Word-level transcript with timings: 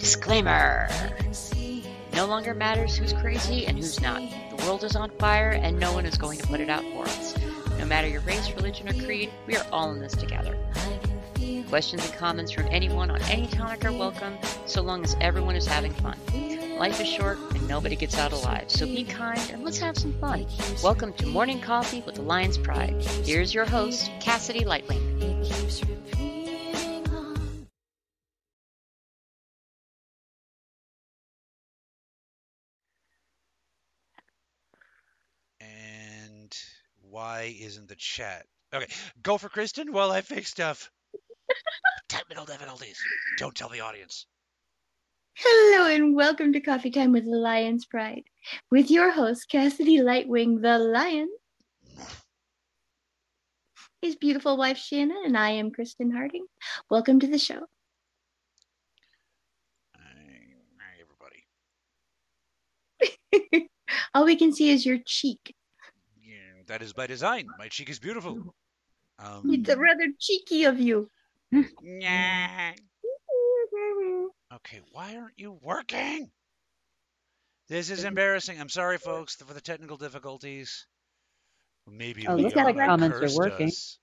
Disclaimer 0.00 0.88
No 2.12 2.26
longer 2.26 2.54
matters 2.54 2.96
who's 2.96 3.12
crazy 3.12 3.64
and 3.68 3.78
who's 3.78 4.00
not. 4.00 4.20
The 4.20 4.64
world 4.64 4.82
is 4.82 4.96
on 4.96 5.10
fire 5.10 5.50
and 5.50 5.78
no 5.78 5.92
one 5.92 6.04
is 6.06 6.18
going 6.18 6.40
to 6.40 6.46
put 6.48 6.58
it 6.58 6.68
out 6.68 6.82
for 6.92 7.04
us. 7.04 7.36
No 7.78 7.84
matter 7.84 8.08
your 8.08 8.20
race, 8.22 8.50
religion, 8.50 8.88
or 8.88 9.04
creed, 9.04 9.30
we 9.46 9.56
are 9.56 9.64
all 9.70 9.92
in 9.92 10.00
this 10.00 10.16
together. 10.16 10.58
Questions 11.68 12.04
and 12.04 12.14
comments 12.14 12.50
from 12.50 12.66
anyone 12.66 13.12
on 13.12 13.22
any 13.22 13.46
topic 13.46 13.84
are 13.84 13.92
welcome, 13.92 14.36
so 14.66 14.82
long 14.82 15.04
as 15.04 15.14
everyone 15.20 15.54
is 15.54 15.68
having 15.68 15.92
fun. 15.92 16.18
Life 16.76 17.00
is 17.00 17.06
short 17.06 17.38
and 17.54 17.68
nobody 17.68 17.94
gets 17.94 18.18
out 18.18 18.32
alive, 18.32 18.72
so 18.72 18.86
be 18.86 19.04
kind 19.04 19.50
and 19.52 19.62
let's 19.62 19.78
have 19.78 19.96
some 19.96 20.14
fun. 20.14 20.46
Welcome 20.82 21.12
to 21.12 21.26
Morning 21.26 21.60
Coffee 21.60 22.02
with 22.04 22.16
the 22.16 22.22
Lion's 22.22 22.58
Pride. 22.58 23.00
Here's 23.24 23.54
your 23.54 23.66
host, 23.66 24.10
Cassidae 24.20 24.64
Lightwing. 24.64 25.10
Why 37.20 37.54
isn't 37.60 37.86
the 37.86 37.96
chat? 37.96 38.46
Okay, 38.72 38.86
go 39.22 39.36
for 39.36 39.50
Kristen 39.50 39.92
while 39.92 40.10
I 40.10 40.22
fix 40.22 40.50
stuff. 40.50 40.90
Technical 42.08 42.46
difficulties. 42.46 42.98
Don't 43.36 43.54
tell 43.54 43.68
the 43.68 43.82
audience. 43.82 44.24
Hello 45.34 45.86
and 45.86 46.16
welcome 46.16 46.54
to 46.54 46.60
Coffee 46.60 46.90
Time 46.90 47.12
with 47.12 47.26
the 47.26 47.36
Lion's 47.36 47.84
Pride 47.84 48.22
with 48.70 48.90
your 48.90 49.10
host, 49.10 49.50
Cassidae 49.52 50.00
Lightwing 50.00 50.62
the 50.62 50.78
Lion, 50.78 51.28
his 54.00 54.16
beautiful 54.16 54.56
wife 54.56 54.78
Shannon, 54.78 55.20
and 55.26 55.36
I 55.36 55.50
am 55.50 55.72
Kristen 55.72 56.10
Harding. 56.10 56.46
Welcome 56.88 57.20
to 57.20 57.26
the 57.26 57.38
show. 57.38 57.66
Hi, 59.94 60.54
everybody. 63.42 63.68
All 64.14 64.24
we 64.24 64.36
can 64.36 64.54
see 64.54 64.70
is 64.70 64.86
your 64.86 64.96
cheek. 65.04 65.54
Yeah, 66.70 66.78
that 66.78 66.84
is 66.84 66.92
by 66.92 67.06
design. 67.06 67.46
My 67.58 67.68
cheek 67.68 67.90
is 67.90 67.98
beautiful. 67.98 68.54
Um, 69.18 69.42
It's 69.46 69.68
rather 69.68 70.06
cheeky 70.18 70.64
of 70.64 70.78
you. 70.80 71.10
yeah. 71.82 72.72
Okay, 74.52 74.80
why 74.92 75.16
aren't 75.16 75.36
you 75.38 75.58
working? 75.62 76.30
This 77.68 77.90
is 77.90 78.04
embarrassing. 78.04 78.60
I'm 78.60 78.68
sorry, 78.68 78.98
folks, 78.98 79.34
for 79.36 79.52
the 79.52 79.60
technical 79.60 79.96
difficulties. 79.96 80.86
Maybe 81.88 82.26
Oh, 82.26 82.36
we 82.36 82.42
looks 82.42 82.54
like 82.56 82.76
are 82.76 82.86
comments 82.86 83.34
are 83.34 83.38
working. 83.38 83.66
us. 83.68 83.98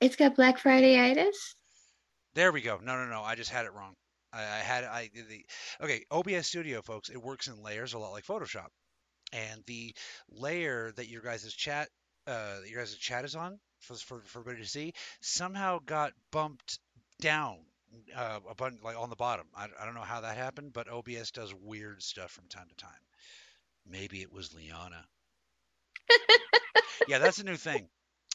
It's 0.00 0.16
got 0.16 0.34
Black 0.36 0.58
Friday-itis. 0.58 1.54
There 2.34 2.52
we 2.52 2.60
go. 2.60 2.78
No, 2.82 2.96
no, 2.96 3.06
no. 3.06 3.22
I 3.22 3.34
just 3.34 3.50
had 3.50 3.66
it 3.66 3.72
wrong. 3.72 3.94
I, 4.32 4.40
I 4.42 4.58
had 4.58 4.84
I 4.84 5.10
the 5.14 5.44
okay. 5.84 6.04
OBS 6.10 6.46
Studio, 6.46 6.80
folks. 6.82 7.08
It 7.10 7.20
works 7.22 7.48
in 7.48 7.62
layers, 7.62 7.92
a 7.92 7.98
lot 7.98 8.12
like 8.12 8.24
Photoshop. 8.24 8.68
And 9.32 9.62
the 9.66 9.94
layer 10.30 10.92
that 10.96 11.08
your 11.08 11.22
guys' 11.22 11.52
chat, 11.54 11.88
uh, 12.26 12.60
that 12.60 12.68
your 12.70 12.80
guys' 12.80 12.94
chat 12.96 13.24
is 13.24 13.36
on 13.36 13.58
for, 13.80 13.94
for 13.94 14.20
for 14.26 14.40
everybody 14.40 14.64
to 14.64 14.68
see, 14.68 14.94
somehow 15.20 15.78
got 15.86 16.12
bumped 16.30 16.78
down 17.20 17.58
uh, 18.16 18.40
a 18.48 18.54
button 18.54 18.78
like 18.82 18.96
on 18.98 19.10
the 19.10 19.16
bottom. 19.16 19.46
I, 19.54 19.66
I 19.80 19.84
don't 19.84 19.94
know 19.94 20.00
how 20.02 20.20
that 20.22 20.36
happened, 20.36 20.72
but 20.72 20.88
OBS 20.90 21.30
does 21.32 21.54
weird 21.54 22.02
stuff 22.02 22.30
from 22.32 22.48
time 22.48 22.68
to 22.68 22.74
time. 22.76 22.90
Maybe 23.86 24.22
it 24.22 24.32
was 24.32 24.54
Liana. 24.54 25.06
yeah, 27.08 27.18
that's 27.18 27.38
a 27.38 27.44
new 27.44 27.56
thing. 27.56 27.88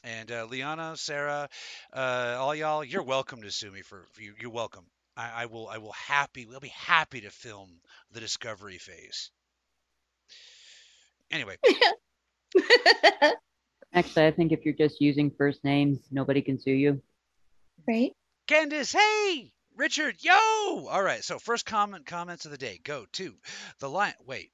And 0.04 0.32
uh, 0.32 0.46
Liana, 0.50 0.96
Sarah, 0.98 1.50
uh, 1.94 2.36
all 2.40 2.56
y'all, 2.56 2.84
you're 2.84 3.04
welcome 3.04 3.42
to 3.42 3.52
sue 3.52 3.72
me 3.72 3.82
for, 3.82 4.06
for 4.14 4.22
you. 4.22 4.34
You're 4.40 4.52
welcome. 4.52 4.86
I, 5.16 5.44
I 5.44 5.46
will. 5.48 5.68
I 5.68 5.80
will 5.80 5.94
happy. 5.94 6.46
We'll 6.46 6.60
be 6.60 6.70
happy 6.70 7.22
to 7.22 7.32
film 7.32 7.82
the 8.12 8.20
discovery 8.20 8.78
phase. 8.78 9.32
Anyway, 11.32 11.58
Actually, 13.94 14.28
I 14.28 14.32
think 14.32 14.52
if 14.52 14.64
you're 14.64 14.74
just 14.76 15.02
using 15.02 15.32
first 15.32 15.64
names, 15.64 16.00
nobody 16.12 16.42
can 16.42 16.60
sue 16.60 16.72
you. 16.72 17.02
right? 17.88 18.12
Candace, 18.48 18.92
hey, 18.92 19.52
Richard, 19.76 20.16
yo. 20.20 20.34
All 20.34 21.02
right. 21.02 21.24
So 21.24 21.40
first 21.40 21.66
comment 21.66 22.06
comments 22.06 22.46
of 22.46 22.52
the 22.52 22.58
day 22.58 22.80
go 22.84 23.06
to 23.14 23.36
the 23.80 23.90
lion. 23.90 24.14
Wait. 24.26 24.52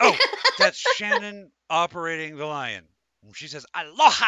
Oh, 0.00 0.16
that's 0.58 0.78
Shannon 0.96 1.50
operating 1.70 2.36
the 2.36 2.46
lion. 2.46 2.84
She 3.34 3.48
says 3.48 3.66
aloha. 3.74 4.24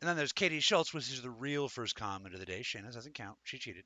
And 0.00 0.08
then 0.08 0.16
there's 0.16 0.32
Katie 0.32 0.60
Schultz, 0.60 0.92
which 0.92 1.10
is 1.10 1.22
the 1.22 1.30
real 1.30 1.68
first 1.68 1.96
comment 1.96 2.34
of 2.34 2.40
the 2.40 2.46
day. 2.46 2.62
Shannon 2.62 2.92
doesn't 2.92 3.14
count; 3.14 3.38
she 3.42 3.58
cheated. 3.58 3.84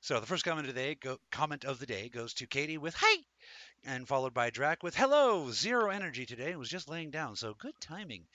So 0.00 0.20
the 0.20 0.26
first 0.26 0.44
comment 0.44 0.68
of 0.68 0.74
the 0.74 0.80
day, 0.80 0.94
go, 0.94 1.18
comment 1.30 1.64
of 1.64 1.78
the 1.78 1.86
day, 1.86 2.08
goes 2.08 2.34
to 2.34 2.46
Katie 2.46 2.78
with 2.78 2.94
"Hey," 2.96 3.24
and 3.84 4.08
followed 4.08 4.34
by 4.34 4.50
Drac 4.50 4.82
with 4.82 4.96
"Hello." 4.96 5.50
Zero 5.52 5.90
energy 5.90 6.26
today. 6.26 6.56
Was 6.56 6.68
just 6.68 6.88
laying 6.88 7.10
down, 7.10 7.36
so 7.36 7.54
good 7.54 7.74
timing. 7.80 8.26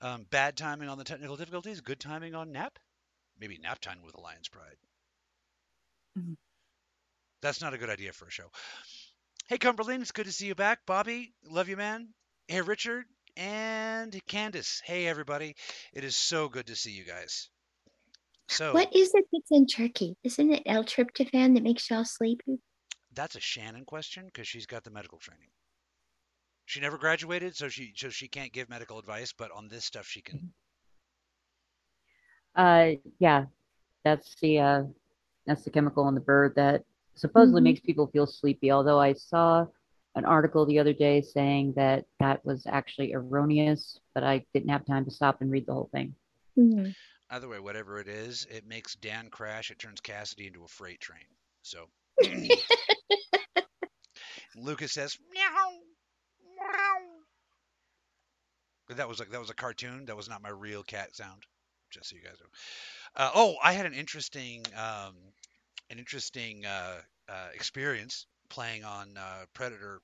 Um, 0.00 0.24
bad 0.30 0.56
timing 0.56 0.88
on 0.88 0.98
the 0.98 1.04
technical 1.04 1.36
difficulties. 1.36 1.80
Good 1.80 2.00
timing 2.00 2.34
on 2.34 2.52
nap. 2.52 2.78
Maybe 3.38 3.58
nap 3.58 3.80
time 3.80 4.02
with 4.02 4.14
a 4.16 4.20
lion's 4.20 4.48
pride. 4.48 4.76
Mhm. 6.16 6.36
That's 7.40 7.60
not 7.60 7.74
a 7.74 7.78
good 7.78 7.90
idea 7.90 8.12
for 8.12 8.26
a 8.26 8.30
show. 8.30 8.50
Hey 9.48 9.58
Cumberland, 9.58 10.02
it's 10.02 10.12
good 10.12 10.26
to 10.26 10.32
see 10.32 10.46
you 10.46 10.54
back. 10.54 10.84
Bobby, 10.86 11.34
love 11.44 11.68
you, 11.68 11.76
man. 11.76 12.14
Hey 12.48 12.60
Richard 12.62 13.06
and 13.36 14.20
Candace. 14.26 14.80
Hey 14.84 15.06
everybody. 15.06 15.56
It 15.92 16.04
is 16.04 16.16
so 16.16 16.48
good 16.48 16.66
to 16.66 16.76
see 16.76 16.92
you 16.92 17.04
guys. 17.04 17.48
So 18.48 18.72
What 18.72 18.94
is 18.94 19.14
it 19.14 19.26
that's 19.32 19.50
in 19.50 19.66
turkey? 19.66 20.16
Isn't 20.24 20.52
it 20.52 20.62
L-tryptophan 20.66 21.54
that 21.54 21.62
makes 21.62 21.90
y'all 21.90 22.04
sleepy? 22.04 22.58
that's 23.14 23.36
a 23.36 23.40
Shannon 23.40 23.84
question 23.84 24.26
because 24.26 24.46
she's 24.46 24.66
got 24.66 24.84
the 24.84 24.90
medical 24.90 25.18
training. 25.18 25.48
She 26.66 26.80
never 26.80 26.98
graduated, 26.98 27.56
so 27.56 27.68
she 27.68 27.92
so 27.96 28.10
she 28.10 28.28
can't 28.28 28.52
give 28.52 28.68
medical 28.68 28.98
advice, 28.98 29.32
but 29.32 29.50
on 29.52 29.68
this 29.68 29.84
stuff 29.84 30.06
she 30.06 30.20
can. 30.20 30.52
Uh, 32.54 32.92
yeah, 33.18 33.46
that's 34.04 34.34
the 34.40 34.58
uh, 34.58 34.82
that's 35.46 35.64
the 35.64 35.70
chemical 35.70 36.08
in 36.08 36.14
the 36.14 36.20
bird 36.20 36.54
that 36.56 36.84
supposedly 37.14 37.60
Mhm. 37.60 37.64
makes 37.64 37.80
people 37.80 38.06
feel 38.08 38.26
sleepy. 38.26 38.70
Although 38.70 39.00
I 39.00 39.12
saw 39.14 39.66
an 40.14 40.24
article 40.24 40.66
the 40.66 40.78
other 40.78 40.92
day 40.92 41.20
saying 41.20 41.72
that 41.74 42.04
that 42.20 42.44
was 42.44 42.66
actually 42.66 43.14
erroneous, 43.14 44.00
but 44.14 44.24
I 44.24 44.44
didn't 44.52 44.70
have 44.70 44.84
time 44.84 45.04
to 45.04 45.10
stop 45.10 45.40
and 45.40 45.50
read 45.50 45.66
the 45.66 45.74
whole 45.74 45.88
thing. 45.92 46.14
Mhm. 46.58 46.94
Either 47.30 47.48
way, 47.48 47.58
whatever 47.58 47.98
it 48.00 48.08
is, 48.08 48.46
it 48.50 48.66
makes 48.66 48.94
Dan 48.94 49.28
crash. 49.30 49.70
It 49.70 49.78
turns 49.78 50.00
Cassidae 50.00 50.46
into 50.46 50.64
a 50.64 50.68
freight 50.68 51.00
train. 51.00 51.26
So 51.62 51.88
Lucas 54.56 54.92
says 54.92 55.18
meow 55.32 55.70
meow. 56.56 56.96
That 58.96 59.08
was 59.08 59.18
like 59.18 59.30
that 59.30 59.40
was 59.40 59.50
a 59.50 59.54
cartoon. 59.54 60.06
That 60.06 60.16
was 60.16 60.28
not 60.28 60.42
my 60.42 60.48
real 60.48 60.82
cat 60.82 61.14
sound. 61.14 61.42
Just 61.90 62.10
so 62.10 62.16
you 62.16 62.22
guys 62.22 62.36
know. 62.40 62.46
Uh, 63.16 63.30
oh, 63.34 63.56
I 63.62 63.72
had 63.72 63.86
an 63.86 63.94
interesting 63.94 64.64
um, 64.76 65.14
an 65.90 65.98
interesting 65.98 66.64
uh, 66.64 66.96
uh, 67.28 67.48
experience 67.54 68.26
playing 68.48 68.84
on 68.84 69.16
uh, 69.16 69.44
Predator. 69.54 70.00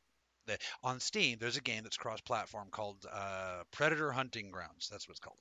The, 0.47 0.59
on 0.83 1.01
Steam, 1.01 1.39
there's 1.41 1.57
a 1.57 1.63
game 1.63 1.84
that's 1.84 1.97
cross-platform 1.97 2.69
called 2.71 3.07
uh, 3.11 3.63
Predator 3.73 4.13
Hunting 4.13 4.51
Grounds. 4.51 4.91
That's 4.91 5.09
what 5.09 5.13
it's 5.13 5.21
called. 5.21 5.39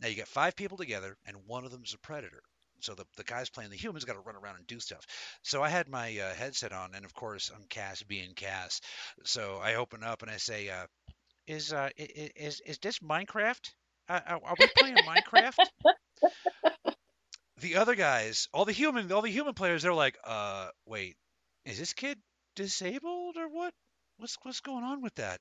Now 0.00 0.08
you 0.08 0.14
get 0.14 0.28
five 0.28 0.56
people 0.56 0.76
together, 0.78 1.16
and 1.26 1.36
one 1.46 1.64
of 1.64 1.70
them's 1.70 1.94
a 1.94 1.98
predator. 1.98 2.42
So 2.80 2.94
the, 2.94 3.04
the 3.16 3.24
guys 3.24 3.50
playing 3.50 3.70
the 3.70 3.76
humans 3.76 4.04
got 4.04 4.12
to 4.14 4.20
run 4.20 4.36
around 4.36 4.56
and 4.56 4.66
do 4.66 4.78
stuff. 4.78 5.04
So 5.42 5.62
I 5.62 5.68
had 5.68 5.88
my 5.88 6.16
uh, 6.18 6.34
headset 6.34 6.72
on, 6.72 6.94
and 6.94 7.04
of 7.04 7.12
course 7.14 7.50
I'm 7.54 7.64
Cass 7.68 8.02
being 8.02 8.34
Cass. 8.34 8.80
So 9.24 9.58
I 9.62 9.74
open 9.74 10.04
up 10.04 10.22
and 10.22 10.30
I 10.30 10.36
say, 10.36 10.68
uh, 10.68 10.86
"Is 11.46 11.72
uh, 11.72 11.90
is 11.96 12.60
is 12.66 12.78
this 12.78 13.00
Minecraft? 13.00 13.70
Uh, 14.08 14.20
are 14.26 14.54
we 14.58 14.68
playing 14.76 14.96
Minecraft?" 14.98 15.58
the 17.58 17.76
other 17.76 17.94
guys, 17.94 18.48
all 18.52 18.64
the 18.64 18.72
human, 18.72 19.10
all 19.12 19.22
the 19.22 19.30
human 19.30 19.54
players, 19.54 19.82
they're 19.82 19.92
like, 19.94 20.16
"Uh, 20.24 20.70
wait, 20.86 21.16
is 21.64 21.78
this 21.78 21.92
kid 21.92 22.18
disabled 22.54 23.36
or 23.36 23.48
what? 23.48 23.74
What's 24.18 24.36
what's 24.42 24.60
going 24.60 24.84
on 24.84 25.00
with 25.00 25.14
that?" 25.16 25.40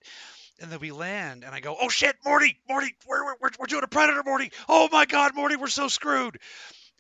And 0.60 0.72
then 0.72 0.80
we 0.80 0.92
land, 0.92 1.44
and 1.44 1.54
I 1.54 1.60
go, 1.60 1.76
"Oh 1.80 1.90
shit, 1.90 2.16
Morty, 2.24 2.60
Morty, 2.70 2.96
we're 3.08 3.24
we're 3.26 3.50
we're, 3.60 3.66
doing 3.66 3.84
a 3.84 3.88
predator, 3.88 4.22
Morty! 4.24 4.52
Oh 4.70 4.88
my 4.92 5.06
God, 5.06 5.34
Morty, 5.36 5.56
we're 5.56 5.68
so 5.68 5.88
screwed!" 5.88 6.40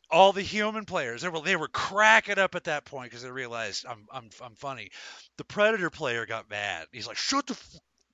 All 0.09 0.33
the 0.33 0.41
human 0.41 0.85
players, 0.85 1.21
they 1.21 1.29
were 1.29 1.41
they 1.41 1.55
were 1.55 1.67
cracking 1.67 2.39
up 2.39 2.55
at 2.55 2.63
that 2.63 2.85
point 2.85 3.11
because 3.11 3.23
they 3.23 3.31
realized 3.31 3.85
I'm 3.87 4.07
I'm 4.11 4.29
I'm 4.41 4.55
funny. 4.55 4.89
The 5.37 5.43
predator 5.43 5.89
player 5.91 6.25
got 6.25 6.49
mad. 6.49 6.87
He's 6.91 7.07
like, 7.07 7.17
"Shut 7.17 7.45
the 7.45 7.57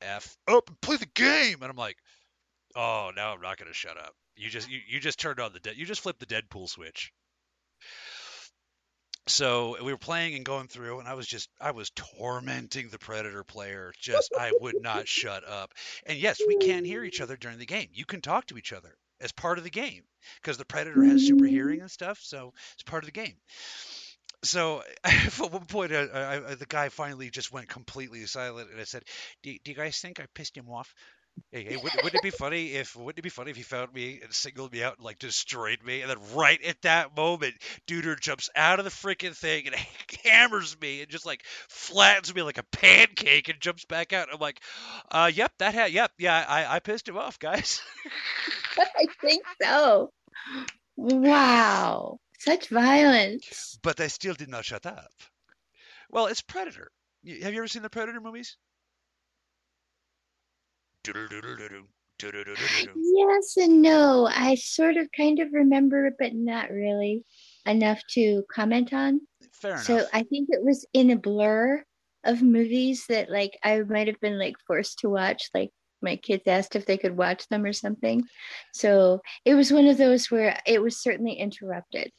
f, 0.01 0.35
up 0.47 0.67
and 0.67 0.81
play 0.81 0.97
the 0.97 1.05
game," 1.05 1.61
and 1.61 1.71
I'm 1.71 1.77
like, 1.77 1.97
"Oh, 2.75 3.11
now 3.15 3.33
I'm 3.33 3.41
not 3.41 3.57
gonna 3.57 3.73
shut 3.73 3.97
up. 3.97 4.13
You 4.35 4.49
just 4.49 4.69
you, 4.69 4.81
you 4.87 4.99
just 4.99 5.19
turned 5.19 5.39
on 5.39 5.53
the 5.53 5.59
de- 5.61 5.75
you 5.75 5.85
just 5.85 6.01
flipped 6.01 6.19
the 6.19 6.25
Deadpool 6.25 6.67
switch." 6.67 7.13
So 9.27 9.77
we 9.81 9.91
were 9.91 9.97
playing 9.97 10.35
and 10.35 10.43
going 10.43 10.67
through, 10.67 10.99
and 10.99 11.07
I 11.07 11.13
was 11.13 11.27
just 11.27 11.49
I 11.59 11.71
was 11.71 11.91
tormenting 11.91 12.89
the 12.89 12.99
predator 12.99 13.43
player. 13.43 13.93
Just 13.99 14.33
I 14.37 14.51
would 14.59 14.81
not 14.81 15.07
shut 15.07 15.47
up. 15.47 15.73
And 16.05 16.17
yes, 16.17 16.41
we 16.45 16.57
can 16.57 16.83
hear 16.83 17.03
each 17.03 17.21
other 17.21 17.37
during 17.37 17.57
the 17.57 17.65
game. 17.65 17.87
You 17.93 18.05
can 18.05 18.21
talk 18.21 18.47
to 18.47 18.57
each 18.57 18.73
other 18.73 18.95
as 19.21 19.31
part 19.31 19.57
of 19.57 19.63
the 19.63 19.69
game 19.69 20.03
because 20.41 20.57
the 20.57 20.65
predator 20.65 21.03
has 21.05 21.25
super 21.25 21.45
hearing 21.45 21.79
and 21.79 21.89
stuff, 21.89 22.19
so 22.21 22.53
it's 22.73 22.83
part 22.83 23.03
of 23.03 23.05
the 23.05 23.13
game. 23.13 23.35
So 24.43 24.83
at 25.05 25.39
one 25.39 25.65
point, 25.65 25.93
I, 25.93 26.41
I, 26.49 26.55
the 26.55 26.65
guy 26.67 26.89
finally 26.89 27.29
just 27.29 27.51
went 27.51 27.69
completely 27.69 28.25
silent, 28.25 28.71
and 28.71 28.79
I 28.79 28.83
said, 28.83 29.03
"Do, 29.41 29.55
do 29.63 29.71
you 29.71 29.77
guys 29.77 29.99
think 29.99 30.19
I 30.19 30.25
pissed 30.33 30.57
him 30.57 30.69
off?" 30.69 30.93
Hey, 31.51 31.63
hey 31.65 31.75
wouldn't, 31.77 32.03
wouldn't 32.03 32.15
it 32.15 32.23
be 32.23 32.31
funny 32.31 32.73
if 32.73 32.95
wouldn't 32.95 33.19
it 33.19 33.21
be 33.21 33.29
funny 33.29 33.51
if 33.51 33.57
he 33.57 33.63
found 33.63 33.93
me 33.93 34.19
and 34.23 34.33
singled 34.33 34.71
me 34.71 34.83
out 34.83 34.97
and 34.97 35.05
like 35.05 35.19
destroyed 35.19 35.83
me, 35.83 36.01
and 36.01 36.09
then 36.09 36.17
right 36.33 36.59
at 36.63 36.81
that 36.81 37.15
moment, 37.15 37.55
Duder 37.87 38.19
jumps 38.19 38.49
out 38.55 38.79
of 38.79 38.85
the 38.85 38.91
freaking 38.91 39.35
thing 39.35 39.67
and 39.67 39.75
hammers 40.25 40.75
me 40.81 41.01
and 41.01 41.09
just 41.09 41.25
like 41.25 41.43
flattens 41.69 42.33
me 42.33 42.41
like 42.41 42.57
a 42.57 42.63
pancake 42.63 43.49
and 43.49 43.61
jumps 43.61 43.85
back 43.85 44.13
out. 44.13 44.29
I'm 44.33 44.39
like, 44.39 44.61
uh, 45.11 45.31
yep, 45.33 45.51
that 45.59 45.73
had, 45.75 45.91
yep, 45.91 46.11
yeah, 46.17 46.43
I, 46.47 46.75
I 46.75 46.79
pissed 46.79 47.07
him 47.07 47.17
off, 47.17 47.37
guys. 47.37 47.81
I 48.77 49.05
think 49.21 49.43
so. 49.61 50.11
Wow, 50.95 52.19
such 52.39 52.69
violence. 52.69 53.77
But 53.83 53.97
they 53.97 54.07
still 54.07 54.33
did 54.33 54.49
not 54.49 54.65
shut 54.65 54.85
up. 54.85 55.11
Well, 56.09 56.27
it's 56.27 56.41
Predator. 56.41 56.89
Have 57.25 57.53
you 57.53 57.59
ever 57.59 57.67
seen 57.67 57.83
the 57.83 57.89
Predator 57.89 58.21
movies? 58.21 58.57
Yes 62.95 63.57
and 63.57 63.81
no. 63.81 64.27
I 64.27 64.55
sort 64.55 64.97
of 64.97 65.07
kind 65.15 65.39
of 65.39 65.49
remember 65.51 66.05
it, 66.07 66.13
but 66.17 66.33
not 66.33 66.71
really 66.71 67.23
enough 67.65 68.01
to 68.11 68.43
comment 68.51 68.93
on. 68.93 69.21
Fair 69.51 69.71
enough. 69.71 69.83
So 69.83 70.05
I 70.13 70.23
think 70.23 70.49
it 70.49 70.63
was 70.63 70.85
in 70.93 71.09
a 71.09 71.17
blur 71.17 71.83
of 72.23 72.41
movies 72.41 73.05
that 73.09 73.29
like 73.29 73.57
I 73.63 73.81
might 73.81 74.07
have 74.07 74.19
been 74.21 74.39
like 74.39 74.55
forced 74.65 74.99
to 74.99 75.09
watch. 75.09 75.49
Like 75.53 75.71
my 76.01 76.15
kids 76.15 76.43
asked 76.47 76.75
if 76.75 76.85
they 76.85 76.97
could 76.97 77.17
watch 77.17 77.47
them 77.49 77.65
or 77.65 77.73
something. 77.73 78.23
So 78.73 79.21
it 79.43 79.55
was 79.55 79.73
one 79.73 79.87
of 79.87 79.97
those 79.97 80.31
where 80.31 80.59
it 80.65 80.81
was 80.81 81.01
certainly 81.01 81.33
interrupted. 81.33 82.11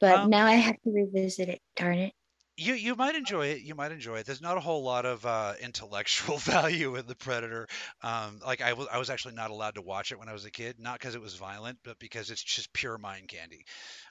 But 0.00 0.20
um, 0.20 0.30
now 0.30 0.46
I 0.46 0.54
have 0.54 0.76
to 0.84 0.90
revisit 0.92 1.48
it. 1.48 1.60
Darn 1.74 1.98
it 1.98 2.12
you 2.58 2.74
you 2.74 2.96
might 2.96 3.14
enjoy 3.14 3.46
it. 3.46 3.62
You 3.62 3.74
might 3.74 3.92
enjoy 3.92 4.16
it. 4.16 4.26
There's 4.26 4.42
not 4.42 4.56
a 4.56 4.60
whole 4.60 4.82
lot 4.82 5.06
of 5.06 5.24
uh, 5.24 5.54
intellectual 5.60 6.38
value 6.38 6.96
in 6.96 7.06
the 7.06 7.14
Predator. 7.14 7.68
Um, 8.02 8.40
like 8.44 8.60
I 8.60 8.72
was 8.72 8.88
I 8.92 8.98
was 8.98 9.10
actually 9.10 9.34
not 9.34 9.50
allowed 9.50 9.76
to 9.76 9.82
watch 9.82 10.10
it 10.12 10.18
when 10.18 10.28
I 10.28 10.32
was 10.32 10.44
a 10.44 10.50
kid, 10.50 10.76
not 10.78 10.98
because 10.98 11.14
it 11.14 11.20
was 11.20 11.36
violent, 11.36 11.78
but 11.84 11.98
because 11.98 12.30
it's 12.30 12.42
just 12.42 12.72
pure 12.72 12.98
mind 12.98 13.28
candy. 13.28 13.64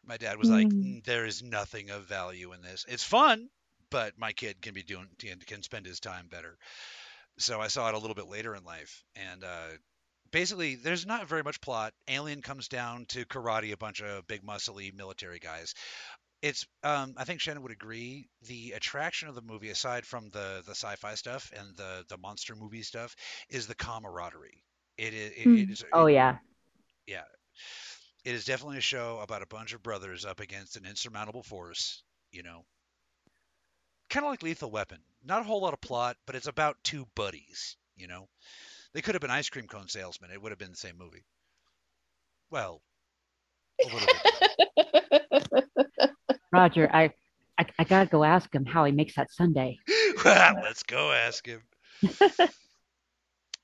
My 0.06 0.18
dad 0.18 0.38
was 0.38 0.50
mm. 0.50 0.54
like, 0.54 1.04
"There 1.04 1.26
is 1.26 1.44
nothing 1.44 1.90
of 1.90 2.06
value 2.06 2.54
in 2.54 2.62
this. 2.62 2.86
It's 2.88 3.04
fun, 3.04 3.50
but 3.92 4.14
my 4.18 4.32
kid 4.32 4.62
can 4.62 4.74
be 4.74 4.84
doing 4.84 5.08
can 5.46 5.62
spend 5.62 5.86
his 5.86 6.00
time 6.00 6.28
better." 6.30 6.58
So 7.40 7.60
I 7.60 7.68
saw 7.68 7.90
it 7.90 7.96
a 7.96 8.00
little 8.00 8.16
bit 8.16 8.30
later 8.30 8.56
in 8.56 8.64
life, 8.64 9.04
and 9.16 9.44
uh, 9.44 9.68
basically 10.32 10.76
there's 10.76 11.06
not 11.06 11.28
very 11.28 11.44
much 11.44 11.60
plot. 11.60 11.94
Alien 12.08 12.42
comes 12.42 12.70
down 12.70 13.06
to 13.10 13.26
karate 13.26 13.74
a 13.74 13.78
bunch 13.78 14.02
of 14.02 14.26
big 14.26 14.44
muscly 14.44 14.94
military 14.94 15.40
guys 15.40 15.76
it's 16.42 16.66
um, 16.84 17.14
I 17.18 17.24
think 17.24 17.42
Shannon 17.42 17.64
would 17.64 17.72
agree. 17.72 18.30
The 18.48 18.74
attraction 18.74 19.28
of 19.28 19.36
the 19.36 19.42
movie, 19.42 19.70
aside 19.70 20.06
from 20.06 20.30
the 20.30 20.62
the 20.66 20.72
sci-fi 20.72 21.16
stuff 21.16 21.52
and 21.58 21.76
the 21.76 22.06
the 22.10 22.18
monster 22.18 22.56
movie 22.56 22.84
stuff, 22.84 23.16
is 23.50 23.68
the 23.68 23.76
camaraderie. 23.76 24.64
It 24.98 25.14
is. 25.14 25.32
It, 25.32 25.48
mm. 25.48 25.64
it 25.64 25.70
is 25.72 25.84
oh 25.94 26.08
it, 26.08 26.14
yeah. 26.14 26.38
Yeah. 27.06 27.24
It 28.26 28.36
is 28.36 28.46
definitely 28.46 28.78
a 28.78 28.82
show 28.82 29.20
about 29.22 29.42
a 29.42 29.48
bunch 29.48 29.74
of 29.74 29.82
brothers 29.82 30.26
up 30.26 30.40
against 30.40 30.76
an 30.76 30.86
insurmountable 30.86 31.44
force. 31.44 32.04
You 32.32 32.44
know, 32.44 32.66
kind 34.10 34.26
of 34.26 34.32
like 34.32 34.44
Lethal 34.44 34.70
Weapon. 34.70 35.00
Not 35.24 35.42
a 35.42 35.46
whole 35.46 35.62
lot 35.62 35.74
of 35.74 35.82
plot, 35.82 36.18
but 36.26 36.36
it's 36.36 36.48
about 36.48 36.78
two 36.84 37.08
buddies. 37.16 37.78
You 37.96 38.08
know, 38.08 38.28
they 38.94 39.02
could 39.02 39.16
have 39.16 39.22
been 39.22 39.32
ice 39.32 39.50
cream 39.50 39.68
cone 39.68 39.88
salesmen. 39.88 40.30
It 40.32 40.42
would 40.42 40.52
have 40.52 40.60
been 40.60 40.72
the 40.72 40.78
same 40.78 40.98
movie. 40.98 41.24
Well, 42.52 42.82
a 43.82 43.88
little 43.88 44.08
bit. 44.76 45.87
Roger, 46.52 46.90
I, 46.92 47.12
I, 47.58 47.66
I 47.80 47.84
gotta 47.84 48.10
go 48.10 48.24
ask 48.24 48.54
him 48.54 48.66
how 48.66 48.86
he 48.86 48.92
makes 48.92 49.16
that 49.16 49.32
sundae. 49.32 49.78
Let's 50.26 50.84
go 50.84 51.12
ask 51.12 51.46
him. 51.46 51.62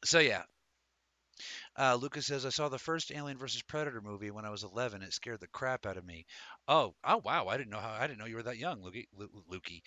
so 0.04 0.20
yeah, 0.20 0.44
uh, 1.78 1.96
Lucas 1.96 2.28
says 2.28 2.46
I 2.46 2.50
saw 2.50 2.70
the 2.70 2.78
first 2.78 3.12
Alien 3.12 3.38
versus 3.38 3.62
Predator 3.64 4.02
movie 4.02 4.32
when 4.32 4.46
I 4.46 4.50
was 4.50 4.64
11. 4.64 5.02
It 5.02 5.14
scared 5.14 5.40
the 5.40 5.48
crap 5.48 5.86
out 5.86 5.98
of 5.98 6.06
me. 6.06 6.26
Oh, 6.68 6.94
oh 7.04 7.22
wow! 7.24 7.48
I 7.48 7.58
didn't 7.58 7.72
know 7.72 7.80
how. 7.80 7.96
I 8.00 8.08
didn't 8.08 8.20
know 8.20 8.26
you 8.26 8.36
were 8.36 8.44
that 8.44 8.58
young, 8.58 8.82
Lukey. 8.82 9.06
Lukey. 9.52 9.82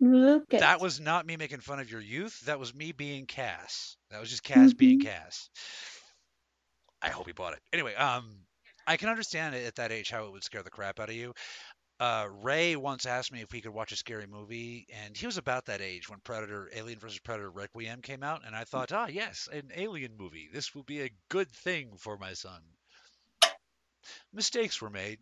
Lucas. 0.00 0.60
That 0.60 0.80
was 0.80 1.00
not 1.00 1.26
me 1.26 1.36
making 1.36 1.60
fun 1.60 1.78
of 1.78 1.90
your 1.90 2.00
youth. 2.00 2.40
That 2.46 2.58
was 2.58 2.74
me 2.74 2.92
being 2.92 3.26
Cass. 3.26 3.96
That 4.10 4.20
was 4.20 4.30
just 4.30 4.42
Cass 4.42 4.70
mm-hmm. 4.70 4.76
being 4.76 5.00
Cass. 5.00 5.48
I 7.00 7.08
hope 7.08 7.26
he 7.26 7.32
bought 7.32 7.54
it. 7.54 7.60
Anyway, 7.72 7.94
um, 7.94 8.38
I 8.86 8.96
can 8.96 9.08
understand 9.08 9.54
it 9.54 9.66
at 9.66 9.76
that 9.76 9.92
age 9.92 10.10
how 10.10 10.26
it 10.26 10.32
would 10.32 10.44
scare 10.44 10.62
the 10.62 10.70
crap 10.70 11.00
out 11.00 11.08
of 11.08 11.14
you. 11.14 11.34
Uh, 12.00 12.26
Ray 12.42 12.74
once 12.74 13.06
asked 13.06 13.32
me 13.32 13.42
if 13.42 13.52
we 13.52 13.60
could 13.60 13.72
watch 13.72 13.92
a 13.92 13.96
scary 13.96 14.26
movie, 14.26 14.86
and 14.92 15.16
he 15.16 15.26
was 15.26 15.36
about 15.36 15.66
that 15.66 15.80
age 15.80 16.08
when 16.08 16.18
Predator, 16.24 16.68
Alien 16.74 16.98
vs. 16.98 17.20
Predator 17.20 17.50
Requiem 17.50 18.02
came 18.02 18.24
out, 18.24 18.42
and 18.44 18.56
I 18.56 18.64
thought, 18.64 18.90
ah, 18.90 19.06
yes, 19.06 19.48
an 19.52 19.70
alien 19.76 20.16
movie. 20.18 20.48
This 20.52 20.74
will 20.74 20.82
be 20.82 21.02
a 21.02 21.10
good 21.28 21.48
thing 21.48 21.96
for 21.98 22.18
my 22.18 22.32
son. 22.32 22.60
Mistakes 24.32 24.82
were 24.82 24.90
made. 24.90 25.20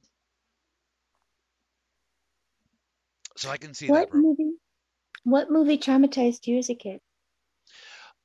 So 3.36 3.50
I 3.50 3.58
can 3.58 3.74
see 3.74 3.88
what 3.88 4.10
that. 4.10 4.16
Movie, 4.16 4.52
what 5.24 5.50
movie 5.50 5.78
traumatized 5.78 6.46
you 6.46 6.58
as 6.58 6.70
a 6.70 6.74
kid? 6.74 7.00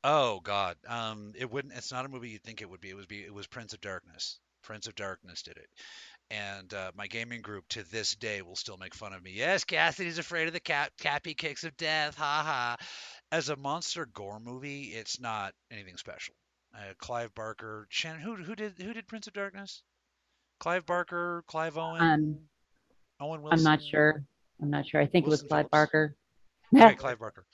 Oh 0.03 0.39
God, 0.39 0.77
um, 0.87 1.33
it 1.35 1.51
wouldn't. 1.51 1.73
It's 1.73 1.91
not 1.91 2.05
a 2.05 2.09
movie 2.09 2.29
you'd 2.29 2.43
think 2.43 2.61
it 2.61 2.69
would 2.69 2.79
be. 2.79 2.89
It 2.89 2.95
was 2.95 3.05
be. 3.05 3.21
It 3.23 3.33
was 3.33 3.47
Prince 3.47 3.73
of 3.73 3.81
Darkness. 3.81 4.39
Prince 4.65 4.87
of 4.87 4.95
Darkness 4.95 5.43
did 5.43 5.57
it. 5.57 5.69
And 6.31 6.73
uh, 6.73 6.91
my 6.95 7.05
gaming 7.07 7.41
group 7.41 7.65
to 7.69 7.89
this 7.91 8.15
day 8.15 8.41
will 8.41 8.55
still 8.55 8.77
make 8.77 8.95
fun 8.95 9.13
of 9.13 9.23
me. 9.23 9.31
Yes, 9.31 9.63
Cassidae's 9.63 10.17
afraid 10.17 10.47
of 10.47 10.53
the 10.53 10.59
cap- 10.59 10.91
cappy 10.99 11.35
kicks 11.35 11.63
of 11.63 11.77
death. 11.77 12.15
Ha 12.17 12.43
ha. 12.43 12.75
As 13.31 13.49
a 13.49 13.55
monster 13.55 14.07
gore 14.07 14.39
movie, 14.39 14.85
it's 14.85 15.19
not 15.19 15.53
anything 15.71 15.97
special. 15.97 16.33
Uh, 16.75 16.93
Clive 16.97 17.33
Barker, 17.35 17.85
Shannon, 17.89 18.21
who 18.21 18.35
who 18.35 18.55
did 18.55 18.73
who 18.81 18.91
did 18.91 19.07
Prince 19.07 19.27
of 19.27 19.33
Darkness? 19.33 19.83
Clive 20.59 20.85
Barker, 20.85 21.43
Clive 21.47 21.77
Owen, 21.77 22.01
um, 22.01 22.37
Owen 23.21 23.41
Wilson. 23.41 23.59
I'm 23.59 23.63
not 23.63 23.83
sure. 23.83 24.23
I'm 24.61 24.69
not 24.71 24.87
sure. 24.87 24.99
I 25.01 25.05
think 25.05 25.27
Wilson 25.27 25.45
it 25.45 25.49
was 25.49 25.49
Clive 25.49 25.69
Phillips. 25.71 25.71
Barker. 25.71 26.15
okay, 26.75 26.95
Clive 26.97 27.19
Barker. 27.19 27.45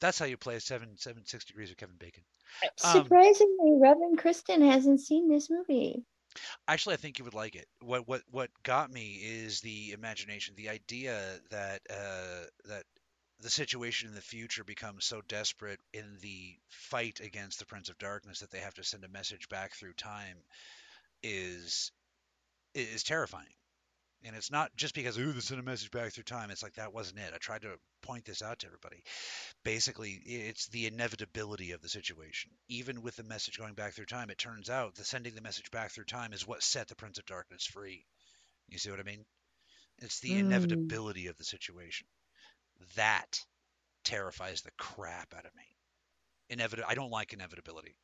That's 0.00 0.18
how 0.18 0.24
you 0.24 0.36
play 0.36 0.58
seven 0.58 0.96
seven 0.96 1.24
six 1.26 1.44
degrees 1.44 1.70
of 1.70 1.76
Kevin 1.76 1.96
Bacon. 1.98 2.24
Um, 2.84 3.02
Surprisingly, 3.04 3.78
Reverend 3.78 4.18
Kristen 4.18 4.62
hasn't 4.62 5.00
seen 5.00 5.28
this 5.28 5.50
movie. 5.50 6.02
Actually, 6.68 6.94
I 6.94 6.98
think 6.98 7.18
you 7.18 7.24
would 7.24 7.34
like 7.34 7.56
it. 7.56 7.66
What 7.80 8.06
what 8.08 8.22
what 8.30 8.50
got 8.62 8.90
me 8.90 9.14
is 9.22 9.60
the 9.60 9.92
imagination, 9.92 10.54
the 10.56 10.70
idea 10.70 11.40
that 11.50 11.82
uh, 11.90 12.44
that 12.66 12.84
the 13.40 13.50
situation 13.50 14.08
in 14.08 14.14
the 14.14 14.20
future 14.20 14.64
becomes 14.64 15.04
so 15.04 15.22
desperate 15.28 15.80
in 15.94 16.18
the 16.20 16.58
fight 16.68 17.20
against 17.20 17.58
the 17.58 17.66
Prince 17.66 17.88
of 17.88 17.98
Darkness 17.98 18.40
that 18.40 18.50
they 18.50 18.60
have 18.60 18.74
to 18.74 18.84
send 18.84 19.04
a 19.04 19.08
message 19.08 19.48
back 19.48 19.74
through 19.74 19.94
time 19.94 20.36
is 21.22 21.92
is 22.74 23.02
terrifying. 23.02 23.54
And 24.22 24.36
it's 24.36 24.50
not 24.50 24.70
just 24.76 24.94
because, 24.94 25.16
ooh, 25.18 25.32
they 25.32 25.40
sent 25.40 25.60
a 25.60 25.62
message 25.62 25.90
back 25.90 26.12
through 26.12 26.24
time. 26.24 26.50
It's 26.50 26.62
like 26.62 26.74
that 26.74 26.92
wasn't 26.92 27.20
it. 27.20 27.32
I 27.34 27.38
tried 27.38 27.62
to 27.62 27.78
point 28.02 28.26
this 28.26 28.42
out 28.42 28.58
to 28.58 28.66
everybody. 28.66 29.02
Basically, 29.64 30.10
it's 30.10 30.66
the 30.68 30.86
inevitability 30.86 31.72
of 31.72 31.80
the 31.80 31.88
situation. 31.88 32.50
Even 32.68 33.00
with 33.00 33.16
the 33.16 33.22
message 33.22 33.58
going 33.58 33.72
back 33.72 33.94
through 33.94 34.06
time, 34.06 34.28
it 34.28 34.36
turns 34.36 34.68
out 34.68 34.94
the 34.94 35.04
sending 35.04 35.34
the 35.34 35.40
message 35.40 35.70
back 35.70 35.90
through 35.90 36.04
time 36.04 36.34
is 36.34 36.46
what 36.46 36.62
set 36.62 36.88
the 36.88 36.94
Prince 36.96 37.18
of 37.18 37.24
Darkness 37.24 37.64
free. 37.64 38.04
You 38.68 38.76
see 38.78 38.90
what 38.90 39.00
I 39.00 39.04
mean? 39.04 39.24
It's 39.98 40.20
the 40.20 40.32
mm. 40.32 40.40
inevitability 40.40 41.28
of 41.28 41.38
the 41.38 41.44
situation. 41.44 42.06
That 42.96 43.40
terrifies 44.04 44.60
the 44.60 44.70
crap 44.78 45.34
out 45.34 45.46
of 45.46 45.52
me. 45.56 46.56
Inevit- 46.56 46.84
I 46.86 46.94
don't 46.94 47.10
like 47.10 47.32
inevitability. 47.32 47.96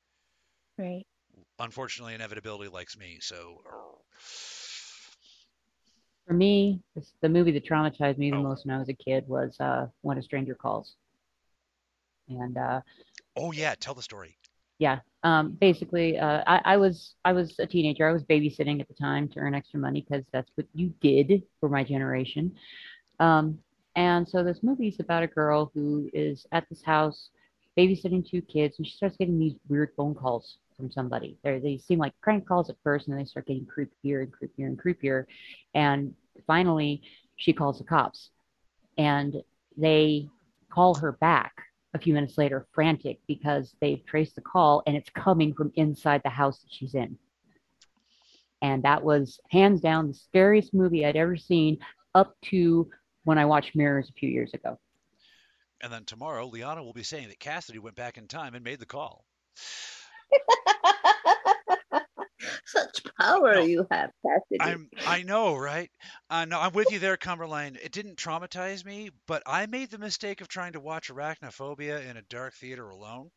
Right. 0.79 1.05
Unfortunately, 1.59 2.15
inevitability 2.15 2.71
likes 2.71 2.97
me. 2.97 3.19
So. 3.21 3.61
For 6.27 6.35
me, 6.35 6.81
the 7.21 7.29
movie 7.29 7.53
that 7.53 7.65
traumatized 7.65 8.19
me 8.19 8.31
the 8.31 8.37
oh. 8.37 8.43
most 8.43 8.67
when 8.67 8.75
I 8.75 8.79
was 8.79 8.89
a 8.89 8.95
kid 8.95 9.29
was 9.29 9.57
uh, 9.61 9.87
When 10.03 10.19
a 10.19 10.23
Stranger 10.23 10.55
Calls. 10.55 10.97
And 12.29 12.59
uh, 12.59 12.81
oh 13.37 13.53
yeah, 13.53 13.75
tell 13.79 13.95
the 13.95 14.03
story. 14.03 14.37
Yeah, 14.79 14.99
um, 15.23 15.53
basically, 15.53 16.19
uh, 16.19 16.43
I, 16.47 16.61
I, 16.65 16.77
was 16.77 17.15
I 17.25 17.33
was 17.33 17.59
a 17.59 17.67
teenager. 17.67 18.09
I 18.09 18.13
was 18.13 18.25
babysitting 18.25 18.81
at 18.81 18.89
the 18.89 18.95
time 18.95 19.29
to 19.29 19.39
earn 19.39 19.55
extra 19.55 19.79
money 19.79 20.05
because 20.07 20.25
that's 20.33 20.51
what 20.57 20.67
you 20.75 20.93
did 21.01 21.45
for 21.61 21.69
my 21.69 21.83
generation. 21.83 22.53
Um, 23.21 23.59
and 23.95 24.29
so 24.29 24.45
this 24.45 24.63
movie 24.63 24.89
is 24.89 25.01
about 25.01 25.23
a 25.23 25.29
girl 25.29 25.71
who 25.73 26.11
is 26.13 26.47
at 26.53 26.69
this 26.69 26.83
house 26.83 27.31
babysitting 27.79 28.29
two 28.29 28.43
kids, 28.43 28.77
and 28.79 28.87
she 28.87 28.97
starts 28.97 29.17
getting 29.17 29.39
these 29.39 29.55
weird 29.69 29.91
phone 29.97 30.15
calls 30.15 30.59
from 30.77 30.91
somebody. 30.91 31.39
They're, 31.43 31.61
they 31.61 31.79
seem 31.79 31.99
like 31.99 32.13
prank 32.23 32.47
calls 32.47 32.71
at 32.71 32.77
first, 32.85 33.07
and 33.07 33.15
then 33.15 33.23
they 33.23 33.29
start 33.29 33.47
getting 33.47 33.67
creepier 33.67 34.23
and 34.23 34.33
creepier 34.33 34.67
and 34.67 34.81
creepier. 34.81 35.25
And 35.75 36.15
finally, 36.47 37.03
she 37.37 37.53
calls 37.53 37.79
the 37.79 37.85
cops, 37.85 38.31
and 38.99 39.43
they 39.77 40.29
call 40.71 40.95
her 40.95 41.13
back 41.13 41.53
a 41.95 41.99
few 41.99 42.13
minutes 42.13 42.37
later, 42.37 42.67
frantic 42.75 43.19
because 43.27 43.75
they've 43.81 44.05
traced 44.05 44.35
the 44.35 44.43
call 44.43 44.83
and 44.87 44.97
it's 44.97 45.09
coming 45.11 45.55
from 45.55 45.73
inside 45.77 46.21
the 46.23 46.31
house 46.31 46.61
that 46.61 46.71
she's 46.71 46.95
in. 46.95 47.17
and 48.63 48.83
that 48.83 49.03
was 49.03 49.39
hands 49.51 49.81
down 49.81 50.09
the 50.09 50.15
scariest 50.15 50.75
movie 50.75 51.05
I'd 51.05 51.17
ever 51.17 51.37
seen 51.37 51.79
up 52.15 52.35
to 52.47 52.91
when 53.25 53.39
I 53.39 53.45
watched 53.45 53.77
Mirrors 53.77 54.09
a 54.09 54.13
few 54.13 54.29
years 54.29 54.53
ago. 54.55 54.79
And 55.83 55.93
then 55.93 56.05
tomorrow, 56.05 56.47
Liana 56.47 56.83
will 56.83 56.95
be 56.95 57.03
saying 57.03 57.29
that 57.29 57.39
Cassidae 57.39 57.81
went 57.81 57.97
back 57.97 58.17
in 58.17 58.29
time 58.29 58.55
and 58.55 58.65
made 58.65 58.81
the 58.81 58.87
call. 58.87 59.27
Such 62.67 63.03
power 63.19 63.55
No. 63.55 63.65
you 63.65 63.87
have, 63.91 64.11
Cassidae. 64.25 64.61
I'm, 64.61 64.89
I 65.07 65.23
know, 65.23 65.57
right? 65.57 65.91
Uh, 66.29 66.45
no, 66.45 66.61
I'm 66.61 66.73
with 66.73 66.91
you 66.91 66.99
there, 66.99 67.17
Cumberland. 67.17 67.79
It 67.83 67.93
didn't 67.93 68.17
traumatize 68.17 68.85
me, 68.85 69.11
but 69.27 69.43
I 69.47 69.67
made 69.67 69.91
the 69.91 69.99
mistake 69.99 70.41
of 70.41 70.49
trying 70.49 70.73
to 70.73 70.81
watch 70.81 71.11
Arachnophobia 71.11 72.09
in 72.09 72.17
a 72.17 72.23
dark 72.23 72.55
theater 72.55 72.89
alone. 72.89 73.31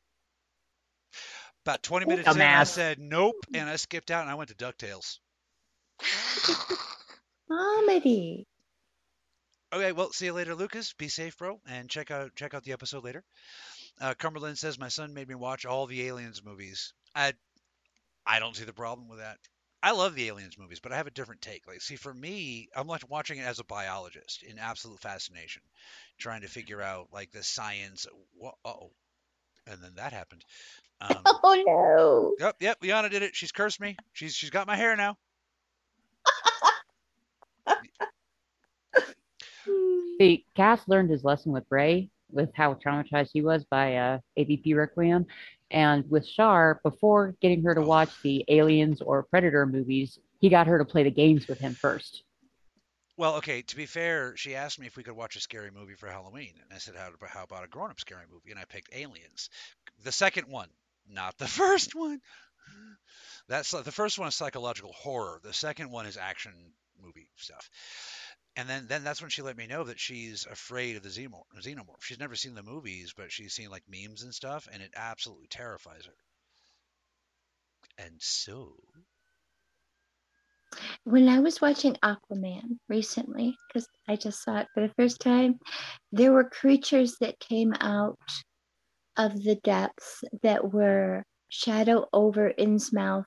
About 1.65 1.84
20 1.84 2.05
minutes 2.05 2.36
in, 2.36 2.41
I 2.41 2.63
said 2.63 3.00
nope, 3.00 3.36
and 3.53 3.69
I 3.69 3.75
skipped 3.75 4.12
out 4.12 4.22
and 4.22 4.31
I 4.31 4.36
went 4.36 4.50
to 4.50 4.55
DuckTales. 4.55 5.19
Comedy. 7.48 8.48
Okay, 9.72 9.91
well, 9.91 10.12
see 10.12 10.25
you 10.25 10.34
later, 10.34 10.55
Lucas. 10.55 10.93
Be 10.93 11.10
safe, 11.10 11.38
bro, 11.38 11.60
and 11.67 11.89
check 11.89 12.10
out 12.10 12.36
check 12.36 12.53
out 12.53 12.63
the 12.63 12.72
episode 12.72 13.03
later. 13.03 13.24
Uh, 14.01 14.13
Cumberland 14.15 14.58
says 14.58 14.79
my 14.79 14.88
son 14.89 15.13
made 15.13 15.27
me 15.27 15.36
watch 15.36 15.65
all 15.65 15.86
the 15.88 16.08
Aliens 16.08 16.43
movies. 16.43 16.93
I 17.15 17.34
I 18.25 18.39
don't 18.39 18.55
see 18.55 18.63
the 18.65 18.74
problem 18.74 19.08
with 19.10 19.19
that. 19.19 19.38
I 19.84 19.91
love 19.91 20.15
the 20.15 20.27
Aliens 20.27 20.58
movies, 20.58 20.79
but 20.79 20.91
I 20.91 20.98
have 20.98 21.08
a 21.08 21.12
different 21.12 21.41
take. 21.41 21.67
Like, 21.67 21.81
see, 21.81 21.96
for 21.96 22.13
me, 22.13 22.67
I'm 22.75 22.88
like 22.88 23.10
watching 23.10 23.39
it 23.39 23.43
as 23.43 23.60
a 23.60 23.63
biologist 23.65 24.43
in 24.43 24.60
absolute 24.60 25.00
fascination, 25.00 25.62
trying 26.19 26.41
to 26.41 26.48
figure 26.50 26.81
out 26.81 27.08
like 27.13 27.31
the 27.31 27.43
science. 27.43 28.05
Wha- 28.36 28.51
Uh-oh, 28.65 28.91
and 29.67 29.81
then 29.84 29.96
that 29.96 30.13
happened. 30.13 30.43
Um, 31.01 31.25
Oh 31.43 31.63
no. 31.65 32.36
Yep, 32.39 32.55
yep. 32.62 32.77
Liana 32.81 33.10
did 33.10 33.24
it. 33.24 33.36
She's 33.36 33.51
cursed 33.51 33.79
me. 33.79 33.98
She's 34.13 34.34
she's 34.36 34.50
got 34.50 34.67
my 34.67 34.75
hair 34.75 34.96
now. 34.96 35.17
See, 40.19 40.46
Cass 40.55 40.88
learned 40.88 41.10
his 41.12 41.24
lesson 41.24 41.51
with 41.51 41.65
Ray, 41.69 42.10
with 42.31 42.50
how 42.53 42.74
traumatized 42.75 43.29
he 43.33 43.41
was 43.41 43.63
by 43.65 43.95
uh, 43.95 44.19
AVP 44.38 44.75
Requiem, 44.75 45.25
and 45.71 46.09
with 46.09 46.27
Shar, 46.27 46.79
before 46.83 47.36
getting 47.41 47.63
her 47.63 47.75
to 47.75 47.81
watch 47.81 48.09
the 48.24 48.43
Aliens 48.48 49.01
or 49.01 49.24
Predator 49.24 49.65
movies, 49.65 50.19
he 50.39 50.50
got 50.50 50.67
her 50.67 50.77
to 50.77 50.86
play 50.86 51.03
the 51.03 51.12
games 51.12 51.48
with 51.48 51.59
him 51.59 51.74
first. 51.75 52.24
Well, 53.17 53.36
okay. 53.36 53.62
To 53.63 53.75
be 53.75 53.86
fair, 53.86 54.38
she 54.38 54.55
asked 54.55 54.79
me 54.79 54.88
if 54.88 54.95
we 54.95 55.03
could 55.03 55.15
watch 55.15 55.36
a 55.36 55.41
scary 55.41 55.71
movie 55.71 55.95
for 55.95 56.07
Halloween, 56.07 56.53
and 56.63 56.74
I 56.74 56.77
said, 56.77 56.95
"How 56.95 57.12
how 57.27 57.43
about 57.43 57.65
a 57.65 57.67
grown-up 57.67 58.00
scary 58.00 58.24
movie?" 58.31 58.51
And 58.51 58.59
I 58.59 58.63
picked 58.63 58.95
Aliens, 58.95 59.50
the 60.03 60.12
second 60.12 60.48
one, 60.48 60.69
not 61.07 61.38
the 61.38 61.48
first 61.62 61.95
one. 61.95 62.21
That's 63.50 63.71
the 63.71 63.91
first 63.91 64.17
one 64.19 64.27
is 64.27 64.36
psychological 64.36 64.93
horror. 64.93 65.39
The 65.43 65.53
second 65.53 65.91
one 65.91 66.05
is 66.05 66.17
action 66.17 66.53
movie 67.01 67.29
stuff. 67.36 67.69
And 68.55 68.69
then, 68.69 68.85
then 68.85 69.03
that's 69.03 69.21
when 69.21 69.31
she 69.31 69.41
let 69.41 69.57
me 69.57 69.65
know 69.65 69.83
that 69.85 69.99
she's 69.99 70.45
afraid 70.45 70.95
of 70.95 71.01
the 71.01 71.09
xenomorph. 71.09 71.45
xenomorph. 71.55 72.03
She's 72.03 72.19
never 72.19 72.35
seen 72.35 72.53
the 72.53 72.61
movies, 72.61 73.11
but 73.11 73.31
she's 73.31 73.53
seen 73.55 73.71
like 73.71 73.87
memes 73.87 74.21
and 74.21 74.35
stuff, 74.35 74.67
and 74.71 74.83
it 74.83 74.93
absolutely 74.95 75.47
terrifies 75.47 76.05
her. 76.05 76.15
And 77.99 78.19
so, 78.19 78.75
When 81.03 81.27
I 81.27 81.39
was 81.39 81.59
watching 81.59 81.95
Aquaman 82.03 82.79
recently, 82.87 83.57
because 83.67 83.87
I 84.07 84.15
just 84.15 84.41
saw 84.43 84.59
it 84.59 84.67
for 84.73 84.87
the 84.87 84.93
first 84.93 85.19
time, 85.19 85.59
there 86.11 86.31
were 86.31 86.49
creatures 86.49 87.17
that 87.19 87.39
came 87.39 87.73
out 87.81 88.17
of 89.17 89.43
the 89.43 89.55
depths 89.55 90.23
that 90.41 90.71
were 90.73 91.23
shadow 91.49 92.07
over 92.13 92.53
Innsmouth. 92.57 93.25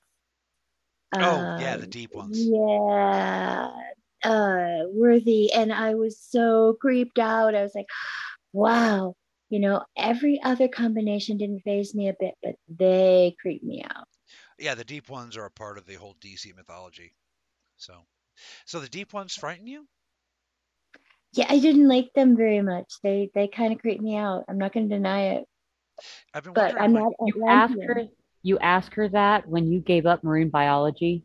oh 1.19 1.51
yeah, 1.55 1.77
the 1.77 1.87
um, 1.87 1.87
deep 1.87 2.13
ones. 2.15 2.51
Yeah, 2.51 3.71
uh, 4.23 4.83
worthy. 4.91 5.51
And 5.53 5.71
I 5.71 5.95
was 5.95 6.19
so 6.19 6.77
creeped 6.81 7.19
out. 7.19 7.55
I 7.55 7.63
was 7.63 7.73
like, 7.75 7.87
wow, 8.53 9.15
you 9.49 9.59
know, 9.59 9.83
every 9.97 10.39
other 10.43 10.67
combination 10.67 11.37
didn't 11.37 11.61
faze 11.61 11.93
me 11.95 12.09
a 12.09 12.15
bit, 12.19 12.35
but 12.43 12.55
they 12.67 13.35
creeped 13.41 13.63
me 13.63 13.83
out. 13.83 14.05
Yeah, 14.59 14.75
the 14.75 14.83
deep 14.83 15.09
ones 15.09 15.37
are 15.37 15.45
a 15.45 15.51
part 15.51 15.77
of 15.77 15.85
the 15.85 15.95
whole 15.95 16.15
DC 16.19 16.53
mythology. 16.53 17.13
So, 17.77 17.93
so 18.65 18.79
the 18.79 18.89
deep 18.89 19.13
ones 19.13 19.35
frighten 19.35 19.67
you? 19.67 19.87
Yeah, 21.33 21.47
I 21.49 21.59
didn't 21.59 21.87
like 21.87 22.13
them 22.13 22.37
very 22.37 22.61
much. 22.61 22.93
They 23.01 23.31
they 23.33 23.47
kind 23.47 23.73
of 23.73 23.79
creeped 23.79 24.01
me 24.01 24.15
out. 24.15 24.45
I'm 24.47 24.57
not 24.57 24.73
going 24.73 24.87
to 24.87 24.95
deny 24.95 25.35
it, 25.35 25.47
I've 26.33 26.43
been 26.43 26.53
but 26.55 26.75
I'm 26.79 26.93
not 26.93 27.13
You 27.25 27.43
ask 27.49 27.73
her, 27.87 28.03
you 28.43 28.59
ask 28.59 28.93
her 28.93 29.09
that 29.09 29.47
when 29.47 29.71
you 29.71 29.79
gave 29.79 30.05
up 30.05 30.23
marine 30.23 30.49
biology. 30.49 31.23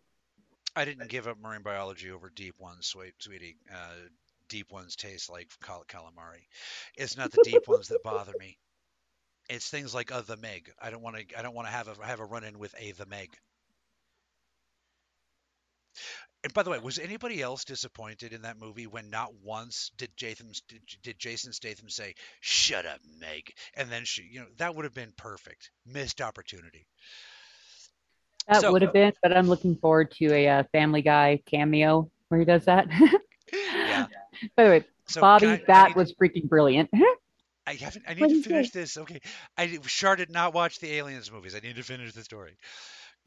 I 0.78 0.84
didn't 0.84 1.08
give 1.08 1.26
up 1.26 1.40
marine 1.40 1.62
biology 1.62 2.12
over 2.12 2.30
deep 2.30 2.54
ones, 2.60 2.86
sweet 2.86 3.14
sweetie. 3.18 3.56
Uh, 3.68 3.94
deep 4.48 4.70
ones 4.70 4.94
taste 4.94 5.28
like 5.28 5.50
cal- 5.60 5.84
calamari. 5.88 6.46
It's 6.96 7.16
not 7.16 7.32
the 7.32 7.42
deep 7.42 7.66
ones 7.66 7.88
that 7.88 8.04
bother 8.04 8.32
me. 8.38 8.56
It's 9.50 9.68
things 9.68 9.92
like 9.92 10.12
uh, 10.12 10.20
the 10.20 10.36
Meg. 10.36 10.70
I 10.80 10.90
don't 10.90 11.02
want 11.02 11.16
to. 11.16 11.38
I 11.38 11.42
don't 11.42 11.54
want 11.54 11.66
to 11.66 11.72
have 11.72 11.88
a 11.88 12.06
have 12.06 12.20
a 12.20 12.24
run 12.24 12.44
in 12.44 12.60
with 12.60 12.74
a 12.78 12.92
the 12.92 13.06
Meg. 13.06 13.36
And 16.44 16.54
by 16.54 16.62
the 16.62 16.70
way, 16.70 16.78
was 16.78 17.00
anybody 17.00 17.42
else 17.42 17.64
disappointed 17.64 18.32
in 18.32 18.42
that 18.42 18.60
movie 18.60 18.86
when 18.86 19.10
not 19.10 19.34
once 19.42 19.90
did 19.96 20.16
Jason 20.16 20.52
did, 20.68 20.82
did 21.02 21.18
Jason 21.18 21.52
Statham 21.52 21.88
say 21.88 22.14
"Shut 22.40 22.86
up, 22.86 23.00
Meg," 23.18 23.52
and 23.74 23.90
then 23.90 24.04
she, 24.04 24.22
you 24.22 24.40
know, 24.40 24.46
that 24.58 24.76
would 24.76 24.84
have 24.84 24.94
been 24.94 25.12
perfect. 25.16 25.72
Missed 25.84 26.20
opportunity. 26.20 26.86
That 28.48 28.62
So- 28.62 28.72
would 28.72 28.82
have 28.82 28.92
been, 28.92 29.12
but 29.22 29.36
I'm 29.36 29.46
looking 29.48 29.76
forward 29.76 30.10
to 30.12 30.32
a 30.32 30.48
uh, 30.48 30.62
Family 30.72 31.02
Guy 31.02 31.40
cameo 31.46 32.10
where 32.28 32.40
he 32.40 32.46
does 32.46 32.64
that. 32.66 32.86
Yeah. 33.50 34.06
By 34.56 34.64
the 34.64 34.68
way, 34.70 34.84
So 35.06 35.22
Bobby, 35.22 35.46
I- 35.46 35.52
I 35.54 35.62
that 35.68 35.88
need- 35.88 35.96
was 35.96 36.12
freaking 36.14 36.48
brilliant. 36.50 36.90
I 37.66 37.74
haven't. 37.74 38.04
I 38.06 38.12
need 38.14 38.28
do 38.28 38.42
to 38.42 38.48
finish 38.48 38.70
this. 38.70 38.96
Okay. 38.98 39.20
I 39.56 39.78
Shar 39.86 40.16
did 40.16 40.30
not 40.30 40.52
watch 40.52 40.80
the 40.80 40.92
Aliens 40.92 41.32
movies. 41.32 41.54
I 41.54 41.60
need 41.60 41.76
to 41.76 41.82
finish 41.82 42.12
the 42.12 42.22
story. 42.24 42.56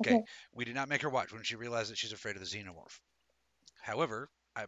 Okay. 0.03 0.15
Okay. 0.15 0.23
We 0.53 0.65
did 0.65 0.75
not 0.75 0.89
make 0.89 1.01
her 1.01 1.09
watch 1.09 1.33
when 1.33 1.41
she 1.43 1.55
realized 1.55 1.89
that 1.91 1.97
she's 1.97 2.11
afraid 2.13 2.35
of 2.35 2.41
the 2.41 2.47
xenomorph. 2.47 2.99
However, 3.81 4.29
I, 4.55 4.65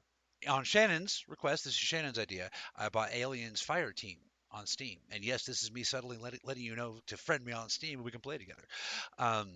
on 0.47 0.63
Shannon's 0.63 1.23
request, 1.27 1.65
this 1.65 1.73
is 1.73 1.79
Shannon's 1.79 2.17
idea. 2.19 2.49
I 2.75 2.89
bought 2.89 3.13
Aliens 3.13 3.61
Fire 3.61 3.91
Team 3.91 4.17
on 4.51 4.65
Steam, 4.65 4.97
and 5.11 5.23
yes, 5.23 5.43
this 5.45 5.61
is 5.63 5.71
me 5.71 5.83
subtly 5.83 6.17
letting, 6.17 6.39
letting 6.43 6.63
you 6.63 6.75
know 6.75 6.97
to 7.07 7.17
friend 7.17 7.43
me 7.45 7.51
on 7.53 7.69
Steam 7.69 7.99
and 7.99 8.05
we 8.05 8.11
can 8.11 8.21
play 8.21 8.37
together. 8.39 8.63
Um, 9.19 9.49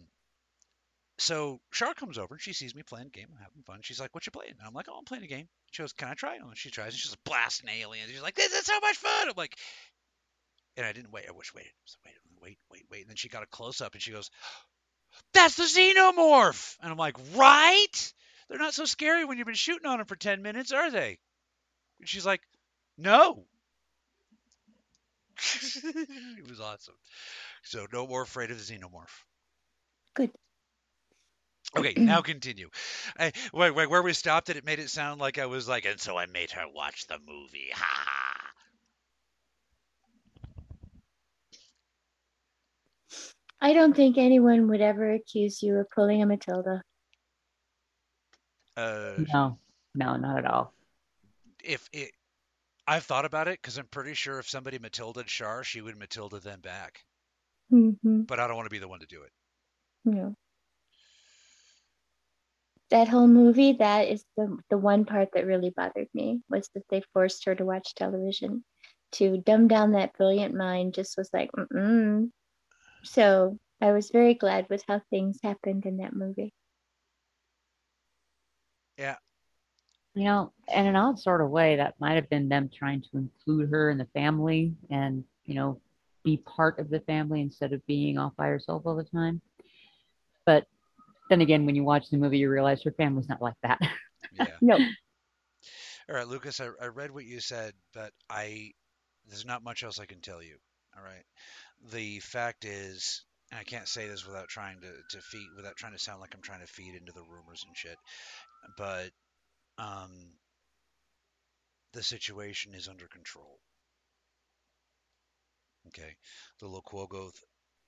so 1.17 1.59
Shar 1.71 1.93
comes 1.93 2.17
over 2.17 2.36
and 2.36 2.41
she 2.41 2.53
sees 2.53 2.75
me 2.75 2.83
playing 2.83 3.09
game. 3.09 3.27
I'm 3.31 3.41
having 3.41 3.63
fun. 3.63 3.79
She's 3.81 4.00
like, 4.00 4.13
"What 4.13 4.25
you 4.25 4.31
playing?" 4.31 4.55
And 4.57 4.67
I'm 4.67 4.74
like, 4.74 4.88
"Oh, 4.89 4.97
I'm 4.97 5.05
playing 5.05 5.24
a 5.24 5.27
game." 5.27 5.50
She 5.71 5.81
goes, 5.81 5.93
"Can 5.93 6.09
I 6.09 6.13
try 6.13 6.36
it?" 6.36 6.41
And 6.41 6.57
she 6.57 6.69
tries, 6.69 6.93
and 6.93 6.95
she's 6.95 7.12
like, 7.12 7.24
blasting 7.24 7.69
aliens. 7.69 8.12
She's 8.12 8.21
like, 8.21 8.36
"This 8.36 8.53
is 8.53 8.65
so 8.65 8.79
much 8.79 8.97
fun!" 8.97 9.29
I'm 9.29 9.33
like, 9.36 9.57
and 10.77 10.86
I 10.86 10.93
didn't 10.93 11.12
wait. 11.12 11.25
I 11.27 11.31
wish 11.31 11.53
waited. 11.53 11.71
Was 11.83 11.97
wait, 12.05 12.13
wait, 12.41 12.59
wait, 12.71 12.86
wait. 12.89 13.01
And 13.01 13.09
then 13.09 13.15
she 13.15 13.29
got 13.29 13.43
a 13.43 13.47
close 13.47 13.81
up, 13.81 13.93
and 13.93 14.01
she 14.01 14.12
goes, 14.12 14.29
"That's 15.33 15.55
the 15.55 15.63
xenomorph!" 15.63 16.77
And 16.81 16.91
I'm 16.91 16.97
like, 16.97 17.17
"Right? 17.36 18.13
They're 18.47 18.59
not 18.59 18.75
so 18.75 18.86
scary 18.86 19.25
when 19.25 19.38
you've 19.38 19.47
been 19.47 19.55
shooting 19.55 19.88
on 19.88 19.97
them 19.97 20.07
for 20.07 20.15
ten 20.15 20.43
minutes, 20.43 20.71
are 20.71 20.91
they?" 20.91 21.17
And 22.00 22.07
she's 22.07 22.25
like, 22.25 22.41
"No." 22.97 23.47
it 25.65 26.50
was 26.50 26.59
awesome. 26.59 26.95
So 27.63 27.88
no 27.91 28.07
more 28.07 28.21
afraid 28.21 28.51
of 28.51 28.57
the 28.57 28.63
xenomorph. 28.74 29.24
Good. 30.13 30.31
Okay, 31.75 31.93
now 31.97 32.21
continue. 32.21 32.69
I, 33.19 33.31
wait, 33.53 33.71
wait, 33.71 33.89
where 33.89 34.01
we 34.01 34.13
stopped 34.13 34.50
it, 34.50 34.57
it 34.57 34.65
made 34.65 34.79
it 34.79 34.89
sound 34.89 35.19
like 35.19 35.38
I 35.38 35.45
was 35.47 35.67
like, 35.67 35.86
and 35.86 36.00
so 36.00 36.17
I 36.17 36.25
made 36.27 36.51
her 36.51 36.65
watch 36.74 37.07
the 37.07 37.19
movie. 37.27 37.69
Ha 37.74 37.86
ha. 37.86 38.51
I 43.59 43.74
don't 43.74 43.95
think 43.95 44.17
anyone 44.17 44.67
would 44.69 44.81
ever 44.81 45.13
accuse 45.13 45.62
you 45.63 45.77
of 45.77 45.89
pulling 45.89 46.21
a 46.21 46.25
Matilda. 46.25 46.81
Uh, 48.77 49.24
no, 49.33 49.57
no, 49.95 50.15
not 50.15 50.38
at 50.38 50.45
all. 50.45 50.74
if 51.63 51.89
it, 51.91 52.12
I've 52.88 53.03
thought 53.03 53.25
about 53.25 53.47
it 53.47 53.59
because 53.62 53.77
I'm 53.77 53.88
pretty 53.88 54.13
sure 54.13 54.38
if 54.39 54.47
somebody 54.47 54.77
Matilda 54.77 55.24
Shar, 55.25 55.63
she 55.63 55.81
would 55.81 55.97
Matilda 55.97 56.39
them 56.39 56.62
back. 56.62 57.03
hmm 57.69 58.21
But 58.21 58.39
I 58.39 58.47
don't 58.47 58.55
want 58.55 58.67
to 58.67 58.74
be 58.74 58.79
the 58.79 58.88
one 58.88 59.00
to 59.00 59.07
do 59.07 59.24
it. 59.24 59.31
Yeah. 60.05 60.29
That 62.89 63.10
whole 63.10 63.27
movie, 63.27 63.74
that 63.74 64.08
is 64.08 64.24
the 64.38 64.58
the 64.70 64.77
one 64.77 65.03
part 65.06 65.29
that 65.34 65.46
really 65.46 65.72
bothered 65.72 66.08
me 66.13 66.41
was 66.50 66.70
that 66.74 66.84
they 66.89 67.01
forced 67.13 67.46
her 67.46 67.56
to 67.56 67.65
watch 67.65 67.96
television. 67.96 68.63
To 69.13 69.38
dumb 69.38 69.67
down 69.67 69.94
that 69.94 70.13
brilliant 70.13 70.53
mind 70.53 70.94
just 70.94 71.17
was 71.17 71.29
like, 71.34 71.51
mm 71.51 72.32
So 73.03 73.58
I 73.82 73.91
was 73.91 74.10
very 74.12 74.34
glad 74.34 74.70
with 74.70 74.84
how 74.88 75.01
things 75.10 75.39
happened 75.44 75.86
in 75.86 75.98
that 75.98 76.13
movie. 76.15 76.53
Yeah. 78.98 79.17
You 80.15 80.24
know, 80.24 80.53
in 80.74 80.88
an 80.88 80.96
odd 80.96 81.20
sort 81.20 81.41
of 81.41 81.50
way, 81.50 81.75
that 81.75 82.00
might 82.00 82.15
have 82.15 82.29
been 82.29 82.50
them 82.50 82.70
trying 82.74 83.01
to 83.01 83.17
include 83.17 83.70
her 83.70 83.89
in 83.89 83.98
the 83.98 84.08
family 84.13 84.75
and, 84.89 85.24
you 85.46 85.53
know, 85.53 85.79
be 86.24 86.38
part 86.38 86.79
of 86.79 86.89
the 86.89 87.00
family 87.01 87.41
instead 87.41 87.72
of 87.72 87.86
being 87.86 88.17
off 88.17 88.36
by 88.36 88.48
herself 88.48 88.84
all 88.86 88.96
the 88.96 89.03
time. 89.03 89.41
But 90.46 90.65
then 91.29 91.41
again, 91.41 91.65
when 91.65 91.75
you 91.75 91.84
watch 91.84 92.10
the 92.10 92.17
movie, 92.17 92.38
you 92.39 92.50
realize 92.50 92.81
her 92.84 92.91
family's 92.91 93.29
not 93.29 93.41
like 93.41 93.55
that. 93.63 93.79
Yeah. 94.34 94.48
No. 94.62 94.77
All 96.10 96.15
right, 96.15 96.27
Lucas, 96.27 96.62
I, 96.62 96.69
I 96.81 96.88
read 96.88 97.12
what 97.12 97.25
you 97.25 97.41
said, 97.41 97.74
but 97.93 98.13
I 98.29 98.72
there's 99.27 99.46
not 99.46 99.63
much 99.63 99.84
else 99.84 100.00
I 100.00 100.05
can 100.05 100.22
tell 100.22 100.41
you. 100.41 100.57
All 100.96 101.03
right. 101.03 101.24
The 101.91 102.19
fact 102.19 102.65
is, 102.65 103.24
and 103.51 103.60
I 103.60 103.63
can't 103.63 103.88
say 103.88 104.07
this 104.07 104.25
without 104.25 104.48
trying 104.48 104.81
to, 104.81 104.88
to 104.88 105.22
feed 105.22 105.48
without 105.55 105.75
trying 105.75 105.93
to 105.93 106.00
sound 106.00 106.22
like 106.22 106.34
I'm 106.34 106.41
trying 106.41 106.62
to 106.62 106.67
feed 106.67 106.96
into 106.96 107.12
the 107.12 107.24
rumors 107.24 107.63
and 107.67 107.75
shit. 107.75 107.98
But 108.77 109.12
um 109.77 110.12
the 111.93 112.03
situation 112.03 112.74
is 112.74 112.88
under 112.88 113.07
control. 113.07 113.60
Okay. 115.88 116.15
The 116.60 116.67
Loquogoth 116.67 117.41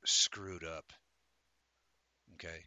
screwed 0.05 0.63
up. 0.63 0.91
Okay. 2.33 2.63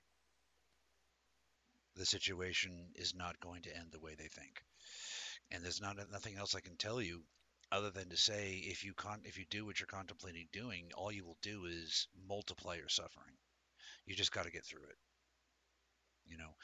The 1.97 2.07
situation 2.07 2.89
is 2.95 3.15
not 3.15 3.41
going 3.41 3.63
to 3.63 3.77
end 3.77 3.93
the 3.93 4.01
way 4.01 4.15
they 4.15 4.29
think. 4.29 4.63
And 5.51 5.63
there's 5.63 5.81
not 5.81 5.97
nothing 6.11 6.37
else 6.37 6.55
I 6.55 6.61
can 6.61 6.77
tell 6.77 7.03
you 7.03 7.23
other 7.71 7.91
than 7.91 8.11
to 8.11 8.17
say 8.17 8.63
if 8.65 8.85
you 8.85 8.93
con 8.95 9.23
if 9.25 9.39
you 9.39 9.45
do 9.51 9.65
what 9.65 9.81
you're 9.81 9.87
contemplating 9.87 10.47
doing, 10.53 10.91
all 10.95 11.11
you 11.11 11.25
will 11.25 11.39
do 11.43 11.65
is 11.65 12.07
multiply 12.29 12.75
your 12.77 12.89
suffering. 12.89 13.35
You 14.07 14.15
just 14.15 14.33
got 14.33 14.45
to 14.45 14.51
get 14.53 14.65
through 14.65 14.85
it. 14.85 14.97
You 16.27 16.37
know, 16.39 16.55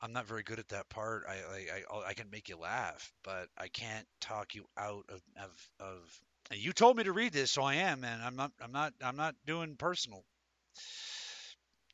I'm 0.00 0.12
not 0.12 0.26
very 0.26 0.42
good 0.42 0.58
at 0.58 0.68
that 0.68 0.88
part. 0.88 1.24
I, 1.28 1.34
I 1.34 1.82
I 1.96 2.08
I 2.08 2.14
can 2.14 2.30
make 2.30 2.48
you 2.48 2.56
laugh, 2.56 3.12
but 3.22 3.48
I 3.56 3.68
can't 3.68 4.06
talk 4.20 4.54
you 4.54 4.66
out 4.76 5.04
of 5.08 5.22
of 5.40 5.70
of. 5.80 6.20
And 6.50 6.60
you 6.60 6.72
told 6.72 6.96
me 6.96 7.04
to 7.04 7.12
read 7.12 7.32
this, 7.32 7.50
so 7.50 7.62
I 7.62 7.74
am, 7.74 8.04
and 8.04 8.22
I'm 8.22 8.36
not 8.36 8.52
I'm 8.60 8.72
not 8.72 8.92
I'm 9.00 9.16
not 9.16 9.34
doing 9.46 9.76
personal. 9.76 10.24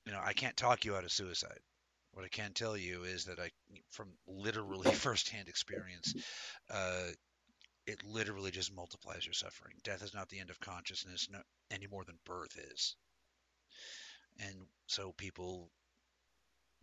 You 0.05 0.13
know, 0.13 0.21
I 0.23 0.33
can't 0.33 0.57
talk 0.57 0.85
you 0.85 0.97
out 0.97 1.05
of 1.05 1.13
suicide. 1.13 1.61
What 2.13 2.25
I 2.25 2.29
can 2.29 2.53
tell 2.53 2.77
you 2.77 3.05
is 3.05 3.25
that 3.25 3.39
I, 3.39 3.51
from 3.91 4.09
literally 4.27 4.91
firsthand 4.93 5.49
experience, 5.49 6.15
uh, 6.71 7.09
it 7.87 8.05
literally 8.05 8.51
just 8.51 8.75
multiplies 8.75 9.25
your 9.25 9.33
suffering. 9.33 9.75
Death 9.83 10.03
is 10.03 10.15
not 10.15 10.29
the 10.29 10.39
end 10.39 10.51
of 10.51 10.61
consciousness 10.61 11.29
no, 11.31 11.41
any 11.71 11.87
more 11.87 12.05
than 12.05 12.19
birth 12.25 12.57
is. 12.73 12.97
And 14.39 14.67
so 14.87 15.13
people 15.13 15.71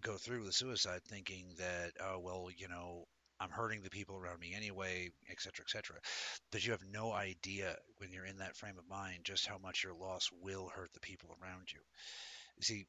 go 0.01 0.17
through 0.17 0.45
the 0.45 0.51
suicide 0.53 1.01
thinking 1.03 1.53
that, 1.57 1.91
oh, 2.01 2.19
well, 2.19 2.49
you 2.55 2.67
know, 2.67 3.05
I'm 3.39 3.49
hurting 3.49 3.81
the 3.81 3.89
people 3.89 4.17
around 4.17 4.39
me 4.39 4.53
anyway, 4.53 5.09
et 5.29 5.39
cetera, 5.39 5.63
et 5.65 5.69
cetera. 5.69 5.97
But 6.51 6.65
you 6.65 6.71
have 6.71 6.83
no 6.91 7.13
idea 7.13 7.75
when 7.97 8.11
you're 8.11 8.25
in 8.25 8.37
that 8.37 8.57
frame 8.57 8.77
of 8.77 8.87
mind 8.89 9.23
just 9.23 9.47
how 9.47 9.57
much 9.57 9.83
your 9.83 9.93
loss 9.93 10.29
will 10.41 10.69
hurt 10.69 10.91
the 10.93 10.99
people 10.99 11.37
around 11.41 11.71
you. 11.71 11.79
You 12.57 12.63
see, 12.63 12.85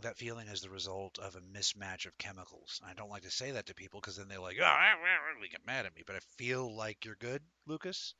that 0.00 0.16
feeling 0.16 0.48
is 0.48 0.60
the 0.60 0.70
result 0.70 1.18
of 1.18 1.34
a 1.34 1.40
mismatch 1.40 2.06
of 2.06 2.16
chemicals. 2.18 2.80
I 2.88 2.94
don't 2.94 3.10
like 3.10 3.22
to 3.22 3.30
say 3.30 3.52
that 3.52 3.66
to 3.66 3.74
people 3.74 4.00
because 4.00 4.16
then 4.16 4.28
they're 4.28 4.40
like, 4.40 4.56
oh, 4.60 4.64
ah, 4.64 4.94
they 5.40 5.48
get 5.48 5.66
mad 5.66 5.86
at 5.86 5.94
me. 5.94 6.02
But 6.06 6.16
I 6.16 6.20
feel 6.36 6.74
like 6.74 7.04
you're 7.04 7.16
good, 7.18 7.42
Lucas. 7.66 8.14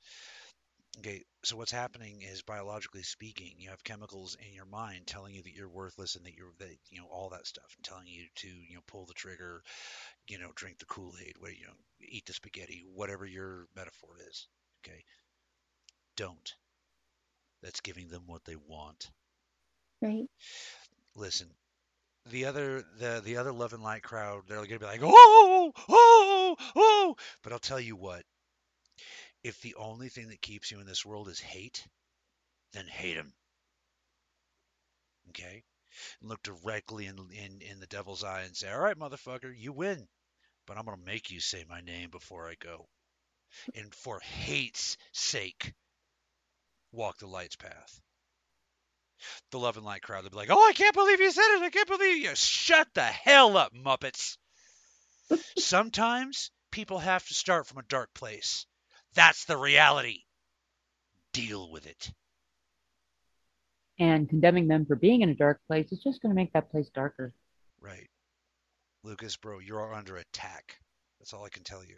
Okay, 0.99 1.23
so 1.45 1.57
what's 1.57 1.71
happening 1.71 2.23
is 2.23 2.43
biologically 2.43 3.05
speaking, 3.05 3.55
you 3.59 3.71
have 3.71 3.85
chemicals 3.85 4.37
in 4.45 4.53
your 4.53 4.65
mind 4.65 5.07
telling 5.07 5.35
you 5.35 5.43
that 5.43 5.55
you're 5.55 5.69
worthless 5.69 6.17
and 6.17 6.27
that 6.27 6.35
you're 6.35 6.53
that 6.59 6.77
you 6.91 7.01
know 7.01 7.07
all 7.07 7.29
that 7.29 7.47
stuff, 7.47 7.73
and 7.77 7.85
telling 7.85 8.09
you 8.09 8.25
to 8.37 8.49
you 8.49 8.75
know 8.75 8.81
pull 8.89 9.07
the 9.07 9.15
trigger, 9.15 9.63
you 10.27 10.39
know 10.39 10.51
drink 10.57 10.79
the 10.79 10.87
Kool 10.87 11.15
Aid, 11.25 11.37
you 11.57 11.67
know 11.67 11.75
eat 12.01 12.27
the 12.27 12.33
spaghetti, 12.33 12.83
whatever 12.95 13.25
your 13.25 13.67
metaphor 13.77 14.17
is. 14.29 14.49
Okay, 14.83 15.05
don't. 16.17 16.55
That's 17.63 17.81
giving 17.81 18.09
them 18.09 18.23
what 18.27 18.45
they 18.45 18.57
want. 18.57 19.11
Right. 20.03 20.27
Listen, 21.15 21.49
the 22.27 22.45
other 22.45 22.85
the 22.99 23.23
the 23.25 23.37
other 23.37 23.53
love 23.53 23.73
and 23.73 23.83
light 23.83 24.03
crowd 24.03 24.43
they're 24.47 24.65
gonna 24.65 24.79
be 24.79 24.85
like 24.87 25.01
oh 25.03 25.11
oh 25.13 25.73
oh, 25.77 25.85
oh 25.89 26.57
oh 26.59 26.73
oh 26.77 27.17
but 27.43 27.53
i'll 27.53 27.59
tell 27.59 27.81
you 27.81 27.97
what 27.97 28.23
if 29.45 29.61
the 29.61 29.75
only 29.77 30.09
thing 30.09 30.29
that 30.29 30.43
keeps 30.43 30.71
you 30.71 30.81
in 30.81 30.87
this 30.87 31.07
world 31.07 31.29
is 31.29 31.41
hate 31.41 31.87
then 32.73 32.87
hate 32.87 33.17
him 33.17 33.33
okay? 35.31 35.63
And 36.21 36.29
look 36.29 36.43
directly 36.43 37.07
in, 37.07 37.19
in 37.33 37.61
in 37.61 37.81
the 37.81 37.87
devil's 37.87 38.25
eye 38.25 38.43
and 38.43 38.57
say 38.57 38.71
all 38.71 38.81
right 38.81 38.99
motherfucker 38.99 39.53
you 39.57 39.73
win 39.73 40.07
but 40.67 40.77
i'm 40.77 40.85
gonna 40.85 40.99
make 41.05 41.31
you 41.31 41.41
say 41.41 41.65
my 41.69 41.81
name 41.81 42.11
before 42.11 42.49
i 42.49 42.55
go. 42.61 42.87
And 43.75 43.95
for 43.95 44.21
hate's 44.21 44.97
sake 45.13 45.73
walk 46.93 47.19
the 47.19 47.27
light's 47.27 47.57
path 47.57 48.01
the 49.51 49.59
love 49.59 49.77
and 49.77 49.87
light 49.87 50.03
crowd. 50.03 50.25
They'll 50.25 50.31
be 50.31 50.37
like, 50.37 50.51
"Oh, 50.51 50.69
I 50.69 50.73
can't 50.73 50.95
believe 50.95 51.21
you 51.21 51.31
said 51.31 51.57
it! 51.57 51.63
I 51.63 51.71
can't 51.71 51.89
believe 51.89 52.19
you!" 52.19 52.35
Shut 52.35 52.89
the 52.95 53.03
hell 53.03 53.57
up, 53.57 53.73
Muppets. 53.75 54.37
Sometimes 55.59 56.51
people 56.71 56.99
have 56.99 57.27
to 57.27 57.35
start 57.35 57.67
from 57.67 57.79
a 57.79 57.89
dark 57.89 58.13
place. 58.15 58.67
That's 59.15 59.45
the 59.45 59.57
reality. 59.57 60.25
Deal 61.33 61.71
with 61.71 61.87
it. 61.87 62.11
And 63.99 64.29
condemning 64.29 64.69
them 64.69 64.87
for 64.87 64.95
being 64.95 65.23
in 65.23 65.29
a 65.29 65.35
dark 65.35 65.61
place 65.67 65.91
is 65.91 66.03
just 66.03 66.23
going 66.23 66.31
to 66.31 66.37
make 66.37 66.53
that 66.53 66.71
place 66.71 66.89
darker. 66.95 67.35
Right. 67.81 68.09
Lucas, 69.03 69.37
bro, 69.37 69.59
you're 69.59 69.95
under 69.95 70.17
attack. 70.17 70.79
That's 71.19 71.33
all 71.33 71.45
I 71.45 71.49
can 71.49 71.65
tell 71.65 71.85
you. 71.85 71.97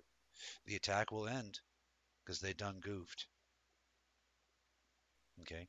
The 0.66 0.76
attack 0.76 1.12
will 1.12 1.28
end 1.28 1.61
because 2.24 2.40
they 2.40 2.52
done 2.52 2.80
goofed. 2.80 3.26
Okay. 5.42 5.66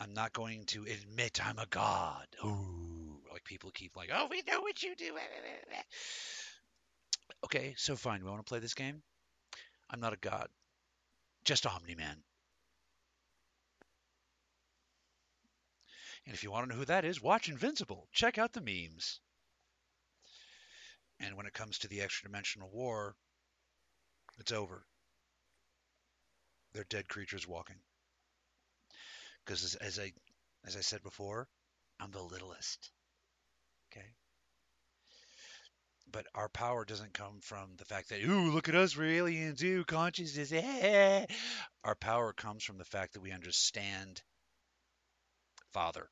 I'm 0.00 0.14
not 0.14 0.32
going 0.32 0.64
to 0.68 0.84
admit 0.84 1.46
I'm 1.46 1.58
a 1.58 1.66
god. 1.66 2.26
Ooh, 2.42 3.20
like 3.30 3.44
people 3.44 3.70
keep 3.70 3.96
like, 3.96 4.10
oh, 4.12 4.28
we 4.30 4.42
know 4.48 4.62
what 4.62 4.82
you 4.82 4.96
do. 4.96 5.14
Okay, 7.42 7.74
so 7.78 7.96
fine. 7.96 8.22
We 8.22 8.28
want 8.28 8.44
to 8.44 8.48
play 8.48 8.58
this 8.58 8.74
game. 8.74 9.02
I'm 9.88 10.00
not 10.00 10.12
a 10.12 10.18
god, 10.18 10.48
just 11.42 11.64
Omni 11.64 11.94
Man. 11.94 12.16
And 16.26 16.34
if 16.34 16.42
you 16.42 16.50
want 16.50 16.66
to 16.66 16.70
know 16.70 16.78
who 16.78 16.84
that 16.86 17.06
is, 17.06 17.22
watch 17.22 17.48
Invincible. 17.48 18.08
Check 18.12 18.36
out 18.36 18.52
the 18.52 18.60
memes. 18.60 19.20
And 21.18 21.34
when 21.34 21.46
it 21.46 21.54
comes 21.54 21.78
to 21.78 21.88
the 21.88 22.02
extra 22.02 22.28
dimensional 22.28 22.68
war, 22.70 23.14
it's 24.38 24.52
over. 24.52 24.84
They're 26.74 26.84
dead 26.90 27.08
creatures 27.08 27.48
walking 27.48 27.76
because 29.50 29.64
as, 29.64 29.74
as 29.74 29.98
I 29.98 30.12
as 30.64 30.76
I 30.76 30.80
said 30.80 31.02
before, 31.02 31.48
I'm 31.98 32.12
the 32.12 32.22
littlest. 32.22 32.92
Okay. 33.90 34.06
But 36.12 36.26
our 36.36 36.48
power 36.48 36.84
doesn't 36.84 37.14
come 37.14 37.40
from 37.40 37.70
the 37.76 37.84
fact 37.84 38.10
that, 38.10 38.22
ooh, 38.22 38.52
look 38.52 38.68
at 38.68 38.76
us, 38.76 38.96
we're 38.96 39.06
aliens, 39.06 39.60
ooh, 39.64 39.82
consciousness. 39.84 40.52
Our 41.84 41.96
power 41.96 42.32
comes 42.32 42.62
from 42.62 42.78
the 42.78 42.84
fact 42.84 43.14
that 43.14 43.22
we 43.22 43.32
understand 43.32 44.22
Father. 45.72 46.08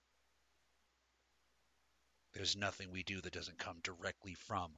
There's 2.35 2.57
nothing 2.57 2.91
we 2.91 3.05
do 3.05 3.21
that 3.21 3.33
doesn't 3.33 3.59
come 3.59 3.79
directly 3.85 4.35
from 4.35 4.73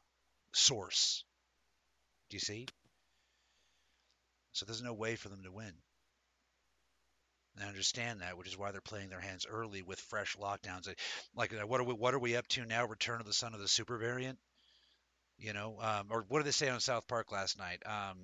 Source. 0.53 1.25
Do 2.29 2.37
you 2.37 2.41
see? 2.41 2.67
So 4.53 4.67
there's 4.67 4.83
no 4.83 4.95
way 4.95 5.17
for 5.17 5.31
them 5.31 5.45
to 5.45 5.53
win. 5.53 5.73
I 7.59 7.67
understand 7.67 8.21
that, 8.21 8.37
which 8.39 8.49
is 8.49 8.57
why 8.57 8.71
they're 8.71 8.81
playing 8.81 9.11
their 9.11 9.21
hands 9.21 9.47
early 9.49 9.83
with 9.83 9.99
fresh 10.01 10.37
lockdowns. 10.37 10.89
Like, 11.35 11.53
what 11.67 11.81
are 11.81 11.85
we? 11.85 11.95
What 11.95 12.15
are 12.15 12.19
we 12.19 12.37
up 12.37 12.47
to 12.49 12.65
now? 12.65 12.87
Return 12.87 13.21
of 13.21 13.27
the 13.27 13.33
Son 13.33 13.55
of 13.55 13.61
the 13.61 13.69
Super 13.69 13.99
Variant. 13.99 14.39
You 15.39 15.53
know, 15.53 15.79
um, 15.81 16.09
or 16.11 16.25
what 16.29 16.41
did 16.41 16.47
they 16.47 16.53
say 16.53 16.69
on 16.69 16.81
South 16.81 17.09
Park 17.09 17.33
last 17.33 17.59
night? 17.59 17.83
Um, 17.87 18.19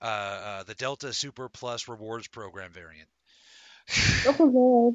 uh, 0.00 0.04
uh, 0.04 0.62
the 0.64 0.74
Delta 0.74 1.12
Super 1.12 1.48
Plus 1.48 1.88
Rewards 1.88 2.28
Program 2.28 2.72
variant. 2.72 3.08
oh 4.26 4.44
Lord, 4.44 4.94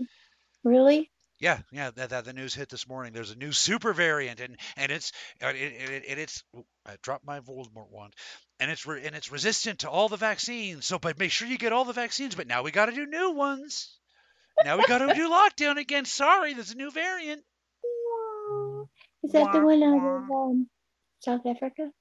really? 0.63 1.12
Yeah, 1.39 1.60
yeah. 1.71 1.91
That, 1.91 2.10
that 2.10 2.26
the 2.26 2.34
news 2.34 2.56
hit 2.56 2.69
this 2.69 2.88
morning. 2.88 3.13
There's 3.13 3.32
a 3.32 3.38
new 3.38 3.52
super 3.52 3.93
variant, 3.93 4.39
and 4.39 4.58
and 4.76 4.91
it's 4.91 5.12
uh, 5.43 5.50
it, 5.50 5.56
it, 5.56 6.04
it 6.08 6.17
it's. 6.17 6.43
I 6.86 6.95
dropped 7.04 7.26
my 7.26 7.39
Voldemort 7.41 7.91
wand 7.91 8.13
and 8.60 8.71
it's 8.71 8.86
re- 8.86 9.06
and 9.06 9.15
it's 9.15 9.32
resistant 9.32 9.80
to 9.80 9.89
all 9.89 10.10
the 10.10 10.17
vaccines. 10.17 10.86
So, 10.86 11.00
but 11.00 11.19
make 11.19 11.32
sure 11.32 11.47
you 11.47 11.58
get 11.58 11.73
all 11.73 11.86
the 11.86 11.93
vaccines. 11.93 12.36
But 12.36 12.47
now 12.47 12.63
we 12.63 12.71
got 12.71 12.88
to 12.88 12.91
do 12.91 13.06
new 13.06 13.32
ones. 13.32 13.97
Now 14.63 14.78
we 14.78 14.86
got 14.86 15.00
to 15.00 15.13
do 15.13 15.30
lockdown 15.30 15.78
again. 15.78 16.06
Sorry, 16.06 16.54
there's 16.54 16.71
a 16.71 16.78
new 16.78 16.91
variant. 16.91 17.43
Is 19.23 19.32
that 19.34 19.52
the 19.52 19.60
one 19.60 19.84
out 19.84 19.97
of 19.97 20.32
um, 20.32 20.69
South 21.19 21.45
Africa? 21.45 21.91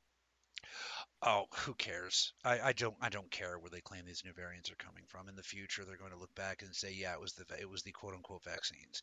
Oh, 1.23 1.47
who 1.65 1.75
cares? 1.75 2.33
I, 2.45 2.61
I 2.61 2.73
don't 2.73 2.97
I 3.01 3.09
don't 3.09 3.31
care 3.31 3.59
where 3.59 3.71
they 3.71 3.81
claim 3.81 4.05
these 4.05 4.25
new 4.25 4.33
variants 4.33 4.71
are 4.71 4.77
coming 4.77 5.05
from. 5.07 5.29
In 5.29 5.37
the 5.37 5.43
future, 5.43 5.85
they're 5.85 5.97
going 5.97 6.13
to 6.13 6.19
look 6.19 6.35
back 6.35 6.63
and 6.63 6.75
say, 6.75 6.93
yeah, 6.93 7.15
it 7.15 7.21
was 7.21 7.33
the 7.33 7.45
it 7.59 7.69
was 7.69 7.83
the 7.83 7.93
quote 7.93 8.15
unquote 8.15 8.45
vaccines. 8.45 9.03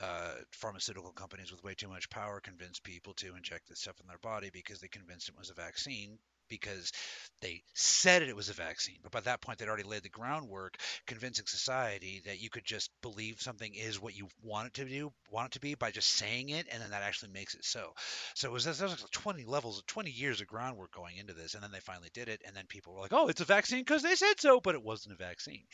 Uh, 0.00 0.34
pharmaceutical 0.52 1.12
companies 1.12 1.50
with 1.50 1.64
way 1.64 1.74
too 1.74 1.88
much 1.88 2.10
power 2.10 2.40
convinced 2.40 2.82
people 2.84 3.14
to 3.14 3.34
inject 3.34 3.68
this 3.68 3.80
stuff 3.80 4.00
in 4.00 4.06
their 4.06 4.18
body 4.18 4.50
because 4.52 4.80
they 4.80 4.88
convinced 4.88 5.28
it 5.28 5.38
was 5.38 5.50
a 5.50 5.54
vaccine 5.54 6.18
because 6.48 6.92
they 7.40 7.62
said 7.74 8.22
it 8.22 8.36
was 8.36 8.48
a 8.48 8.54
vaccine, 8.54 8.98
but 9.02 9.12
by 9.12 9.20
that 9.20 9.40
point 9.40 9.58
they'd 9.58 9.68
already 9.68 9.84
laid 9.84 10.02
the 10.02 10.08
groundwork, 10.08 10.76
convincing 11.06 11.46
society 11.46 12.22
that 12.24 12.40
you 12.40 12.50
could 12.50 12.64
just 12.64 12.90
believe 13.02 13.40
something 13.40 13.72
is 13.74 14.00
what 14.00 14.16
you 14.16 14.28
want 14.42 14.68
it 14.68 14.74
to 14.74 14.84
do, 14.84 15.12
want 15.30 15.46
it 15.46 15.52
to 15.52 15.60
be 15.60 15.74
by 15.74 15.90
just 15.90 16.10
saying 16.10 16.48
it, 16.48 16.66
and 16.70 16.82
then 16.82 16.90
that 16.90 17.02
actually 17.02 17.32
makes 17.32 17.54
it 17.54 17.64
so. 17.64 17.92
So 18.34 18.48
it 18.48 18.52
was, 18.52 18.66
was 18.66 18.80
like 18.80 19.10
20 19.10 19.44
levels, 19.44 19.82
20 19.86 20.10
years 20.10 20.40
of 20.40 20.46
groundwork 20.46 20.92
going 20.92 21.16
into 21.16 21.32
this, 21.32 21.54
and 21.54 21.62
then 21.62 21.70
they 21.70 21.80
finally 21.80 22.10
did 22.12 22.28
it, 22.28 22.42
and 22.46 22.56
then 22.56 22.66
people 22.68 22.94
were 22.94 23.00
like, 23.00 23.12
"Oh, 23.12 23.28
it's 23.28 23.40
a 23.40 23.44
vaccine 23.44 23.80
because 23.80 24.02
they 24.02 24.14
said 24.14 24.34
so," 24.38 24.60
but 24.60 24.74
it 24.74 24.82
wasn't 24.82 25.14
a 25.14 25.24
vaccine. 25.24 25.64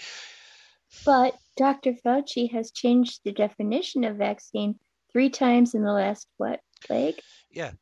But 1.05 1.37
Dr. 1.57 1.95
Fauci 1.95 2.51
has 2.53 2.71
changed 2.71 3.21
the 3.25 3.33
definition 3.33 4.05
of 4.05 4.17
vaccine 4.17 4.79
three 5.13 5.31
times 5.31 5.75
in 5.75 5.83
the 5.83 5.93
last 5.93 6.29
what 6.37 6.61
plague? 6.85 7.21
Yeah, 7.51 7.73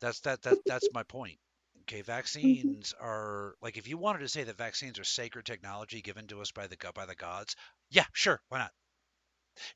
that's 0.00 0.20
that 0.20 0.42
that 0.42 0.58
that's 0.66 0.88
my 0.92 1.02
point. 1.02 1.38
Okay, 1.90 2.02
vaccines 2.02 2.94
are 3.00 3.56
like 3.60 3.76
if 3.76 3.88
you 3.88 3.98
wanted 3.98 4.20
to 4.20 4.28
say 4.28 4.44
that 4.44 4.56
vaccines 4.56 5.00
are 5.00 5.04
sacred 5.04 5.44
technology 5.44 6.00
given 6.00 6.28
to 6.28 6.40
us 6.40 6.52
by 6.52 6.68
the 6.68 6.76
by 6.94 7.04
the 7.04 7.16
gods, 7.16 7.56
yeah, 7.90 8.04
sure, 8.12 8.40
why 8.48 8.58
not? 8.58 8.70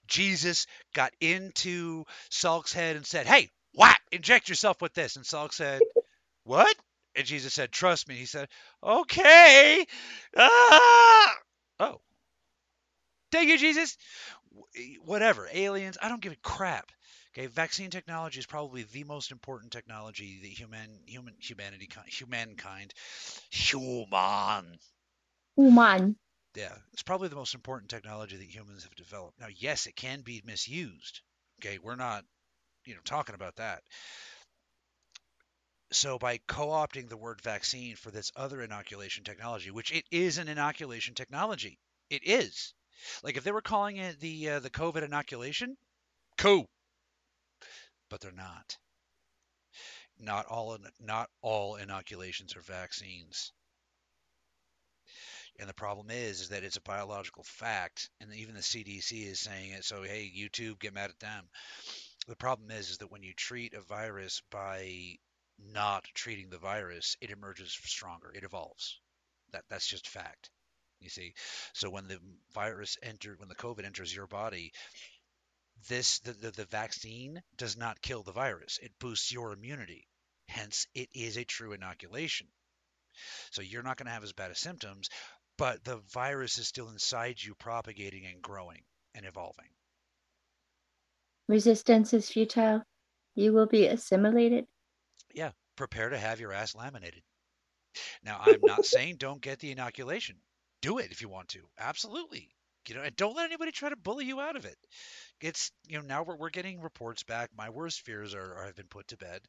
Jesus 0.07 0.68
got 0.94 1.12
into 1.20 2.05
Salk's 2.31 2.72
head 2.72 2.94
and 2.94 3.05
said, 3.05 3.27
"Hey, 3.27 3.50
whack, 3.74 4.00
inject 4.12 4.48
yourself 4.48 4.81
with 4.81 4.94
this." 4.94 5.16
And 5.16 5.24
Salk 5.24 5.53
said, 5.53 5.81
"What?" 6.44 6.77
And 7.16 7.27
Jesus 7.27 7.53
said, 7.53 7.72
"Trust 7.72 8.07
me." 8.07 8.14
He 8.14 8.27
said, 8.27 8.48
"Okay." 8.81 9.85
Ah! 10.37 11.37
Oh, 11.81 12.00
thank 13.33 13.48
you, 13.48 13.59
Jesus. 13.59 13.98
Whatever, 15.00 15.48
aliens. 15.53 15.98
I 16.00 16.09
don't 16.09 16.22
give 16.22 16.33
a 16.33 16.37
crap. 16.37 16.92
Okay, 17.37 17.47
vaccine 17.47 17.90
technology 17.90 18.38
is 18.38 18.47
probably 18.47 18.85
the 18.85 19.03
most 19.03 19.33
important 19.33 19.73
technology 19.73 20.38
that 20.40 20.47
human 20.47 21.03
human 21.05 21.35
humanity 21.40 21.88
humankind 22.07 22.94
human 23.51 24.79
human 25.57 26.16
yeah, 26.55 26.77
it's 26.92 27.03
probably 27.03 27.27
the 27.27 27.35
most 27.35 27.55
important 27.55 27.90
technology 27.90 28.37
that 28.37 28.55
humans 28.55 28.85
have 28.85 28.94
developed. 28.94 29.40
Now, 29.40 29.49
yes, 29.49 29.87
it 29.87 29.97
can 29.97 30.20
be 30.20 30.42
misused. 30.44 31.23
Okay, 31.61 31.79
we're 31.79 31.97
not 31.97 32.25
you 32.85 32.94
know 32.94 33.01
talking 33.05 33.35
about 33.35 33.57
that. 33.57 33.83
So 35.90 36.20
by 36.20 36.38
co-opting 36.38 37.09
the 37.09 37.16
word 37.16 37.40
vaccine 37.40 37.97
for 37.97 38.12
this 38.12 38.31
other 38.37 38.62
inoculation 38.62 39.25
technology, 39.25 39.73
which 39.73 39.90
it 39.90 40.05
is 40.12 40.38
an 40.38 40.47
inoculation 40.47 41.14
technology, 41.14 41.81
it 42.11 42.23
is. 42.23 42.75
Like 43.25 43.37
if 43.37 43.42
they 43.42 43.53
were 43.53 43.61
calling 43.61 43.97
it 43.97 44.20
the 44.20 44.51
uh, 44.51 44.61
the 44.61 44.70
COVID 44.70 45.03
inoculation, 45.03 45.77
cool 46.38 46.70
but 48.14 48.20
they're 48.20 48.31
not. 48.31 48.79
Not 50.20 50.46
all 50.46 50.79
not 51.00 51.29
all 51.42 51.74
inoculations 51.74 52.55
are 52.55 52.61
vaccines. 52.61 53.50
And 55.59 55.68
the 55.68 55.74
problem 55.74 56.12
is, 56.12 56.40
is 56.40 56.50
that 56.50 56.62
it's 56.62 56.77
a 56.77 56.83
biological 56.83 57.42
fact, 57.42 58.11
and 58.20 58.33
even 58.33 58.55
the 58.55 58.61
CDC 58.61 59.27
is 59.27 59.40
saying 59.40 59.72
it. 59.72 59.85
So 59.85 60.05
hey, 60.05 60.33
YouTube, 60.33 60.79
get 60.79 60.94
mad 60.94 61.11
at 61.11 61.18
them. 61.18 61.48
The 62.29 62.37
problem 62.37 62.70
is, 62.70 62.90
is 62.90 62.98
that 62.98 63.11
when 63.11 63.24
you 63.24 63.35
treat 63.35 63.74
a 63.74 63.81
virus 63.81 64.40
by 64.48 65.16
not 65.59 66.05
treating 66.14 66.50
the 66.50 66.59
virus, 66.59 67.16
it 67.20 67.31
emerges 67.31 67.77
stronger. 67.83 68.31
It 68.33 68.44
evolves. 68.44 69.00
That 69.50 69.64
that's 69.68 69.88
just 69.88 70.07
fact. 70.07 70.50
You 71.00 71.11
see, 71.11 71.35
so 71.72 71.90
when 71.90 72.07
the 72.07 72.20
virus 72.55 72.96
enter, 73.03 73.35
when 73.38 73.48
the 73.48 73.57
COVID 73.57 73.85
enters 73.85 74.14
your 74.14 74.29
body, 74.29 74.72
this 75.88 76.20
the, 76.20 76.32
the, 76.32 76.50
the 76.50 76.64
vaccine 76.66 77.42
does 77.56 77.76
not 77.76 78.00
kill 78.00 78.22
the 78.22 78.32
virus. 78.32 78.78
It 78.82 78.92
boosts 78.98 79.32
your 79.32 79.52
immunity. 79.52 80.06
Hence, 80.48 80.87
it 80.94 81.08
is 81.14 81.37
a 81.37 81.44
true 81.44 81.72
inoculation. 81.72 82.46
So 83.50 83.62
you're 83.62 83.82
not 83.82 83.96
going 83.96 84.06
to 84.06 84.12
have 84.12 84.24
as 84.24 84.32
bad 84.32 84.50
of 84.50 84.58
symptoms, 84.58 85.08
but 85.56 85.84
the 85.84 85.98
virus 86.12 86.58
is 86.58 86.68
still 86.68 86.88
inside 86.88 87.42
you, 87.42 87.54
propagating 87.54 88.26
and 88.26 88.42
growing 88.42 88.82
and 89.14 89.24
evolving. 89.24 89.68
Resistance 91.48 92.12
is 92.12 92.30
futile. 92.30 92.82
You 93.34 93.52
will 93.52 93.66
be 93.66 93.87
assimilated. 93.87 94.66
Yeah, 95.32 95.50
prepare 95.76 96.08
to 96.08 96.18
have 96.18 96.40
your 96.40 96.52
ass 96.52 96.74
laminated. 96.74 97.22
Now, 98.22 98.38
I'm 98.40 98.60
not 98.62 98.84
saying 98.84 99.16
don't 99.16 99.40
get 99.40 99.60
the 99.60 99.70
inoculation. 99.70 100.37
Do 100.80 100.98
it 100.98 101.12
if 101.12 101.22
you 101.22 101.28
want 101.28 101.48
to. 101.50 101.60
Absolutely. 101.78 102.50
You 102.88 102.97
know, 102.97 103.03
and 103.03 103.16
don't 103.16 103.37
let 103.37 103.47
anybody 103.47 103.73
try 103.73 103.88
to 103.88 103.97
bully 103.97 104.27
you 104.27 104.40
out 104.40 104.57
of 104.57 104.64
it. 104.64 104.77
It's 105.40 105.70
you 105.87 105.99
know 105.99 106.05
now 106.05 106.23
we're, 106.23 106.37
we're 106.37 106.51
getting 106.51 106.81
reports 106.81 107.23
back. 107.23 107.51
My 107.57 107.70
worst 107.70 108.03
fears 108.03 108.35
are, 108.35 108.55
are 108.55 108.66
have 108.66 108.77
been 108.77 108.87
put 108.88 109.09
to 109.09 109.16
bed. 109.16 109.40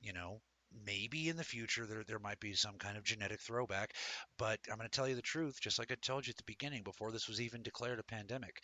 You 0.00 0.12
know 0.12 0.40
maybe 0.84 1.30
in 1.30 1.36
the 1.38 1.44
future 1.44 1.86
there, 1.86 2.04
there 2.06 2.18
might 2.18 2.38
be 2.40 2.52
some 2.52 2.76
kind 2.76 2.98
of 2.98 3.02
genetic 3.02 3.40
throwback 3.40 3.94
but 4.36 4.58
i'm 4.70 4.76
going 4.76 4.86
to 4.86 4.94
tell 4.94 5.08
you 5.08 5.14
the 5.14 5.22
truth 5.22 5.58
just 5.62 5.78
like 5.78 5.90
i 5.90 5.94
told 6.02 6.26
you 6.26 6.30
at 6.30 6.36
the 6.36 6.42
beginning 6.44 6.82
before 6.82 7.10
this 7.10 7.26
was 7.26 7.40
even 7.40 7.62
declared 7.62 7.98
a 7.98 8.02
pandemic 8.02 8.60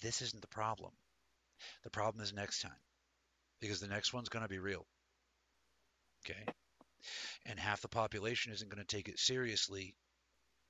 this 0.00 0.22
isn't 0.22 0.42
the 0.42 0.48
problem. 0.48 0.92
The 1.82 1.90
problem 1.90 2.22
is 2.22 2.32
next 2.32 2.60
time 2.60 2.80
because 3.60 3.80
the 3.80 3.88
next 3.88 4.12
one's 4.12 4.28
going 4.28 4.44
to 4.44 4.48
be 4.48 4.58
real 4.58 4.86
okay? 6.24 6.44
And 7.46 7.58
half 7.58 7.80
the 7.80 7.88
population 7.88 8.52
isn't 8.52 8.68
going 8.68 8.84
to 8.84 8.96
take 8.96 9.08
it 9.08 9.18
seriously 9.18 9.94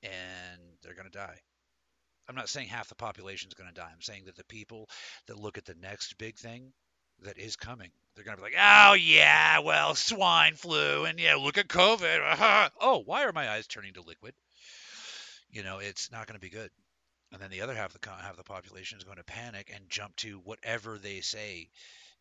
and 0.02 0.60
they're 0.82 0.94
going 0.94 1.10
to 1.10 1.18
die 1.18 1.40
I'm 2.28 2.34
not 2.34 2.48
saying 2.48 2.68
half 2.68 2.88
the 2.88 2.94
population 2.94 3.48
is 3.48 3.54
going 3.54 3.68
to 3.68 3.74
die. 3.74 3.88
I'm 3.90 4.02
saying 4.02 4.24
that 4.26 4.36
the 4.36 4.44
people 4.44 4.88
that 5.26 5.38
look 5.38 5.58
at 5.58 5.64
the 5.64 5.76
next 5.80 6.18
big 6.18 6.36
thing 6.36 6.72
that 7.22 7.38
is 7.38 7.56
coming, 7.56 7.90
they're 8.14 8.24
going 8.24 8.36
to 8.36 8.42
be 8.42 8.50
like, 8.50 8.60
oh, 8.60 8.92
yeah, 8.94 9.60
well, 9.60 9.94
swine 9.94 10.54
flu, 10.54 11.04
and 11.04 11.18
yeah, 11.18 11.36
look 11.36 11.58
at 11.58 11.68
COVID. 11.68 12.70
oh, 12.80 13.02
why 13.04 13.24
are 13.24 13.32
my 13.32 13.48
eyes 13.48 13.66
turning 13.66 13.94
to 13.94 14.02
liquid? 14.02 14.34
You 15.50 15.62
know, 15.62 15.78
it's 15.78 16.12
not 16.12 16.26
going 16.26 16.34
to 16.34 16.40
be 16.40 16.50
good. 16.50 16.70
And 17.32 17.40
then 17.40 17.50
the 17.50 17.62
other 17.62 17.74
half 17.74 17.94
of 17.94 18.00
the 18.00 18.10
half 18.10 18.32
of 18.32 18.36
the 18.36 18.44
population 18.44 18.98
is 18.98 19.04
going 19.04 19.18
to 19.18 19.24
panic 19.24 19.70
and 19.74 19.88
jump 19.88 20.16
to 20.16 20.38
whatever 20.44 20.98
they 20.98 21.20
say 21.20 21.68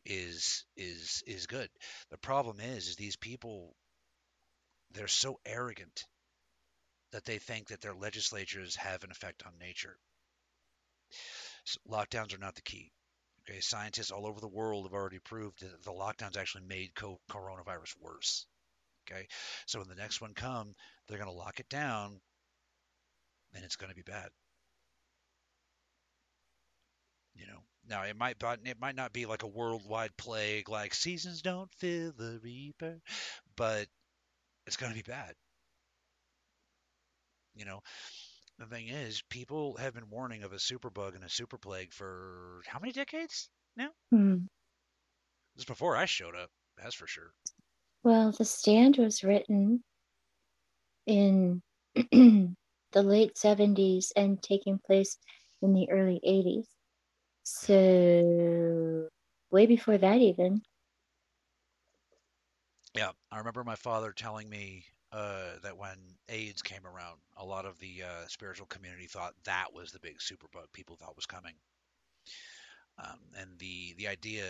is 0.05 0.65
is 0.75 1.23
is 1.25 1.47
good. 1.47 1.69
The 2.11 2.17
problem 2.17 2.59
is, 2.59 2.87
is 2.87 2.95
these 2.95 3.15
people 3.15 3.75
they're 4.91 5.07
so 5.07 5.39
arrogant 5.45 6.05
that 7.11 7.25
they 7.25 7.39
think 7.39 7.67
that 7.67 7.81
their 7.81 7.95
legislatures 7.95 8.75
have 8.75 9.03
an 9.03 9.11
effect 9.11 9.43
on 9.45 9.57
nature. 9.57 9.99
So 11.65 11.79
lockdowns 11.87 12.33
are 12.33 12.39
not 12.39 12.55
the 12.55 12.61
key. 12.63 12.91
Okay, 13.41 13.59
scientists 13.61 14.11
all 14.11 14.27
over 14.27 14.39
the 14.39 14.47
world 14.47 14.85
have 14.85 14.93
already 14.93 15.19
proved 15.19 15.61
that 15.61 15.83
the 15.83 15.91
lockdowns 15.91 16.37
actually 16.37 16.65
made 16.65 16.95
co- 16.95 17.21
coronavirus 17.29 17.95
worse. 17.99 18.45
Okay, 19.09 19.27
so 19.67 19.79
when 19.79 19.89
the 19.89 19.95
next 19.95 20.21
one 20.21 20.33
come, 20.33 20.75
they're 21.07 21.19
going 21.19 21.29
to 21.29 21.35
lock 21.35 21.59
it 21.59 21.69
down, 21.69 22.21
and 23.53 23.63
it's 23.63 23.75
going 23.75 23.89
to 23.89 23.95
be 23.95 24.01
bad. 24.03 24.29
You 27.35 27.47
know, 27.47 27.63
now 27.87 28.03
it 28.03 28.17
might, 28.17 28.35
it 28.65 28.79
might 28.81 28.95
not 28.95 29.13
be 29.13 29.25
like 29.25 29.43
a 29.43 29.47
worldwide 29.47 30.17
plague, 30.17 30.67
like 30.69 30.93
seasons 30.93 31.41
don't 31.41 31.73
fear 31.75 32.11
the 32.11 32.39
reaper, 32.43 32.99
but 33.55 33.87
it's 34.67 34.77
going 34.77 34.91
to 34.91 34.97
be 34.97 35.09
bad. 35.09 35.35
You 37.57 37.65
know, 37.65 37.81
the 38.57 38.67
thing 38.67 38.87
is, 38.89 39.21
people 39.23 39.77
have 39.77 39.93
been 39.93 40.09
warning 40.09 40.43
of 40.43 40.53
a 40.53 40.57
superbug 40.57 41.15
and 41.15 41.23
a 41.23 41.29
super 41.29 41.57
plague 41.57 41.93
for 41.93 42.63
how 42.67 42.79
many 42.79 42.93
decades 42.93 43.49
now? 43.75 43.93
Hmm. 44.11 44.47
This 45.55 45.63
is 45.63 45.65
before 45.65 45.97
I 45.97 46.05
showed 46.05 46.35
up, 46.35 46.51
that's 46.77 46.95
for 46.95 47.05
sure. 47.05 47.35
Well, 48.01 48.31
the 48.31 48.43
stand 48.43 48.97
was 48.97 49.23
written 49.23 49.83
in 51.05 51.61
the 51.95 52.55
late 52.93 53.37
70s 53.37 54.11
and 54.15 54.41
taking 54.41 54.79
place 54.79 55.17
in 55.61 55.73
the 55.73 55.89
early 55.89 56.19
80s. 56.23 56.69
So, 57.43 59.09
way 59.51 59.65
before 59.65 59.97
that, 59.97 60.19
even. 60.19 60.61
Yeah, 62.93 63.13
I 63.31 63.37
remember 63.37 63.63
my 63.63 63.77
father 63.77 64.11
telling 64.11 64.49
me 64.49 64.87
uh, 65.11 65.59
that 65.63 65.77
when 65.77 65.97
AIDS 66.29 66.61
came 66.61 66.85
around, 66.85 67.19
a 67.37 67.45
lot 67.45 67.65
of 67.65 67.79
the 67.79 68.03
uh, 68.03 68.27
spiritual 68.27 68.67
community 68.67 69.07
thought 69.07 69.33
that 69.45 69.73
was 69.73 69.91
the 69.91 69.99
big 69.99 70.17
superbug 70.19 70.71
people 70.73 70.95
thought 70.95 71.15
was 71.15 71.25
coming. 71.25 71.53
Um, 72.99 73.19
and 73.39 73.59
the 73.59 73.93
the 73.97 74.07
idea, 74.07 74.43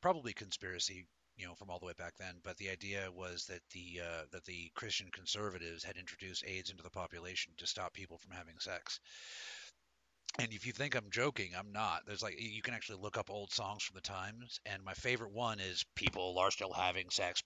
probably 0.00 0.32
conspiracy, 0.32 1.06
you 1.36 1.46
know, 1.46 1.54
from 1.54 1.70
all 1.70 1.78
the 1.78 1.86
way 1.86 1.94
back 1.96 2.14
then, 2.18 2.34
but 2.42 2.56
the 2.56 2.68
idea 2.68 3.10
was 3.12 3.46
that 3.46 3.62
the 3.72 4.00
uh, 4.02 4.22
that 4.32 4.44
the 4.44 4.70
Christian 4.74 5.08
conservatives 5.12 5.84
had 5.84 5.96
introduced 5.96 6.44
AIDS 6.46 6.70
into 6.70 6.82
the 6.82 6.90
population 6.90 7.52
to 7.58 7.66
stop 7.66 7.94
people 7.94 8.18
from 8.18 8.32
having 8.32 8.58
sex. 8.58 9.00
And 10.38 10.52
if 10.52 10.66
you 10.66 10.72
think 10.72 10.94
I'm 10.94 11.10
joking, 11.10 11.52
I'm 11.56 11.72
not. 11.72 12.06
There's 12.06 12.22
like 12.22 12.40
you 12.40 12.62
can 12.62 12.74
actually 12.74 13.00
look 13.00 13.16
up 13.18 13.30
old 13.30 13.52
songs 13.52 13.82
from 13.82 13.94
the 13.94 14.00
times, 14.00 14.60
and 14.66 14.82
my 14.82 14.94
favorite 14.94 15.32
one 15.32 15.60
is 15.60 15.84
"People 15.94 16.38
Are 16.38 16.50
Still 16.50 16.72
Having 16.72 17.10
Sex." 17.10 17.42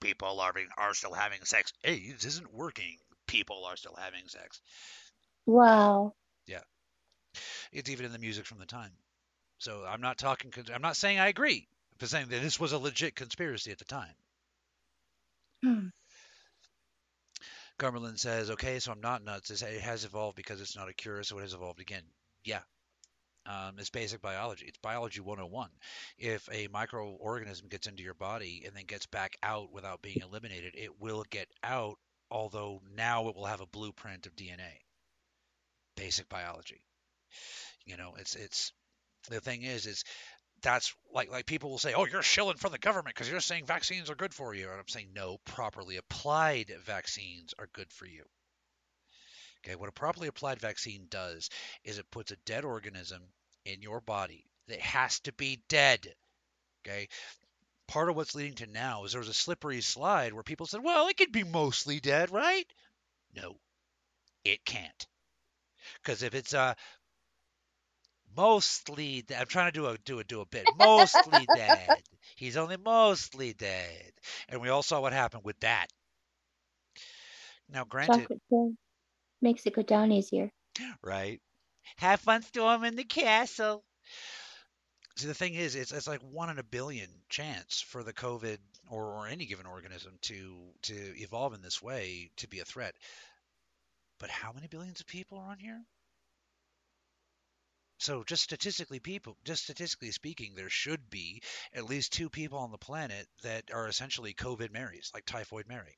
People 0.00 0.40
are, 0.40 0.52
are 0.76 0.94
still 0.94 1.12
having 1.12 1.44
sex. 1.44 1.72
AIDS 1.84 2.24
isn't 2.24 2.52
working. 2.52 2.98
People 3.26 3.64
are 3.64 3.76
still 3.76 3.96
having 3.98 4.28
sex. 4.28 4.60
Wow. 5.46 6.14
Yeah. 6.46 6.60
It's 7.72 7.90
even 7.90 8.06
in 8.06 8.12
the 8.12 8.18
music 8.18 8.46
from 8.46 8.58
the 8.58 8.66
time. 8.66 8.92
So 9.58 9.84
I'm 9.88 10.00
not 10.00 10.18
talking. 10.18 10.52
I'm 10.74 10.82
not 10.82 10.96
saying 10.96 11.18
I 11.18 11.28
agree. 11.28 11.68
I'm 12.00 12.06
saying 12.06 12.28
that 12.28 12.42
this 12.42 12.60
was 12.60 12.72
a 12.72 12.78
legit 12.78 13.14
conspiracy 13.14 13.70
at 13.70 13.78
the 13.78 13.84
time. 13.84 14.14
Hmm. 15.62 15.86
Cumberland 17.78 18.20
says, 18.20 18.50
okay, 18.50 18.78
so 18.78 18.92
I'm 18.92 19.00
not 19.00 19.24
nuts. 19.24 19.50
It 19.50 19.80
has 19.80 20.04
evolved 20.04 20.36
because 20.36 20.60
it's 20.60 20.76
not 20.76 20.88
a 20.88 20.92
cure, 20.92 21.22
so 21.22 21.38
it 21.38 21.42
has 21.42 21.54
evolved 21.54 21.80
again. 21.80 22.04
Yeah. 22.44 22.60
Um, 23.46 23.74
it's 23.78 23.90
basic 23.90 24.22
biology. 24.22 24.66
It's 24.66 24.78
biology 24.78 25.20
101. 25.20 25.68
If 26.18 26.48
a 26.50 26.68
microorganism 26.68 27.68
gets 27.68 27.86
into 27.86 28.02
your 28.02 28.14
body 28.14 28.62
and 28.66 28.74
then 28.74 28.86
gets 28.86 29.06
back 29.06 29.36
out 29.42 29.72
without 29.72 30.02
being 30.02 30.22
eliminated, 30.22 30.74
it 30.76 31.00
will 31.00 31.24
get 31.28 31.48
out, 31.62 31.98
although 32.30 32.80
now 32.96 33.28
it 33.28 33.36
will 33.36 33.44
have 33.44 33.60
a 33.60 33.66
blueprint 33.66 34.26
of 34.26 34.34
DNA. 34.34 34.80
Basic 35.96 36.28
biology. 36.28 36.80
You 37.84 37.96
know, 37.96 38.14
it's 38.18 38.34
it's 38.34 38.72
the 39.28 39.40
thing 39.40 39.62
is 39.62 39.86
is 39.86 40.04
that's 40.62 40.94
like 41.12 41.30
like 41.30 41.46
people 41.46 41.70
will 41.70 41.78
say, 41.78 41.92
"Oh, 41.94 42.06
you're 42.06 42.22
shilling 42.22 42.56
for 42.56 42.70
the 42.70 42.78
government 42.78 43.14
because 43.14 43.30
you're 43.30 43.40
saying 43.40 43.66
vaccines 43.66 44.08
are 44.10 44.14
good 44.14 44.34
for 44.34 44.54
you." 44.54 44.70
And 44.70 44.80
I'm 44.80 44.88
saying, 44.88 45.10
no, 45.14 45.38
properly 45.44 45.96
applied 45.96 46.72
vaccines 46.84 47.54
are 47.58 47.68
good 47.72 47.92
for 47.92 48.06
you. 48.06 48.24
Okay, 49.64 49.76
what 49.76 49.88
a 49.88 49.92
properly 49.92 50.28
applied 50.28 50.60
vaccine 50.60 51.06
does 51.08 51.48
is 51.84 51.98
it 51.98 52.10
puts 52.10 52.30
a 52.30 52.36
dead 52.44 52.64
organism 52.64 53.22
in 53.64 53.80
your 53.80 54.00
body 54.00 54.44
that 54.68 54.80
has 54.80 55.20
to 55.20 55.32
be 55.32 55.62
dead. 55.68 56.14
Okay, 56.84 57.08
part 57.86 58.10
of 58.10 58.16
what's 58.16 58.34
leading 58.34 58.56
to 58.56 58.66
now 58.66 59.04
is 59.04 59.12
there 59.12 59.20
was 59.20 59.28
a 59.28 59.34
slippery 59.34 59.80
slide 59.80 60.32
where 60.32 60.42
people 60.42 60.66
said, 60.66 60.82
"Well, 60.82 61.08
it 61.08 61.16
could 61.16 61.32
be 61.32 61.44
mostly 61.44 62.00
dead, 62.00 62.30
right?" 62.30 62.70
No, 63.34 63.58
it 64.44 64.64
can't. 64.64 65.06
Because 66.02 66.22
if 66.22 66.34
it's 66.34 66.54
uh, 66.54 66.74
mostly 68.36 69.22
dead. 69.22 69.40
I'm 69.40 69.46
trying 69.46 69.72
to 69.72 69.78
do 69.78 69.86
a 69.86 69.98
do 69.98 70.18
a 70.18 70.24
do 70.24 70.40
a 70.40 70.46
bit. 70.46 70.64
Mostly 70.76 71.46
dead. 71.54 72.02
He's 72.36 72.56
only 72.56 72.76
mostly 72.76 73.52
dead. 73.52 74.12
And 74.48 74.60
we 74.60 74.68
all 74.68 74.82
saw 74.82 75.00
what 75.00 75.12
happened 75.12 75.44
with 75.44 75.58
that. 75.60 75.86
Now, 77.68 77.84
granted, 77.84 78.28
Chocolate 78.28 78.42
makes 79.44 79.64
it 79.66 79.74
go 79.74 79.82
down 79.82 80.10
easier. 80.10 80.50
right? 81.02 81.40
Have 81.98 82.20
fun 82.20 82.42
storming 82.42 82.96
the 82.96 83.04
castle. 83.04 83.84
See, 85.16 85.28
the 85.28 85.34
thing 85.34 85.54
is, 85.54 85.76
it's 85.76 85.92
it's 85.92 86.08
like 86.08 86.20
one 86.22 86.50
in 86.50 86.58
a 86.58 86.64
billion 86.64 87.08
chance 87.28 87.80
for 87.80 88.02
the 88.02 88.12
COVID 88.12 88.58
or, 88.90 89.04
or 89.14 89.28
any 89.28 89.46
given 89.46 89.66
organism 89.66 90.18
to 90.22 90.72
to 90.82 90.94
evolve 91.20 91.54
in 91.54 91.62
this 91.62 91.80
way 91.80 92.30
to 92.38 92.48
be 92.48 92.58
a 92.58 92.64
threat. 92.64 92.96
But 94.18 94.30
how 94.30 94.52
many 94.52 94.66
billions 94.66 95.00
of 95.00 95.06
people 95.06 95.38
are 95.38 95.50
on 95.50 95.58
here? 95.58 95.80
So 97.98 98.24
just 98.24 98.42
statistically 98.42 98.98
people 98.98 99.36
just 99.44 99.62
statistically 99.62 100.10
speaking, 100.10 100.54
there 100.54 100.68
should 100.70 101.08
be 101.10 101.42
at 101.72 101.84
least 101.84 102.12
two 102.12 102.28
people 102.28 102.58
on 102.58 102.72
the 102.72 102.78
planet 102.78 103.28
that 103.42 103.70
are 103.72 103.86
essentially 103.86 104.34
COVID 104.34 104.72
Marys, 104.72 105.12
like 105.14 105.24
Typhoid 105.26 105.68
Mary. 105.68 105.96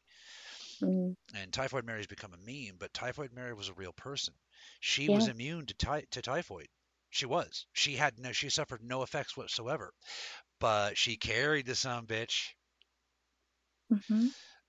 Mm. 0.82 1.14
And 1.34 1.52
Typhoid 1.52 1.84
Mary's 1.84 2.06
become 2.06 2.34
a 2.34 2.36
meme, 2.38 2.76
but 2.78 2.92
Typhoid 2.92 3.32
Mary 3.32 3.54
was 3.54 3.68
a 3.68 3.74
real 3.74 3.92
person. 3.92 4.34
She 4.80 5.08
Yeah. 5.08 5.14
was 5.14 5.28
immune 5.28 5.66
to 5.66 5.74
ty- 5.74 6.06
to 6.10 6.22
typhoid. 6.22 6.68
She 7.10 7.26
was. 7.26 7.66
She 7.72 7.96
had 7.96 8.18
no 8.18 8.32
she 8.32 8.50
suffered 8.50 8.82
no 8.82 9.02
effects 9.02 9.36
whatsoever. 9.36 9.94
But 10.60 10.98
she 10.98 11.16
carried 11.16 11.66
the 11.66 11.74
some 11.74 12.06
bitch. 12.06 12.54
hmm 13.90 14.28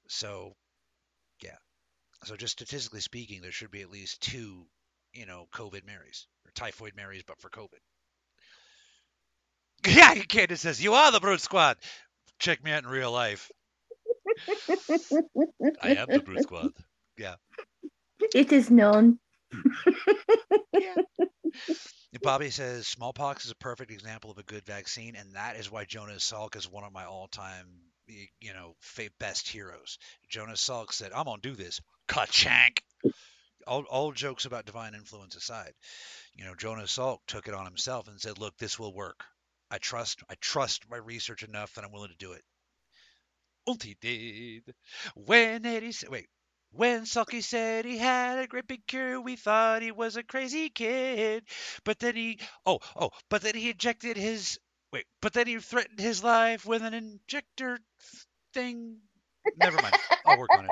So 0.09 0.55
yeah. 1.41 1.57
So 2.25 2.35
just 2.35 2.53
statistically 2.53 3.01
speaking, 3.01 3.41
there 3.41 3.51
should 3.51 3.71
be 3.71 3.81
at 3.81 3.89
least 3.89 4.21
two, 4.21 4.67
you 5.13 5.25
know, 5.25 5.47
COVID 5.53 5.85
Marys 5.85 6.27
or 6.45 6.51
typhoid 6.51 6.95
Marys, 6.95 7.23
but 7.23 7.39
for 7.39 7.49
COVID. 7.49 7.79
Yeah, 9.87 10.13
Candace 10.15 10.61
says 10.61 10.81
you 10.83 10.93
are 10.93 11.11
the 11.11 11.19
Brute 11.19 11.41
Squad. 11.41 11.77
Check 12.39 12.63
me 12.63 12.71
out 12.71 12.83
in 12.83 12.89
real 12.89 13.11
life. 13.11 13.51
I 15.81 15.89
am 15.95 16.07
the 16.09 16.19
Brute 16.19 16.43
Squad. 16.43 16.71
Yeah. 17.17 17.35
It 18.33 18.51
is 18.51 18.69
known. 18.69 19.19
Yeah. 20.73 20.95
Bobby 22.21 22.49
says 22.49 22.87
smallpox 22.87 23.45
is 23.45 23.51
a 23.51 23.55
perfect 23.55 23.91
example 23.91 24.31
of 24.31 24.37
a 24.37 24.43
good 24.43 24.65
vaccine, 24.65 25.15
and 25.15 25.33
that 25.35 25.55
is 25.55 25.71
why 25.71 25.85
Jonas 25.85 26.29
Salk 26.31 26.55
is 26.55 26.69
one 26.69 26.83
of 26.83 26.91
my 26.91 27.05
all-time, 27.05 27.67
you 28.07 28.53
know, 28.53 28.75
best 29.19 29.47
heroes. 29.47 29.99
Jonas 30.29 30.67
Salk 30.67 30.91
said, 30.91 31.11
"I'm 31.13 31.25
gonna 31.25 31.41
do 31.41 31.55
this." 31.55 31.79
Ka-chank. 32.07 32.83
All, 33.67 33.83
all 33.83 34.11
jokes 34.11 34.45
about 34.45 34.65
divine 34.65 34.95
influence 34.95 35.35
aside, 35.35 35.73
you 36.35 36.45
know, 36.45 36.55
Jonas 36.55 36.97
Salk 36.97 37.19
took 37.27 37.47
it 37.47 37.53
on 37.53 37.65
himself 37.65 38.07
and 38.07 38.19
said, 38.19 38.39
"Look, 38.39 38.57
this 38.57 38.79
will 38.79 38.93
work. 38.93 39.23
I 39.69 39.77
trust, 39.77 40.23
I 40.29 40.35
trust 40.35 40.89
my 40.89 40.97
research 40.97 41.43
enough 41.43 41.73
that 41.75 41.83
I'm 41.83 41.91
willing 41.91 42.11
to 42.11 42.17
do 42.17 42.31
it." 42.31 42.43
He 43.81 43.97
did. 43.99 44.73
When 45.15 45.65
Eddie 45.65 45.93
"Wait." 46.09 46.29
When 46.71 47.05
Sulky 47.05 47.41
said 47.41 47.85
he 47.85 47.97
had 47.97 48.39
a 48.39 48.47
great 48.47 48.67
big 48.67 48.85
cure, 48.85 49.21
we 49.21 49.35
thought 49.37 49.81
he 49.81 49.91
was 49.91 50.17
a 50.17 50.21
crazy 50.21 50.69
kid. 50.69 51.43
But 51.85 51.97
then 51.97 52.15
he, 52.15 52.39
oh, 52.65 52.79
oh, 52.95 53.09
but 53.29 53.41
then 53.41 53.55
he 53.55 53.69
injected 53.69 54.17
his, 54.17 54.59
wait, 54.91 55.05
but 55.21 55.31
then 55.33 55.47
he 55.47 55.59
threatened 55.59 55.99
his 55.99 56.23
life 56.23 56.65
with 56.65 56.83
an 56.83 56.93
injector 56.93 57.79
thing. 58.53 58.97
Never 59.57 59.81
mind. 59.81 59.95
I'll 60.25 60.37
work 60.37 60.53
on 60.55 60.65
it. 60.65 60.71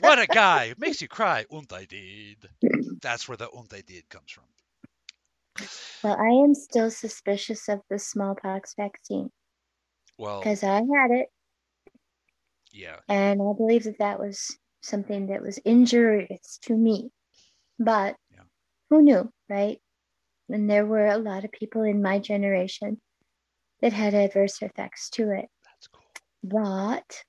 What 0.00 0.18
a 0.18 0.26
guy. 0.26 0.74
Makes 0.78 1.02
you 1.02 1.08
cry. 1.08 1.44
Und 1.50 1.68
did. 1.68 2.48
That's 3.02 3.28
where 3.28 3.36
the 3.36 3.48
und 3.50 3.68
did 3.68 4.08
comes 4.08 4.32
from. 4.32 4.44
Well, 6.02 6.16
I 6.18 6.30
am 6.44 6.54
still 6.54 6.90
suspicious 6.90 7.68
of 7.68 7.80
the 7.90 7.98
smallpox 7.98 8.74
vaccine 8.74 9.30
Well, 10.18 10.40
because 10.40 10.62
I 10.62 10.76
had 10.76 11.10
it 11.10 11.28
yeah. 12.72 13.00
and 13.08 13.40
I 13.40 13.52
believe 13.56 13.84
that 13.84 13.98
that 13.98 14.18
was 14.18 14.58
something 14.82 15.26
that 15.26 15.42
was 15.42 15.58
injurious 15.58 16.58
to 16.62 16.76
me. 16.76 17.10
But 17.78 18.16
Yeah. 18.30 18.44
who 18.90 19.02
knew, 19.02 19.32
right? 19.48 19.80
And 20.48 20.70
there 20.70 20.86
were 20.86 21.06
a 21.06 21.18
lot 21.18 21.44
of 21.44 21.52
people 21.52 21.82
in 21.82 22.02
my 22.02 22.18
generation 22.18 23.00
that 23.80 23.92
had 23.92 24.14
adverse 24.14 24.62
effects 24.62 25.10
to 25.10 25.30
it. 25.32 25.46
That's 25.64 25.88
cool. 25.88 26.04
But 26.42 27.24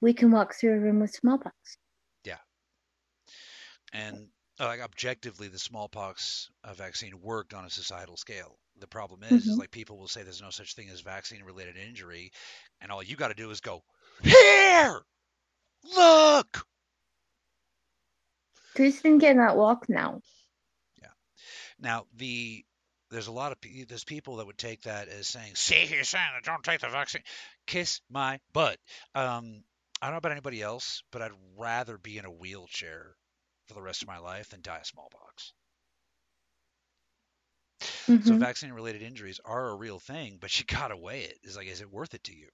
we 0.00 0.14
can 0.14 0.30
walk 0.30 0.54
through 0.54 0.74
a 0.74 0.80
room 0.80 1.00
with 1.00 1.12
smallpox. 1.12 1.78
Yeah. 2.24 2.38
And 3.92 4.30
like 4.58 4.80
objectively, 4.80 5.48
the 5.48 5.58
smallpox 5.58 6.50
vaccine 6.74 7.20
worked 7.20 7.54
on 7.54 7.64
a 7.64 7.70
societal 7.70 8.16
scale. 8.16 8.58
The 8.80 8.86
problem 8.86 9.22
is, 9.22 9.46
is 9.46 9.56
Mhm. 9.56 9.58
like 9.58 9.70
people 9.70 9.98
will 9.98 10.08
say 10.08 10.22
there's 10.22 10.42
no 10.42 10.50
such 10.50 10.74
thing 10.74 10.88
as 10.88 11.00
vaccine-related 11.00 11.76
injury, 11.76 12.32
and 12.80 12.90
all 12.90 13.02
you 13.02 13.16
got 13.16 13.28
to 13.28 13.34
do 13.34 13.50
is 13.50 13.60
go 13.60 13.84
here, 14.22 15.04
look. 15.84 16.66
Kristen 18.74 19.20
cannot 19.20 19.56
walk 19.56 19.88
now. 19.88 20.22
Yeah. 21.02 21.12
Now 21.78 22.06
the 22.14 22.64
there's 23.10 23.26
a 23.26 23.32
lot 23.32 23.52
of 23.52 23.58
there's 23.88 24.04
people 24.04 24.36
that 24.36 24.46
would 24.46 24.58
take 24.58 24.82
that 24.82 25.08
as 25.08 25.28
saying, 25.28 25.56
"See, 25.56 25.86
he's 25.86 26.08
saying 26.08 26.30
that 26.34 26.44
don't 26.44 26.62
take 26.62 26.80
the 26.80 26.88
vaccine." 26.88 27.24
Kiss 27.66 28.00
my 28.08 28.40
butt. 28.52 28.78
Um, 29.14 29.64
I 30.00 30.06
don't 30.06 30.12
know 30.14 30.18
about 30.18 30.32
anybody 30.32 30.62
else, 30.62 31.02
but 31.10 31.20
I'd 31.20 31.32
rather 31.56 31.98
be 31.98 32.18
in 32.18 32.24
a 32.24 32.30
wheelchair 32.30 33.16
for 33.66 33.74
the 33.74 33.82
rest 33.82 34.02
of 34.02 34.08
my 34.08 34.18
life 34.18 34.48
than 34.50 34.62
die 34.62 34.78
of 34.78 34.86
smallpox. 34.86 35.52
So 37.80 38.34
Mhm. 38.34 38.38
vaccine 38.38 38.72
related 38.72 39.02
injuries 39.02 39.40
are 39.44 39.70
a 39.70 39.74
real 39.74 39.98
thing, 39.98 40.38
but 40.40 40.58
you 40.58 40.64
gotta 40.88 40.96
weigh 40.96 41.22
it. 41.22 41.38
It's 41.42 41.56
like, 41.56 41.66
is 41.68 41.80
it 41.80 41.90
worth 41.90 42.14
it 42.14 42.24
to 42.24 42.34
you? 42.36 42.48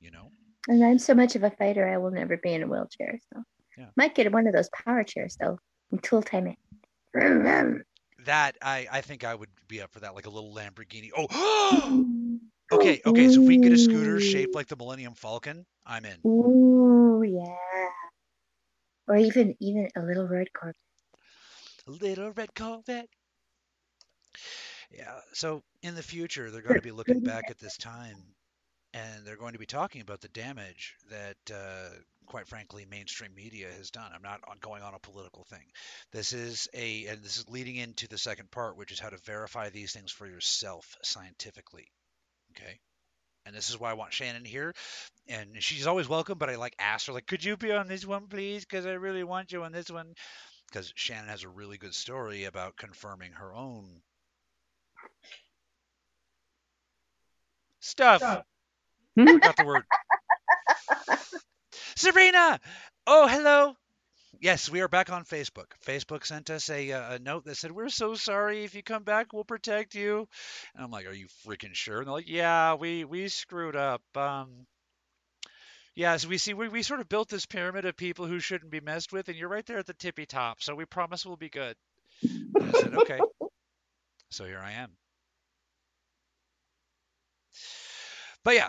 You 0.00 0.10
know? 0.10 0.30
And 0.68 0.84
I'm 0.84 0.98
so 0.98 1.14
much 1.14 1.34
of 1.36 1.42
a 1.42 1.50
fighter, 1.50 1.88
I 1.88 1.98
will 1.98 2.10
never 2.10 2.36
be 2.36 2.52
in 2.52 2.62
a 2.62 2.66
wheelchair. 2.66 3.18
So 3.32 3.42
Yeah. 3.76 3.88
might 3.96 4.14
get 4.14 4.32
one 4.32 4.46
of 4.46 4.54
those 4.54 4.70
power 4.84 5.04
chairs 5.04 5.36
though 5.40 5.58
and 5.90 6.02
tool 6.02 6.22
time 6.22 6.46
it. 6.48 6.58
That 8.24 8.56
I 8.62 8.86
I 8.90 9.00
think 9.00 9.24
I 9.24 9.34
would 9.34 9.50
be 9.68 9.80
up 9.82 9.92
for 9.92 10.00
that, 10.00 10.14
like 10.14 10.26
a 10.26 10.30
little 10.30 10.54
Lamborghini. 10.54 11.10
Oh, 11.16 11.26
okay, 12.72 13.00
okay. 13.04 13.28
So 13.28 13.40
if 13.40 13.48
we 13.48 13.54
can 13.54 13.62
get 13.62 13.72
a 13.72 13.76
scooter 13.78 14.20
shaped 14.20 14.54
like 14.54 14.68
the 14.68 14.76
Millennium 14.76 15.14
Falcon, 15.14 15.66
I'm 15.86 16.04
in. 16.04 16.18
Ooh, 16.24 17.22
yeah. 17.22 17.56
Or 19.08 19.16
even 19.16 19.56
even 19.60 19.88
a 19.96 20.02
little 20.02 20.26
red 20.26 20.52
Corvette. 20.52 20.76
A 21.86 21.90
little 21.90 22.30
red 22.32 22.54
Corvette. 22.54 23.08
Yeah. 24.92 25.18
So 25.32 25.62
in 25.82 25.94
the 25.94 26.02
future, 26.02 26.50
they're 26.50 26.62
going 26.62 26.76
to 26.76 26.82
be 26.82 26.90
looking 26.90 27.20
back 27.20 27.44
at 27.48 27.58
this 27.58 27.76
time, 27.76 28.16
and 28.92 29.24
they're 29.24 29.36
going 29.36 29.54
to 29.54 29.58
be 29.58 29.66
talking 29.66 30.02
about 30.02 30.20
the 30.20 30.28
damage 30.28 30.94
that, 31.10 31.36
uh, 31.54 31.88
quite 32.26 32.46
frankly, 32.46 32.86
mainstream 32.90 33.34
media 33.34 33.68
has 33.78 33.90
done. 33.90 34.10
I'm 34.14 34.22
not 34.22 34.40
going 34.60 34.82
on 34.82 34.94
a 34.94 34.98
political 34.98 35.44
thing. 35.44 35.64
This 36.12 36.32
is 36.32 36.68
a, 36.74 37.06
and 37.06 37.22
this 37.22 37.38
is 37.38 37.48
leading 37.48 37.76
into 37.76 38.06
the 38.06 38.18
second 38.18 38.50
part, 38.50 38.76
which 38.76 38.92
is 38.92 39.00
how 39.00 39.08
to 39.08 39.16
verify 39.24 39.70
these 39.70 39.92
things 39.92 40.12
for 40.12 40.26
yourself 40.26 40.96
scientifically. 41.02 41.86
Okay. 42.54 42.78
And 43.46 43.56
this 43.56 43.70
is 43.70 43.80
why 43.80 43.90
I 43.90 43.94
want 43.94 44.12
Shannon 44.12 44.44
here, 44.44 44.72
and 45.26 45.48
she's 45.60 45.88
always 45.88 46.08
welcome. 46.08 46.38
But 46.38 46.50
I 46.50 46.56
like 46.56 46.76
asked 46.78 47.08
her, 47.08 47.12
like, 47.12 47.26
could 47.26 47.42
you 47.42 47.56
be 47.56 47.72
on 47.72 47.88
this 47.88 48.06
one, 48.06 48.28
please? 48.28 48.64
Because 48.64 48.86
I 48.86 48.92
really 48.92 49.24
want 49.24 49.50
you 49.50 49.64
on 49.64 49.72
this 49.72 49.90
one. 49.90 50.14
Because 50.68 50.92
Shannon 50.94 51.28
has 51.28 51.42
a 51.42 51.48
really 51.48 51.76
good 51.76 51.94
story 51.94 52.44
about 52.44 52.76
confirming 52.76 53.32
her 53.32 53.52
own 53.52 54.02
stuff. 57.82 58.22
Hmm? 59.16 59.36
Got 59.38 59.56
the 59.56 59.66
word. 59.66 59.84
Serena. 61.96 62.58
Oh, 63.06 63.28
hello. 63.28 63.74
Yes, 64.40 64.68
we 64.68 64.80
are 64.80 64.88
back 64.88 65.12
on 65.12 65.24
Facebook. 65.24 65.66
Facebook 65.86 66.24
sent 66.24 66.50
us 66.50 66.68
a, 66.70 66.90
uh, 66.92 67.14
a 67.14 67.18
note 67.18 67.44
that 67.44 67.56
said, 67.56 67.70
"We're 67.70 67.90
so 67.90 68.14
sorry. 68.14 68.64
If 68.64 68.74
you 68.74 68.82
come 68.82 69.04
back, 69.04 69.32
we'll 69.32 69.44
protect 69.44 69.94
you." 69.94 70.26
And 70.74 70.84
I'm 70.84 70.90
like, 70.90 71.06
"Are 71.06 71.12
you 71.12 71.28
freaking 71.46 71.74
sure?" 71.74 71.98
And 71.98 72.06
they're 72.06 72.14
like, 72.14 72.28
"Yeah, 72.28 72.74
we 72.74 73.04
we 73.04 73.28
screwed 73.28 73.76
up. 73.76 74.02
Um, 74.16 74.66
yeah, 75.94 76.16
so 76.16 76.28
we 76.28 76.38
see 76.38 76.54
we, 76.54 76.68
we 76.68 76.82
sort 76.82 77.00
of 77.00 77.08
built 77.08 77.28
this 77.28 77.46
pyramid 77.46 77.84
of 77.84 77.96
people 77.96 78.26
who 78.26 78.40
shouldn't 78.40 78.70
be 78.72 78.80
messed 78.80 79.12
with, 79.12 79.28
and 79.28 79.36
you're 79.36 79.48
right 79.48 79.66
there 79.66 79.78
at 79.78 79.86
the 79.86 79.94
tippy 79.94 80.26
top. 80.26 80.62
So 80.62 80.74
we 80.74 80.86
promise 80.86 81.24
we'll 81.24 81.36
be 81.36 81.50
good." 81.50 81.76
And 82.22 82.64
I 82.64 82.80
said, 82.80 82.94
"Okay." 82.94 83.20
So 84.30 84.44
here 84.44 84.60
I 84.60 84.72
am. 84.72 84.96
But 88.44 88.54
yeah, 88.54 88.68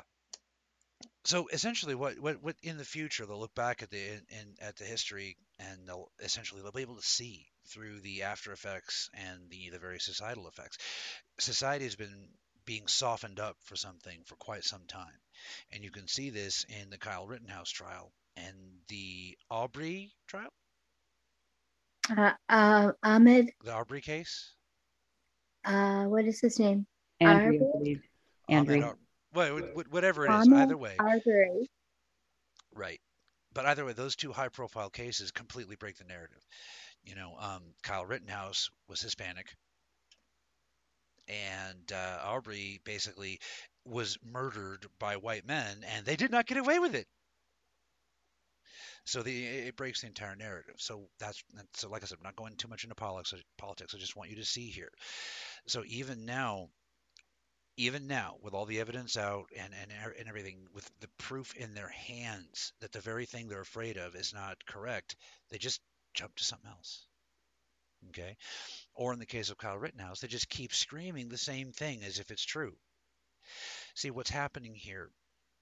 so 1.25 1.47
essentially 1.51 1.95
what, 1.95 2.19
what 2.19 2.43
what 2.43 2.55
in 2.61 2.77
the 2.77 2.85
future 2.85 3.25
they'll 3.25 3.39
look 3.39 3.55
back 3.55 3.81
at 3.81 3.89
the 3.89 3.97
in, 3.97 4.21
in, 4.29 4.55
at 4.61 4.75
the 4.75 4.83
history 4.83 5.37
and 5.59 5.87
they'll 5.87 6.11
essentially 6.21 6.61
they'll 6.61 6.71
be 6.71 6.81
able 6.81 6.97
to 6.97 7.01
see 7.01 7.47
through 7.67 8.01
the 8.01 8.23
after 8.23 8.51
effects 8.51 9.09
and 9.13 9.49
the 9.49 9.69
the 9.69 9.79
various 9.79 10.05
societal 10.05 10.47
effects. 10.47 10.77
Society 11.39 11.85
has 11.85 11.95
been 11.95 12.29
being 12.65 12.87
softened 12.87 13.39
up 13.39 13.57
for 13.63 13.75
something 13.75 14.19
for 14.25 14.35
quite 14.35 14.63
some 14.63 14.83
time. 14.87 15.19
And 15.71 15.83
you 15.83 15.91
can 15.91 16.07
see 16.07 16.29
this 16.29 16.65
in 16.69 16.89
the 16.89 16.97
Kyle 16.97 17.27
Rittenhouse 17.27 17.69
trial 17.69 18.11
and 18.37 18.55
the 18.87 19.37
Aubrey 19.49 20.13
trial? 20.27 20.49
Uh, 22.09 22.31
uh, 22.49 22.91
Ahmed, 23.01 23.51
the 23.63 23.73
Aubrey 23.73 24.01
case? 24.01 24.53
Uh, 25.65 26.05
what 26.05 26.25
is 26.25 26.41
his 26.41 26.59
name? 26.59 26.85
Andrew, 27.19 27.59
I 27.61 27.65
Arbery? 27.65 28.01
Ahmed 28.49 28.69
Andrew. 28.69 28.83
Ar- 28.83 28.97
well, 29.33 29.57
wh- 29.57 29.81
wh- 29.81 29.91
whatever 29.93 30.25
it 30.25 30.31
is 30.31 30.47
Ahmed 30.47 30.59
either 30.59 30.77
way 30.77 30.95
Arbery. 30.99 31.69
Right. 32.73 32.99
But 33.53 33.65
either 33.65 33.85
way, 33.85 33.93
those 33.93 34.15
two 34.15 34.31
high 34.31 34.49
profile 34.49 34.89
cases 34.89 35.31
completely 35.31 35.75
break 35.75 35.97
the 35.97 36.03
narrative. 36.05 36.43
You 37.03 37.15
know, 37.15 37.35
um, 37.37 37.73
Kyle 37.83 38.05
Rittenhouse 38.05 38.69
was 38.87 39.01
Hispanic, 39.01 39.55
and 41.27 41.91
uh, 41.91 42.19
Aubrey 42.23 42.81
basically 42.83 43.39
was 43.85 44.17
murdered 44.23 44.87
by 44.99 45.17
white 45.17 45.45
men, 45.45 45.83
and 45.85 46.05
they 46.05 46.15
did 46.15 46.31
not 46.31 46.47
get 46.47 46.57
away 46.57 46.79
with 46.79 46.95
it. 46.95 47.07
So 49.05 49.21
the 49.21 49.45
it 49.45 49.75
breaks 49.75 50.01
the 50.01 50.07
entire 50.07 50.35
narrative. 50.35 50.75
So 50.77 51.09
that's 51.19 51.43
that's- 51.53 51.67
so 51.75 51.89
like 51.89 52.03
I 52.03 52.05
said, 52.05 52.17
I'm 52.19 52.23
not 52.23 52.35
going 52.35 52.55
too 52.55 52.67
much 52.69 52.83
into 52.83 52.95
politics. 52.95 53.33
Politics. 53.57 53.93
I 53.93 53.97
just 53.97 54.15
want 54.15 54.29
you 54.29 54.37
to 54.37 54.45
see 54.45 54.69
here. 54.69 54.91
So 55.67 55.83
even 55.85 56.25
now, 56.25 56.69
even 57.77 58.07
now, 58.07 58.35
with 58.41 58.53
all 58.53 58.65
the 58.65 58.79
evidence 58.79 59.17
out 59.17 59.45
and, 59.57 59.73
and 59.81 59.91
and 60.19 60.27
everything, 60.27 60.67
with 60.73 60.89
the 60.99 61.07
proof 61.17 61.55
in 61.55 61.73
their 61.73 61.89
hands 61.89 62.73
that 62.81 62.91
the 62.91 63.01
very 63.01 63.25
thing 63.25 63.47
they're 63.47 63.61
afraid 63.61 63.97
of 63.97 64.15
is 64.15 64.33
not 64.33 64.65
correct, 64.65 65.15
they 65.49 65.57
just 65.57 65.81
jump 66.13 66.35
to 66.35 66.43
something 66.43 66.69
else. 66.69 67.07
Okay? 68.09 68.35
Or 68.93 69.13
in 69.13 69.19
the 69.19 69.25
case 69.25 69.49
of 69.49 69.57
Kyle 69.57 69.77
Rittenhouse, 69.77 70.19
they 70.19 70.27
just 70.27 70.49
keep 70.49 70.73
screaming 70.73 71.29
the 71.29 71.37
same 71.37 71.71
thing 71.71 72.03
as 72.03 72.19
if 72.19 72.31
it's 72.31 72.43
true. 72.43 72.73
See, 73.95 74.11
what's 74.11 74.29
happening 74.29 74.75
here, 74.75 75.09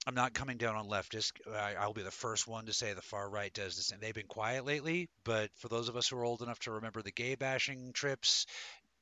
I'm 0.05 0.15
not 0.15 0.33
coming 0.33 0.57
down 0.57 0.75
on 0.75 0.87
leftists. 0.87 1.31
I, 1.53 1.75
I'll 1.75 1.93
be 1.93 2.01
the 2.01 2.11
first 2.11 2.47
one 2.47 2.65
to 2.65 2.73
say 2.73 2.93
the 2.93 3.01
far 3.01 3.29
right 3.29 3.53
does 3.53 3.75
the 3.75 3.83
same. 3.83 3.99
They've 4.01 4.13
been 4.13 4.27
quiet 4.27 4.65
lately, 4.65 5.09
but 5.23 5.49
for 5.55 5.67
those 5.67 5.89
of 5.89 5.95
us 5.95 6.07
who 6.09 6.17
are 6.17 6.25
old 6.25 6.41
enough 6.41 6.59
to 6.59 6.71
remember 6.71 7.01
the 7.01 7.11
gay 7.11 7.35
bashing 7.35 7.93
trips, 7.93 8.47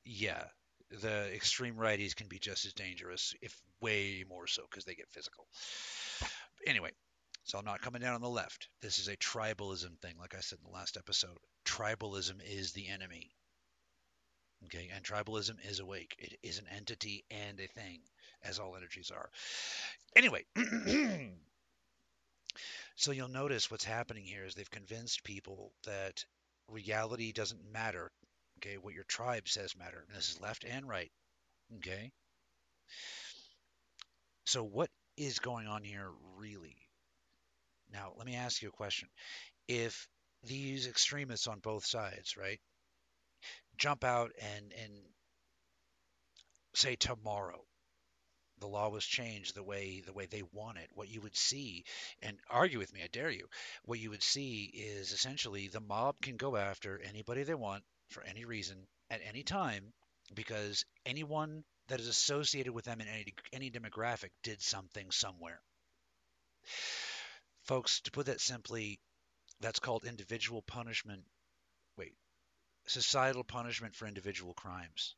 yeah, 0.04 0.44
the 0.90 1.32
extreme 1.34 1.76
righties 1.76 2.16
can 2.16 2.28
be 2.28 2.38
just 2.38 2.64
as 2.66 2.72
dangerous, 2.72 3.34
if 3.40 3.56
way 3.80 4.24
more 4.28 4.46
so, 4.46 4.62
because 4.70 4.84
they 4.84 4.94
get 4.94 5.10
physical. 5.10 5.46
Anyway, 6.66 6.90
so 7.44 7.58
I'm 7.58 7.64
not 7.64 7.80
coming 7.80 8.02
down 8.02 8.14
on 8.14 8.20
the 8.20 8.28
left. 8.28 8.68
This 8.82 8.98
is 8.98 9.08
a 9.08 9.16
tribalism 9.16 9.98
thing, 10.00 10.16
like 10.18 10.34
I 10.34 10.40
said 10.40 10.58
in 10.58 10.70
the 10.70 10.76
last 10.76 10.96
episode. 10.96 11.38
Tribalism 11.64 12.40
is 12.44 12.72
the 12.72 12.88
enemy. 12.88 13.30
Okay, 14.66 14.90
and 14.94 15.02
tribalism 15.02 15.56
is 15.66 15.80
awake. 15.80 16.14
It 16.18 16.38
is 16.42 16.58
an 16.58 16.66
entity 16.68 17.24
and 17.30 17.58
a 17.60 17.66
thing, 17.66 18.02
as 18.42 18.58
all 18.58 18.76
energies 18.76 19.10
are. 19.10 19.30
Anyway, 20.14 20.44
so 22.96 23.12
you'll 23.12 23.28
notice 23.28 23.70
what's 23.70 23.84
happening 23.84 24.24
here 24.24 24.44
is 24.44 24.54
they've 24.54 24.70
convinced 24.70 25.24
people 25.24 25.72
that 25.84 26.24
reality 26.68 27.32
doesn't 27.32 27.72
matter. 27.72 28.12
Okay, 28.62 28.76
what 28.76 28.94
your 28.94 29.04
tribe 29.04 29.48
says 29.48 29.76
matter. 29.76 30.04
And 30.06 30.16
this 30.16 30.30
is 30.30 30.40
left 30.40 30.64
and 30.64 30.86
right. 30.86 31.10
Okay. 31.76 32.10
So 34.44 34.62
what 34.64 34.90
is 35.16 35.38
going 35.38 35.66
on 35.66 35.82
here 35.82 36.10
really? 36.36 36.76
Now, 37.92 38.12
let 38.16 38.26
me 38.26 38.36
ask 38.36 38.62
you 38.62 38.68
a 38.68 38.72
question. 38.72 39.08
If 39.66 40.08
these 40.44 40.86
extremists 40.86 41.46
on 41.46 41.60
both 41.60 41.86
sides, 41.86 42.36
right, 42.36 42.60
jump 43.76 44.04
out 44.04 44.32
and 44.40 44.72
and 44.82 44.92
say 46.74 46.96
tomorrow 46.96 47.64
the 48.58 48.68
law 48.68 48.90
was 48.90 49.04
changed 49.04 49.54
the 49.54 49.62
way 49.62 50.02
the 50.04 50.12
way 50.12 50.26
they 50.26 50.42
want 50.52 50.78
it, 50.78 50.90
what 50.94 51.08
you 51.08 51.20
would 51.22 51.36
see, 51.36 51.84
and 52.22 52.38
argue 52.50 52.78
with 52.78 52.92
me, 52.92 53.00
I 53.02 53.08
dare 53.08 53.30
you, 53.30 53.48
what 53.84 53.98
you 53.98 54.10
would 54.10 54.22
see 54.22 54.64
is 54.64 55.12
essentially 55.12 55.68
the 55.68 55.80
mob 55.80 56.16
can 56.20 56.36
go 56.36 56.56
after 56.56 57.00
anybody 57.00 57.42
they 57.42 57.54
want 57.54 57.82
for 58.10 58.22
any 58.22 58.44
reason 58.44 58.76
at 59.10 59.20
any 59.24 59.42
time 59.42 59.92
because 60.34 60.84
anyone 61.06 61.64
that 61.88 62.00
is 62.00 62.08
associated 62.08 62.72
with 62.72 62.84
them 62.84 63.00
in 63.00 63.08
any 63.08 63.34
any 63.52 63.70
demographic 63.70 64.30
did 64.42 64.62
something 64.62 65.10
somewhere. 65.10 65.60
Folks, 67.64 68.00
to 68.02 68.10
put 68.10 68.26
that 68.26 68.40
simply, 68.40 69.00
that's 69.60 69.80
called 69.80 70.04
individual 70.04 70.62
punishment. 70.62 71.22
Wait, 71.96 72.14
societal 72.86 73.44
punishment 73.44 73.94
for 73.94 74.06
individual 74.06 74.54
crimes. 74.54 75.14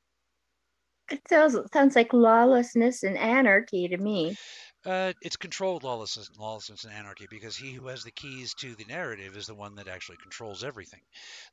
It 1.10 1.28
sounds 1.28 1.56
sounds 1.72 1.94
like 1.94 2.12
lawlessness 2.12 3.04
and 3.04 3.16
anarchy 3.16 3.86
to 3.86 3.98
me. 3.98 4.38
Uh, 4.84 5.12
it's 5.20 5.36
controlled 5.36 5.82
lawlessness, 5.82 6.30
lawlessness 6.36 6.84
and 6.84 6.92
anarchy 6.92 7.26
because 7.26 7.56
he 7.56 7.72
who 7.72 7.86
has 7.88 8.02
the 8.04 8.10
keys 8.12 8.54
to 8.54 8.74
the 8.74 8.84
narrative 8.84 9.36
is 9.36 9.46
the 9.46 9.54
one 9.54 9.74
that 9.76 9.88
actually 9.88 10.16
controls 10.18 10.64
everything. 10.64 11.02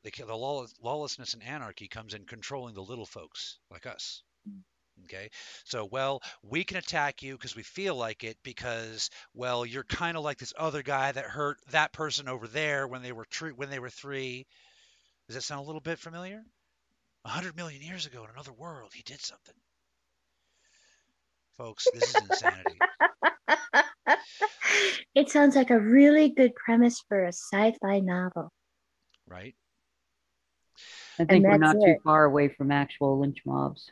The, 0.04 0.12
the 0.12 0.36
law, 0.36 0.66
lawlessness 0.80 1.34
and 1.34 1.44
anarchy 1.44 1.88
comes 1.88 2.14
in 2.14 2.26
controlling 2.26 2.74
the 2.76 2.84
little 2.84 3.06
folks 3.06 3.60
like 3.70 3.86
us. 3.86 4.24
Okay, 5.06 5.30
so 5.66 5.86
well, 5.86 6.22
we 6.44 6.64
can 6.66 6.78
attack 6.78 7.24
you 7.24 7.38
because 7.38 7.56
we 7.56 7.64
feel 7.64 7.96
like 7.96 8.24
it 8.24 8.38
because 8.44 9.10
well, 9.34 9.66
you're 9.66 9.86
kind 9.86 10.18
of 10.18 10.24
like 10.24 10.38
this 10.40 10.54
other 10.58 10.84
guy 10.84 11.12
that 11.12 11.26
hurt 11.26 11.60
that 11.70 11.94
person 11.94 12.28
over 12.28 12.48
there 12.48 12.88
when 12.88 13.02
they 13.02 13.12
were 13.14 13.28
when 13.56 13.70
they 13.70 13.80
were 13.80 13.90
three. 13.90 14.46
Does 15.28 15.36
that 15.36 15.44
sound 15.44 15.62
a 15.62 15.66
little 15.68 15.82
bit 15.82 16.00
familiar? 16.00 16.44
A 17.30 17.32
hundred 17.32 17.56
million 17.56 17.84
years 17.84 18.08
ago 18.08 18.24
in 18.24 18.32
another 18.32 18.52
world, 18.52 18.92
he 18.92 19.04
did 19.04 19.22
something. 19.22 19.54
Folks, 21.56 21.88
this 21.92 22.10
is 22.10 22.24
insanity. 22.24 22.80
it 25.14 25.30
sounds 25.30 25.56
like 25.56 25.70
a 25.70 25.80
really 25.80 26.30
good 26.30 26.56
premise 26.56 27.04
for 27.08 27.24
a 27.24 27.28
sci-fi 27.28 28.00
novel. 28.00 28.52
right? 29.28 29.56
I 31.20 31.26
think 31.26 31.46
we're 31.46 31.60
that's 31.60 31.76
not 31.76 31.86
too 31.86 31.98
far 32.04 32.26
away 32.26 32.48
from 32.48 32.72
actual 32.72 33.20
lynch 33.20 33.44
mobs. 33.46 33.92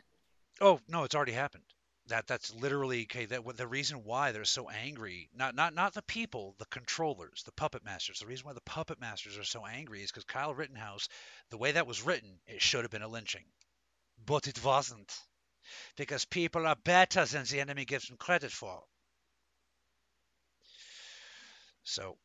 Oh 0.60 0.80
no, 0.88 1.04
it's 1.04 1.14
already 1.14 1.30
happened. 1.30 1.62
That 2.08 2.26
that's 2.26 2.54
literally 2.54 3.02
okay. 3.02 3.26
That 3.26 3.44
the 3.56 3.66
reason 3.66 4.04
why 4.04 4.32
they're 4.32 4.44
so 4.44 4.70
angry, 4.70 5.28
not 5.34 5.54
not 5.54 5.74
not 5.74 5.92
the 5.92 6.02
people, 6.02 6.54
the 6.58 6.66
controllers, 6.66 7.42
the 7.44 7.52
puppet 7.52 7.84
masters. 7.84 8.20
The 8.20 8.26
reason 8.26 8.46
why 8.46 8.54
the 8.54 8.62
puppet 8.62 8.98
masters 9.00 9.36
are 9.36 9.44
so 9.44 9.66
angry 9.66 10.02
is 10.02 10.10
because 10.10 10.24
Kyle 10.24 10.54
Rittenhouse, 10.54 11.08
the 11.50 11.58
way 11.58 11.72
that 11.72 11.86
was 11.86 12.02
written, 12.02 12.40
it 12.46 12.62
should 12.62 12.82
have 12.82 12.90
been 12.90 13.02
a 13.02 13.08
lynching, 13.08 13.44
but 14.24 14.46
it 14.48 14.64
wasn't, 14.64 15.14
because 15.96 16.24
people 16.24 16.66
are 16.66 16.76
better 16.76 17.24
than 17.26 17.44
the 17.44 17.60
enemy 17.60 17.84
gives 17.84 18.08
them 18.08 18.16
credit 18.16 18.52
for. 18.52 18.82
So 21.84 22.16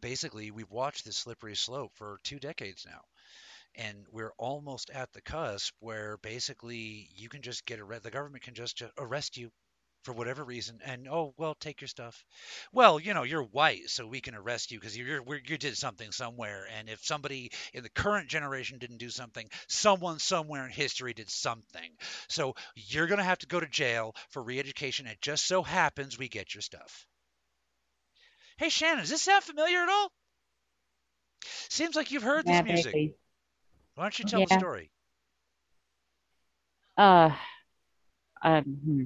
basically, 0.00 0.50
we've 0.50 0.70
watched 0.70 1.04
this 1.04 1.16
slippery 1.16 1.56
slope 1.56 1.92
for 1.94 2.18
two 2.22 2.38
decades 2.38 2.86
now 2.86 3.02
and 3.76 4.06
we're 4.12 4.32
almost 4.38 4.90
at 4.90 5.12
the 5.12 5.22
cusp 5.22 5.74
where 5.80 6.16
basically 6.18 7.08
you 7.14 7.28
can 7.28 7.42
just 7.42 7.66
get 7.66 7.80
arrested. 7.80 8.04
The 8.04 8.10
government 8.10 8.44
can 8.44 8.54
just, 8.54 8.76
just 8.76 8.92
arrest 8.98 9.36
you 9.36 9.50
for 10.04 10.12
whatever 10.12 10.44
reason, 10.44 10.80
and 10.84 11.08
oh 11.08 11.34
well, 11.36 11.54
take 11.56 11.80
your 11.80 11.88
stuff. 11.88 12.24
Well, 12.72 12.98
you 13.00 13.12
know 13.14 13.24
you're 13.24 13.42
white, 13.42 13.90
so 13.90 14.06
we 14.06 14.20
can 14.20 14.34
arrest 14.34 14.70
you 14.70 14.78
because 14.80 14.96
you're, 14.96 15.22
you're 15.46 15.58
did 15.58 15.76
something 15.76 16.12
somewhere. 16.12 16.66
And 16.78 16.88
if 16.88 17.04
somebody 17.04 17.50
in 17.74 17.82
the 17.82 17.90
current 17.90 18.28
generation 18.28 18.78
didn't 18.78 18.98
do 18.98 19.10
something, 19.10 19.50
someone 19.68 20.18
somewhere 20.20 20.64
in 20.64 20.70
history 20.72 21.12
did 21.12 21.30
something. 21.30 21.90
So 22.28 22.54
you're 22.74 23.08
gonna 23.08 23.24
have 23.24 23.38
to 23.40 23.46
go 23.46 23.60
to 23.60 23.66
jail 23.66 24.14
for 24.30 24.42
re-education. 24.42 25.06
It 25.08 25.20
just 25.20 25.46
so 25.46 25.62
happens 25.62 26.18
we 26.18 26.28
get 26.28 26.54
your 26.54 26.62
stuff. 26.62 27.06
Hey 28.58 28.68
Shannon, 28.68 28.98
does 29.00 29.08
this 29.08 29.22
sound 29.22 29.44
familiar 29.44 29.82
at 29.82 29.88
all? 29.88 30.12
Seems 31.68 31.94
like 31.96 32.10
you've 32.10 32.22
heard 32.22 32.46
this 32.46 32.60
Yeah, 32.60 32.62
music. 32.62 32.98
vaguely. 32.98 33.14
Why 33.96 34.04
don't 34.04 34.18
you 34.18 34.24
tell 34.26 34.44
the 34.44 34.58
story? 34.58 34.90
Uh, 36.98 37.30
um, 38.42 38.62
hmm. 38.64 39.04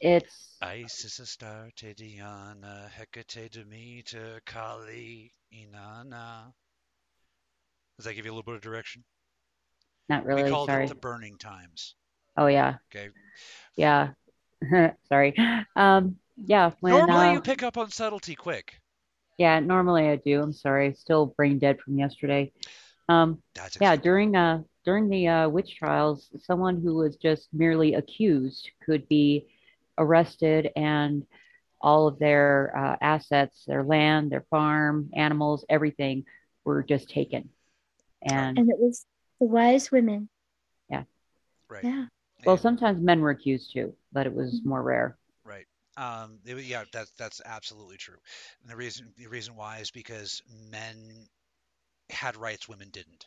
it's 0.00 0.56
Isis, 0.62 1.18
Astarte, 1.18 1.96
Diana, 1.96 2.88
Hecate, 2.96 3.50
Demeter, 3.50 4.40
Kali, 4.46 5.32
Inanna. 5.52 6.52
Does 7.96 8.06
that 8.06 8.14
give 8.14 8.24
you 8.24 8.30
a 8.30 8.34
little 8.34 8.44
bit 8.44 8.54
of 8.54 8.60
direction? 8.60 9.02
not 10.08 10.24
really 10.24 10.44
we 10.44 10.50
called 10.50 10.68
sorry. 10.68 10.84
it 10.84 10.88
the 10.88 10.94
burning 10.94 11.36
times. 11.38 11.96
Oh 12.36 12.46
yeah, 12.46 12.74
Okay. 12.94 13.10
yeah. 13.76 14.10
sorry. 15.08 15.34
Um, 15.76 16.16
yeah. 16.36 16.70
When 16.78 16.92
Normally 16.92 17.28
uh, 17.28 17.32
you 17.32 17.40
pick 17.40 17.64
up 17.64 17.76
on 17.76 17.90
subtlety 17.90 18.36
quick. 18.36 18.80
Yeah, 19.38 19.60
normally 19.60 20.08
I 20.08 20.16
do. 20.16 20.42
I'm 20.42 20.52
sorry. 20.52 20.94
Still 20.94 21.26
brain 21.26 21.58
dead 21.58 21.80
from 21.80 21.98
yesterday. 21.98 22.52
Um, 23.08 23.42
That's 23.54 23.76
yeah. 23.80 23.92
acceptable. 23.92 24.04
During 24.04 24.36
uh 24.36 24.62
during 24.84 25.08
the 25.08 25.28
uh, 25.28 25.48
witch 25.48 25.76
trials, 25.76 26.28
someone 26.42 26.80
who 26.82 26.94
was 26.94 27.16
just 27.16 27.48
merely 27.54 27.94
accused 27.94 28.70
could 28.84 29.08
be 29.08 29.46
arrested 29.96 30.70
and 30.76 31.26
all 31.80 32.06
of 32.06 32.18
their 32.18 32.72
uh, 32.76 32.96
assets, 33.00 33.64
their 33.66 33.82
land, 33.82 34.30
their 34.30 34.44
farm, 34.50 35.10
animals, 35.14 35.64
everything 35.70 36.24
were 36.64 36.82
just 36.82 37.08
taken. 37.08 37.48
And 38.22 38.58
And 38.58 38.70
it 38.70 38.78
was 38.78 39.06
the 39.40 39.46
wise 39.46 39.90
women. 39.90 40.28
Right. 41.68 41.84
Yeah. 41.84 42.06
well, 42.44 42.56
sometimes 42.58 43.00
men 43.00 43.20
were 43.20 43.30
accused 43.30 43.72
too, 43.72 43.94
but 44.12 44.26
it 44.26 44.34
was 44.34 44.60
Mhm. 44.60 44.66
more 44.66 44.82
rare. 44.82 45.16
Um, 45.96 46.40
it- 46.44 46.64
yeah, 46.64 46.84
that's 46.92 47.10
that's 47.12 47.40
absolutely 47.44 47.96
true. 47.96 48.18
And 48.62 48.70
the 48.70 48.76
reason 48.76 49.12
the 49.16 49.26
reason 49.28 49.56
why 49.56 49.78
is 49.78 49.90
because 49.90 50.42
men 50.70 51.28
had 52.10 52.36
rights 52.36 52.68
women 52.68 52.90
didn't. 52.90 53.26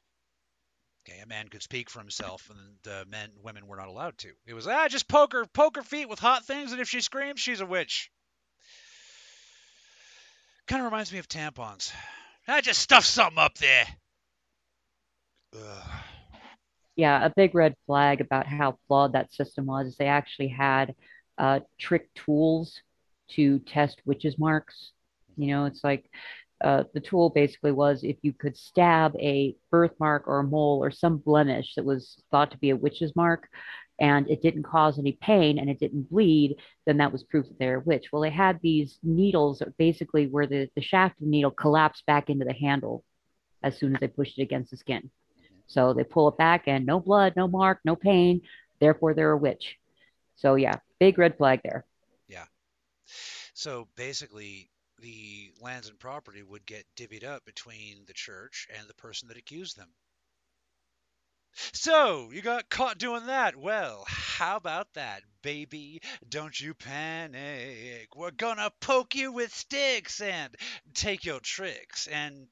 Okay, 1.07 1.19
a 1.19 1.25
man 1.25 1.47
could 1.47 1.63
speak 1.63 1.89
for 1.89 1.99
himself, 1.99 2.49
and 2.49 2.77
the 2.83 3.05
men 3.07 3.31
women 3.41 3.67
were 3.67 3.77
not 3.77 3.87
allowed 3.87 4.17
to. 4.19 4.33
It 4.45 4.53
was 4.53 4.67
ah, 4.67 4.87
just 4.89 5.07
poke 5.07 5.33
her, 5.33 5.45
poke 5.45 5.77
her 5.77 5.83
feet 5.83 6.09
with 6.09 6.19
hot 6.19 6.45
things, 6.45 6.71
and 6.73 6.81
if 6.81 6.89
she 6.89 7.01
screams, 7.01 7.39
she's 7.39 7.61
a 7.61 7.65
witch. 7.65 8.11
Kind 10.67 10.81
of 10.81 10.85
reminds 10.85 11.11
me 11.11 11.19
of 11.19 11.27
tampons. 11.27 11.91
I 12.47 12.61
just 12.61 12.81
stuff 12.81 13.05
something 13.05 13.39
up 13.39 13.57
there. 13.57 13.87
Ugh. 15.53 16.03
Yeah, 16.95 17.25
a 17.25 17.29
big 17.29 17.53
red 17.53 17.75
flag 17.85 18.21
about 18.21 18.47
how 18.47 18.79
flawed 18.87 19.13
that 19.13 19.31
system 19.31 19.65
was. 19.67 19.95
They 19.97 20.07
actually 20.07 20.47
had 20.49 20.95
uh, 21.37 21.59
trick 21.77 22.13
tools 22.13 22.81
to 23.29 23.59
test 23.59 24.01
witches' 24.05 24.39
marks. 24.39 24.91
You 25.35 25.47
know, 25.47 25.65
it's 25.65 25.83
like 25.83 26.09
uh, 26.63 26.83
the 26.93 26.99
tool 26.99 27.29
basically 27.29 27.71
was 27.71 28.03
if 28.03 28.17
you 28.23 28.33
could 28.33 28.57
stab 28.57 29.15
a 29.19 29.55
birthmark 29.69 30.27
or 30.27 30.39
a 30.39 30.43
mole 30.43 30.79
or 30.83 30.89
some 30.89 31.17
blemish 31.17 31.75
that 31.75 31.85
was 31.85 32.21
thought 32.31 32.51
to 32.51 32.57
be 32.57 32.71
a 32.71 32.75
witch's 32.75 33.15
mark 33.15 33.47
and 33.99 34.29
it 34.29 34.41
didn't 34.41 34.63
cause 34.63 34.99
any 34.99 35.13
pain 35.21 35.59
and 35.59 35.69
it 35.69 35.79
didn't 35.79 36.09
bleed, 36.09 36.55
then 36.85 36.97
that 36.97 37.11
was 37.11 37.23
proof 37.23 37.47
that 37.47 37.57
they're 37.59 37.79
a 37.79 37.83
witch. 37.83 38.07
Well, 38.11 38.21
they 38.21 38.29
had 38.29 38.59
these 38.61 38.99
needles 39.03 39.59
that 39.59 39.75
basically 39.77 40.27
where 40.27 40.47
the, 40.47 40.69
the 40.75 40.81
shaft 40.81 41.19
of 41.19 41.25
the 41.25 41.31
needle 41.31 41.51
collapsed 41.51 42.05
back 42.05 42.29
into 42.29 42.45
the 42.45 42.53
handle 42.53 43.03
as 43.63 43.77
soon 43.77 43.95
as 43.95 43.99
they 43.99 44.07
pushed 44.07 44.37
it 44.37 44.43
against 44.43 44.71
the 44.71 44.77
skin. 44.77 45.09
So 45.65 45.93
they 45.93 46.03
pull 46.03 46.27
it 46.29 46.37
back 46.37 46.63
and 46.67 46.85
no 46.85 46.99
blood, 46.99 47.33
no 47.35 47.47
mark, 47.47 47.79
no 47.83 47.95
pain. 47.95 48.41
Therefore, 48.79 49.13
they're 49.13 49.31
a 49.31 49.37
witch. 49.37 49.77
So 50.35 50.55
yeah, 50.55 50.75
big 50.99 51.17
red 51.17 51.37
flag 51.37 51.61
there. 51.63 51.85
Yeah. 52.27 52.45
So 53.53 53.87
basically, 53.95 54.69
the 54.99 55.51
lands 55.61 55.89
and 55.89 55.99
property 55.99 56.43
would 56.43 56.65
get 56.65 56.85
divvied 56.95 57.23
up 57.23 57.45
between 57.45 58.05
the 58.05 58.13
church 58.13 58.67
and 58.77 58.87
the 58.87 58.93
person 58.95 59.27
that 59.27 59.37
accused 59.37 59.77
them. 59.77 59.89
So, 61.73 62.29
you 62.31 62.43
got 62.43 62.69
caught 62.69 62.99
doing 62.99 63.27
that. 63.27 63.55
Well, 63.55 64.03
how 64.07 64.57
about 64.57 64.93
that, 64.93 65.23
baby? 65.41 66.01
Don't 66.29 66.59
you 66.59 66.75
panic. 66.75 68.15
We're 68.15 68.29
gonna 68.31 68.71
poke 68.79 69.15
you 69.15 69.31
with 69.31 69.55
sticks 69.55 70.21
and 70.21 70.55
take 70.93 71.25
your 71.25 71.39
tricks. 71.39 72.05
And, 72.07 72.47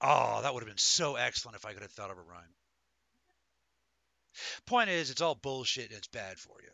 oh, 0.00 0.42
that 0.42 0.52
would 0.52 0.62
have 0.64 0.68
been 0.68 0.76
so 0.76 1.14
excellent 1.14 1.56
if 1.56 1.64
I 1.64 1.72
could 1.72 1.82
have 1.82 1.92
thought 1.92 2.10
of 2.10 2.18
a 2.18 2.22
rhyme. 2.22 2.54
Point 4.66 4.90
is, 4.90 5.10
it's 5.10 5.20
all 5.20 5.36
bullshit 5.36 5.90
and 5.90 5.98
it's 5.98 6.08
bad 6.08 6.38
for 6.38 6.60
you. 6.62 6.70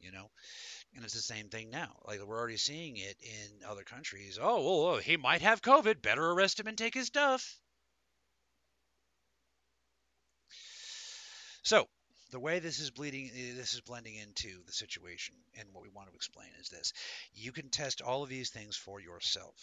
You 0.00 0.12
know? 0.12 0.30
And 0.94 1.04
it's 1.04 1.14
the 1.14 1.20
same 1.20 1.48
thing 1.48 1.70
now. 1.70 1.96
Like 2.06 2.20
we're 2.20 2.38
already 2.38 2.56
seeing 2.56 2.96
it 2.96 3.16
in 3.20 3.68
other 3.68 3.84
countries. 3.84 4.38
Oh, 4.40 4.56
well, 4.56 4.94
oh, 4.94 4.98
he 4.98 5.16
might 5.16 5.42
have 5.42 5.62
COVID. 5.62 6.02
Better 6.02 6.30
arrest 6.30 6.60
him 6.60 6.66
and 6.66 6.78
take 6.78 6.94
his 6.94 7.06
stuff. 7.06 7.60
So 11.62 11.86
the 12.30 12.40
way 12.40 12.58
this 12.58 12.78
is 12.78 12.90
bleeding, 12.90 13.30
this 13.56 13.74
is 13.74 13.80
blending 13.80 14.14
into 14.14 14.62
the 14.64 14.72
situation, 14.72 15.34
and 15.58 15.68
what 15.72 15.82
we 15.82 15.90
want 15.90 16.08
to 16.08 16.14
explain 16.14 16.48
is 16.60 16.68
this: 16.68 16.92
you 17.34 17.52
can 17.52 17.68
test 17.68 18.00
all 18.00 18.22
of 18.22 18.28
these 18.28 18.50
things 18.50 18.76
for 18.76 19.00
yourself. 19.00 19.54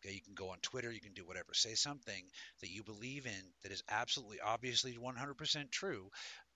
Okay, 0.00 0.14
you 0.14 0.20
can 0.20 0.34
go 0.34 0.50
on 0.50 0.58
Twitter, 0.60 0.90
you 0.90 1.00
can 1.00 1.12
do 1.12 1.26
whatever. 1.26 1.52
Say 1.52 1.74
something 1.74 2.24
that 2.60 2.70
you 2.70 2.82
believe 2.82 3.26
in 3.26 3.52
that 3.62 3.72
is 3.72 3.82
absolutely, 3.88 4.40
obviously, 4.40 4.96
100% 4.96 5.70
true, 5.70 6.10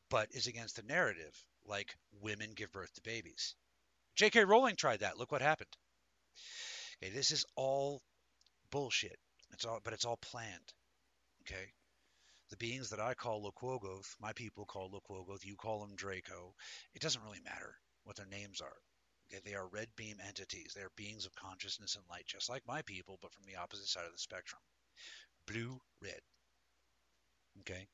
but 0.08 0.28
is 0.32 0.46
against 0.46 0.76
the 0.76 0.82
narrative, 0.82 1.44
like 1.66 1.96
women 2.20 2.52
give 2.54 2.72
birth 2.72 2.92
to 2.94 3.02
babies. 3.02 3.54
J.K. 4.16 4.44
Rowling 4.44 4.76
tried 4.76 5.00
that. 5.00 5.18
Look 5.18 5.32
what 5.32 5.42
happened. 5.42 5.70
Okay, 7.02 7.12
this 7.12 7.30
is 7.30 7.44
all 7.56 8.02
bullshit. 8.70 9.18
It's 9.52 9.64
all, 9.64 9.80
but 9.82 9.92
it's 9.92 10.04
all 10.04 10.16
planned. 10.16 10.72
Okay, 11.42 11.72
the 12.50 12.56
beings 12.56 12.90
that 12.90 13.00
I 13.00 13.14
call 13.14 13.42
Loquogoth, 13.42 14.14
my 14.20 14.32
people 14.32 14.64
call 14.64 14.90
Loquogoth, 14.90 15.44
you 15.44 15.56
call 15.56 15.80
them 15.80 15.96
Draco. 15.96 16.54
It 16.94 17.02
doesn't 17.02 17.22
really 17.24 17.40
matter 17.44 17.74
what 18.04 18.16
their 18.16 18.26
names 18.26 18.60
are. 18.60 18.76
Okay, 19.26 19.40
they 19.44 19.54
are 19.54 19.66
red 19.68 19.88
beam 19.96 20.18
entities. 20.26 20.72
They 20.74 20.82
are 20.82 20.90
beings 20.96 21.26
of 21.26 21.34
consciousness 21.34 21.96
and 21.96 22.04
light, 22.10 22.26
just 22.26 22.48
like 22.48 22.62
my 22.66 22.82
people, 22.82 23.18
but 23.20 23.32
from 23.32 23.44
the 23.46 23.56
opposite 23.56 23.88
side 23.88 24.06
of 24.06 24.12
the 24.12 24.18
spectrum. 24.18 24.60
Blue, 25.46 25.80
red. 26.02 26.20
Okay. 27.60 27.86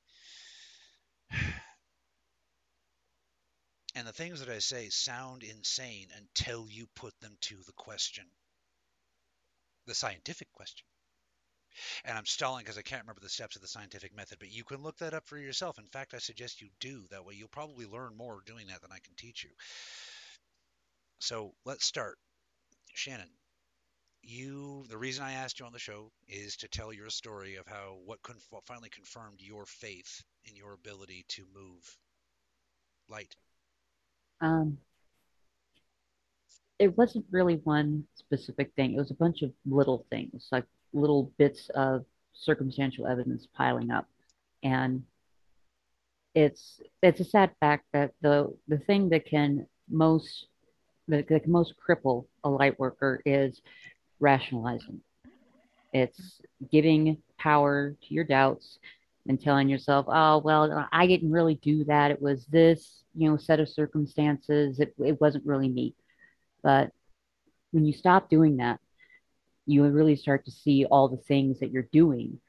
And 3.95 4.07
the 4.07 4.13
things 4.13 4.41
that 4.41 4.49
I 4.49 4.61
say 4.61 4.89
sound 4.89 5.43
insane 5.43 6.09
until 6.17 6.69
you 6.71 6.87
put 6.95 7.19
them 7.21 7.37
to 7.43 7.57
the 7.67 7.73
question, 7.73 8.25
the 9.87 9.95
scientific 9.95 10.53
question. 10.53 10.87
And 12.05 12.17
I'm 12.17 12.27
stalling 12.27 12.65
because 12.65 12.79
I 12.79 12.83
can't 12.83 13.03
remember 13.03 13.21
the 13.21 13.29
steps 13.29 13.57
of 13.57 13.63
the 13.63 13.69
scientific 13.69 14.15
method, 14.15 14.39
but 14.39 14.51
you 14.51 14.65
can 14.65 14.83
look 14.83 14.99
that 14.99 15.15
up 15.15 15.27
for 15.27 15.39
yourself. 15.39 15.79
In 15.79 15.87
fact, 15.87 16.15
I 16.15 16.19
suggest 16.19 16.61
you 16.61 16.69
do. 16.81 17.07
That 17.11 17.25
way, 17.25 17.35
you'll 17.35 17.49
probably 17.49 17.87
learn 17.87 18.17
more 18.17 18.41
doing 18.45 18.69
that 18.69 18.81
than 18.81 18.93
I 18.93 18.99
can 18.99 19.15
teach 19.17 19.45
you. 19.45 19.51
So 21.21 21.55
let's 21.65 21.85
start. 21.85 22.19
Shannon, 22.95 23.31
you, 24.23 24.85
the 24.89 24.99
reason 24.99 25.25
I 25.25 25.33
asked 25.33 25.61
you 25.61 25.67
on 25.67 25.73
the 25.73 25.79
show 25.79 26.11
is 26.29 26.57
to 26.59 26.69
tell 26.69 26.93
your 26.93 27.11
story 27.11 27.57
of 27.57 27.67
how 27.67 27.99
what 28.05 28.23
conf- 28.23 28.47
what 28.51 28.67
finally 28.67 28.91
confirmed 28.91 29.41
your 29.41 29.67
faith 29.67 30.23
in 30.45 30.57
your 30.57 30.73
ability 30.75 31.25
to 31.29 31.47
move 31.55 31.99
light. 33.09 33.35
Um, 34.41 34.79
it 36.79 36.97
wasn't 36.97 37.27
really 37.31 37.57
one 37.65 38.05
specific 38.15 38.73
thing. 38.75 38.95
It 38.95 38.99
was 38.99 39.11
a 39.11 39.15
bunch 39.15 39.43
of 39.43 39.53
little 39.67 40.07
things, 40.11 40.49
like 40.51 40.65
little 40.93 41.33
bits 41.37 41.69
of 41.75 42.05
circumstantial 42.33 43.07
evidence 43.07 43.47
piling 43.55 43.91
up. 43.91 44.09
And 44.63 45.05
it's 46.35 46.81
it's 47.03 47.21
a 47.21 47.25
sad 47.25 47.51
fact 47.61 47.85
that 47.93 48.13
the 48.23 48.57
the 48.69 48.79
thing 48.79 49.09
that 49.11 49.27
can 49.27 49.67
most 49.91 50.47
that, 51.09 51.29
that 51.29 51.43
can 51.43 51.53
most 51.53 51.75
cripple 51.77 52.27
a 52.45 52.49
light 52.49 52.79
worker 52.79 53.21
is 53.25 53.61
rationalizing. 54.21 55.01
It's 55.93 56.41
giving 56.71 57.19
power 57.39 57.97
to 58.03 58.15
your 58.15 58.25
doubts 58.25 58.79
and 59.29 59.41
telling 59.41 59.69
yourself, 59.69 60.07
oh, 60.09 60.39
well, 60.39 60.89
I 60.93 61.07
didn't 61.07 61.33
really 61.33 61.57
do 61.57 61.85
that. 61.85 62.11
It 62.11 62.23
was 62.23 62.47
this, 62.47 63.00
you 63.21 63.31
know, 63.31 63.37
set 63.37 63.61
of 63.61 63.69
circumstances. 63.69 64.81
It, 64.81 64.95
it 64.99 65.21
wasn't 65.21 65.45
really 65.47 65.69
me. 65.69 65.95
But 66.63 66.91
when 67.73 67.85
you 67.85 67.93
stop 67.93 68.31
doing 68.31 68.57
that, 68.57 68.81
you 69.67 69.87
really 69.87 70.17
start 70.17 70.47
to 70.47 70.51
see 70.51 70.87
all 70.87 71.09
the 71.09 71.19
things 71.19 71.61
that 71.61 71.71
you're 71.71 71.89
doing 71.93 72.41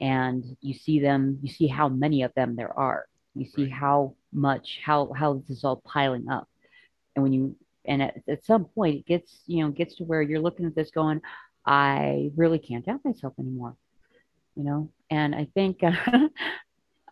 and 0.00 0.56
you 0.62 0.72
see 0.72 1.00
them, 1.00 1.38
you 1.42 1.50
see 1.52 1.66
how 1.66 1.88
many 1.90 2.22
of 2.22 2.32
them 2.34 2.56
there 2.56 2.72
are. 2.78 3.04
You 3.34 3.44
see 3.44 3.64
Right. 3.64 3.72
how 3.72 4.16
much, 4.32 4.80
how, 4.82 5.12
how 5.12 5.34
this 5.34 5.50
is 5.58 5.64
all 5.64 5.82
piling 5.84 6.30
up. 6.30 6.48
And 7.14 7.22
when 7.22 7.34
you, 7.34 7.56
and 7.84 8.02
at, 8.02 8.22
at 8.26 8.44
some 8.46 8.64
point 8.64 8.96
it 9.00 9.06
gets, 9.06 9.42
you 9.46 9.62
know, 9.62 9.70
gets 9.70 9.96
to 9.96 10.04
where 10.04 10.22
you're 10.22 10.40
looking 10.40 10.64
at 10.64 10.74
this 10.74 10.90
going, 10.90 11.20
I 11.66 12.30
really 12.36 12.58
can't 12.58 12.86
doubt 12.86 13.04
myself 13.04 13.34
anymore, 13.38 13.76
you 14.56 14.64
know? 14.64 14.90
And 15.10 15.34
I 15.34 15.48
think, 15.54 15.82
uh, 15.84 15.92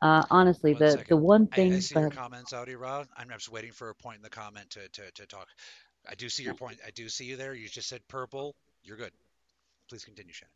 honestly, 0.02 0.72
One 0.72 0.82
the, 0.82 0.90
second. 0.92 1.06
the 1.08 1.16
one 1.16 1.46
thing, 1.48 1.74
I 1.74 1.78
see 1.80 1.94
your 1.98 2.08
but- 2.10 2.16
comments, 2.16 2.52
Audi 2.52 2.76
Rod. 2.76 3.08
I'm 3.16 3.28
just 3.30 3.50
waiting 3.50 3.72
for 3.72 3.90
a 3.90 3.94
point 3.94 4.16
in 4.16 4.22
the 4.22 4.30
comment 4.30 4.70
to, 4.70 4.88
to, 4.88 5.10
to 5.12 5.26
talk. 5.26 5.48
I 6.08 6.14
do 6.14 6.28
see 6.28 6.42
your 6.42 6.54
point. 6.54 6.78
I 6.86 6.90
do 6.90 7.08
see 7.08 7.24
you 7.24 7.36
there. 7.36 7.54
You 7.54 7.68
just 7.68 7.88
said 7.88 8.00
purple. 8.08 8.54
You're 8.82 8.96
good. 8.96 9.12
Please 9.88 10.04
continue, 10.04 10.32
Shannon. 10.32 10.52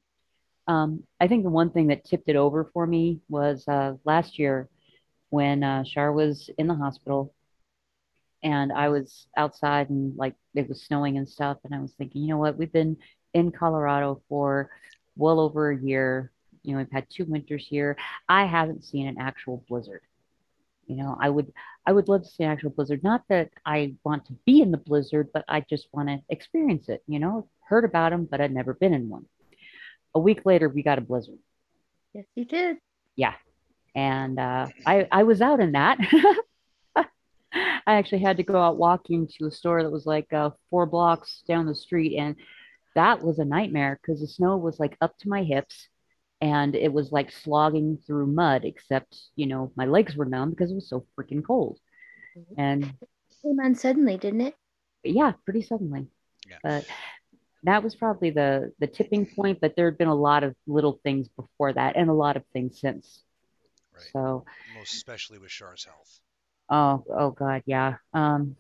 Um, 0.68 1.02
I 1.20 1.26
think 1.26 1.42
the 1.42 1.50
one 1.50 1.70
thing 1.70 1.88
that 1.88 2.04
tipped 2.04 2.28
it 2.28 2.36
over 2.36 2.70
for 2.72 2.86
me 2.86 3.20
was 3.28 3.66
uh, 3.66 3.94
last 4.04 4.38
year 4.38 4.68
when 5.30 5.64
uh, 5.64 5.82
Shar 5.84 6.12
was 6.12 6.48
in 6.58 6.68
the 6.68 6.74
hospital 6.74 7.34
and 8.42 8.72
I 8.72 8.88
was 8.88 9.26
outside 9.36 9.90
and 9.90 10.16
like 10.16 10.34
it 10.54 10.68
was 10.68 10.82
snowing 10.82 11.16
and 11.18 11.28
stuff. 11.28 11.58
And 11.64 11.74
I 11.74 11.80
was 11.80 11.92
thinking, 11.92 12.22
you 12.22 12.28
know 12.28 12.38
what? 12.38 12.56
We've 12.56 12.72
been 12.72 12.96
in 13.34 13.50
Colorado 13.50 14.22
for 14.28 14.70
well 15.16 15.40
over 15.40 15.70
a 15.70 15.78
year. 15.78 16.30
You 16.62 16.72
know, 16.72 16.78
we've 16.78 16.92
had 16.92 17.06
two 17.10 17.24
winters 17.24 17.66
here. 17.68 17.96
I 18.28 18.46
haven't 18.46 18.84
seen 18.84 19.06
an 19.06 19.16
actual 19.18 19.64
blizzard. 19.68 20.02
You 20.86 20.96
know, 20.96 21.16
I 21.20 21.30
would 21.30 21.52
I 21.86 21.92
would 21.92 22.08
love 22.08 22.22
to 22.22 22.28
see 22.28 22.44
an 22.44 22.50
actual 22.50 22.70
blizzard. 22.70 23.02
Not 23.02 23.22
that 23.28 23.50
I 23.64 23.94
want 24.04 24.26
to 24.26 24.34
be 24.44 24.60
in 24.60 24.70
the 24.70 24.78
blizzard, 24.78 25.28
but 25.32 25.44
I 25.48 25.60
just 25.60 25.88
want 25.92 26.08
to 26.08 26.18
experience 26.28 26.88
it. 26.88 27.02
You 27.06 27.18
know, 27.18 27.48
heard 27.68 27.84
about 27.84 28.10
them, 28.10 28.26
but 28.30 28.40
I'd 28.40 28.52
never 28.52 28.74
been 28.74 28.94
in 28.94 29.08
one. 29.08 29.26
A 30.14 30.20
week 30.20 30.44
later, 30.44 30.68
we 30.68 30.82
got 30.82 30.98
a 30.98 31.02
blizzard. 31.02 31.38
Yes, 32.12 32.26
you 32.34 32.44
did. 32.44 32.76
Yeah, 33.16 33.34
and 33.94 34.38
uh, 34.38 34.68
I 34.86 35.08
I 35.10 35.22
was 35.22 35.40
out 35.40 35.60
in 35.60 35.72
that. 35.72 35.98
I 37.86 37.96
actually 37.96 38.20
had 38.20 38.36
to 38.38 38.42
go 38.42 38.60
out 38.60 38.78
walking 38.78 39.28
to 39.38 39.46
a 39.46 39.50
store 39.50 39.82
that 39.82 39.90
was 39.90 40.06
like 40.06 40.32
uh, 40.32 40.50
four 40.70 40.86
blocks 40.86 41.42
down 41.46 41.66
the 41.66 41.74
street, 41.74 42.16
and 42.16 42.36
that 42.94 43.22
was 43.22 43.38
a 43.38 43.44
nightmare 43.44 43.98
because 44.00 44.20
the 44.20 44.26
snow 44.26 44.56
was 44.56 44.78
like 44.78 44.96
up 45.00 45.18
to 45.18 45.28
my 45.28 45.42
hips, 45.42 45.88
and 46.42 46.74
it 46.74 46.92
was 46.92 47.12
like 47.12 47.30
slogging 47.30 47.96
through 48.06 48.26
mud. 48.26 48.64
Except 48.66 49.16
you 49.36 49.46
know 49.46 49.72
my 49.76 49.86
legs 49.86 50.16
were 50.16 50.26
numb 50.26 50.50
because 50.50 50.70
it 50.70 50.74
was 50.74 50.88
so 50.88 51.06
freaking 51.16 51.42
cold, 51.42 51.78
Mhm. 52.36 52.54
and 52.58 52.94
Came 53.42 53.58
on 53.60 53.74
suddenly, 53.74 54.16
didn't 54.18 54.42
it? 54.42 54.54
yeah, 55.04 55.32
pretty 55.44 55.62
suddenly. 55.62 56.06
Yeah. 56.48 56.58
But 56.62 56.86
that 57.64 57.82
was 57.82 57.94
probably 57.94 58.30
the 58.30 58.72
the 58.78 58.86
tipping 58.86 59.24
point. 59.26 59.60
But 59.60 59.74
there 59.76 59.86
had 59.86 59.98
been 59.98 60.08
a 60.08 60.14
lot 60.14 60.44
of 60.44 60.54
little 60.66 61.00
things 61.02 61.28
before 61.28 61.72
that, 61.72 61.96
and 61.96 62.10
a 62.10 62.12
lot 62.12 62.36
of 62.36 62.44
things 62.52 62.78
since. 62.78 63.22
Right. 63.94 64.10
So 64.12 64.44
Most 64.76 64.94
especially 64.94 65.38
with 65.38 65.50
Char's 65.50 65.84
health. 65.84 66.20
Oh, 66.68 67.04
oh 67.10 67.30
God, 67.30 67.62
yeah. 67.66 67.96
Um, 68.14 68.56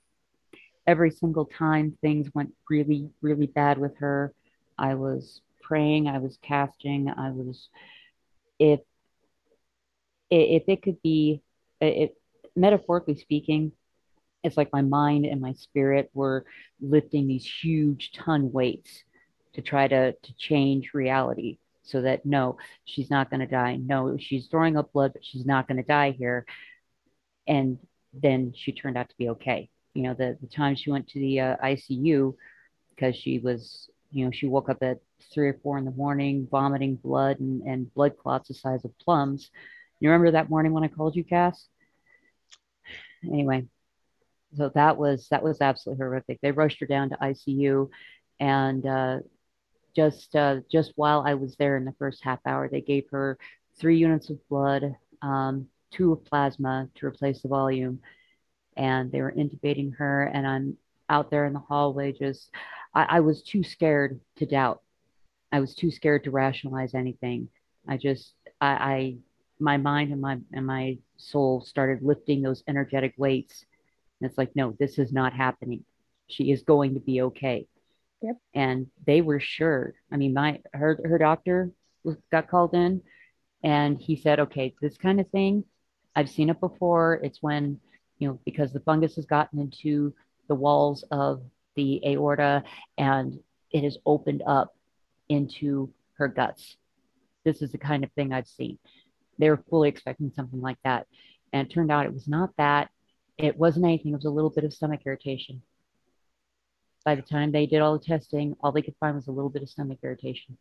every 0.86 1.10
single 1.10 1.46
time 1.46 1.96
things 2.00 2.28
went 2.34 2.52
really, 2.68 3.10
really 3.22 3.46
bad 3.46 3.78
with 3.78 3.96
her, 3.98 4.34
I 4.78 4.94
was 4.94 5.40
praying, 5.72 6.06
I 6.06 6.18
was 6.18 6.38
casting, 6.42 7.08
I 7.08 7.30
was, 7.30 7.70
if 8.58 8.80
if 10.30 10.64
it 10.66 10.82
could 10.82 11.00
be, 11.00 11.40
it 11.80 12.14
metaphorically 12.54 13.16
speaking, 13.16 13.72
it's 14.44 14.58
like 14.58 14.70
my 14.70 14.82
mind 14.82 15.24
and 15.24 15.40
my 15.40 15.54
spirit 15.54 16.10
were 16.12 16.44
lifting 16.82 17.26
these 17.26 17.46
huge 17.46 18.12
ton 18.12 18.52
weights 18.52 19.02
to 19.54 19.62
try 19.62 19.88
to 19.88 20.12
to 20.12 20.36
change 20.36 20.90
reality 20.92 21.56
so 21.84 22.02
that 22.02 22.26
no, 22.26 22.58
she's 22.84 23.08
not 23.08 23.30
going 23.30 23.40
to 23.40 23.46
die. 23.46 23.76
No, 23.76 24.18
she's 24.18 24.48
throwing 24.48 24.76
up 24.76 24.92
blood, 24.92 25.14
but 25.14 25.24
she's 25.24 25.46
not 25.46 25.68
going 25.68 25.78
to 25.78 25.82
die 25.82 26.10
here. 26.10 26.44
And 27.46 27.78
then 28.12 28.52
she 28.54 28.72
turned 28.72 28.98
out 28.98 29.08
to 29.08 29.16
be 29.16 29.30
okay. 29.30 29.70
You 29.94 30.02
know, 30.02 30.12
the 30.12 30.36
the 30.38 30.48
time 30.48 30.74
she 30.74 30.90
went 30.90 31.08
to 31.08 31.18
the 31.18 31.40
uh, 31.40 31.56
ICU 31.64 32.34
because 32.90 33.16
she 33.16 33.38
was, 33.38 33.88
you 34.12 34.24
know, 34.24 34.30
she 34.30 34.46
woke 34.46 34.68
up 34.68 34.82
at 34.82 34.98
three 35.32 35.48
or 35.48 35.58
four 35.62 35.78
in 35.78 35.84
the 35.84 35.90
morning, 35.90 36.46
vomiting 36.50 36.96
blood 36.96 37.40
and, 37.40 37.62
and 37.62 37.92
blood 37.94 38.16
clots 38.18 38.48
the 38.48 38.54
size 38.54 38.84
of 38.84 38.96
plums. 38.98 39.50
You 40.00 40.10
remember 40.10 40.32
that 40.32 40.50
morning 40.50 40.72
when 40.72 40.84
I 40.84 40.88
called 40.88 41.16
you, 41.16 41.24
Cass? 41.24 41.66
Anyway, 43.24 43.66
so 44.56 44.70
that 44.74 44.96
was 44.96 45.28
that 45.30 45.42
was 45.42 45.60
absolutely 45.60 46.02
horrific. 46.04 46.40
They 46.40 46.50
rushed 46.50 46.80
her 46.80 46.86
down 46.86 47.10
to 47.10 47.16
ICU, 47.16 47.88
and 48.40 48.84
uh, 48.86 49.18
just 49.94 50.34
uh, 50.34 50.56
just 50.70 50.92
while 50.96 51.22
I 51.26 51.34
was 51.34 51.56
there 51.56 51.76
in 51.76 51.84
the 51.84 51.94
first 51.98 52.22
half 52.24 52.40
hour, 52.46 52.68
they 52.68 52.80
gave 52.80 53.04
her 53.10 53.38
three 53.78 53.96
units 53.96 54.28
of 54.30 54.46
blood, 54.48 54.96
um, 55.22 55.68
two 55.92 56.12
of 56.12 56.24
plasma 56.24 56.88
to 56.96 57.06
replace 57.06 57.42
the 57.42 57.48
volume, 57.48 58.00
and 58.76 59.10
they 59.12 59.22
were 59.22 59.32
intubating 59.32 59.96
her. 59.96 60.24
And 60.24 60.46
I'm 60.46 60.76
out 61.08 61.30
there 61.30 61.46
in 61.46 61.52
the 61.52 61.58
hallway, 61.60 62.12
just 62.12 62.50
I, 62.94 63.06
I 63.16 63.20
was 63.20 63.42
too 63.42 63.62
scared 63.62 64.20
to 64.36 64.46
doubt. 64.46 64.82
I 65.50 65.60
was 65.60 65.74
too 65.74 65.90
scared 65.90 66.24
to 66.24 66.30
rationalize 66.30 66.94
anything. 66.94 67.48
I 67.86 67.96
just 67.96 68.34
I, 68.60 68.68
I 68.68 69.16
my 69.60 69.76
mind 69.76 70.12
and 70.12 70.20
my 70.20 70.38
and 70.52 70.66
my 70.66 70.98
soul 71.16 71.62
started 71.62 72.02
lifting 72.02 72.42
those 72.42 72.62
energetic 72.66 73.14
weights. 73.16 73.64
And 74.20 74.28
it's 74.28 74.38
like, 74.38 74.54
no, 74.54 74.76
this 74.78 74.98
is 74.98 75.12
not 75.12 75.32
happening. 75.32 75.84
She 76.28 76.50
is 76.50 76.62
going 76.62 76.94
to 76.94 77.00
be 77.00 77.22
okay. 77.22 77.66
Yep. 78.22 78.36
And 78.54 78.86
they 79.06 79.20
were 79.20 79.40
sure. 79.40 79.94
I 80.10 80.16
mean, 80.16 80.32
my 80.32 80.60
her 80.72 80.98
her 81.04 81.18
doctor 81.18 81.70
was, 82.04 82.16
got 82.30 82.48
called 82.48 82.74
in, 82.74 83.02
and 83.62 83.98
he 83.98 84.16
said, 84.16 84.40
okay, 84.40 84.74
this 84.80 84.96
kind 84.96 85.20
of 85.20 85.28
thing, 85.30 85.64
I've 86.14 86.30
seen 86.30 86.50
it 86.50 86.60
before. 86.60 87.20
It's 87.22 87.42
when 87.42 87.80
you 88.18 88.28
know 88.28 88.40
because 88.44 88.72
the 88.72 88.80
fungus 88.80 89.16
has 89.16 89.26
gotten 89.26 89.58
into 89.58 90.14
the 90.48 90.54
walls 90.54 91.04
of 91.10 91.42
the 91.76 92.02
aorta 92.06 92.62
and 92.98 93.38
it 93.70 93.84
has 93.84 93.98
opened 94.04 94.42
up 94.46 94.74
into 95.28 95.90
her 96.14 96.28
guts. 96.28 96.76
This 97.44 97.62
is 97.62 97.72
the 97.72 97.78
kind 97.78 98.04
of 98.04 98.12
thing 98.12 98.32
I've 98.32 98.46
seen. 98.46 98.78
They 99.38 99.50
were 99.50 99.62
fully 99.68 99.88
expecting 99.88 100.30
something 100.34 100.60
like 100.60 100.78
that. 100.84 101.06
And 101.52 101.66
it 101.66 101.72
turned 101.72 101.90
out 101.90 102.06
it 102.06 102.14
was 102.14 102.28
not 102.28 102.50
that. 102.58 102.90
It 103.38 103.56
wasn't 103.56 103.86
anything. 103.86 104.12
It 104.12 104.16
was 104.16 104.24
a 104.24 104.30
little 104.30 104.50
bit 104.50 104.64
of 104.64 104.72
stomach 104.72 105.00
irritation. 105.06 105.62
By 107.04 107.16
the 107.16 107.22
time 107.22 107.50
they 107.50 107.66
did 107.66 107.80
all 107.80 107.98
the 107.98 108.04
testing, 108.04 108.54
all 108.60 108.72
they 108.72 108.82
could 108.82 108.96
find 109.00 109.16
was 109.16 109.26
a 109.26 109.32
little 109.32 109.50
bit 109.50 109.62
of 109.62 109.68
stomach 109.68 109.98
irritation. 110.02 110.56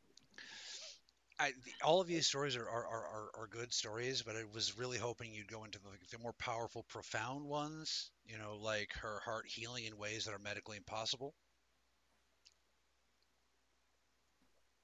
I, 1.42 1.54
the, 1.66 1.72
all 1.84 2.00
of 2.00 2.08
these 2.08 2.28
stories 2.28 2.56
are, 2.56 2.70
are, 2.70 2.86
are, 2.86 3.30
are, 3.36 3.48
good 3.48 3.74
stories, 3.74 4.22
but 4.22 4.36
I 4.36 4.44
was 4.54 4.78
really 4.78 5.00
hoping 5.00 5.34
you'd 5.34 5.52
go 5.52 5.64
into 5.64 5.80
the, 5.80 5.90
the 6.16 6.22
more 6.22 6.34
powerful, 6.34 6.86
profound 6.88 7.44
ones. 7.46 8.12
You 8.28 8.38
know, 8.38 8.58
like 8.62 8.90
her 9.02 9.20
heart 9.26 9.46
healing 9.48 9.86
in 9.86 9.98
ways 9.98 10.26
that 10.26 10.36
are 10.36 10.40
medically 10.40 10.78
impossible. 10.78 11.34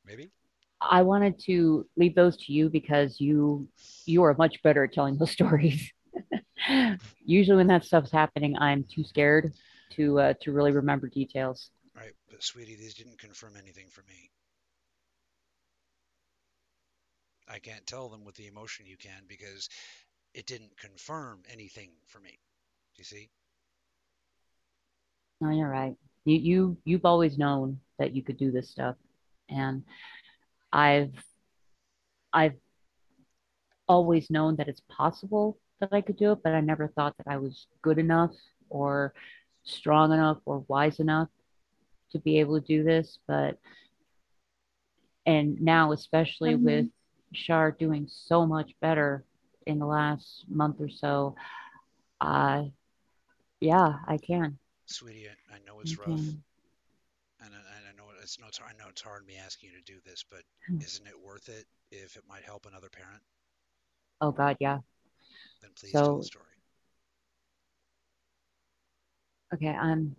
Maybe. 0.04 0.32
I 0.82 1.04
wanted 1.04 1.40
to 1.46 1.86
leave 1.96 2.16
those 2.16 2.36
to 2.38 2.54
you 2.54 2.70
because 2.70 3.22
you 3.22 3.68
you 4.06 4.24
are 4.24 4.34
much 4.34 4.62
better 4.64 4.84
at 4.86 4.94
telling 4.94 5.18
those 5.20 5.32
stories. 5.40 5.92
Usually, 7.24 7.58
when 7.58 7.68
that 7.68 7.86
stuff's 7.86 8.12
happening, 8.12 8.58
I'm 8.58 8.84
too 8.84 9.04
scared 9.04 9.54
to 9.92 10.20
uh, 10.20 10.34
to 10.42 10.52
really 10.52 10.72
remember 10.72 11.08
details. 11.08 11.70
Right, 11.96 12.14
but 12.32 12.44
sweetie, 12.44 12.76
these 12.76 12.96
didn't 12.96 13.20
confirm 13.20 13.54
anything 13.58 13.90
for 13.92 14.04
me. 14.08 14.32
I 17.50 17.60
can't 17.60 17.86
tell 17.88 18.10
them 18.10 18.26
with 18.26 18.36
the 18.36 18.48
emotion 18.48 18.86
you 18.86 18.98
can 18.98 19.24
because 19.28 19.70
it 20.34 20.46
didn't 20.46 20.78
confirm 20.78 21.44
anything 21.52 21.92
for 22.08 22.20
me. 22.20 22.40
Do 22.96 23.00
you 23.00 23.06
see? 23.06 23.30
No, 25.42 25.50
you're 25.52 25.70
right. 25.70 25.96
You 26.26 26.38
you 26.38 26.78
you've 26.84 27.06
always 27.06 27.38
known 27.38 27.80
that 28.00 28.16
you 28.16 28.22
could 28.24 28.38
do 28.38 28.52
this 28.52 28.70
stuff, 28.70 28.96
and 29.50 29.84
I've 30.74 31.14
I've 32.34 32.56
always 33.88 34.30
known 34.30 34.56
that 34.58 34.68
it's 34.68 34.82
possible 34.90 35.58
that 35.80 35.90
I 35.92 36.02
could 36.02 36.18
do 36.18 36.34
it, 36.34 36.44
but 36.44 36.54
I 36.54 36.62
never 36.62 36.88
thought 36.90 37.16
that 37.18 37.28
I 37.28 37.38
was 37.38 37.68
good 37.82 37.98
enough 38.00 38.32
or 38.70 39.14
strong 39.64 40.12
enough 40.12 40.40
or 40.46 40.66
wise 40.68 41.00
enough 41.00 41.30
to 42.12 42.20
be 42.20 42.40
able 42.40 42.60
to 42.60 42.68
do 42.68 42.84
this. 42.84 43.20
But 43.28 43.58
and 45.26 45.62
now, 45.62 45.92
especially 45.92 46.56
Mhm. 46.56 46.64
with 46.64 46.88
Shar 47.34 47.72
doing 47.72 48.08
so 48.10 48.46
much 48.46 48.72
better 48.82 49.24
in 49.66 49.80
the 49.80 49.86
last 49.86 50.46
month 50.48 50.78
or 50.80 50.90
so, 50.90 51.36
uh, 52.22 52.64
yeah, 53.60 54.00
I 54.08 54.18
can. 54.18 54.58
Sweetie, 54.86 55.28
I, 55.28 55.58
know 55.66 55.80
it's 55.82 55.98
I 55.98 56.02
rough, 56.02 56.10
can. 56.10 56.44
and 57.42 57.54
I, 57.54 57.58
and 57.78 57.86
I 57.90 57.98
know 57.98 58.10
it's 58.22 58.40
no, 58.40 58.48
I 58.66 58.72
know 58.82 58.90
it's 58.90 59.02
hard 59.02 59.26
me 59.28 59.36
asking 59.44 59.72
you 59.72 59.78
to 59.78 59.84
do 59.94 60.00
this, 60.06 60.24
but 60.30 60.42
Hmm. 60.68 60.78
isn't 60.82 61.08
it 61.08 61.20
worth 61.26 61.50
it 61.50 61.66
if 61.92 62.16
it 62.16 62.24
might 62.30 62.44
help 62.44 62.66
another 62.66 62.90
parent? 62.90 63.22
Oh 64.22 64.32
God, 64.32 64.58
yeah. 64.60 64.80
Then 65.62 65.72
please 65.76 65.92
tell 65.94 66.18
the 66.18 66.26
story. 66.26 66.46
Okay, 69.54 69.70
I'm. 69.70 70.16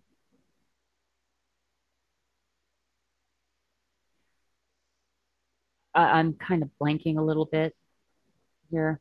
I'm 6.03 6.35
kind 6.35 6.63
of 6.63 6.71
blanking 6.81 7.19
a 7.19 7.23
little 7.23 7.47
bit 7.47 7.75
here. 8.71 9.01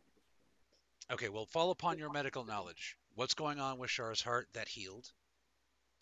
Okay, 1.12 1.30
well, 1.30 1.46
fall 1.46 1.72
upon 1.72 1.98
your 1.98 2.12
medical 2.12 2.44
knowledge. 2.44 2.98
What's 3.16 3.34
going 3.34 3.60
on 3.60 3.78
with 3.80 3.90
Char's 3.90 4.22
heart 4.22 4.48
that 4.54 4.68
healed? 4.68 5.12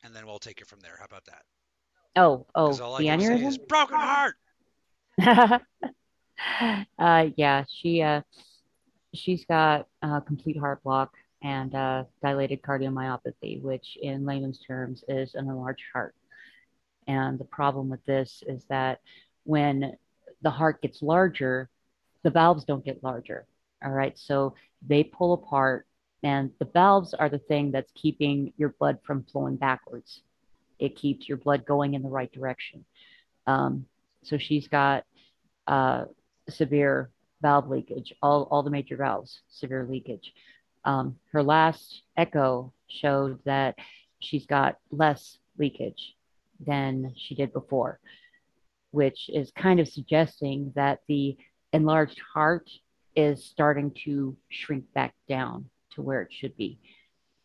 And 0.03 0.15
then 0.15 0.25
we'll 0.25 0.39
take 0.39 0.61
it 0.61 0.67
from 0.67 0.79
there. 0.81 0.95
How 0.99 1.05
about 1.05 1.25
that? 1.25 1.43
Oh, 2.15 2.45
oh, 2.55 2.67
Because 2.67 2.81
all 2.81 2.95
I 2.95 2.99
the 2.99 3.07
aneurysm. 3.07 3.47
is 3.47 3.57
broken 3.57 3.97
heart. 3.97 4.35
uh, 6.99 7.27
yeah, 7.35 7.63
she 7.69 8.01
uh, 8.01 8.21
she's 9.13 9.45
got 9.45 9.87
uh, 10.01 10.19
complete 10.21 10.57
heart 10.57 10.83
block 10.83 11.13
and 11.43 11.73
uh, 11.75 12.03
dilated 12.21 12.61
cardiomyopathy, 12.61 13.61
which 13.61 13.97
in 14.01 14.25
layman's 14.25 14.59
terms 14.59 15.03
is 15.07 15.35
an 15.35 15.47
enlarged 15.47 15.83
heart. 15.93 16.15
And 17.07 17.37
the 17.37 17.45
problem 17.45 17.89
with 17.89 18.03
this 18.05 18.43
is 18.47 18.65
that 18.69 19.01
when 19.43 19.95
the 20.45 20.51
heart 20.51 20.81
gets 20.83 21.01
larger, 21.01 21.69
the 22.23 22.29
valves 22.29 22.63
don't 22.63 22.85
get 22.85 23.03
larger. 23.03 23.39
All 23.83 23.91
right, 23.91 24.17
so 24.17 24.53
they 24.87 25.03
pull 25.03 25.33
apart 25.33 25.81
And 26.25 26.49
the 26.57 26.65
valves 26.65 27.13
are 27.13 27.29
the 27.29 27.37
thing 27.37 27.71
that's 27.71 27.91
keeping 27.93 28.51
your 28.57 28.69
blood 28.79 28.97
from 29.03 29.25
flowing 29.31 29.57
backwards. 29.57 30.21
It 30.79 30.95
keeps 30.95 31.29
your 31.29 31.37
blood 31.37 31.67
going 31.67 31.93
in 31.93 32.01
the 32.01 32.09
right 32.09 32.31
direction. 32.31 32.83
Um, 33.45 33.85
so 34.23 34.39
she's 34.39 34.67
got 34.67 35.03
uh, 35.67 36.05
severe 36.49 37.11
valve 37.43 37.69
leakage, 37.69 38.11
all, 38.23 38.47
all 38.49 38.63
the 38.63 38.71
major 38.71 38.97
valves, 38.97 39.41
severe 39.49 39.85
leakage. 39.87 40.33
Um, 40.83 41.17
her 41.31 41.43
last 41.43 42.01
echo 42.17 42.73
showed 42.87 43.37
that 43.45 43.75
she's 44.19 44.47
got 44.47 44.79
less 44.89 45.37
leakage 45.59 46.15
than 46.65 47.13
she 47.15 47.35
did 47.35 47.53
before, 47.53 47.99
which 48.95 49.29
is 49.29 49.51
kind 49.57 49.81
of 49.81 49.89
suggesting 49.89 50.71
that 50.73 50.99
the 51.09 51.35
enlarged 51.73 52.19
heart 52.33 52.69
is 53.13 53.43
starting 53.43 53.91
to 54.05 54.35
shrink 54.49 54.85
back 54.93 55.13
down 55.27 55.65
to 55.91 56.01
where 56.01 56.21
it 56.21 56.31
should 56.31 56.55
be. 56.55 56.79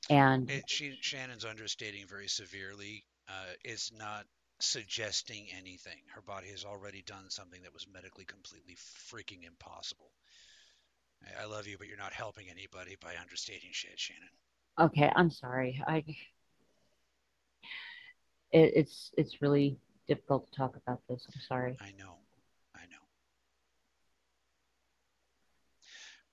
And 0.09 0.49
It, 0.49 0.71
she, 0.71 0.97
Shannon's 1.01 1.45
understating 1.45 2.07
very 2.09 2.29
severely. 2.29 3.05
Uh, 3.29 3.53
it's 3.65 3.93
not 3.93 4.27
suggesting 4.61 5.49
anything. 5.59 5.99
Her 6.15 6.23
body 6.23 6.49
has 6.51 6.65
already 6.65 7.03
done 7.03 7.29
something 7.29 7.63
that 7.63 7.75
was 7.75 7.87
medically 7.93 8.25
completely 8.25 8.77
freaking 8.77 9.45
impossible. 9.45 10.13
I- 11.25 11.43
I 11.43 11.47
love 11.47 11.67
you, 11.67 11.77
but 11.79 11.89
you're 11.89 11.97
not 11.97 12.13
helping 12.13 12.49
anybody 12.49 12.97
by 13.01 13.15
understating 13.21 13.71
shit, 13.73 13.99
Shannon. 13.99 14.29
okay, 14.79 15.11
I'm 15.17 15.31
sorry. 15.31 15.83
I 15.87 16.05
it, 18.53 18.73
it's 18.75 19.13
it's 19.17 19.43
really 19.43 19.79
difficult 20.09 20.51
to 20.51 20.57
talk 20.57 20.77
about 20.77 21.01
this. 21.09 21.27
I'm 21.33 21.41
sorry. 21.41 21.77
I 21.81 21.93
know. 21.99 22.17
I 22.75 22.83
know. 22.91 23.01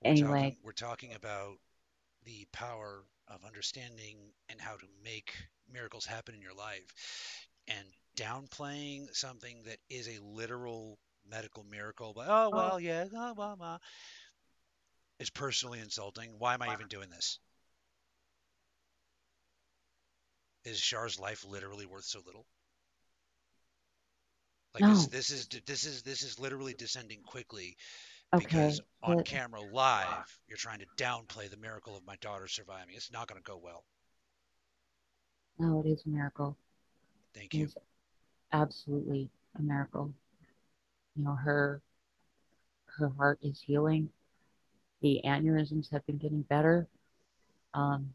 We're 0.02 0.10
Anyway, 0.10 0.42
talking, 0.42 0.56
we're 0.62 0.72
talking 0.72 1.14
about 1.14 1.56
the 2.24 2.46
power 2.52 3.04
of 3.28 3.44
understanding 3.44 4.16
and 4.48 4.60
how 4.60 4.76
to 4.76 4.86
make 5.04 5.32
miracles 5.72 6.06
happen 6.06 6.34
in 6.34 6.40
your 6.40 6.54
life. 6.54 6.86
And 7.68 7.86
downplaying 8.16 9.14
something 9.14 9.62
that 9.66 9.78
is 9.90 10.08
a 10.08 10.18
literal 10.22 10.98
medical 11.30 11.64
miracle, 11.64 12.12
but 12.14 12.26
oh, 12.28 12.50
oh. 12.52 12.56
well, 12.56 12.80
yeah, 12.80 13.04
blah, 13.04 13.34
blah, 13.34 13.54
blah, 13.56 13.78
is 15.20 15.30
personally 15.30 15.80
insulting. 15.80 16.30
Why 16.38 16.54
am 16.54 16.62
I 16.62 16.72
even 16.72 16.88
doing 16.88 17.10
this? 17.10 17.38
Is 20.64 20.80
Char's 20.80 21.18
life 21.18 21.44
literally 21.46 21.86
worth 21.86 22.04
so 22.04 22.20
little? 22.26 22.46
Like 24.80 24.90
this, 24.90 25.02
No. 25.02 25.08
this 25.10 25.30
is 25.30 25.48
this 25.66 25.84
is 25.84 26.02
this 26.02 26.22
is 26.22 26.38
literally 26.38 26.74
descending 26.74 27.20
quickly 27.22 27.76
okay. 28.34 28.44
because 28.44 28.80
on 29.02 29.16
but- 29.16 29.26
camera 29.26 29.60
live 29.72 30.38
you're 30.46 30.56
trying 30.58 30.80
to 30.80 30.86
downplay 30.96 31.50
the 31.50 31.56
miracle 31.56 31.96
of 31.96 32.04
my 32.06 32.16
daughter 32.16 32.48
surviving. 32.48 32.94
It's 32.94 33.12
not 33.12 33.26
going 33.28 33.40
to 33.40 33.44
go 33.50 33.60
well. 33.62 33.84
No, 35.58 35.82
it 35.84 35.88
is 35.88 36.04
a 36.06 36.08
miracle. 36.08 36.56
Thank 37.34 37.54
It 37.54 37.58
you. 37.58 37.64
is 37.64 37.76
absolutely 38.52 39.28
a 39.58 39.62
miracle. 39.62 40.12
You 41.16 41.24
know, 41.24 41.34
her 41.34 41.82
her 42.98 43.08
heart 43.08 43.38
is 43.42 43.60
healing. 43.60 44.08
The 45.02 45.20
aneurysms 45.24 45.90
have 45.92 46.04
been 46.06 46.18
getting 46.18 46.42
better. 46.42 46.88
Um, 47.74 48.12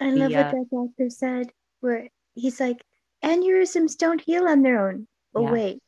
I 0.00 0.10
The, 0.10 0.16
love 0.16 0.30
what 0.32 0.46
uh, 0.46 0.50
that 0.52 0.70
doctor 0.70 1.10
said, 1.10 1.52
where 1.80 2.08
he's 2.34 2.58
like, 2.58 2.84
aneurysms 3.22 3.96
don't 3.96 4.20
heal 4.20 4.48
on 4.48 4.62
their 4.62 4.88
own. 4.88 5.06
Oh, 5.34 5.42
Yeah. 5.44 5.50
wait. 5.52 5.82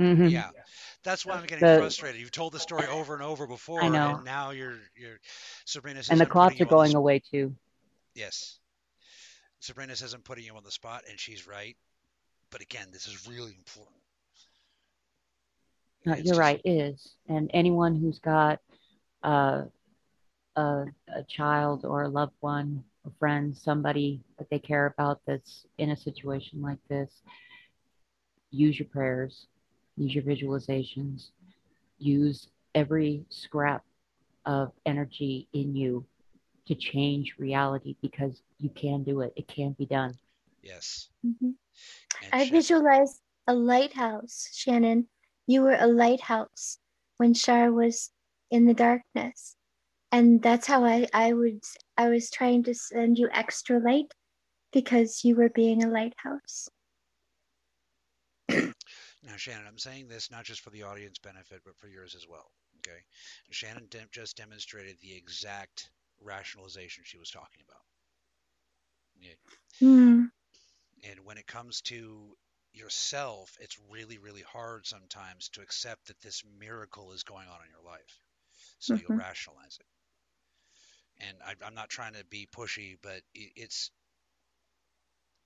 mhm. 0.00 0.30
Yeah, 0.30 0.50
that's 1.02 1.26
why 1.26 1.34
I'm 1.34 1.46
getting 1.46 1.66
The- 1.66 1.78
frustrated. 1.78 2.20
You've 2.20 2.30
told 2.30 2.52
the 2.52 2.60
story 2.60 2.86
over 2.86 3.14
and 3.14 3.22
over 3.22 3.46
before, 3.46 3.82
I 3.82 3.88
know. 3.88 4.16
and 4.16 4.24
now 4.24 4.50
you're 4.50 4.78
you're 4.96 5.18
Sabrina 5.64 6.02
says 6.02 6.10
And 6.10 6.20
the 6.20 6.24
I'm 6.24 6.30
clots 6.30 6.54
putting 6.54 6.66
are 6.68 6.70
you 6.70 6.76
on 6.78 6.86
the 6.86 6.92
going 6.92 6.96
away 6.96 7.18
too. 7.20 7.56
Yes. 8.14 8.58
Sabrina 9.60 9.96
says 9.96 10.12
I'm 10.14 10.22
putting 10.22 10.44
you 10.44 10.54
on 10.56 10.62
the 10.64 10.70
spot, 10.70 11.04
and 11.10 11.18
she's 11.18 11.46
right. 11.46 11.76
But 12.50 12.62
again, 12.62 12.88
this 12.92 13.06
is 13.08 13.26
really 13.28 13.54
important. 13.58 13.96
No, 16.06 16.14
you're 16.14 16.24
just- 16.24 16.38
right, 16.38 16.60
it 16.64 16.70
is. 16.70 17.14
And 17.28 17.50
anyone 17.52 17.96
who's 17.96 18.18
got 18.20 18.60
uh, 19.24 19.64
a, 20.56 20.84
a 21.08 21.22
child 21.24 21.84
or 21.84 22.02
a 22.04 22.08
loved 22.08 22.34
one, 22.40 22.84
a 23.04 23.10
friend, 23.18 23.56
somebody 23.56 24.22
that 24.38 24.48
they 24.48 24.60
care 24.60 24.86
about 24.86 25.20
that's 25.26 25.66
in 25.78 25.90
a 25.90 25.96
situation 25.96 26.62
like 26.62 26.78
this, 26.88 27.10
use 28.50 28.78
your 28.78 28.88
prayers, 28.88 29.46
use 29.96 30.14
your 30.14 30.24
visualizations, 30.24 31.30
use 31.98 32.48
every 32.74 33.24
scrap 33.28 33.84
of 34.46 34.72
energy 34.86 35.48
in 35.52 35.74
you 35.74 36.04
to 36.66 36.74
change 36.74 37.34
reality 37.38 37.96
because 38.02 38.42
you 38.58 38.70
can 38.70 39.02
do 39.02 39.20
it. 39.22 39.32
It 39.36 39.48
can 39.48 39.72
be 39.72 39.86
done. 39.86 40.14
Yes. 40.62 41.08
Mhm. 41.24 41.54
I 42.32 42.44
Shan- 42.44 42.52
visualized 42.52 43.20
a 43.46 43.54
lighthouse, 43.54 44.48
Shannon. 44.54 45.08
You 45.46 45.62
were 45.62 45.76
a 45.78 45.86
lighthouse 45.86 46.78
when 47.16 47.34
Shar 47.34 47.72
was 47.72 48.10
in 48.50 48.66
the 48.66 48.74
darkness. 48.74 49.56
And 50.12 50.42
that's 50.42 50.66
how 50.66 50.84
I, 50.84 51.06
I 51.12 51.32
would 51.32 51.62
I 51.96 52.08
was 52.08 52.30
trying 52.30 52.62
to 52.64 52.74
send 52.74 53.18
you 53.18 53.28
extra 53.32 53.78
light 53.78 54.12
because 54.72 55.24
you 55.24 55.36
were 55.36 55.50
being 55.50 55.82
a 55.84 55.88
lighthouse. 55.88 56.68
Now, 59.28 59.36
Shannon, 59.36 59.66
I'm 59.68 59.78
saying 59.78 60.08
this 60.08 60.32
not 60.32 60.44
just 60.46 60.62
for 60.62 60.70
the 60.70 60.84
audience 60.84 61.18
benefit, 61.20 61.62
but 61.64 61.76
for 61.78 61.88
yours 61.88 62.16
as 62.16 62.26
well. 62.28 62.50
Okay. 62.80 62.98
Shannon 63.52 63.88
de- 63.90 64.08
just 64.12 64.38
demonstrated 64.38 64.96
the 65.02 65.14
exact 65.16 65.90
rationalization 66.22 67.04
she 67.06 67.18
was 67.18 67.30
talking 67.30 67.62
about. 67.68 67.82
Hmm. 69.80 70.24
And 71.04 71.20
when 71.24 71.38
it 71.38 71.46
comes 71.46 71.82
to 71.82 72.36
yourself, 72.72 73.56
it's 73.60 73.78
really, 73.90 74.18
really 74.18 74.42
hard 74.42 74.86
sometimes 74.86 75.48
to 75.50 75.62
accept 75.62 76.08
that 76.08 76.20
this 76.22 76.44
miracle 76.60 77.12
is 77.12 77.24
going 77.24 77.48
on 77.48 77.60
in 77.64 77.70
your 77.72 77.84
life. 77.90 78.20
So 78.80 78.94
you'll 78.94 79.12
Mhm. 79.12 79.18
rationalize 79.18 79.78
it. 79.80 81.26
And 81.26 81.38
I, 81.46 81.54
I'm 81.66 81.74
not 81.74 81.90
trying 81.90 82.14
to 82.14 82.24
be 82.26 82.48
pushy, 82.52 82.96
but 83.02 83.22
it, 83.34 83.52
it's 83.56 83.90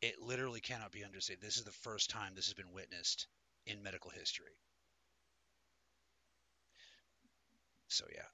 it 0.02 0.20
literally 0.20 0.60
cannot 0.60 0.92
be 0.92 1.04
understated. 1.04 1.42
This 1.42 1.58
is 1.58 1.64
the 1.64 1.72
first 1.72 2.10
time 2.10 2.34
this 2.34 2.46
has 2.46 2.54
been 2.54 2.72
witnessed 2.72 3.28
in 3.66 3.82
medical 3.82 4.10
history. 4.10 4.56
So 7.88 8.04
yeah, 8.12 8.28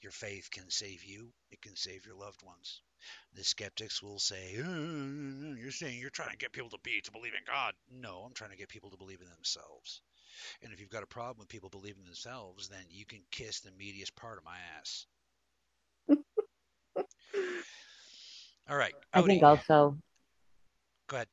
your 0.00 0.12
faith 0.12 0.50
can 0.50 0.70
save 0.70 1.04
you. 1.04 1.32
It 1.50 1.60
can 1.60 1.76
save 1.76 2.06
your 2.06 2.16
loved 2.16 2.42
ones. 2.42 2.80
The 3.34 3.44
skeptics 3.44 4.02
will 4.02 4.18
say, 4.18 4.56
"Uh, 4.58 5.54
"You're 5.54 5.70
saying 5.70 5.98
you're 5.98 6.10
trying 6.10 6.30
to 6.30 6.36
get 6.36 6.52
people 6.52 6.70
to 6.70 6.78
be 6.78 7.00
to 7.02 7.12
believe 7.12 7.34
in 7.34 7.44
God." 7.44 7.74
No, 7.90 8.22
I'm 8.22 8.34
trying 8.34 8.50
to 8.50 8.56
get 8.56 8.68
people 8.68 8.90
to 8.90 8.96
believe 8.96 9.20
in 9.20 9.28
themselves. 9.28 10.00
And 10.62 10.72
if 10.72 10.80
you've 10.80 10.90
got 10.90 11.02
a 11.02 11.06
problem 11.06 11.38
with 11.38 11.48
people 11.48 11.68
believing 11.68 12.02
in 12.02 12.06
themselves, 12.06 12.68
then 12.68 12.84
you 12.88 13.04
can 13.04 13.22
kiss 13.30 13.60
the 13.60 13.70
meatiest 13.72 14.14
part 14.16 14.38
of 14.38 14.44
my 14.44 14.58
ass. 14.78 15.06
All 18.70 18.76
right, 18.76 18.94
I 19.12 19.22
think 19.22 19.42
Odie, 19.42 19.42
also 19.42 19.98
go 21.08 21.16
ahead. 21.16 21.28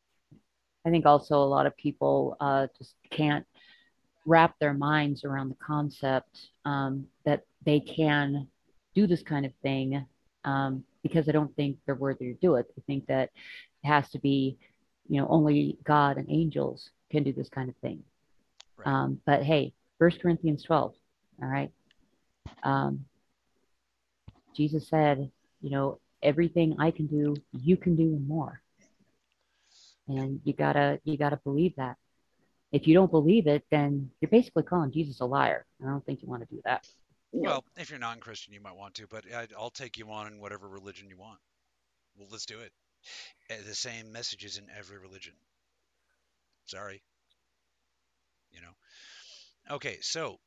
I 0.85 0.89
think 0.89 1.05
also 1.05 1.35
a 1.35 1.43
lot 1.43 1.65
of 1.65 1.75
people 1.77 2.37
uh, 2.39 2.67
just 2.77 2.95
can't 3.09 3.45
wrap 4.25 4.55
their 4.59 4.73
minds 4.73 5.23
around 5.23 5.49
the 5.49 5.55
concept 5.55 6.49
um, 6.65 7.05
that 7.25 7.43
they 7.65 7.79
can 7.79 8.47
do 8.95 9.07
this 9.07 9.21
kind 9.21 9.45
of 9.45 9.51
thing 9.61 10.05
um, 10.45 10.83
because 11.03 11.25
they 11.25 11.31
don't 11.31 11.55
think 11.55 11.77
they're 11.85 11.95
worthy 11.95 12.33
to 12.33 12.33
do 12.35 12.55
it. 12.55 12.67
They 12.75 12.83
think 12.85 13.07
that 13.07 13.29
it 13.83 13.87
has 13.87 14.09
to 14.11 14.19
be, 14.19 14.57
you 15.07 15.19
know, 15.19 15.27
only 15.29 15.77
God 15.83 16.17
and 16.17 16.29
angels 16.29 16.89
can 17.11 17.23
do 17.23 17.33
this 17.33 17.49
kind 17.49 17.69
of 17.69 17.75
thing. 17.77 18.03
Right. 18.77 18.87
Um, 18.87 19.19
but 19.25 19.43
hey, 19.43 19.73
First 19.97 20.21
Corinthians 20.21 20.63
12, 20.63 20.93
all 21.41 21.47
right. 21.47 21.71
Um, 22.63 23.05
Jesus 24.55 24.87
said, 24.87 25.29
you 25.61 25.69
know, 25.69 25.99
everything 26.21 26.75
I 26.79 26.91
can 26.91 27.07
do, 27.07 27.35
you 27.53 27.77
can 27.77 27.95
do 27.95 28.03
and 28.03 28.27
more 28.27 28.61
and 30.09 30.41
you 30.43 30.53
gotta 30.53 30.99
you 31.05 31.17
gotta 31.17 31.37
believe 31.43 31.75
that 31.77 31.95
if 32.71 32.87
you 32.87 32.93
don't 32.93 33.11
believe 33.11 33.47
it 33.47 33.63
then 33.71 34.09
you're 34.21 34.29
basically 34.29 34.63
calling 34.63 34.91
jesus 34.91 35.19
a 35.21 35.25
liar 35.25 35.65
i 35.81 35.85
don't 35.85 36.05
think 36.05 36.21
you 36.21 36.27
want 36.27 36.41
to 36.47 36.55
do 36.55 36.61
that 36.65 36.85
No. 37.31 37.49
Well, 37.49 37.65
if 37.77 37.89
you're 37.91 37.99
non-Christian, 37.99 38.53
you 38.53 38.61
might 38.61 38.75
want 38.75 38.95
to, 38.95 39.07
but 39.07 39.23
I, 39.33 39.47
I'll 39.57 39.69
take 39.69 39.97
you 39.97 40.09
on 40.11 40.27
in 40.27 40.39
whatever 40.39 40.67
religion 40.67 41.09
you 41.09 41.17
want. 41.17 41.39
Well, 42.17 42.27
let's 42.31 42.47
do 42.47 42.59
it. 42.59 42.71
Uh, 43.51 43.61
The 43.67 43.75
same 43.75 44.11
messages 44.11 44.57
in 44.57 44.65
every 44.75 44.97
religion. 44.97 45.33
Sorry. 46.65 47.03
You 48.51 48.61
know. 48.61 49.75
Okay, 49.75 49.99
so, 50.01 50.39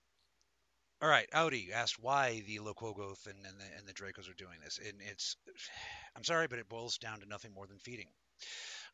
all 1.00 1.08
right, 1.08 1.28
Audi 1.32 1.72
asked 1.72 2.02
why 2.02 2.42
the 2.48 2.58
Loquogoth 2.58 3.26
and, 3.26 3.38
and 3.46 3.58
the 3.60 3.68
and 3.78 3.86
the 3.86 3.92
Dracos 3.94 4.28
are 4.28 4.34
doing 4.34 4.58
this, 4.64 4.78
and 4.84 5.00
it's, 5.00 5.36
I'm 6.16 6.24
sorry, 6.24 6.48
but 6.48 6.58
it 6.58 6.68
boils 6.68 6.98
down 6.98 7.20
to 7.20 7.26
nothing 7.26 7.52
more 7.54 7.66
than 7.68 7.78
feeding. 7.78 8.08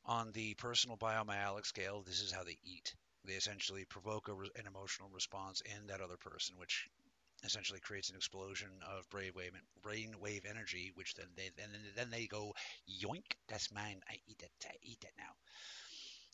On 0.06 0.32
the 0.32 0.54
personal 0.54 0.96
biomyalic 0.96 1.66
scale, 1.66 2.02
this 2.02 2.20
is 2.20 2.32
how 2.32 2.44
they 2.44 2.58
eat. 2.64 2.94
They 3.24 3.34
essentially 3.34 3.84
provoke 3.84 4.28
a, 4.28 4.34
re- 4.34 4.50
an 4.56 4.66
emotional 4.66 5.10
response 5.10 5.60
in 5.62 5.86
that 5.88 6.00
other 6.00 6.16
person, 6.16 6.56
which 6.58 6.88
essentially 7.44 7.80
creates 7.80 8.10
an 8.10 8.16
explosion 8.16 8.70
of 8.82 9.08
brainwave 9.10 9.52
brainwave 9.82 10.46
energy, 10.46 10.92
which 10.94 11.14
then 11.14 11.28
they 11.36 11.50
and 11.62 11.72
then 11.96 12.10
they 12.10 12.26
go 12.26 12.54
yoink, 12.88 13.36
that's 13.48 13.72
mine. 13.72 14.00
I 14.08 14.18
eat 14.26 14.42
it. 14.42 14.52
I 14.66 14.74
eat 14.82 15.04
it 15.04 15.12
now. 15.18 15.34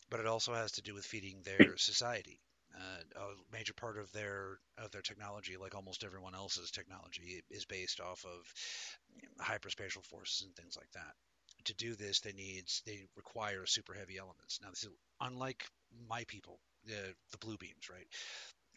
But 0.09 0.19
it 0.19 0.25
also 0.25 0.53
has 0.55 0.71
to 0.73 0.81
do 0.81 0.95
with 0.95 1.05
feeding 1.05 1.43
their 1.43 1.77
society. 1.77 2.39
Uh, 2.75 3.03
a 3.21 3.35
major 3.51 3.73
part 3.73 3.97
of 3.97 4.11
their 4.11 4.59
of 4.77 4.91
their 4.91 5.03
technology, 5.03 5.57
like 5.57 5.75
almost 5.75 6.03
everyone 6.03 6.33
else's 6.35 6.71
technology, 6.71 7.43
is 7.51 7.65
based 7.65 7.99
off 8.01 8.25
of 8.25 8.51
hyperspatial 9.39 10.03
forces 10.05 10.41
and 10.45 10.55
things 10.55 10.75
like 10.75 10.91
that. 10.91 11.15
To 11.65 11.73
do 11.73 11.95
this, 11.95 12.19
they 12.19 12.33
need 12.33 12.65
they 12.85 13.07
require 13.15 13.65
super 13.65 13.93
heavy 13.93 14.17
elements. 14.17 14.59
Now, 14.61 14.69
this 14.69 14.83
is 14.83 14.89
unlike 15.19 15.65
my 16.07 16.23
people, 16.27 16.59
the 16.85 17.13
the 17.31 17.37
blue 17.39 17.57
beams, 17.57 17.89
right? 17.89 18.07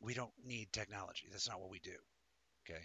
We 0.00 0.14
don't 0.14 0.32
need 0.44 0.72
technology. 0.72 1.28
That's 1.30 1.48
not 1.48 1.60
what 1.60 1.70
we 1.70 1.80
do. 1.80 1.96
Okay, 2.68 2.82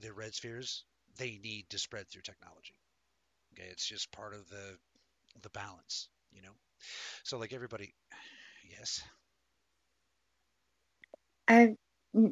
the 0.00 0.12
red 0.12 0.34
spheres 0.34 0.84
they 1.18 1.38
need 1.42 1.68
to 1.70 1.78
spread 1.78 2.08
through 2.08 2.22
technology. 2.22 2.74
Okay, 3.52 3.68
it's 3.70 3.86
just 3.86 4.12
part 4.12 4.34
of 4.34 4.48
the 4.48 4.76
the 5.42 5.50
balance, 5.50 6.08
you 6.32 6.42
know. 6.42 6.54
So 7.24 7.38
like 7.38 7.52
everybody, 7.52 7.92
yes. 8.68 9.02
I, 11.48 11.74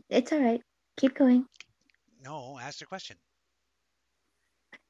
it's 0.08 0.32
all 0.32 0.40
right. 0.40 0.60
Keep 0.96 1.16
going. 1.16 1.44
No, 2.24 2.58
ask 2.60 2.78
the 2.78 2.86
question. 2.86 3.16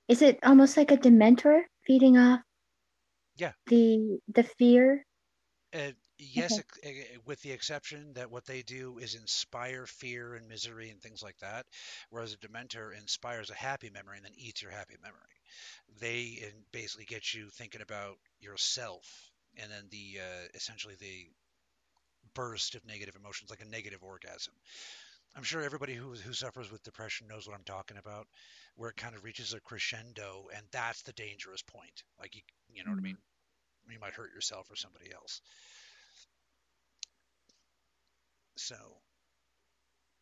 Is 0.08 0.22
it 0.22 0.38
almost 0.42 0.76
like 0.76 0.90
a 0.90 0.96
dementor 0.96 1.62
feeding 1.88 2.16
off? 2.16 2.40
Yeah. 3.36 3.52
The 3.66 4.20
the 4.28 4.44
fear. 4.44 5.04
Uh, 5.74 5.92
yes, 6.18 6.60
okay. 6.84 7.06
with 7.26 7.40
the 7.42 7.50
exception 7.50 8.12
that 8.14 8.30
what 8.30 8.46
they 8.46 8.62
do 8.62 8.98
is 8.98 9.14
inspire 9.14 9.86
fear 9.86 10.34
and 10.34 10.48
misery 10.48 10.90
and 10.90 11.00
things 11.00 11.22
like 11.22 11.36
that, 11.38 11.66
whereas 12.10 12.32
a 12.32 12.36
dementor 12.38 12.96
inspires 12.96 13.50
a 13.50 13.54
happy 13.54 13.90
memory 13.90 14.16
and 14.16 14.24
then 14.24 14.32
eats 14.36 14.62
your 14.62 14.70
happy 14.70 14.96
memory. 15.02 15.18
They 16.00 16.52
basically 16.72 17.04
get 17.04 17.34
you 17.34 17.48
thinking 17.50 17.82
about 17.82 18.16
yourself, 18.40 19.04
and 19.56 19.70
then 19.70 19.88
the 19.90 20.20
uh, 20.20 20.46
essentially 20.54 20.94
the 21.00 21.26
burst 22.34 22.74
of 22.74 22.86
negative 22.86 23.16
emotions, 23.16 23.50
like 23.50 23.62
a 23.62 23.68
negative 23.68 24.02
orgasm. 24.02 24.54
I'm 25.36 25.42
sure 25.42 25.62
everybody 25.62 25.94
who 25.94 26.14
who 26.14 26.32
suffers 26.32 26.70
with 26.70 26.82
depression 26.82 27.28
knows 27.28 27.46
what 27.46 27.56
I'm 27.56 27.64
talking 27.64 27.96
about, 27.96 28.26
where 28.76 28.90
it 28.90 28.96
kind 28.96 29.14
of 29.14 29.24
reaches 29.24 29.52
a 29.52 29.60
crescendo, 29.60 30.46
and 30.54 30.64
that's 30.72 31.02
the 31.02 31.12
dangerous 31.12 31.62
point. 31.62 32.02
Like 32.18 32.34
you, 32.34 32.42
you 32.68 32.84
know 32.84 32.90
mm-hmm. 32.90 32.90
what 32.90 32.96
I 32.96 32.98
mm-hmm. 32.98 33.04
mean? 33.04 33.18
You 33.90 34.00
might 34.00 34.14
hurt 34.14 34.34
yourself 34.34 34.70
or 34.70 34.76
somebody 34.76 35.12
else. 35.12 35.40
So, 38.56 38.76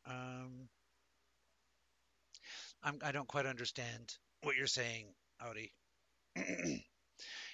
um, 0.07 0.69
I'm, 2.83 2.99
I 3.03 3.13
don't 3.13 3.27
quite 3.27 3.47
understand 3.47 4.15
what 4.43 4.57
you're 4.57 4.67
saying, 4.67 5.07
Audi. 5.41 5.73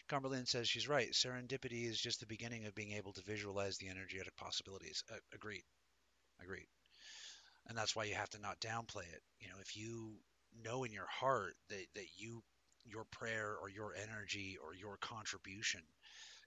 Cumberland 0.09 0.49
says 0.49 0.69
she's 0.69 0.89
right. 0.89 1.13
Serendipity 1.13 1.89
is 1.89 2.01
just 2.01 2.21
the 2.21 2.27
beginning 2.27 2.67
of 2.67 2.75
being 2.75 2.93
able 2.93 3.13
to 3.13 3.23
visualize 3.23 3.79
the 3.79 3.89
energetic 3.89 4.37
possibilities. 4.37 5.05
Uh, 5.11 5.17
agreed. 5.33 5.63
Agreed. 6.43 6.67
And 7.69 7.77
that's 7.79 7.95
why 7.95 8.05
you 8.05 8.15
have 8.15 8.31
to 8.31 8.41
not 8.41 8.61
downplay 8.61 9.05
it. 9.13 9.23
You 9.41 9.49
know, 9.49 9.57
if 9.61 9.77
you 9.77 10.19
know 10.65 10.85
in 10.85 10.93
your 10.93 11.07
heart 11.07 11.55
that, 11.69 11.87
that 11.95 12.07
you 12.17 12.43
your 12.85 13.05
prayer 13.05 13.57
or 13.61 13.69
your 13.69 13.95
energy 13.95 14.59
or 14.63 14.75
your 14.75 14.97
contribution, 14.99 15.81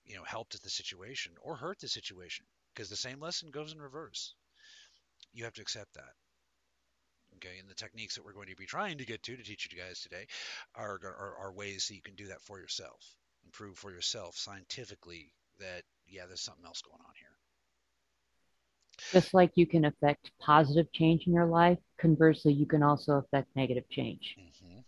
you 0.06 0.16
know, 0.16 0.24
helped 0.24 0.62
the 0.62 0.70
situation 0.70 1.32
or 1.42 1.56
hurt 1.56 1.80
the 1.80 1.88
situation, 1.88 2.46
because 2.74 2.90
the 2.90 2.96
same 2.96 3.20
lesson 3.20 3.52
goes 3.52 3.72
in 3.72 3.82
reverse. 3.82 4.34
You 5.34 5.46
have 5.46 5.54
to 5.54 5.62
accept 5.62 5.94
that. 5.94 6.14
Okay, 7.38 7.60
and 7.60 7.70
the 7.70 7.76
techniques 7.76 8.16
that 8.16 8.24
we're 8.24 8.34
going 8.34 8.50
to 8.50 8.56
be 8.56 8.66
trying 8.66 8.98
to 8.98 9.06
get 9.06 9.24
to 9.24 9.36
to 9.36 9.44
teach 9.44 9.68
you 9.72 9.80
guys 9.80 10.00
today 10.02 10.26
are, 10.76 11.00
are, 11.04 11.36
are 11.38 11.54
ways 11.54 11.88
that 11.88 11.96
you 11.96 12.02
can 12.02 12.16
do 12.16 12.28
that 12.28 12.42
for 12.42 12.60
yourself 12.60 13.16
and 13.44 13.52
prove 13.52 13.78
for 13.78 13.92
yourself 13.92 14.36
scientifically 14.38 15.32
that 15.60 15.84
yeah, 16.08 16.26
there's 16.28 16.42
something 16.42 16.66
else 16.66 16.82
going 16.82 17.02
on 17.02 17.14
here. 17.20 17.35
Just 19.14 19.34
like 19.34 19.52
you 19.56 19.68
can 19.68 19.86
affect 19.86 20.32
positive 20.40 20.92
change 20.94 21.28
in 21.28 21.34
your 21.34 21.46
life, 21.48 21.80
conversely, 21.98 22.54
you 22.54 22.66
can 22.66 22.84
also 22.84 23.14
affect 23.14 23.56
negative 23.56 23.90
change. 23.90 24.38
Mm-hmm. 24.40 24.80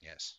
Yes. 0.00 0.38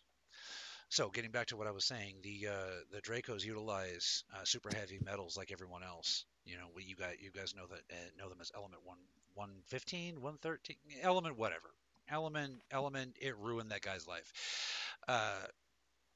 So, 0.88 1.10
getting 1.10 1.30
back 1.32 1.46
to 1.48 1.56
what 1.56 1.66
I 1.66 1.72
was 1.72 1.84
saying, 1.84 2.16
the 2.22 2.48
uh, 2.48 2.80
the 2.92 3.00
Dracos 3.02 3.44
utilize 3.44 4.24
uh, 4.34 4.44
super 4.44 4.70
heavy 4.74 4.98
metals 5.04 5.36
like 5.36 5.52
everyone 5.52 5.82
else. 5.82 6.24
You 6.44 6.56
know, 6.56 6.68
you 6.78 6.96
got 6.96 7.20
you 7.20 7.30
guys 7.30 7.54
know 7.54 7.66
that 7.68 7.80
uh, 7.90 8.10
know 8.18 8.28
them 8.28 8.38
as 8.40 8.52
element 8.54 8.82
one 8.84 8.98
one 9.34 9.62
fifteen, 9.66 10.20
one 10.22 10.38
thirteen, 10.38 10.76
element 11.02 11.38
whatever, 11.38 11.70
element 12.08 12.62
element. 12.70 13.16
It 13.20 13.36
ruined 13.38 13.70
that 13.72 13.82
guy's 13.82 14.06
life. 14.06 14.32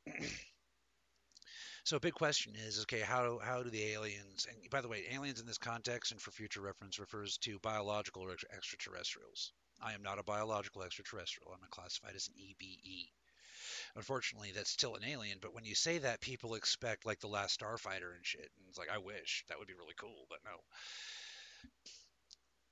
So 1.85 1.97
a 1.97 2.01
big 2.01 2.15
question 2.15 2.55
is, 2.57 2.81
okay, 2.83 3.01
how 3.01 3.39
how 3.43 3.63
do 3.63 3.71
the 3.71 3.93
aliens? 3.93 4.47
And 4.49 4.71
by 4.71 4.81
the 4.81 4.89
way, 4.89 5.05
aliens 5.13 5.41
in 5.41 5.47
this 5.47 5.59
context 5.59 6.13
and 6.13 6.21
for 6.21 6.31
future 6.31 6.61
reference 6.61 6.99
refers 6.99 7.39
to 7.39 7.59
biological 7.61 8.23
or 8.23 8.37
extraterrestrials. 8.55 9.53
I 9.83 9.95
am 9.95 10.03
not 10.03 10.19
a 10.19 10.23
biological 10.25 10.83
extraterrestrial. 10.83 11.53
I'm 11.53 11.67
classified 11.71 12.15
as 12.15 12.29
an 12.29 12.35
EBE. 12.35 13.09
Unfortunately, 13.97 14.53
that's 14.55 14.71
still 14.71 14.95
an 14.95 15.05
alien. 15.05 15.39
But 15.41 15.55
when 15.55 15.65
you 15.65 15.75
say 15.75 15.99
that, 15.99 16.21
people 16.21 16.55
expect 16.55 17.07
like 17.07 17.21
the 17.21 17.29
last 17.29 17.59
Starfighter 17.59 18.15
and 18.15 18.25
shit. 18.25 18.51
And 18.59 18.69
it's 18.69 18.79
like, 18.79 18.91
I 18.91 18.99
wish 18.99 19.45
that 19.49 19.59
would 19.59 19.69
be 19.69 19.75
really 19.75 19.95
cool, 19.99 20.27
but 20.29 20.39
no. 20.45 20.51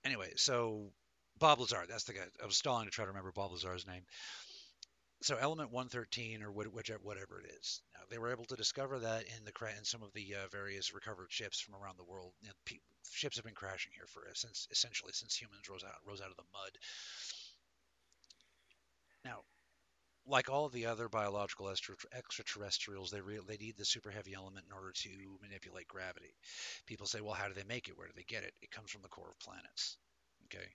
Anyway, 0.04 0.32
so 0.36 0.92
Bob 1.38 1.60
Lazar, 1.60 1.84
that's 1.88 2.04
the 2.04 2.12
guy. 2.12 2.26
I 2.42 2.46
was 2.46 2.56
stalling 2.56 2.86
to 2.86 2.90
try 2.90 3.04
to 3.04 3.10
remember 3.10 3.32
Bob 3.32 3.52
Lazar's 3.52 3.86
name 3.86 4.02
so 5.20 5.36
element 5.36 5.72
113 5.72 6.42
or 6.42 6.52
whatever 6.52 7.40
it 7.40 7.50
is. 7.60 7.82
Now, 7.94 8.00
they 8.08 8.18
were 8.18 8.30
able 8.30 8.44
to 8.46 8.56
discover 8.56 9.00
that 9.00 9.24
in 9.24 9.44
the 9.44 9.52
in 9.76 9.84
some 9.84 10.02
of 10.02 10.12
the 10.12 10.34
uh, 10.34 10.48
various 10.52 10.94
recovered 10.94 11.30
ships 11.30 11.60
from 11.60 11.74
around 11.74 11.98
the 11.98 12.04
world 12.04 12.32
you 12.40 12.48
know, 12.48 12.54
pe- 12.64 12.78
ships 13.10 13.36
have 13.36 13.44
been 13.44 13.54
crashing 13.54 13.92
here 13.94 14.06
for 14.06 14.22
since 14.34 14.68
essentially 14.70 15.12
since 15.12 15.34
humans 15.34 15.68
rose 15.68 15.82
out 15.84 15.96
rose 16.06 16.20
out 16.20 16.30
of 16.30 16.36
the 16.36 16.42
mud. 16.52 16.70
Now 19.24 19.40
like 20.26 20.50
all 20.50 20.66
of 20.66 20.72
the 20.72 20.86
other 20.86 21.08
biological 21.08 21.68
extra- 21.68 21.96
extraterrestrials 22.12 23.10
they 23.10 23.20
re- 23.20 23.40
they 23.46 23.56
need 23.56 23.76
the 23.76 23.84
super 23.84 24.10
heavy 24.10 24.34
element 24.34 24.66
in 24.66 24.76
order 24.76 24.92
to 24.92 25.38
manipulate 25.42 25.88
gravity. 25.88 26.34
People 26.86 27.06
say 27.06 27.20
well 27.20 27.34
how 27.34 27.48
do 27.48 27.54
they 27.54 27.64
make 27.64 27.88
it? 27.88 27.98
Where 27.98 28.06
do 28.06 28.12
they 28.14 28.24
get 28.28 28.44
it? 28.44 28.54
It 28.62 28.70
comes 28.70 28.90
from 28.90 29.02
the 29.02 29.08
core 29.08 29.30
of 29.30 29.38
planets. 29.40 29.96
Okay? 30.44 30.68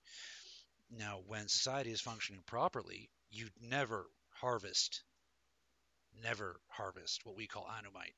Now 0.92 1.22
when 1.28 1.48
society 1.48 1.92
is 1.92 2.02
functioning 2.02 2.42
properly 2.46 3.10
you'd 3.32 3.54
never 3.62 4.06
harvest, 4.44 5.04
never 6.22 6.60
harvest 6.68 7.26
what 7.26 7.38
we 7.38 7.48
call 7.48 7.66
anomite 7.66 8.14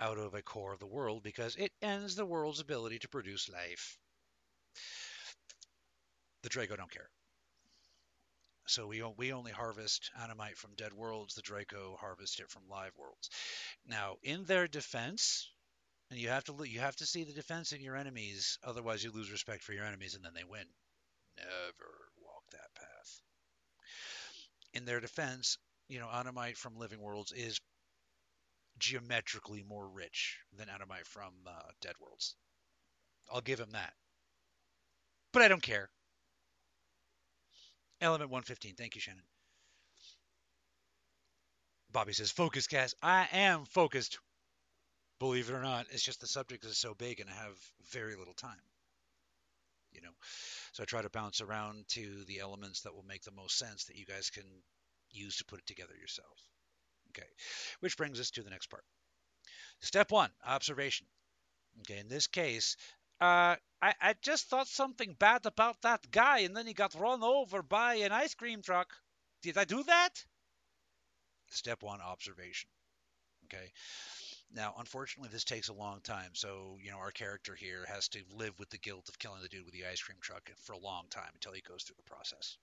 out 0.00 0.16
of 0.16 0.32
a 0.32 0.40
core 0.40 0.72
of 0.72 0.80
the 0.80 0.86
world 0.86 1.22
because 1.22 1.56
it 1.56 1.70
ends 1.82 2.16
the 2.16 2.24
world's 2.24 2.60
ability 2.60 2.98
to 2.98 3.08
produce 3.08 3.50
life. 3.50 3.98
The 6.42 6.48
Draco 6.48 6.76
don't 6.76 6.90
care. 6.90 7.10
So 8.66 8.86
we, 8.86 9.02
we 9.18 9.32
only 9.34 9.52
harvest 9.52 10.10
anomite 10.18 10.56
from 10.56 10.74
dead 10.74 10.94
worlds. 10.94 11.34
The 11.34 11.42
Draco 11.42 11.98
harvest 12.00 12.40
it 12.40 12.50
from 12.50 12.62
live 12.70 12.96
worlds. 12.96 13.28
Now, 13.86 14.16
in 14.22 14.44
their 14.44 14.68
defense, 14.68 15.50
and 16.10 16.18
you 16.18 16.30
have 16.30 16.44
to 16.44 16.54
you 16.64 16.80
have 16.80 16.96
to 16.96 17.06
see 17.06 17.24
the 17.24 17.34
defense 17.34 17.72
in 17.72 17.82
your 17.82 17.96
enemies, 17.96 18.58
otherwise 18.64 19.04
you 19.04 19.10
lose 19.10 19.30
respect 19.30 19.62
for 19.64 19.74
your 19.74 19.84
enemies 19.84 20.14
and 20.14 20.24
then 20.24 20.32
they 20.34 20.44
win. 20.44 20.64
Never 21.36 22.07
in 24.74 24.84
their 24.84 25.00
defense, 25.00 25.58
you 25.88 25.98
know, 25.98 26.06
Anomite 26.06 26.56
from 26.56 26.76
Living 26.76 27.00
Worlds 27.00 27.32
is 27.32 27.60
geometrically 28.78 29.64
more 29.68 29.88
rich 29.88 30.38
than 30.56 30.68
Anomite 30.68 31.06
from 31.06 31.32
uh, 31.46 31.50
Dead 31.80 31.94
Worlds. 32.00 32.36
I'll 33.32 33.40
give 33.40 33.60
him 33.60 33.70
that. 33.72 33.92
But 35.32 35.42
I 35.42 35.48
don't 35.48 35.62
care. 35.62 35.90
Element 38.00 38.30
115. 38.30 38.74
Thank 38.76 38.94
you, 38.94 39.00
Shannon. 39.00 39.22
Bobby 41.90 42.12
says, 42.12 42.30
focus, 42.30 42.66
Cass. 42.66 42.94
I 43.02 43.28
am 43.32 43.64
focused. 43.64 44.18
Believe 45.18 45.50
it 45.50 45.54
or 45.54 45.62
not, 45.62 45.86
it's 45.90 46.04
just 46.04 46.20
the 46.20 46.28
subject 46.28 46.64
is 46.64 46.78
so 46.78 46.94
big 46.94 47.18
and 47.18 47.28
I 47.28 47.32
have 47.32 47.58
very 47.90 48.14
little 48.14 48.34
time. 48.34 48.60
You 49.98 50.06
know, 50.06 50.14
so 50.74 50.84
I 50.84 50.86
try 50.86 51.02
to 51.02 51.10
bounce 51.10 51.40
around 51.40 51.84
to 51.88 52.24
the 52.28 52.38
elements 52.38 52.82
that 52.82 52.94
will 52.94 53.02
make 53.02 53.24
the 53.24 53.32
most 53.32 53.58
sense 53.58 53.86
that 53.86 53.96
you 53.96 54.06
guys 54.06 54.30
can 54.30 54.44
use 55.10 55.38
to 55.38 55.44
put 55.44 55.58
it 55.58 55.66
together 55.66 55.94
yourself. 56.00 56.38
Okay, 57.10 57.26
which 57.80 57.96
brings 57.96 58.20
us 58.20 58.30
to 58.32 58.42
the 58.42 58.50
next 58.50 58.70
part. 58.70 58.84
Step 59.80 60.12
one, 60.12 60.30
observation. 60.46 61.08
Okay, 61.80 61.98
in 61.98 62.06
this 62.06 62.28
case, 62.28 62.76
uh, 63.20 63.56
I, 63.82 63.94
I 64.00 64.14
just 64.22 64.48
thought 64.48 64.68
something 64.68 65.16
bad 65.18 65.46
about 65.46 65.82
that 65.82 66.08
guy, 66.12 66.40
and 66.40 66.56
then 66.56 66.68
he 66.68 66.74
got 66.74 66.94
run 66.94 67.24
over 67.24 67.62
by 67.62 67.94
an 67.94 68.12
ice 68.12 68.34
cream 68.34 68.62
truck. 68.62 68.88
Did 69.42 69.58
I 69.58 69.64
do 69.64 69.82
that? 69.82 70.24
Step 71.50 71.82
one, 71.82 72.00
observation. 72.00 72.70
Okay. 73.46 73.72
Now, 74.54 74.74
unfortunately, 74.78 75.30
this 75.30 75.44
takes 75.44 75.68
a 75.68 75.74
long 75.74 76.00
time. 76.00 76.30
So, 76.34 76.78
you 76.82 76.90
know, 76.90 76.98
our 76.98 77.10
character 77.10 77.54
here 77.54 77.84
has 77.86 78.08
to 78.08 78.20
live 78.34 78.58
with 78.58 78.70
the 78.70 78.78
guilt 78.78 79.08
of 79.08 79.18
killing 79.18 79.42
the 79.42 79.48
dude 79.48 79.64
with 79.64 79.74
the 79.74 79.86
ice 79.86 80.02
cream 80.02 80.18
truck 80.20 80.50
for 80.62 80.72
a 80.72 80.78
long 80.78 81.06
time 81.10 81.30
until 81.34 81.52
he 81.52 81.60
goes 81.60 81.82
through 81.82 81.96
the 81.96 82.10
process. 82.10 82.56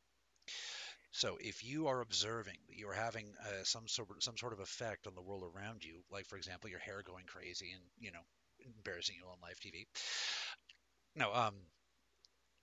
So, 1.11 1.37
if 1.39 1.63
you 1.63 1.87
are 1.87 2.01
observing 2.01 2.57
that 2.67 2.75
you 2.75 2.89
are 2.89 2.93
having 2.93 3.27
uh, 3.41 3.63
some 3.63 3.87
sort 3.87 4.09
of, 4.11 4.23
some 4.23 4.37
sort 4.37 4.53
of 4.53 4.59
effect 4.59 5.07
on 5.07 5.15
the 5.15 5.21
world 5.21 5.43
around 5.43 5.83
you, 5.83 6.03
like 6.11 6.25
for 6.25 6.37
example, 6.37 6.69
your 6.69 6.79
hair 6.79 7.03
going 7.05 7.25
crazy 7.25 7.71
and 7.71 7.81
you 7.99 8.11
know 8.11 8.19
embarrassing 8.77 9.15
you 9.17 9.27
on 9.27 9.37
live 9.41 9.59
TV. 9.59 9.85
No, 11.15 11.33
um, 11.33 11.53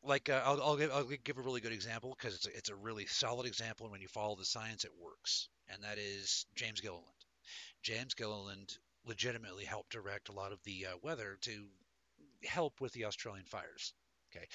like 0.02 0.28
uh, 0.28 0.42
I'll, 0.44 0.62
I'll, 0.62 0.76
give, 0.76 0.90
I'll 0.92 1.04
give 1.04 1.38
a 1.38 1.42
really 1.42 1.60
good 1.60 1.72
example 1.72 2.14
because 2.18 2.34
it's 2.34 2.46
a, 2.46 2.56
it's 2.56 2.70
a 2.70 2.74
really 2.74 3.06
solid 3.06 3.46
example, 3.46 3.86
and 3.86 3.92
when 3.92 4.00
you 4.00 4.08
follow 4.08 4.36
the 4.36 4.44
science, 4.44 4.84
it 4.84 4.90
works. 5.00 5.48
And 5.68 5.84
that 5.84 5.98
is 5.98 6.44
James 6.54 6.80
Gilliland. 6.80 7.06
James 7.82 8.14
Gilliland 8.14 8.76
legitimately 9.06 9.64
helped 9.64 9.92
direct 9.92 10.28
a 10.28 10.32
lot 10.32 10.52
of 10.52 10.62
the 10.64 10.86
uh, 10.86 10.96
weather 11.02 11.38
to 11.42 11.66
help 12.44 12.80
with 12.80 12.92
the 12.92 13.04
Australian 13.04 13.46
fires. 13.46 13.94
Okay. 14.34 14.46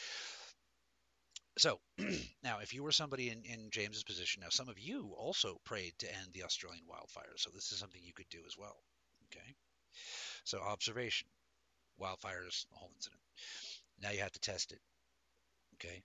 So 1.58 1.80
now, 2.43 2.60
if 2.60 2.74
you 2.74 2.84
were 2.84 2.91
somebody 2.91 3.30
in, 3.30 3.43
in 3.43 3.70
James's 3.72 4.04
position, 4.04 4.41
now 4.41 4.50
some 4.50 4.70
of 4.70 4.80
you 4.80 5.14
also 5.18 5.60
prayed 5.66 5.93
to 6.00 6.14
end 6.14 6.30
the 6.34 6.43
Australian 6.43 6.84
wildfires, 6.86 7.39
so 7.39 7.50
this 7.54 7.72
is 7.72 7.80
something 7.80 8.02
you 8.04 8.14
could 8.14 8.30
do 8.30 8.41
as 8.45 8.58
well. 8.58 8.78
Okay. 9.26 9.56
So 10.43 10.60
observation, 10.60 11.28
wildfires, 12.00 12.68
the 12.70 12.76
whole 12.76 12.91
incident. 12.95 13.22
Now 14.02 14.12
you 14.12 14.20
have 14.20 14.32
to 14.32 14.39
test 14.39 14.72
it. 14.72 14.80
Okay. 15.76 16.02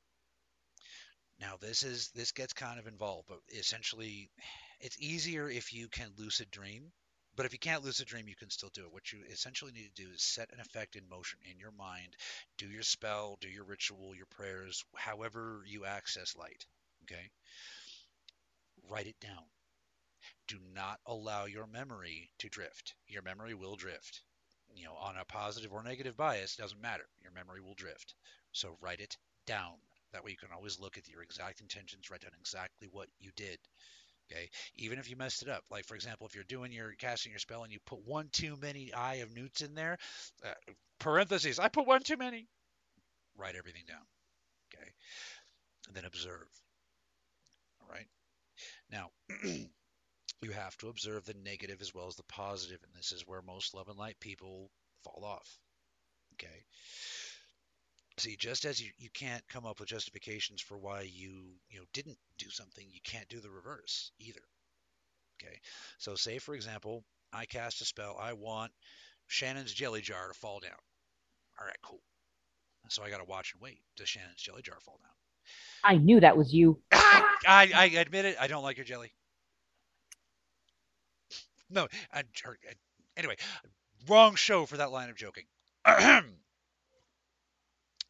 Now 1.40 1.56
this 1.60 1.82
is 1.82 2.10
this 2.14 2.32
gets 2.32 2.52
kind 2.52 2.78
of 2.78 2.86
involved, 2.86 3.28
but 3.28 3.40
essentially, 3.56 4.30
it's 4.80 5.00
easier 5.00 5.50
if 5.50 5.72
you 5.72 5.88
can 5.88 6.10
lucid 6.16 6.50
dream 6.50 6.92
but 7.34 7.46
if 7.46 7.52
you 7.52 7.58
can't 7.58 7.82
lucid 7.82 8.06
dream, 8.06 8.28
you 8.28 8.36
can 8.36 8.50
still 8.50 8.70
do 8.74 8.82
it. 8.82 8.92
What 8.92 9.12
you 9.12 9.20
essentially 9.30 9.72
need 9.72 9.94
to 9.94 10.02
do 10.04 10.10
is 10.10 10.22
set 10.22 10.52
an 10.52 10.60
effect 10.60 10.96
in 10.96 11.08
motion 11.08 11.38
in 11.50 11.58
your 11.58 11.72
mind, 11.72 12.16
do 12.58 12.66
your 12.66 12.82
spell, 12.82 13.38
do 13.40 13.48
your 13.48 13.64
ritual, 13.64 14.14
your 14.14 14.26
prayers, 14.26 14.84
however 14.94 15.62
you 15.66 15.84
access 15.84 16.36
light. 16.36 16.66
Okay? 17.04 17.30
Write 18.88 19.06
it 19.06 19.20
down. 19.20 19.44
Do 20.46 20.58
not 20.74 21.00
allow 21.06 21.46
your 21.46 21.66
memory 21.66 22.30
to 22.38 22.48
drift. 22.48 22.94
Your 23.08 23.22
memory 23.22 23.54
will 23.54 23.76
drift. 23.76 24.22
You 24.74 24.84
know, 24.86 24.94
on 24.94 25.16
a 25.16 25.24
positive 25.24 25.72
or 25.72 25.82
negative 25.82 26.16
bias, 26.16 26.56
doesn't 26.56 26.80
matter. 26.80 27.08
Your 27.22 27.32
memory 27.32 27.60
will 27.60 27.74
drift. 27.74 28.14
So 28.52 28.76
write 28.80 29.00
it 29.00 29.16
down. 29.46 29.74
That 30.12 30.24
way 30.24 30.32
you 30.32 30.36
can 30.36 30.52
always 30.52 30.78
look 30.78 30.98
at 30.98 31.08
your 31.08 31.22
exact 31.22 31.60
intentions, 31.60 32.10
write 32.10 32.20
down 32.20 32.32
exactly 32.38 32.88
what 32.92 33.08
you 33.18 33.30
did. 33.34 33.58
Okay, 34.32 34.48
even 34.76 34.98
if 34.98 35.10
you 35.10 35.16
messed 35.16 35.42
it 35.42 35.48
up, 35.48 35.64
like 35.70 35.84
for 35.84 35.94
example, 35.94 36.26
if 36.26 36.34
you're 36.34 36.44
doing 36.44 36.72
your 36.72 36.92
casting 36.98 37.32
your 37.32 37.38
spell 37.38 37.64
and 37.64 37.72
you 37.72 37.78
put 37.84 38.06
one 38.06 38.28
too 38.32 38.56
many 38.60 38.92
eye 38.92 39.16
of 39.16 39.34
newts 39.34 39.60
in 39.60 39.74
there, 39.74 39.98
uh, 40.44 40.54
parentheses, 40.98 41.58
I 41.58 41.68
put 41.68 41.86
one 41.86 42.02
too 42.02 42.16
many. 42.16 42.48
Write 43.36 43.56
everything 43.56 43.82
down. 43.86 44.04
Okay, 44.74 44.88
and 45.86 45.96
then 45.96 46.04
observe. 46.04 46.48
All 47.80 47.88
right. 47.90 48.06
Now, 48.90 49.10
you 50.42 50.50
have 50.52 50.76
to 50.78 50.88
observe 50.88 51.24
the 51.24 51.34
negative 51.34 51.80
as 51.80 51.94
well 51.94 52.06
as 52.06 52.16
the 52.16 52.22
positive, 52.24 52.78
and 52.84 52.94
this 52.94 53.12
is 53.12 53.26
where 53.26 53.42
most 53.42 53.74
love 53.74 53.88
and 53.88 53.98
light 53.98 54.18
people 54.20 54.70
fall 55.04 55.24
off. 55.24 55.58
Okay. 56.34 56.64
See, 58.18 58.36
just 58.36 58.64
as 58.64 58.80
you, 58.80 58.90
you 58.98 59.08
can't 59.14 59.42
come 59.48 59.64
up 59.64 59.80
with 59.80 59.88
justifications 59.88 60.60
for 60.60 60.78
why 60.78 61.02
you 61.02 61.54
you 61.70 61.78
know 61.78 61.84
didn't 61.92 62.18
do 62.38 62.50
something, 62.50 62.86
you 62.90 63.00
can't 63.04 63.28
do 63.28 63.40
the 63.40 63.50
reverse 63.50 64.12
either. 64.18 64.42
Okay. 65.42 65.58
So 65.98 66.14
say 66.14 66.38
for 66.38 66.54
example, 66.54 67.04
I 67.32 67.46
cast 67.46 67.80
a 67.80 67.84
spell, 67.84 68.16
I 68.20 68.34
want 68.34 68.72
Shannon's 69.26 69.72
jelly 69.72 70.02
jar 70.02 70.28
to 70.28 70.34
fall 70.34 70.60
down. 70.60 70.78
All 71.58 71.66
right, 71.66 71.76
cool. 71.82 72.02
So 72.88 73.02
I 73.02 73.10
got 73.10 73.18
to 73.18 73.24
watch 73.24 73.52
and 73.54 73.62
wait. 73.62 73.80
Does 73.96 74.08
Shannon's 74.08 74.42
jelly 74.42 74.62
jar 74.62 74.76
fall 74.80 74.98
down? 75.02 75.12
I 75.84 75.96
knew 75.96 76.20
that 76.20 76.36
was 76.36 76.52
you. 76.52 76.78
I, 76.92 77.70
I 77.74 77.90
admit 77.96 78.24
it. 78.24 78.36
I 78.40 78.46
don't 78.46 78.62
like 78.62 78.76
your 78.76 78.84
jelly. 78.84 79.12
No, 81.70 81.88
I, 82.12 82.22
er, 82.46 82.58
anyway, 83.16 83.36
wrong 84.08 84.34
show 84.34 84.66
for 84.66 84.76
that 84.76 84.92
line 84.92 85.08
of 85.08 85.16
joking. 85.16 85.44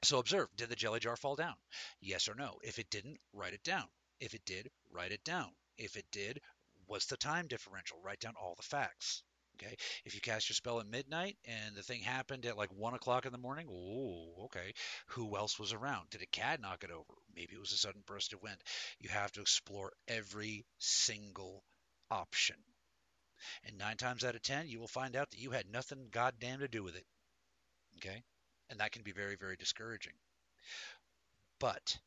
So 0.04 0.18
observe, 0.18 0.48
did 0.56 0.68
the 0.68 0.74
jelly 0.74 0.98
jar 0.98 1.16
fall 1.16 1.36
down? 1.36 1.54
Yes 2.00 2.28
or 2.28 2.34
no? 2.34 2.58
If 2.64 2.80
it 2.80 2.90
didn't, 2.90 3.20
write 3.32 3.52
it 3.52 3.62
down. 3.62 3.86
If 4.18 4.34
it 4.34 4.44
did, 4.44 4.68
write 4.90 5.12
it 5.12 5.22
down. 5.22 5.50
If 5.78 5.96
it 5.96 6.06
did, 6.10 6.40
what's 6.86 7.06
the 7.06 7.16
time 7.16 7.46
differential? 7.46 8.00
Write 8.02 8.18
down 8.18 8.34
all 8.36 8.54
the 8.56 8.62
facts. 8.64 9.22
Okay. 9.54 9.76
If 10.04 10.14
you 10.16 10.20
cast 10.20 10.48
your 10.48 10.54
spell 10.54 10.80
at 10.80 10.88
midnight 10.88 11.36
and 11.44 11.76
the 11.76 11.84
thing 11.84 12.00
happened 12.00 12.46
at 12.46 12.56
like 12.56 12.72
one 12.72 12.94
o'clock 12.94 13.26
in 13.26 13.32
the 13.32 13.38
morning, 13.38 13.68
oh, 13.70 14.46
okay. 14.46 14.72
Who 15.08 15.36
else 15.36 15.56
was 15.58 15.72
around? 15.72 16.10
Did 16.10 16.22
a 16.22 16.26
cat 16.26 16.60
knock 16.60 16.82
it 16.82 16.90
over? 16.90 17.14
Maybe 17.36 17.54
it 17.54 17.60
was 17.60 17.72
a 17.72 17.76
sudden 17.76 18.02
burst 18.04 18.32
of 18.32 18.42
wind. 18.42 18.60
You 18.98 19.08
have 19.10 19.30
to 19.32 19.40
explore 19.40 19.92
every 20.08 20.64
single 20.78 21.62
option. 22.10 22.56
And 23.64 23.78
nine 23.78 23.98
times 23.98 24.24
out 24.24 24.34
of 24.34 24.42
ten, 24.42 24.68
you 24.68 24.80
will 24.80 24.88
find 24.88 25.14
out 25.14 25.30
that 25.30 25.40
you 25.40 25.52
had 25.52 25.70
nothing 25.70 26.08
goddamn 26.10 26.58
to 26.60 26.68
do 26.68 26.82
with 26.82 26.96
it. 26.96 27.06
Okay 27.98 28.24
and 28.72 28.80
that 28.80 28.90
can 28.90 29.02
be 29.02 29.12
very, 29.12 29.36
very 29.36 29.54
discouraging. 29.56 30.14
But 31.60 31.98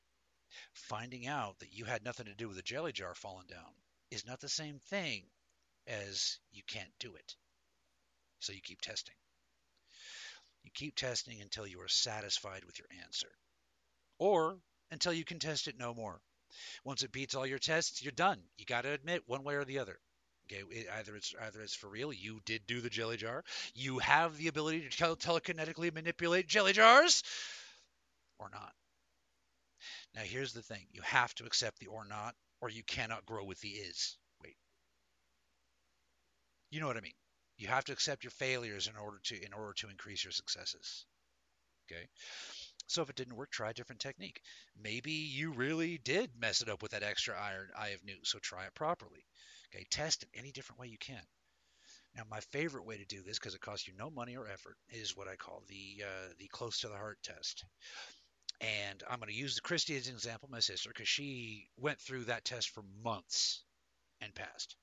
finding 0.73 1.27
out 1.27 1.59
that 1.59 1.71
you 1.71 1.85
had 1.85 2.03
nothing 2.03 2.25
to 2.25 2.33
do 2.33 2.47
with 2.47 2.57
the 2.57 2.63
jelly 2.63 2.91
jar 2.91 3.13
falling 3.13 3.45
down 3.47 3.71
is 4.09 4.25
not 4.25 4.39
the 4.39 4.49
same 4.49 4.79
thing 4.89 5.21
as 5.85 6.39
you 6.51 6.63
can't 6.67 6.91
do 6.99 7.13
it. 7.13 7.35
So 8.39 8.51
you 8.51 8.61
keep 8.61 8.81
testing. 8.81 9.13
You 10.63 10.71
keep 10.73 10.95
testing 10.95 11.39
until 11.39 11.67
you 11.67 11.79
are 11.81 11.87
satisfied 11.87 12.63
with 12.65 12.79
your 12.79 12.87
answer, 13.03 13.29
or 14.17 14.57
until 14.89 15.13
you 15.13 15.23
can 15.23 15.37
test 15.37 15.67
it 15.67 15.77
no 15.77 15.93
more. 15.93 16.19
Once 16.83 17.03
it 17.03 17.11
beats 17.11 17.35
all 17.35 17.45
your 17.45 17.59
tests, 17.59 18.01
you're 18.01 18.11
done. 18.11 18.41
You 18.57 18.65
got 18.65 18.81
to 18.81 18.91
admit 18.91 19.21
one 19.27 19.43
way 19.43 19.53
or 19.53 19.65
the 19.65 19.79
other. 19.79 19.99
Okay, 20.51 20.63
it, 20.71 20.87
either 20.97 21.15
it's 21.15 21.33
either 21.41 21.61
it's 21.61 21.75
for 21.75 21.87
real. 21.89 22.11
You 22.13 22.39
did 22.45 22.65
do 22.67 22.81
the 22.81 22.89
jelly 22.89 23.17
jar. 23.17 23.43
You 23.73 23.99
have 23.99 24.37
the 24.37 24.47
ability 24.47 24.81
to 24.89 24.97
tele- 24.97 25.15
telekinetically 25.15 25.93
manipulate 25.93 26.47
jelly 26.47 26.73
jars, 26.73 27.23
or 28.39 28.49
not. 28.49 28.73
Now 30.15 30.21
here's 30.23 30.51
the 30.51 30.63
thing: 30.63 30.87
you 30.91 31.03
have 31.03 31.35
to 31.35 31.45
accept 31.45 31.77
the 31.77 31.85
or 31.87 32.05
not, 32.05 32.35
or 32.59 32.69
you 32.71 32.81
cannot 32.83 33.27
grow 33.27 33.43
with 33.45 33.61
the 33.61 33.69
is. 33.69 34.17
Wait, 34.41 34.57
you 36.69 36.79
know 36.79 36.87
what 36.87 36.97
I 36.97 37.01
mean? 37.01 37.13
You 37.57 37.67
have 37.69 37.85
to 37.85 37.93
accept 37.93 38.23
your 38.23 38.31
failures 38.31 38.87
in 38.87 38.95
order 38.97 39.19
to 39.25 39.45
in 39.45 39.53
order 39.53 39.73
to 39.77 39.89
increase 39.89 40.23
your 40.23 40.31
successes. 40.31 41.05
Okay. 41.91 42.07
So 42.87 43.01
if 43.03 43.09
it 43.09 43.15
didn't 43.15 43.35
work, 43.37 43.51
try 43.51 43.71
a 43.71 43.73
different 43.73 44.01
technique. 44.01 44.41
Maybe 44.77 45.11
you 45.11 45.53
really 45.53 45.97
did 45.99 46.31
mess 46.39 46.61
it 46.61 46.69
up 46.69 46.81
with 46.83 46.91
that 46.91 47.03
extra 47.03 47.39
iron 47.39 47.69
eye 47.77 47.89
of 47.89 48.03
newt, 48.05 48.27
so 48.27 48.39
try 48.39 48.65
it 48.65 48.75
properly. 48.75 49.25
Okay, 49.73 49.85
test 49.89 50.23
it 50.23 50.29
any 50.33 50.51
different 50.51 50.79
way 50.79 50.87
you 50.87 50.97
can. 50.97 51.21
Now, 52.15 52.23
my 52.29 52.39
favorite 52.39 52.85
way 52.85 52.97
to 52.97 53.05
do 53.05 53.21
this, 53.21 53.37
because 53.37 53.55
it 53.55 53.61
costs 53.61 53.87
you 53.87 53.93
no 53.97 54.09
money 54.09 54.37
or 54.37 54.47
effort, 54.47 54.77
is 54.89 55.17
what 55.17 55.27
I 55.27 55.35
call 55.35 55.63
the 55.67 56.03
uh, 56.03 56.33
the 56.39 56.47
close 56.47 56.79
to 56.79 56.87
the 56.87 56.95
heart 56.95 57.19
test. 57.23 57.65
And 58.61 59.03
I'm 59.09 59.19
going 59.19 59.29
to 59.31 59.37
use 59.37 59.59
Christy 59.59 59.97
as 59.97 60.07
an 60.07 60.13
example, 60.13 60.47
my 60.49 60.61
sister, 60.61 60.89
because 60.89 61.09
she 61.09 61.67
went 61.77 61.99
through 61.99 62.25
that 62.25 62.45
test 62.45 62.69
for 62.69 62.83
months 63.03 63.63
and 64.21 64.33
passed. 64.33 64.77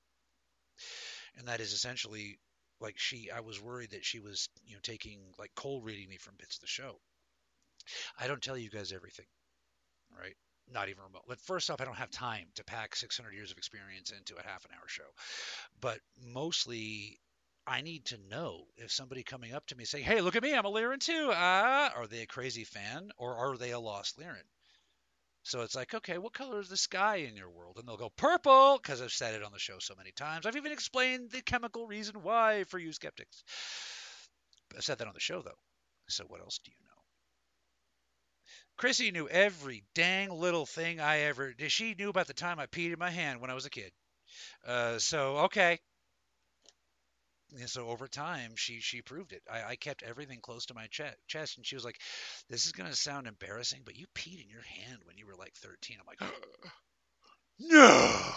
And 1.37 1.47
that 1.47 1.59
is 1.59 1.73
essentially 1.73 2.39
like 2.79 2.99
she. 2.99 3.31
I 3.31 3.39
was 3.39 3.59
worried 3.59 3.91
that 3.91 4.05
she 4.05 4.19
was, 4.19 4.47
you 4.65 4.75
know, 4.75 4.81
taking 4.83 5.19
like 5.39 5.51
cold 5.55 5.83
reading 5.83 6.09
me 6.09 6.17
from 6.17 6.35
bits 6.37 6.57
of 6.57 6.61
the 6.61 6.67
show. 6.67 6.99
I 8.19 8.27
don't 8.27 8.41
tell 8.41 8.57
you 8.57 8.69
guys 8.69 8.91
everything, 8.91 9.25
right? 10.17 10.35
Not 10.71 10.89
even 10.89 11.03
remote. 11.03 11.23
But 11.27 11.39
first 11.41 11.69
off, 11.69 11.81
I 11.81 11.85
don't 11.85 11.95
have 11.97 12.11
time 12.11 12.47
to 12.55 12.63
pack 12.63 12.95
600 12.95 13.33
years 13.33 13.51
of 13.51 13.57
experience 13.57 14.11
into 14.11 14.35
a 14.35 14.43
half 14.47 14.65
an 14.65 14.71
hour 14.73 14.87
show. 14.87 15.09
But 15.79 15.99
mostly, 16.21 17.19
I 17.67 17.81
need 17.81 18.05
to 18.05 18.17
know 18.29 18.65
if 18.77 18.91
somebody 18.91 19.23
coming 19.23 19.53
up 19.53 19.65
to 19.67 19.75
me 19.75 19.85
saying, 19.85 20.05
"Hey, 20.05 20.21
look 20.21 20.35
at 20.35 20.43
me, 20.43 20.53
I'm 20.53 20.65
a 20.65 20.71
Lyran 20.71 20.99
too." 20.99 21.31
Ah, 21.33 21.91
are 21.95 22.07
they 22.07 22.21
a 22.21 22.27
crazy 22.27 22.63
fan 22.63 23.11
or 23.17 23.35
are 23.35 23.57
they 23.57 23.71
a 23.71 23.79
lost 23.79 24.17
Lyran? 24.19 24.47
So 25.43 25.61
it's 25.61 25.75
like, 25.75 25.93
okay, 25.93 26.17
what 26.17 26.33
color 26.33 26.59
is 26.59 26.69
the 26.69 26.77
sky 26.77 27.17
in 27.17 27.35
your 27.35 27.49
world? 27.49 27.77
And 27.77 27.87
they'll 27.87 27.97
go 27.97 28.09
purple 28.09 28.79
because 28.81 29.01
I've 29.01 29.11
said 29.11 29.35
it 29.35 29.43
on 29.43 29.51
the 29.51 29.59
show 29.59 29.79
so 29.79 29.93
many 29.95 30.11
times. 30.11 30.45
I've 30.45 30.55
even 30.55 30.71
explained 30.71 31.31
the 31.31 31.41
chemical 31.41 31.85
reason 31.85 32.23
why 32.23 32.63
for 32.65 32.79
you 32.79 32.93
skeptics. 32.93 33.43
I 34.75 34.81
said 34.81 34.97
that 34.99 35.07
on 35.07 35.13
the 35.13 35.19
show 35.19 35.41
though. 35.41 35.59
So 36.07 36.25
what 36.25 36.41
else 36.41 36.59
do 36.59 36.71
you 36.71 36.77
know? 36.85 36.92
Chrissy 38.77 39.11
knew 39.11 39.27
every 39.29 39.83
dang 39.93 40.29
little 40.29 40.65
thing 40.65 40.99
I 40.99 41.19
ever 41.21 41.53
did. 41.53 41.71
She 41.71 41.93
knew 41.95 42.09
about 42.09 42.27
the 42.27 42.33
time 42.33 42.59
I 42.59 42.65
peed 42.65 42.91
in 42.93 42.99
my 42.99 43.11
hand 43.11 43.41
when 43.41 43.49
I 43.49 43.53
was 43.53 43.65
a 43.65 43.69
kid. 43.69 43.91
Uh, 44.65 44.99
so 44.99 45.37
okay. 45.39 45.79
And 47.55 47.69
so 47.69 47.89
over 47.89 48.07
time, 48.07 48.55
she 48.55 48.79
she 48.79 49.01
proved 49.01 49.31
it. 49.31 49.43
I, 49.51 49.63
I 49.63 49.75
kept 49.75 50.01
everything 50.01 50.39
close 50.41 50.65
to 50.67 50.73
my 50.73 50.87
ch- 50.87 51.01
chest, 51.27 51.57
and 51.57 51.65
she 51.65 51.75
was 51.75 51.85
like, 51.85 51.99
"This 52.49 52.65
is 52.65 52.71
gonna 52.71 52.95
sound 52.95 53.27
embarrassing, 53.27 53.83
but 53.85 53.95
you 53.95 54.07
peed 54.15 54.41
in 54.41 54.49
your 54.49 54.63
hand 54.63 55.01
when 55.03 55.17
you 55.17 55.27
were 55.27 55.35
like 55.35 55.53
13." 55.55 55.97
I'm 55.99 56.07
like, 56.07 56.33
"No." 57.59 58.33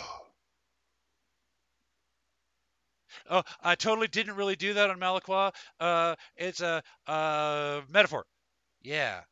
oh, 3.31 3.43
I 3.63 3.75
totally 3.75 4.09
didn't 4.09 4.37
really 4.37 4.57
do 4.57 4.75
that 4.75 4.91
on 4.91 4.99
Malaqua. 4.99 5.53
Uh, 5.81 6.17
it's 6.37 6.61
a 6.61 6.83
uh, 7.07 7.81
metaphor. 7.89 8.27
Yeah. 8.83 9.23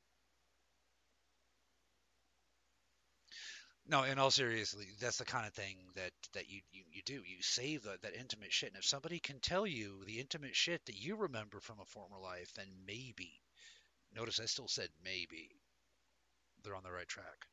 No, 3.87 4.05
in 4.05 4.18
all 4.18 4.30
seriously, 4.30 4.87
that's 4.99 5.18
the 5.18 5.26
kind 5.26 5.47
of 5.47 5.53
thing 5.53 5.76
that 5.95 6.12
that 6.32 6.49
you 6.49 6.61
you, 6.72 6.85
you 6.91 7.03
do. 7.05 7.22
You 7.26 7.43
save 7.43 7.82
that 7.82 8.01
that 8.03 8.16
intimate 8.16 8.53
shit, 8.53 8.70
and 8.70 8.78
if 8.78 8.85
somebody 8.85 9.18
can 9.18 9.41
tell 9.41 9.66
you 9.66 10.05
the 10.07 10.20
intimate 10.20 10.57
shit 10.57 10.85
that 10.87 10.97
you 10.97 11.16
remember 11.16 11.61
from 11.61 11.80
a 11.80 11.85
former 11.85 12.18
life, 12.18 12.53
then 12.55 12.68
maybe. 12.87 13.41
Notice 14.14 14.41
I 14.41 14.47
still 14.47 14.68
said 14.68 14.89
maybe. 15.05 15.51
They're 16.62 16.74
on 16.74 16.82
the 16.82 16.93
right 16.93 17.09
track. 17.09 17.47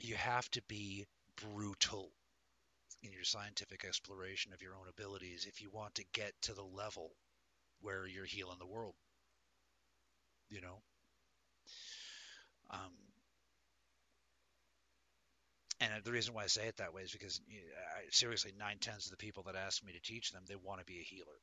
You 0.00 0.16
have 0.16 0.50
to 0.50 0.62
be 0.62 1.06
brutal 1.36 2.10
in 3.02 3.12
your 3.12 3.22
scientific 3.24 3.84
exploration 3.84 4.52
of 4.52 4.62
your 4.62 4.74
own 4.74 4.88
abilities 4.88 5.46
if 5.48 5.60
you 5.60 5.70
want 5.70 5.94
to 5.96 6.04
get 6.12 6.32
to 6.42 6.54
the 6.54 6.64
level 6.64 7.10
where 7.80 8.06
you're 8.06 8.24
healing 8.24 8.58
the 8.58 8.66
world. 8.66 8.94
You 10.50 10.62
know? 10.62 10.82
Um, 12.70 12.92
and 15.80 15.92
the 16.04 16.12
reason 16.12 16.34
why 16.34 16.44
I 16.44 16.46
say 16.46 16.66
it 16.66 16.76
that 16.76 16.94
way 16.94 17.02
is 17.02 17.12
because 17.12 17.40
I, 17.48 18.02
seriously, 18.10 18.52
nine 18.58 18.78
tenths 18.80 19.06
of 19.06 19.10
the 19.10 19.16
people 19.16 19.42
that 19.44 19.56
ask 19.56 19.84
me 19.84 19.92
to 19.92 20.00
teach 20.00 20.32
them, 20.32 20.42
they 20.46 20.56
want 20.56 20.80
to 20.80 20.86
be 20.86 20.98
a 20.98 21.02
healer. 21.02 21.38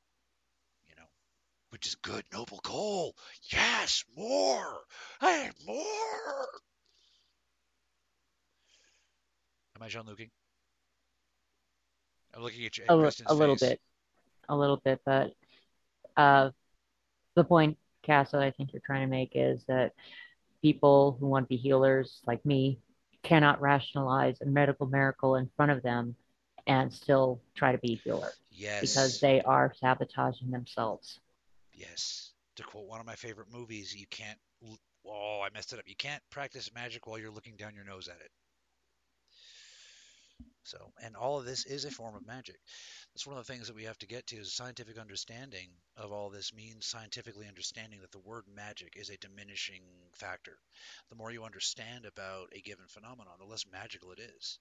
You 0.87 0.95
know, 0.95 1.07
which 1.69 1.87
is 1.87 1.95
good, 1.95 2.23
noble 2.33 2.59
goal. 2.63 3.15
Yes, 3.51 4.03
more. 4.15 4.81
Hey, 5.19 5.49
more. 5.65 6.47
Am 9.75 9.83
I 9.83 9.87
John 9.87 10.05
Luc? 10.05 10.19
I'm 12.33 12.43
looking 12.43 12.65
at 12.65 12.77
you. 12.77 12.85
A, 12.87 12.93
a 13.27 13.33
little 13.33 13.55
bit, 13.55 13.81
a 14.47 14.55
little 14.55 14.77
bit, 14.77 15.01
but 15.05 15.33
uh, 16.15 16.51
the 17.35 17.43
point, 17.43 17.77
Cass, 18.03 18.31
that 18.31 18.41
I 18.41 18.51
think 18.51 18.73
you're 18.73 18.81
trying 18.85 19.01
to 19.01 19.11
make 19.11 19.31
is 19.35 19.63
that 19.67 19.93
people 20.61 21.17
who 21.19 21.27
want 21.27 21.45
to 21.45 21.49
be 21.49 21.57
healers, 21.57 22.21
like 22.25 22.45
me, 22.45 22.79
cannot 23.23 23.61
rationalize 23.61 24.41
a 24.41 24.45
medical 24.45 24.87
miracle 24.87 25.35
in 25.35 25.49
front 25.55 25.71
of 25.71 25.83
them 25.83 26.15
and 26.67 26.93
still 26.93 27.41
try 27.55 27.71
to 27.71 27.77
be 27.77 28.01
healer. 28.03 28.31
Yes. 28.51 28.81
Because 28.81 29.19
they 29.19 29.41
are 29.41 29.73
sabotaging 29.79 30.51
themselves. 30.51 31.19
Yes. 31.73 32.31
To 32.57 32.63
quote 32.63 32.87
one 32.87 32.99
of 32.99 33.05
my 33.05 33.15
favorite 33.15 33.47
movies, 33.51 33.95
you 33.95 34.05
can't. 34.09 34.37
Oh, 35.05 35.41
I 35.43 35.49
messed 35.53 35.73
it 35.73 35.79
up. 35.79 35.87
You 35.87 35.95
can't 35.95 36.21
practice 36.29 36.71
magic 36.73 37.07
while 37.07 37.17
you're 37.17 37.31
looking 37.31 37.55
down 37.55 37.73
your 37.73 37.85
nose 37.85 38.07
at 38.07 38.19
it. 38.21 38.31
So, 40.63 40.93
and 41.01 41.15
all 41.15 41.39
of 41.39 41.45
this 41.45 41.65
is 41.65 41.85
a 41.85 41.91
form 41.91 42.15
of 42.15 42.25
magic. 42.25 42.59
That's 43.13 43.25
one 43.25 43.37
of 43.37 43.45
the 43.45 43.51
things 43.51 43.67
that 43.67 43.75
we 43.75 43.85
have 43.85 43.97
to 43.99 44.07
get 44.07 44.27
to 44.27 44.37
is 44.37 44.53
scientific 44.53 44.97
understanding 44.97 45.69
of 45.97 46.11
all 46.11 46.29
this 46.29 46.53
means 46.53 46.85
scientifically 46.85 47.47
understanding 47.47 48.01
that 48.01 48.11
the 48.11 48.19
word 48.19 48.45
magic 48.47 48.95
is 48.95 49.09
a 49.09 49.17
diminishing 49.17 49.83
factor. 50.13 50.57
The 51.09 51.15
more 51.15 51.31
you 51.31 51.43
understand 51.43 52.05
about 52.05 52.53
a 52.53 52.61
given 52.61 52.87
phenomenon, 52.87 53.33
the 53.39 53.45
less 53.45 53.65
magical 53.71 54.11
it 54.11 54.19
is. 54.19 54.59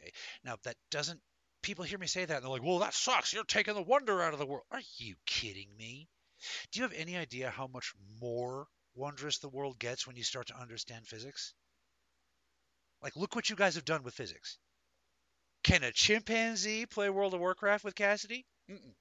Okay. 0.00 0.12
Now 0.44 0.56
that 0.64 0.76
doesn't 0.90 1.20
people 1.62 1.84
hear 1.84 1.98
me 1.98 2.08
say 2.08 2.24
that 2.24 2.36
and 2.36 2.44
they're 2.44 2.50
like, 2.50 2.62
"Well, 2.62 2.80
that 2.80 2.94
sucks. 2.94 3.32
You're 3.32 3.44
taking 3.44 3.74
the 3.74 3.82
wonder 3.82 4.20
out 4.22 4.32
of 4.32 4.38
the 4.38 4.46
world." 4.46 4.66
Are 4.70 4.82
you 4.96 5.16
kidding 5.24 5.76
me? 5.76 6.08
Do 6.70 6.80
you 6.80 6.82
have 6.82 6.92
any 6.92 7.16
idea 7.16 7.50
how 7.50 7.66
much 7.66 7.94
more 8.20 8.68
wondrous 8.94 9.38
the 9.38 9.48
world 9.48 9.78
gets 9.78 10.06
when 10.06 10.16
you 10.16 10.24
start 10.24 10.48
to 10.48 10.58
understand 10.58 11.06
physics? 11.06 11.54
Like, 13.02 13.16
look 13.16 13.36
what 13.36 13.48
you 13.48 13.56
guys 13.56 13.76
have 13.76 13.84
done 13.84 14.02
with 14.02 14.14
physics. 14.14 14.58
Can 15.68 15.84
a 15.84 15.92
chimpanzee 15.92 16.86
play 16.86 17.10
World 17.10 17.34
of 17.34 17.40
Warcraft 17.40 17.84
with 17.84 17.94
Cassidae? 17.94 18.42
Mm-mm. 18.70 18.94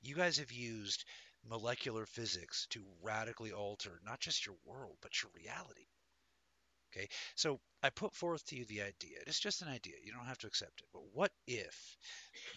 You 0.00 0.16
guys 0.16 0.38
have 0.38 0.50
used 0.50 1.04
molecular 1.44 2.04
physics 2.04 2.66
to 2.70 2.84
radically 3.00 3.52
alter 3.52 4.00
not 4.04 4.18
just 4.18 4.44
your 4.44 4.56
world, 4.64 4.96
but 5.00 5.22
your 5.22 5.30
reality. 5.36 5.86
Okay, 6.90 7.08
so 7.36 7.60
I 7.80 7.90
put 7.90 8.12
forth 8.12 8.44
to 8.46 8.56
you 8.56 8.64
the 8.64 8.82
idea. 8.82 9.18
It's 9.28 9.38
just 9.38 9.62
an 9.62 9.68
idea. 9.68 9.94
You 10.02 10.10
don't 10.10 10.26
have 10.26 10.38
to 10.38 10.48
accept 10.48 10.80
it. 10.80 10.88
But 10.92 11.04
what 11.12 11.30
if 11.46 11.96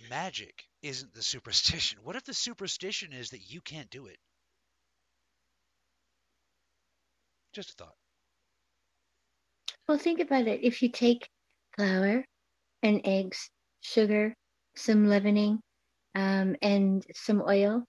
magic 0.09 0.63
isn't 0.81 1.13
the 1.13 1.21
superstition? 1.33 1.99
What 2.01 2.15
if 2.15 2.23
the 2.23 2.33
superstition 2.33 3.13
is 3.13 3.29
that 3.29 3.51
you 3.51 3.61
can't 3.61 3.91
do 3.91 4.07
it? 4.07 4.17
Just 7.53 7.69
a 7.69 7.73
thought. 7.73 7.97
Well, 9.87 9.97
think 9.97 10.19
about 10.19 10.47
it. 10.47 10.63
If 10.63 10.83
you 10.83 10.89
take 10.91 11.27
flour 11.75 12.25
and 12.83 13.01
eggs, 13.05 13.51
sugar, 13.81 14.35
some 14.75 15.07
leavening, 15.09 15.61
um, 16.15 16.55
and 16.61 17.05
some 17.15 17.41
oil, 17.41 17.85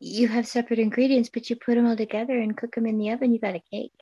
you 0.00 0.28
have 0.28 0.48
separate 0.48 0.80
ingredients, 0.80 1.30
but 1.32 1.50
you 1.50 1.56
put 1.56 1.76
them 1.76 1.86
all 1.86 1.96
together 1.96 2.38
and 2.38 2.56
cook 2.56 2.74
them 2.76 2.86
in 2.86 2.98
the 2.98 3.10
oven, 3.10 3.32
you 3.34 3.40
got 3.40 3.56
a 3.56 3.62
cake. 3.72 3.92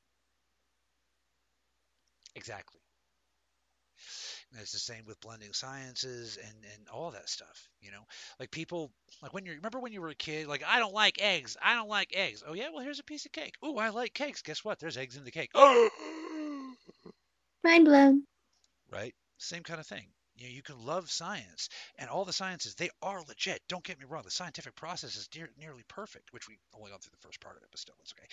Exactly. 2.34 2.80
And 4.52 4.60
it's 4.60 4.72
the 4.72 4.78
same 4.78 5.04
with 5.06 5.20
blending 5.20 5.52
sciences 5.52 6.36
and, 6.36 6.64
and 6.64 6.88
all 6.88 7.10
that 7.12 7.28
stuff, 7.28 7.68
you 7.80 7.90
know. 7.90 8.04
Like 8.38 8.50
people, 8.50 8.92
like 9.22 9.32
when 9.32 9.44
you 9.46 9.52
remember 9.54 9.80
when 9.80 9.92
you 9.92 10.00
were 10.00 10.08
a 10.08 10.14
kid, 10.14 10.46
like 10.46 10.62
I 10.64 10.78
don't 10.78 10.94
like 10.94 11.20
eggs, 11.20 11.56
I 11.60 11.74
don't 11.74 11.88
like 11.88 12.12
eggs. 12.14 12.42
Oh 12.46 12.52
yeah, 12.54 12.70
well 12.70 12.82
here's 12.84 12.98
a 13.00 13.04
piece 13.04 13.26
of 13.26 13.32
cake. 13.32 13.56
Oh, 13.62 13.78
I 13.78 13.88
like 13.90 14.14
cakes. 14.14 14.42
Guess 14.42 14.64
what? 14.64 14.78
There's 14.78 14.96
eggs 14.96 15.16
in 15.16 15.24
the 15.24 15.30
cake. 15.30 15.50
Oh, 15.54 15.90
Mind 17.62 17.84
blown. 17.84 18.24
right? 18.90 19.14
Same 19.38 19.62
kind 19.62 19.80
of 19.80 19.86
thing. 19.86 20.06
You 20.36 20.46
know, 20.46 20.54
you 20.54 20.62
can 20.62 20.84
love 20.84 21.10
science 21.10 21.68
and 21.98 22.08
all 22.08 22.24
the 22.24 22.32
sciences, 22.32 22.74
they 22.74 22.88
are 23.02 23.22
legit. 23.28 23.60
Don't 23.68 23.84
get 23.84 23.98
me 23.98 24.06
wrong. 24.08 24.22
The 24.24 24.30
scientific 24.30 24.74
process 24.74 25.16
is 25.16 25.28
near, 25.34 25.50
nearly 25.58 25.82
perfect, 25.88 26.32
which 26.32 26.48
we 26.48 26.58
only 26.74 26.90
gone 26.90 27.00
through 27.00 27.12
the 27.12 27.26
first 27.26 27.40
part 27.40 27.56
of 27.56 27.62
it, 27.62 27.68
but 27.70 27.80
still, 27.80 27.96
it's 28.00 28.12
okay. 28.12 28.26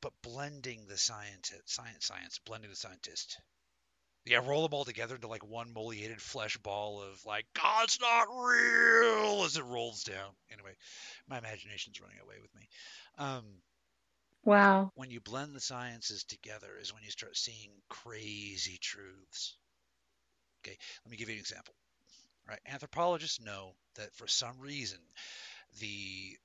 But 0.00 0.12
blending 0.22 0.86
the 0.88 0.96
scientist, 0.96 1.62
science, 1.66 2.06
science, 2.06 2.38
blending 2.46 2.70
the 2.70 2.76
scientist. 2.76 3.38
Yeah, 4.24 4.40
roll 4.46 4.62
them 4.62 4.74
all 4.74 4.84
together 4.84 5.14
into 5.14 5.26
like 5.26 5.46
one 5.46 5.72
moliated 5.72 6.20
flesh 6.20 6.56
ball 6.58 7.02
of 7.02 7.24
like, 7.26 7.46
God's 7.54 7.98
not 8.00 8.28
real 8.28 9.44
as 9.44 9.56
it 9.56 9.64
rolls 9.64 10.02
down. 10.04 10.30
Anyway, 10.52 10.72
my 11.28 11.38
imagination's 11.38 12.00
running 12.00 12.18
away 12.22 12.36
with 12.40 12.54
me. 12.54 12.68
Um, 13.18 13.44
Wow. 14.44 14.92
when 14.94 15.10
you 15.10 15.20
blend 15.20 15.54
the 15.54 15.60
sciences 15.60 16.24
together 16.24 16.76
is 16.80 16.92
when 16.92 17.02
you 17.02 17.10
start 17.10 17.36
seeing 17.36 17.70
crazy 17.88 18.78
truths. 18.80 19.56
Okay, 20.62 20.76
let 21.04 21.10
me 21.10 21.16
give 21.16 21.28
you 21.28 21.34
an 21.34 21.40
example. 21.40 21.74
Right, 22.48 22.60
anthropologists 22.66 23.40
know 23.40 23.72
that 23.96 24.14
for 24.14 24.26
some 24.26 24.58
reason 24.58 24.98
the 25.80 26.36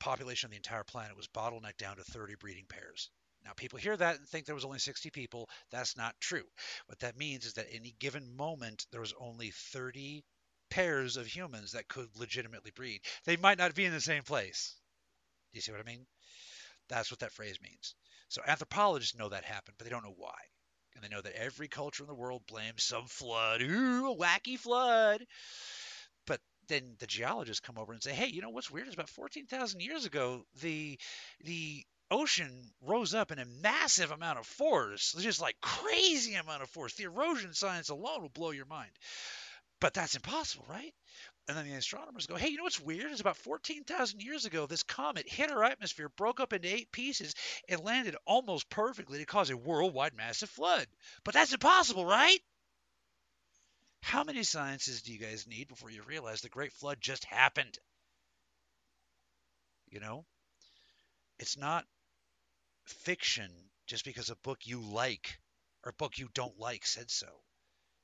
population 0.00 0.46
of 0.48 0.50
the 0.50 0.56
entire 0.56 0.84
planet 0.84 1.16
was 1.16 1.28
bottlenecked 1.28 1.78
down 1.78 1.96
to 1.96 2.04
30 2.04 2.34
breeding 2.36 2.66
pairs. 2.68 3.10
Now, 3.44 3.52
people 3.56 3.78
hear 3.78 3.96
that 3.96 4.18
and 4.18 4.28
think 4.28 4.46
there 4.46 4.54
was 4.54 4.64
only 4.64 4.78
60 4.78 5.10
people. 5.10 5.48
That's 5.70 5.96
not 5.96 6.14
true. 6.20 6.44
What 6.86 7.00
that 7.00 7.16
means 7.16 7.46
is 7.46 7.54
that 7.54 7.66
any 7.72 7.94
given 7.98 8.36
moment 8.36 8.86
there 8.92 9.00
was 9.00 9.14
only 9.18 9.50
30 9.50 10.24
pairs 10.70 11.16
of 11.16 11.26
humans 11.26 11.72
that 11.72 11.88
could 11.88 12.08
legitimately 12.16 12.70
breed. 12.72 13.00
They 13.24 13.36
might 13.36 13.58
not 13.58 13.74
be 13.74 13.84
in 13.84 13.92
the 13.92 14.00
same 14.00 14.22
place. 14.22 14.74
Do 15.52 15.58
you 15.58 15.62
see 15.62 15.72
what 15.72 15.80
I 15.80 15.84
mean? 15.84 16.06
That's 16.92 17.10
what 17.10 17.20
that 17.20 17.32
phrase 17.32 17.58
means. 17.62 17.94
So 18.28 18.42
anthropologists 18.46 19.16
know 19.16 19.30
that 19.30 19.44
happened, 19.44 19.76
but 19.78 19.86
they 19.86 19.90
don't 19.90 20.04
know 20.04 20.14
why. 20.16 20.36
And 20.94 21.02
they 21.02 21.08
know 21.08 21.22
that 21.22 21.40
every 21.40 21.68
culture 21.68 22.02
in 22.02 22.06
the 22.06 22.14
world 22.14 22.42
blames 22.46 22.84
some 22.84 23.06
flood. 23.06 23.62
Ooh, 23.62 24.10
a 24.10 24.16
wacky 24.16 24.58
flood. 24.58 25.24
But 26.26 26.40
then 26.68 26.96
the 26.98 27.06
geologists 27.06 27.60
come 27.60 27.78
over 27.78 27.94
and 27.94 28.02
say, 28.02 28.12
hey, 28.12 28.26
you 28.26 28.42
know 28.42 28.50
what's 28.50 28.70
weird 28.70 28.88
is 28.88 28.94
about 28.94 29.08
14,000 29.08 29.80
years 29.80 30.04
ago, 30.04 30.44
the 30.60 30.98
the 31.44 31.82
ocean 32.10 32.70
rose 32.82 33.14
up 33.14 33.32
in 33.32 33.38
a 33.38 33.46
massive 33.62 34.10
amount 34.10 34.38
of 34.38 34.46
force, 34.46 35.14
just 35.18 35.40
like 35.40 35.56
crazy 35.62 36.34
amount 36.34 36.62
of 36.62 36.68
force. 36.68 36.94
The 36.94 37.04
erosion 37.04 37.54
science 37.54 37.88
alone 37.88 38.20
will 38.20 38.28
blow 38.28 38.50
your 38.50 38.66
mind. 38.66 38.90
But 39.80 39.94
that's 39.94 40.14
impossible, 40.14 40.66
right? 40.68 40.92
And 41.48 41.56
then 41.56 41.66
the 41.66 41.74
astronomers 41.74 42.26
go, 42.26 42.36
hey, 42.36 42.48
you 42.48 42.56
know 42.56 42.62
what's 42.62 42.80
weird? 42.80 43.10
It's 43.10 43.20
about 43.20 43.36
14,000 43.36 44.22
years 44.22 44.44
ago, 44.44 44.66
this 44.66 44.84
comet 44.84 45.28
hit 45.28 45.50
our 45.50 45.64
atmosphere, 45.64 46.08
broke 46.08 46.38
up 46.38 46.52
into 46.52 46.72
eight 46.72 46.92
pieces, 46.92 47.34
and 47.68 47.82
landed 47.82 48.16
almost 48.26 48.70
perfectly 48.70 49.18
to 49.18 49.26
cause 49.26 49.50
a 49.50 49.56
worldwide 49.56 50.14
massive 50.14 50.50
flood. 50.50 50.86
But 51.24 51.34
that's 51.34 51.52
impossible, 51.52 52.06
right? 52.06 52.38
How 54.02 54.22
many 54.22 54.44
sciences 54.44 55.02
do 55.02 55.12
you 55.12 55.18
guys 55.18 55.46
need 55.46 55.68
before 55.68 55.90
you 55.90 56.02
realize 56.02 56.40
the 56.40 56.48
Great 56.48 56.72
Flood 56.72 56.98
just 57.00 57.24
happened? 57.24 57.76
You 59.90 60.00
know? 60.00 60.24
It's 61.38 61.56
not 61.56 61.84
fiction 62.84 63.50
just 63.86 64.04
because 64.04 64.30
a 64.30 64.36
book 64.36 64.60
you 64.64 64.80
like 64.80 65.38
or 65.84 65.90
a 65.90 65.94
book 65.94 66.18
you 66.18 66.28
don't 66.34 66.58
like 66.58 66.86
said 66.86 67.10
so. 67.10 67.26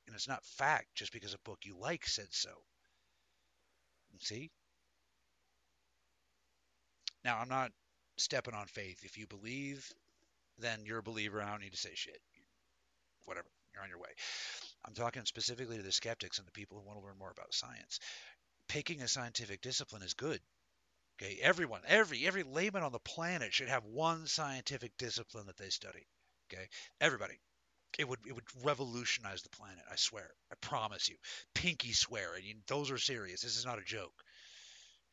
And 0.07 0.15
it's 0.15 0.27
not 0.27 0.45
fact 0.45 0.87
just 0.95 1.13
because 1.13 1.33
a 1.33 1.39
book 1.39 1.59
you 1.63 1.77
like 1.77 2.05
said 2.05 2.27
so. 2.31 2.49
See? 4.19 4.49
Now, 7.23 7.37
I'm 7.39 7.49
not 7.49 7.71
stepping 8.17 8.53
on 8.53 8.65
faith. 8.65 9.03
If 9.03 9.17
you 9.17 9.27
believe, 9.27 9.89
then 10.57 10.79
you're 10.85 10.99
a 10.99 11.03
believer. 11.03 11.41
I 11.41 11.51
don't 11.51 11.61
need 11.61 11.73
to 11.73 11.77
say 11.77 11.91
shit. 11.93 12.19
Whatever. 13.25 13.47
You're 13.73 13.83
on 13.83 13.89
your 13.89 13.99
way. 13.99 14.09
I'm 14.85 14.93
talking 14.93 15.25
specifically 15.25 15.77
to 15.77 15.83
the 15.83 15.91
skeptics 15.91 16.39
and 16.39 16.47
the 16.47 16.51
people 16.51 16.77
who 16.77 16.87
want 16.87 16.99
to 16.99 17.05
learn 17.05 17.17
more 17.19 17.31
about 17.31 17.53
science. 17.53 17.99
Picking 18.67 19.01
a 19.01 19.07
scientific 19.07 19.61
discipline 19.61 20.01
is 20.01 20.13
good. 20.13 20.41
Okay, 21.21 21.37
everyone, 21.41 21.81
every 21.85 22.25
every 22.25 22.43
layman 22.43 22.81
on 22.81 22.93
the 22.93 22.99
planet 22.99 23.53
should 23.53 23.67
have 23.67 23.83
one 23.83 24.25
scientific 24.25 24.95
discipline 24.97 25.47
that 25.47 25.57
they 25.57 25.69
study. 25.69 26.07
Okay, 26.51 26.69
everybody. 27.01 27.35
It 27.97 28.07
would 28.07 28.19
it 28.25 28.33
would 28.33 28.45
revolutionize 28.63 29.41
the 29.41 29.49
planet. 29.49 29.83
I 29.91 29.95
swear. 29.95 30.29
I 30.51 30.55
promise 30.61 31.09
you. 31.09 31.15
Pinky 31.53 31.93
swear. 31.93 32.35
And 32.35 32.45
you, 32.45 32.55
those 32.67 32.91
are 32.91 32.97
serious. 32.97 33.41
This 33.41 33.57
is 33.57 33.65
not 33.65 33.79
a 33.79 33.83
joke. 33.83 34.13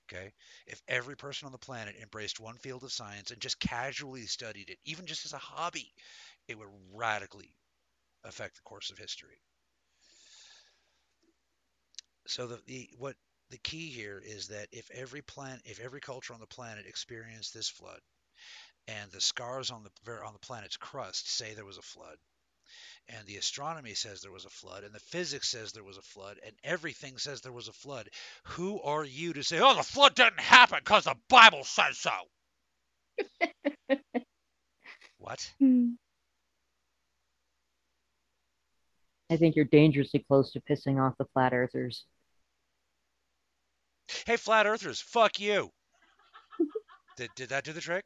Okay, 0.08 0.32
if 0.68 0.80
every 0.86 1.16
person 1.16 1.46
on 1.46 1.52
the 1.52 1.58
planet 1.58 1.96
embraced 2.00 2.38
one 2.38 2.58
field 2.58 2.84
of 2.84 2.92
science 2.92 3.32
and 3.32 3.40
just 3.40 3.58
casually 3.58 4.26
studied 4.26 4.70
it, 4.70 4.78
even 4.84 5.06
just 5.06 5.26
as 5.26 5.32
a 5.32 5.38
hobby, 5.38 5.92
it 6.46 6.56
would 6.56 6.68
radically 6.94 7.56
affect 8.22 8.54
the 8.54 8.62
course 8.62 8.90
of 8.90 8.98
history. 8.98 9.40
So 12.28 12.46
the, 12.46 12.60
the 12.66 12.88
what 12.98 13.16
the 13.50 13.58
key 13.58 13.88
here 13.90 14.22
is 14.24 14.48
that 14.48 14.68
if 14.72 14.90
every 14.92 15.22
plant, 15.22 15.62
if 15.64 15.80
every 15.80 16.00
culture 16.00 16.34
on 16.34 16.40
the 16.40 16.46
planet 16.46 16.86
experienced 16.86 17.54
this 17.54 17.68
flood, 17.68 18.00
and 18.88 19.10
the 19.10 19.20
scars 19.20 19.70
on 19.70 19.84
the 19.84 20.12
on 20.24 20.32
the 20.32 20.38
planet's 20.38 20.76
crust 20.76 21.28
say 21.30 21.54
there 21.54 21.64
was 21.64 21.78
a 21.78 21.82
flood, 21.82 22.16
and 23.08 23.26
the 23.26 23.36
astronomy 23.36 23.94
says 23.94 24.20
there 24.20 24.32
was 24.32 24.44
a 24.44 24.50
flood, 24.50 24.84
and 24.84 24.94
the 24.94 25.00
physics 25.00 25.48
says 25.48 25.72
there 25.72 25.84
was 25.84 25.98
a 25.98 26.02
flood, 26.02 26.38
and 26.44 26.54
everything 26.64 27.18
says 27.18 27.40
there 27.40 27.52
was 27.52 27.68
a 27.68 27.72
flood, 27.72 28.08
who 28.44 28.80
are 28.82 29.04
you 29.04 29.32
to 29.32 29.42
say, 29.42 29.60
"Oh, 29.60 29.74
the 29.74 29.82
flood 29.82 30.14
didn't 30.14 30.40
happen 30.40 30.78
because 30.82 31.04
the 31.04 31.16
Bible 31.28 31.64
says 31.64 31.98
so"? 31.98 32.10
what? 35.18 35.52
Hmm. 35.58 35.90
I 39.28 39.36
think 39.36 39.56
you're 39.56 39.64
dangerously 39.64 40.20
close 40.20 40.52
to 40.52 40.60
pissing 40.60 41.00
off 41.00 41.18
the 41.18 41.24
flat 41.32 41.52
earthers. 41.52 42.04
Hey, 44.24 44.36
flat 44.36 44.66
earthers, 44.66 45.00
fuck 45.00 45.40
you. 45.40 45.70
did, 47.16 47.30
did 47.34 47.48
that 47.48 47.64
do 47.64 47.72
the 47.72 47.80
trick? 47.80 48.04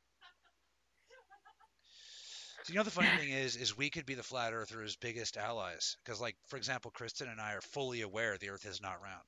So 2.64 2.72
you 2.72 2.78
know 2.78 2.84
the 2.84 2.90
funny 2.90 3.08
thing 3.18 3.30
is, 3.30 3.56
is 3.56 3.76
we 3.76 3.90
could 3.90 4.06
be 4.06 4.14
the 4.14 4.22
flat 4.22 4.52
earthers' 4.52 4.96
biggest 4.96 5.36
allies 5.36 5.96
because, 6.04 6.20
like, 6.20 6.36
for 6.46 6.56
example, 6.56 6.90
Kristen 6.90 7.28
and 7.28 7.40
I 7.40 7.54
are 7.54 7.60
fully 7.60 8.02
aware 8.02 8.36
the 8.36 8.50
Earth 8.50 8.66
is 8.66 8.80
not 8.80 9.02
round. 9.02 9.22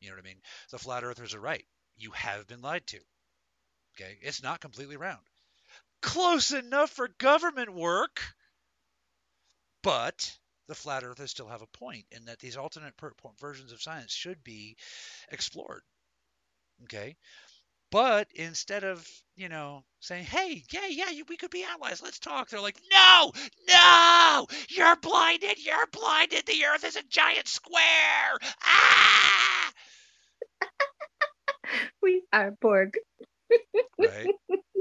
You 0.00 0.08
know 0.08 0.16
what 0.16 0.24
I 0.24 0.28
mean? 0.28 0.40
The 0.70 0.78
flat 0.78 1.04
earthers 1.04 1.34
are 1.34 1.40
right. 1.40 1.64
You 1.96 2.10
have 2.12 2.46
been 2.46 2.60
lied 2.60 2.86
to. 2.88 3.00
Okay, 3.94 4.18
it's 4.20 4.42
not 4.42 4.60
completely 4.60 4.96
round. 4.96 5.24
Close 6.02 6.52
enough 6.52 6.90
for 6.90 7.08
government 7.08 7.72
work, 7.72 8.20
but 9.82 10.36
the 10.68 10.74
flat 10.74 11.02
earthers 11.02 11.30
still 11.30 11.48
have 11.48 11.62
a 11.62 11.78
point 11.78 12.04
in 12.10 12.26
that 12.26 12.38
these 12.38 12.56
alternate 12.56 12.96
per- 12.96 13.12
versions 13.40 13.72
of 13.72 13.80
science 13.80 14.12
should 14.12 14.44
be 14.44 14.76
explored. 15.30 15.82
Okay. 16.84 17.16
But 17.90 18.28
instead 18.34 18.84
of, 18.84 19.08
you 19.36 19.48
know, 19.48 19.84
saying, 20.00 20.24
hey, 20.24 20.64
yeah, 20.70 20.86
yeah, 20.88 21.22
we 21.28 21.36
could 21.36 21.50
be 21.50 21.64
allies, 21.64 22.02
let's 22.02 22.18
talk, 22.18 22.48
they're 22.48 22.60
like, 22.60 22.80
no, 22.90 23.32
no, 23.68 24.46
you're 24.68 24.96
blinded, 24.96 25.64
you're 25.64 25.86
blinded, 25.92 26.44
the 26.46 26.64
earth 26.66 26.84
is 26.84 26.96
a 26.96 27.02
giant 27.04 27.46
square. 27.46 28.38
Ah! 28.64 29.72
we 32.02 32.22
are 32.32 32.52
Borg. 32.60 32.98
right? 33.98 34.30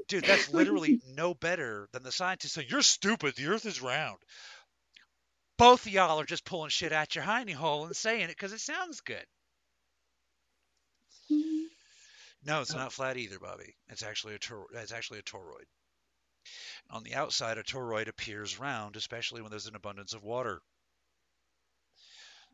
Dude, 0.08 0.26
that's 0.26 0.50
literally 0.54 0.98
no 1.16 1.34
better 1.36 1.88
than 1.92 2.04
the 2.04 2.12
scientists 2.12 2.54
saying, 2.54 2.68
you're 2.70 2.82
stupid, 2.82 3.36
the 3.36 3.48
earth 3.48 3.66
is 3.66 3.82
round. 3.82 4.18
Both 5.58 5.86
of 5.86 5.92
y'all 5.92 6.20
are 6.20 6.26
just 6.26 6.44
pulling 6.44 6.70
shit 6.70 6.92
out 6.92 7.16
your 7.16 7.24
hiney 7.24 7.54
hole 7.54 7.86
and 7.86 7.96
saying 7.96 8.24
it 8.24 8.30
because 8.30 8.52
it 8.52 8.60
sounds 8.60 9.02
good. 9.02 9.26
No, 12.46 12.62
it's 12.62 12.74
oh. 12.74 12.78
not 12.78 12.94
flat 12.94 13.18
either, 13.18 13.40
Bobby. 13.40 13.76
It's 13.90 14.04
actually 14.04 14.36
a 14.36 14.40
tor- 14.40 14.68
it's 14.74 14.92
actually 14.92 15.20
a 15.20 15.24
toroid. 15.24 15.66
On 16.92 17.04
the 17.04 17.16
outside, 17.16 17.58
a 17.58 17.64
toroid 17.64 18.08
appears 18.08 18.60
round, 18.60 18.96
especially 18.96 19.42
when 19.42 19.50
there's 19.50 19.66
an 19.66 19.76
abundance 19.76 20.14
of 20.14 20.24
water. 20.24 20.62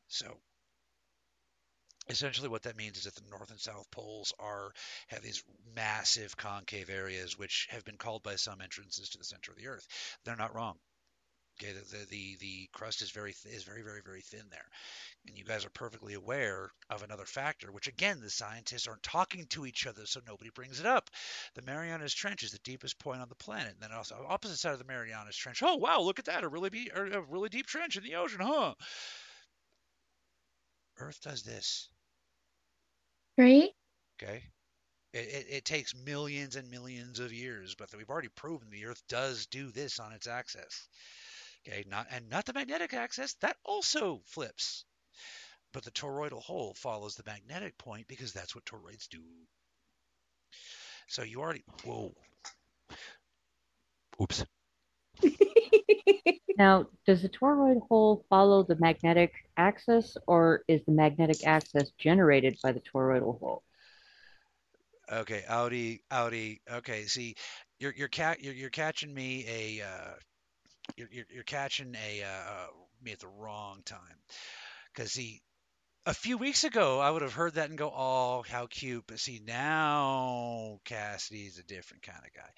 So, 0.07 0.39
essentially, 2.07 2.47
what 2.47 2.63
that 2.63 2.77
means 2.77 2.97
is 2.97 3.03
that 3.03 3.15
the 3.15 3.29
north 3.29 3.51
and 3.51 3.59
south 3.59 3.91
poles 3.91 4.33
are 4.39 4.73
have 5.07 5.21
these 5.21 5.43
massive 5.75 6.37
concave 6.37 6.89
areas, 6.89 7.37
which 7.37 7.67
have 7.69 7.83
been 7.83 7.97
called 7.97 8.23
by 8.23 8.37
some 8.37 8.61
entrances 8.61 9.09
to 9.09 9.17
the 9.17 9.25
center 9.25 9.51
of 9.51 9.57
the 9.57 9.67
Earth. 9.67 9.87
They're 10.23 10.37
not 10.37 10.55
wrong. 10.55 10.79
Okay, 11.61 11.73
the, 11.73 11.97
the 11.97 12.05
the, 12.05 12.37
the 12.39 12.69
crust 12.73 13.03
is 13.03 13.11
very 13.11 13.35
is 13.45 13.63
very 13.63 13.83
very 13.83 14.01
very 14.03 14.21
thin 14.21 14.45
there, 14.49 14.65
and 15.27 15.37
you 15.37 15.43
guys 15.43 15.63
are 15.63 15.69
perfectly 15.69 16.15
aware 16.15 16.71
of 16.89 17.03
another 17.03 17.25
factor, 17.25 17.71
which 17.71 17.87
again 17.87 18.19
the 18.19 18.31
scientists 18.31 18.87
aren't 18.87 19.03
talking 19.03 19.45
to 19.47 19.67
each 19.67 19.85
other, 19.85 20.05
so 20.05 20.21
nobody 20.25 20.49
brings 20.49 20.79
it 20.79 20.87
up. 20.87 21.11
The 21.53 21.61
Marianas 21.61 22.15
Trench 22.15 22.41
is 22.41 22.51
the 22.51 22.59
deepest 22.59 22.97
point 22.97 23.21
on 23.21 23.29
the 23.29 23.35
planet, 23.35 23.73
and 23.73 23.81
then 23.81 23.91
also 23.91 24.25
opposite 24.27 24.57
side 24.57 24.73
of 24.73 24.79
the 24.79 24.85
Marianas 24.85 25.35
Trench. 25.35 25.61
Oh 25.61 25.75
wow, 25.75 26.01
look 26.01 26.17
at 26.17 26.25
that, 26.25 26.43
a 26.43 26.47
really 26.47 26.71
be 26.71 26.89
er, 26.95 27.05
a 27.05 27.21
really 27.21 27.49
deep 27.49 27.67
trench 27.67 27.95
in 27.95 28.03
the 28.03 28.15
ocean, 28.15 28.39
huh? 28.41 28.73
Earth 30.97 31.21
does 31.21 31.43
this. 31.43 31.89
Right. 33.37 33.69
Okay. 34.21 34.43
It, 35.13 35.27
it, 35.27 35.45
it, 35.49 35.65
takes 35.65 35.93
millions 35.93 36.55
and 36.55 36.71
millions 36.71 37.19
of 37.19 37.33
years, 37.33 37.75
but 37.75 37.89
we've 37.95 38.09
already 38.09 38.29
proven 38.29 38.69
the 38.69 38.85
Earth 38.85 39.03
does 39.09 39.45
do 39.47 39.69
this 39.71 39.99
on 39.99 40.13
its 40.13 40.25
axis. 40.25 40.87
Okay, 41.67 41.83
not 41.87 42.07
and 42.09 42.27
not 42.29 42.45
the 42.45 42.53
magnetic 42.53 42.93
axis, 42.93 43.35
that 43.41 43.57
also 43.63 44.21
flips. 44.25 44.85
But 45.73 45.83
the 45.83 45.91
toroidal 45.91 46.41
hole 46.41 46.73
follows 46.73 47.15
the 47.15 47.23
magnetic 47.25 47.77
point 47.77 48.07
because 48.07 48.33
that's 48.33 48.55
what 48.55 48.65
toroids 48.65 49.07
do. 49.07 49.23
So 51.07 51.23
you 51.23 51.39
already 51.39 51.63
whoa. 51.85 52.13
Oops. 54.21 54.45
now, 56.57 56.87
does 57.05 57.21
the 57.21 57.29
toroid 57.29 57.87
hole 57.87 58.25
follow 58.29 58.63
the 58.63 58.75
magnetic 58.77 59.33
axis, 59.57 60.17
or 60.27 60.63
is 60.67 60.81
the 60.85 60.91
magnetic 60.91 61.45
axis 61.45 61.91
generated 61.97 62.57
by 62.63 62.71
the 62.71 62.81
toroidal 62.81 63.39
hole? 63.39 63.63
Okay, 65.11 65.43
Audi, 65.47 66.03
Audi. 66.09 66.61
Okay, 66.71 67.03
see, 67.03 67.35
you're 67.79 67.93
you're, 67.95 68.07
ca- 68.07 68.35
you're, 68.39 68.53
you're 68.53 68.69
catching 68.69 69.13
me 69.13 69.45
a 69.47 69.85
uh, 69.85 70.13
you're, 70.97 71.09
you're, 71.11 71.25
you're 71.29 71.43
catching 71.43 71.95
a 71.95 72.23
uh, 72.23 72.67
me 73.03 73.11
at 73.11 73.19
the 73.19 73.27
wrong 73.27 73.81
time. 73.85 73.99
Because 74.93 75.11
see 75.11 75.41
a 76.05 76.13
few 76.13 76.37
weeks 76.37 76.63
ago 76.63 76.99
I 76.99 77.11
would 77.11 77.21
have 77.21 77.33
heard 77.33 77.53
that 77.55 77.69
and 77.69 77.77
go 77.77 77.91
oh 77.95 78.43
how 78.49 78.67
cute. 78.67 79.03
But 79.07 79.19
see 79.19 79.41
now 79.45 80.79
Cassidae's 80.85 81.59
a 81.59 81.63
different 81.63 82.03
kind 82.03 82.19
of 82.19 82.33
guy 82.33 82.49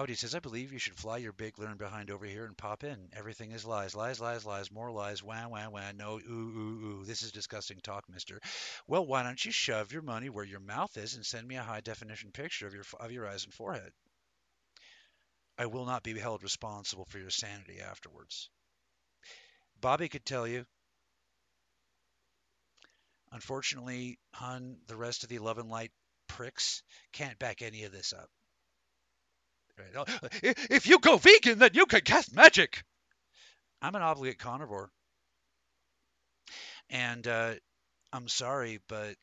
Audi 0.00 0.14
says 0.14 0.34
I 0.34 0.40
believe 0.40 0.72
you 0.72 0.78
should 0.78 0.96
fly 0.96 1.18
your 1.18 1.32
big 1.32 1.58
learn 1.58 1.76
behind 1.76 2.10
over 2.10 2.26
here 2.26 2.44
and 2.44 2.56
pop 2.56 2.84
in. 2.84 3.08
Everything 3.16 3.52
is 3.52 3.64
lies 3.64 3.94
lies 3.94 4.20
lies 4.20 4.44
lies 4.44 4.70
more 4.70 4.90
lies. 4.90 5.22
Wah 5.22 5.48
wah 5.48 5.68
wah. 5.68 5.92
No 5.96 6.18
ooh 6.18 6.32
ooh 6.32 6.86
ooh. 7.00 7.04
This 7.04 7.22
is 7.22 7.32
disgusting 7.32 7.78
talk 7.82 8.04
mister. 8.08 8.40
Well 8.86 9.06
why 9.06 9.22
don't 9.22 9.44
you 9.44 9.52
shove 9.52 9.92
your 9.92 10.02
money 10.02 10.28
where 10.28 10.44
your 10.44 10.60
mouth 10.60 10.96
is 10.96 11.14
and 11.14 11.24
send 11.24 11.46
me 11.46 11.56
a 11.56 11.62
high 11.62 11.80
definition 11.80 12.32
picture 12.32 12.66
of 12.66 12.74
your 12.74 12.84
of 13.00 13.12
your 13.12 13.26
eyes 13.26 13.44
and 13.44 13.54
forehead 13.54 13.92
I 15.58 15.66
will 15.66 15.84
not 15.84 16.04
be 16.04 16.16
held 16.16 16.44
responsible 16.44 17.04
for 17.06 17.18
your 17.18 17.30
sanity 17.30 17.80
afterwards. 17.80 18.48
Bobby 19.80 20.08
could 20.08 20.24
tell 20.24 20.46
you. 20.46 20.64
Unfortunately, 23.32 24.18
Hun, 24.32 24.78
the 24.86 24.96
rest 24.96 25.24
of 25.24 25.28
the 25.28 25.36
11 25.36 25.68
light 25.68 25.90
pricks 26.28 26.82
can't 27.12 27.38
back 27.38 27.60
any 27.60 27.84
of 27.84 27.92
this 27.92 28.12
up. 28.12 28.30
Oh, 29.96 30.04
if 30.42 30.86
you 30.86 30.98
go 30.98 31.18
vegan, 31.18 31.58
then 31.58 31.70
you 31.74 31.86
can 31.86 32.00
cast 32.00 32.34
magic. 32.34 32.84
I'm 33.82 33.94
an 33.94 34.02
obligate 34.02 34.38
carnivore. 34.38 34.90
And 36.90 37.26
uh, 37.26 37.54
I'm 38.12 38.28
sorry, 38.28 38.80
but, 38.88 39.14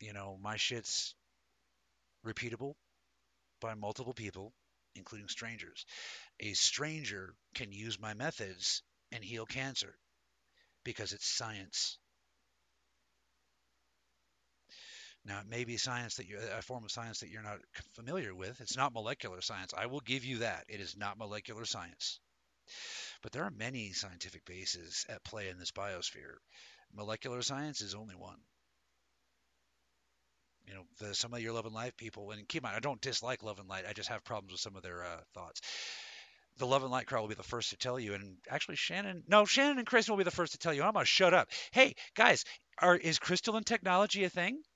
you 0.00 0.12
know, 0.12 0.38
my 0.42 0.56
shit's 0.56 1.14
repeatable 2.26 2.74
by 3.60 3.74
multiple 3.74 4.12
people 4.12 4.52
including 4.96 5.28
strangers. 5.28 5.84
A 6.40 6.52
stranger 6.52 7.34
can 7.54 7.72
use 7.72 8.00
my 8.00 8.14
methods 8.14 8.82
and 9.12 9.24
heal 9.24 9.46
cancer 9.46 9.94
because 10.84 11.12
it's 11.12 11.26
science. 11.26 11.98
Now, 15.26 15.40
it 15.40 15.46
may 15.48 15.64
be 15.64 15.78
science 15.78 16.16
that 16.16 16.28
you 16.28 16.38
a 16.38 16.60
form 16.60 16.84
of 16.84 16.90
science 16.90 17.20
that 17.20 17.30
you're 17.30 17.42
not 17.42 17.58
familiar 17.94 18.34
with. 18.34 18.60
It's 18.60 18.76
not 18.76 18.92
molecular 18.92 19.40
science. 19.40 19.72
I 19.74 19.86
will 19.86 20.00
give 20.00 20.24
you 20.24 20.38
that. 20.38 20.64
It 20.68 20.80
is 20.80 20.96
not 20.96 21.16
molecular 21.16 21.64
science. 21.64 22.20
But 23.22 23.32
there 23.32 23.44
are 23.44 23.50
many 23.50 23.92
scientific 23.92 24.44
bases 24.44 25.06
at 25.08 25.24
play 25.24 25.48
in 25.48 25.58
this 25.58 25.72
biosphere. 25.72 26.36
Molecular 26.92 27.40
science 27.40 27.80
is 27.80 27.94
only 27.94 28.14
one 28.14 28.38
you 30.66 30.74
know, 30.74 30.82
the, 30.98 31.14
some 31.14 31.34
of 31.34 31.40
your 31.40 31.52
Love 31.52 31.66
and 31.66 31.74
Light 31.74 31.96
people, 31.96 32.30
and 32.30 32.48
keep 32.48 32.62
in 32.62 32.68
mind, 32.68 32.76
I 32.76 32.80
don't 32.80 33.00
dislike 33.00 33.42
Love 33.42 33.58
and 33.58 33.68
Light. 33.68 33.84
I 33.88 33.92
just 33.92 34.08
have 34.08 34.24
problems 34.24 34.52
with 34.52 34.60
some 34.60 34.76
of 34.76 34.82
their 34.82 35.04
uh, 35.04 35.20
thoughts. 35.34 35.60
the 36.58 36.66
Love 36.66 36.82
and 36.82 36.90
Light 36.92 37.06
crowd 37.06 37.22
will 37.22 37.28
be 37.28 37.34
the 37.34 37.42
first 37.42 37.70
to 37.70 37.76
tell 37.76 37.98
you, 37.98 38.14
and 38.14 38.36
actually 38.48 38.76
Shannon, 38.76 39.22
no, 39.28 39.44
Shannon 39.44 39.78
and 39.78 39.86
Kristen 39.86 40.12
will 40.12 40.18
be 40.18 40.24
the 40.24 40.30
first 40.30 40.52
to 40.52 40.58
tell 40.58 40.72
you. 40.72 40.82
I'm 40.82 40.92
gonna 40.92 41.04
shut 41.04 41.34
up. 41.34 41.48
Hey 41.72 41.94
guys, 42.14 42.44
are 42.78 42.96
is 42.96 43.18
crystalline 43.18 43.64
technology 43.64 44.24
a 44.24 44.30
thing? 44.30 44.62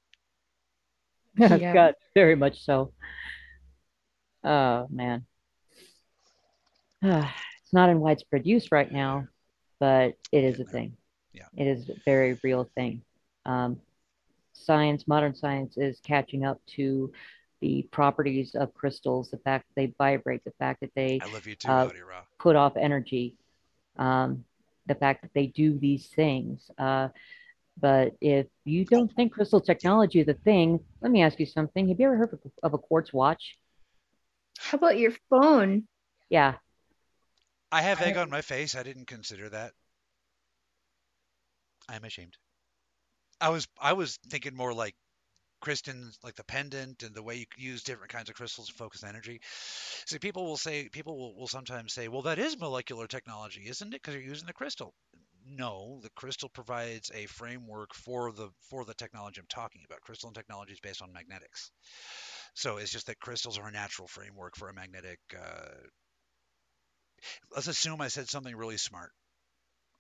Yeah. 1.39 1.73
God, 1.73 1.94
very 2.15 2.35
much 2.35 2.65
so. 2.65 2.93
Oh 4.44 4.86
man. 4.90 5.24
It's 7.69 7.74
not 7.74 7.90
in 7.90 8.01
widespread 8.01 8.47
use 8.47 8.73
right 8.73 8.90
now, 8.90 9.28
but 9.78 10.15
it 10.32 10.43
is 10.43 10.59
a 10.59 10.65
thing. 10.65 10.97
Yeah. 11.35 11.44
It 11.55 11.66
is 11.66 11.90
a 11.90 11.94
very 12.06 12.39
real 12.43 12.65
thing. 12.74 13.02
Um, 13.44 13.78
science, 14.65 15.07
modern 15.09 15.35
science 15.35 15.77
is 15.77 16.01
catching 16.01 16.45
up 16.45 16.61
to 16.77 17.13
the 17.61 17.83
properties 17.91 18.55
of 18.55 18.73
crystals, 18.75 19.31
the 19.31 19.39
fact 19.39 19.67
that 19.69 19.75
they 19.75 19.93
vibrate, 19.99 20.45
the 20.45 20.53
fact 20.59 20.81
that 20.81 20.91
they 20.95 21.19
I 21.23 21.27
love 21.27 21.47
you 21.47 21.55
too, 21.57 21.71
Uh, 21.71 21.89
Ra. 22.09 22.23
put 22.39 22.57
off 22.57 22.77
energy, 22.77 23.35
um, 23.97 24.45
the 24.87 24.95
fact 24.95 25.23
that 25.23 25.33
they 25.35 25.47
do 25.49 25.79
these 25.79 26.07
things. 26.09 26.71
Uh, 26.79 27.09
but 27.81 28.17
if 28.21 28.47
you 28.65 28.85
don't 28.85 29.13
think 29.15 29.33
crystal 29.33 29.61
technology 29.61 30.21
is 30.21 30.29
a 30.29 30.35
thing, 30.35 30.81
let 31.01 31.11
me 31.11 31.23
ask 31.23 31.39
you 31.41 31.47
something. 31.47 31.89
Have 31.89 32.01
you 32.01 32.07
ever 32.07 32.17
heard 32.17 32.33
of, 32.33 32.41
of 32.63 32.75
a 32.75 32.79
quartz 32.79 33.13
watch? 33.13 33.57
How 34.59 34.79
about 34.79 34.99
your 34.99 35.13
phone? 35.31 35.87
Yeah, 36.29 36.57
I 37.71 37.83
have 37.83 38.01
egg 38.03 38.17
I- 38.17 38.23
on 38.23 38.31
my 38.31 38.43
face. 38.43 38.75
I 38.75 38.83
didn't 38.83 39.07
consider 39.07 39.49
that. 39.51 39.73
I'm 41.89 42.05
ashamed. 42.05 42.37
I 43.40 43.48
was 43.51 43.66
I 43.81 43.93
was 43.94 44.16
thinking 44.28 44.55
more 44.55 44.73
like 44.73 44.94
Kristen's, 45.60 46.19
like 46.23 46.36
the 46.36 46.44
pendant 46.44 47.02
and 47.02 47.15
the 47.15 47.23
way 47.23 47.36
you 47.36 47.47
use 47.56 47.82
different 47.82 48.12
kinds 48.12 48.28
of 48.31 48.36
crystals 48.36 48.69
to 48.69 48.74
focus 48.74 49.05
energy. 49.05 49.40
See, 50.06 50.19
people 50.19 50.47
will 50.47 50.56
say 50.59 50.89
people 50.90 51.19
will, 51.19 51.36
will 51.36 51.48
sometimes 51.48 51.94
say, 51.94 52.09
well, 52.09 52.23
that 52.23 52.39
is 52.39 52.59
molecular 52.59 53.06
technology, 53.09 53.69
isn't 53.69 53.89
it? 53.94 54.02
Because 54.02 54.15
you're 54.15 54.24
using 54.24 54.47
the 54.47 54.52
crystal. 54.52 54.94
No, 55.47 56.01
the 56.02 56.10
crystal 56.10 56.48
provides 56.51 57.10
a 57.15 57.27
framework 57.27 57.94
for 57.94 58.32
the 58.32 58.51
for 58.70 58.85
the 58.85 58.94
technology 58.94 59.40
I'm 59.40 59.48
talking 59.48 59.82
about. 59.85 60.02
Crystalline 60.02 60.35
technology 60.35 60.74
is 60.74 60.81
based 60.81 61.02
on 61.02 61.12
magnetics. 61.12 61.70
So 62.55 62.78
it's 62.78 62.93
just 62.93 63.06
that 63.06 63.20
crystals 63.20 63.59
are 63.59 63.69
a 63.69 63.73
natural 63.73 64.09
framework 64.09 64.56
for 64.56 64.69
a 64.69 64.74
magnetic. 64.74 65.20
Uh, 65.36 65.89
let's 67.51 67.66
assume 67.69 68.01
I 68.01 68.09
said 68.09 68.28
something 68.31 68.56
really 68.56 68.78
smart. 68.78 69.12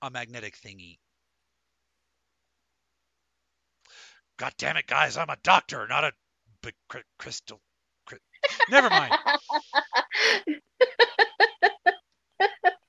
A 0.02 0.10
magnetic 0.10 0.56
thingy. 0.58 0.98
God 4.38 4.54
damn 4.56 4.76
it, 4.76 4.86
guys! 4.86 5.16
I'm 5.16 5.30
a 5.30 5.36
doctor, 5.42 5.86
not 5.88 6.04
a 6.04 6.12
b- 6.62 6.70
cr- 6.88 6.98
crystal. 7.18 7.60
Cr- 8.06 8.16
Never 8.70 8.88
mind. 8.88 9.12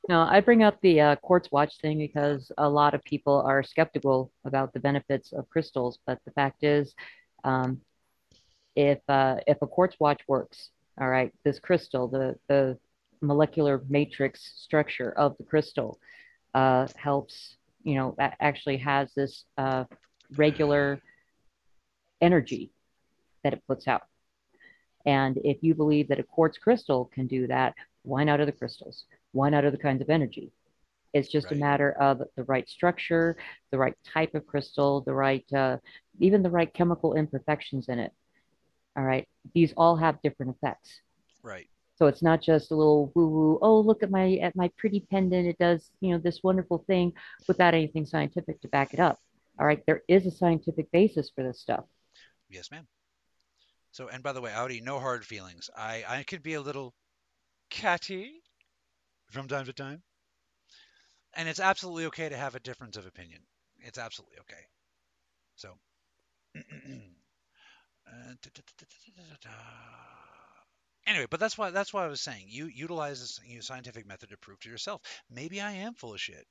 No, 0.10 0.22
I 0.22 0.40
bring 0.40 0.64
up 0.64 0.82
the 0.82 1.00
uh, 1.00 1.16
quartz 1.18 1.52
watch 1.52 1.78
thing 1.78 2.00
because 2.00 2.52
a 2.58 2.68
lot 2.68 2.96
of 2.96 3.04
people 3.04 3.44
are 3.46 3.62
skeptical 3.62 4.32
about 4.44 4.74
the 4.74 4.80
benefits 4.80 5.32
of 5.34 5.48
crystals. 5.50 6.00
But 6.08 6.18
the 6.26 6.32
fact 6.32 6.64
is, 6.64 6.96
um, 7.44 7.80
if 8.76 8.98
uh, 9.08 9.36
if 9.46 9.62
a 9.62 9.68
quartz 9.68 9.96
watch 10.00 10.22
works, 10.28 10.72
all 11.00 11.08
right, 11.10 11.32
this 11.44 11.60
crystal, 11.60 12.08
the 12.08 12.36
the 12.48 12.80
molecular 13.22 13.84
matrix 13.88 14.52
structure 14.56 15.12
of 15.12 15.38
the 15.38 15.44
crystal, 15.44 16.00
uh, 16.56 16.88
helps. 16.96 17.58
You 17.84 17.96
know, 17.96 18.16
actually 18.20 18.78
has 18.78 19.14
this 19.14 19.46
uh, 19.60 19.84
regular 20.36 21.00
energy 22.22 22.72
that 23.44 23.54
it 23.54 23.64
puts 23.68 23.88
out. 23.88 24.04
And 25.06 25.38
if 25.44 25.58
you 25.62 25.76
believe 25.76 26.10
that 26.10 26.20
a 26.20 26.24
quartz 26.24 26.58
crystal 26.58 27.06
can 27.14 27.28
do 27.28 27.48
that, 27.48 27.74
why 28.04 28.24
not 28.24 28.42
other 28.42 28.52
crystals? 28.52 29.06
Why 29.32 29.50
not 29.50 29.66
other 29.66 29.78
kinds 29.78 30.02
of 30.02 30.10
energy? 30.10 30.52
It's 31.14 31.30
just 31.30 31.48
Right. 31.48 31.58
a 31.58 31.60
matter 31.60 31.92
of 31.94 32.22
the 32.36 32.44
right 32.44 32.68
structure, 32.70 33.38
the 33.72 33.78
right 33.78 33.96
type 34.04 34.36
of 34.36 34.46
crystal, 34.46 35.02
the 35.02 35.14
right, 35.14 35.46
uh, 35.54 35.78
even 36.20 36.44
the 36.44 36.50
right 36.50 36.72
chemical 36.74 37.16
imperfections 37.16 37.90
in 37.90 38.00
it. 38.00 38.14
All 38.96 39.04
right. 39.04 39.28
These 39.54 39.74
all 39.78 39.96
have 39.96 40.22
different 40.22 40.56
effects. 40.56 41.02
Right. 41.42 41.68
So 41.96 42.08
it's 42.08 42.22
not 42.22 42.42
just 42.42 42.72
a 42.72 42.76
little 42.76 43.12
woo 43.16 43.28
woo, 43.28 43.60
oh, 43.62 43.80
look 43.80 44.04
at 44.04 44.12
my 44.12 44.36
at 44.38 44.56
my 44.56 44.70
pretty 44.78 45.02
pendant. 45.02 45.48
It 45.48 45.58
does, 45.58 45.92
you 46.00 46.12
know, 46.12 46.18
this 46.18 46.44
wonderful 46.44 46.80
thing 46.88 47.14
without 47.48 47.74
anything 47.74 48.06
scientific 48.06 48.62
to 48.62 48.68
back 48.68 48.94
it 48.94 49.00
up. 49.00 49.20
All 49.60 49.66
right. 49.66 49.84
There 49.86 50.04
is 50.08 50.26
a 50.26 50.32
scientific 50.32 50.92
basis 50.92 51.30
for 51.30 51.44
this 51.44 51.60
stuff. 51.60 51.86
Yes, 52.50 52.70
ma'am. 52.72 52.88
So, 53.92 54.08
and 54.08 54.24
by 54.24 54.34
the 54.34 54.42
way, 54.42 54.52
Audi, 54.52 54.82
no 54.82 55.00
hard 55.00 55.24
feelings. 55.24 55.70
I 55.76 56.04
I 56.08 56.24
could 56.24 56.42
be 56.42 56.56
a 56.56 56.62
little 56.62 56.96
catty 57.70 58.44
from 59.32 59.48
time 59.48 59.66
to 59.66 59.74
time, 59.74 60.04
and 61.34 61.48
it's 61.50 61.60
absolutely 61.60 62.06
okay 62.06 62.30
to 62.30 62.38
have 62.38 62.56
a 62.56 62.60
difference 62.60 62.98
of 62.98 63.06
opinion. 63.06 63.42
It's 63.80 63.98
absolutely 63.98 64.38
okay. 64.42 64.66
So. 65.56 65.78
Uh. 68.12 68.34
Anyway, 71.06 71.28
but 71.30 71.40
that's 71.40 71.58
why 71.58 71.70
that's 71.72 71.94
why 71.94 72.04
I 72.06 72.08
was 72.08 72.22
saying 72.22 72.46
you 72.50 72.66
utilize 72.68 73.20
this 73.20 73.40
you 73.46 73.56
know, 73.56 73.62
scientific 73.62 74.06
method 74.08 74.30
to 74.30 74.38
prove 74.38 74.60
to 74.62 74.70
yourself. 74.70 75.02
Maybe 75.30 75.62
I 75.62 75.72
am 75.74 75.94
full 75.94 76.14
of 76.14 76.22
shit. 76.22 76.48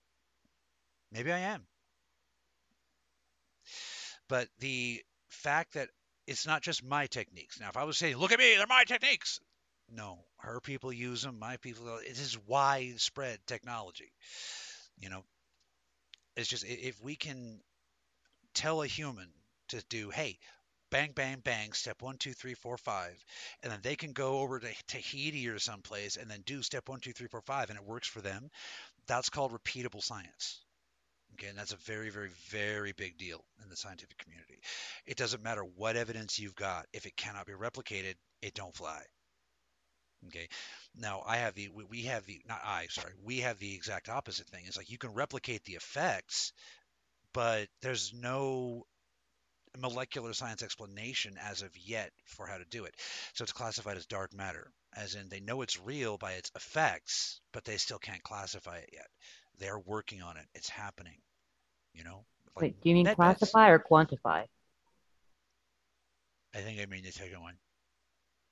Maybe 1.10 1.32
I 1.32 1.38
am. 1.40 1.66
But 4.28 4.48
the 4.58 5.02
fact 5.28 5.74
that 5.74 5.88
it's 6.26 6.46
not 6.46 6.62
just 6.62 6.84
my 6.84 7.06
techniques. 7.06 7.60
Now, 7.60 7.68
if 7.68 7.76
I 7.76 7.84
was 7.84 7.98
saying, 7.98 8.16
"Look 8.16 8.32
at 8.32 8.38
me, 8.38 8.56
they're 8.56 8.66
my 8.66 8.84
techniques," 8.84 9.40
no, 9.88 10.24
her 10.38 10.60
people 10.60 10.92
use 10.92 11.22
them, 11.22 11.38
my 11.38 11.56
people. 11.59 11.98
It 11.98 12.18
is 12.18 12.38
widespread 12.46 13.40
technology. 13.46 14.12
You 14.98 15.09
know, 15.10 15.24
it's 16.36 16.48
just 16.48 16.64
if 16.64 17.00
we 17.02 17.16
can 17.16 17.60
tell 18.55 18.82
a 18.82 18.86
human 18.86 19.32
to 19.68 19.82
do, 19.88 20.10
hey, 20.10 20.38
bang, 20.90 21.12
bang, 21.12 21.40
bang, 21.40 21.72
step 21.72 22.02
one, 22.02 22.16
two, 22.18 22.32
three, 22.32 22.55
four, 22.55 22.76
five, 22.78 23.22
and 23.62 23.72
then 23.72 23.80
they 23.82 23.96
can 23.96 24.12
go 24.12 24.40
over 24.40 24.59
to 24.59 24.74
Tahiti 24.86 25.48
or 25.48 25.59
someplace 25.59 26.16
and 26.16 26.30
then 26.30 26.42
do 26.42 26.62
step 26.62 26.88
one, 26.88 27.00
two, 27.00 27.12
three, 27.12 27.28
four, 27.28 27.42
five, 27.42 27.70
and 27.70 27.78
it 27.78 27.84
works 27.84 28.09
for 28.09 28.20
them. 28.20 28.50
That's 29.06 29.30
called 29.30 29.52
repeatable 29.52 30.02
science. 30.02 30.60
Okay, 31.34 31.48
and 31.48 31.59
that's 31.59 31.72
a 31.72 31.76
very, 31.76 32.10
very, 32.10 32.30
very 32.48 32.92
big 32.92 33.16
deal 33.16 33.44
in 33.62 33.68
the 33.70 33.76
scientific 33.76 34.18
community. 34.18 34.60
It 35.06 35.16
doesn't 35.16 35.42
matter 35.42 35.62
what 35.64 35.96
evidence 35.96 36.38
you've 36.38 36.55
got; 36.55 36.86
if 36.92 37.06
it 37.06 37.16
cannot 37.16 37.46
be 37.46 37.52
replicated, 37.52 38.16
it 38.42 38.55
don't 38.55 38.74
fly. 38.74 39.02
Okay. 40.26 40.48
Now 40.94 41.22
I 41.26 41.36
have 41.36 41.55
the 41.55 41.68
we- 41.68 42.02
have 42.05 42.26
the 42.26 42.42
not 42.46 42.60
I 42.64 42.88
sorry 42.88 43.14
we 43.22 43.40
have 43.40 43.59
the 43.59 43.74
exact 43.74 44.09
opposite 44.09 44.48
thing. 44.48 44.64
It's 44.66 44.76
like 44.76 44.90
you 44.90 44.98
can 44.98 45.12
replicate 45.14 45.64
the 45.64 45.74
effects, 45.76 46.52
but 47.34 47.68
there's 47.82 48.12
no 48.14 48.86
molecular 49.78 50.34
science 50.34 50.62
explanation 50.62 51.38
as 51.38 51.62
of 51.62 51.76
yet 51.76 52.12
for 52.26 52.46
how 52.46 52.59
to 52.59 52.64
do 52.66 52.84
it. 52.86 52.94
So 53.34 53.44
it's 53.44 53.52
classified 53.52 53.96
as 53.98 54.06
dark 54.06 54.32
matter, 54.34 54.72
as 54.94 55.14
in 55.14 55.28
they 55.28 55.40
know 55.40 55.62
it's 55.62 55.78
real 55.78 56.18
by 56.18 56.32
its 56.34 56.50
effects, 56.56 57.40
but 57.52 57.64
they 57.64 57.78
still 57.78 57.98
can't 58.00 58.22
classify 58.22 58.78
it 58.78 58.90
yet. 58.92 59.09
They're 59.59 59.78
working 59.78 60.22
on 60.22 60.36
it. 60.36 60.44
It's 60.55 60.68
happening. 60.68 61.16
You 61.94 62.05
know. 62.05 62.24
Like 62.56 62.62
Wait, 62.62 62.80
do 62.82 62.89
you 62.89 62.94
mean 62.94 63.05
beds. 63.05 63.16
classify 63.16 63.68
or 63.68 63.78
quantify? 63.78 64.44
I 66.55 66.59
think 66.59 66.80
I 66.80 66.86
mean 66.86 67.05
the 67.05 67.12
second 67.12 67.40
one. 67.40 67.55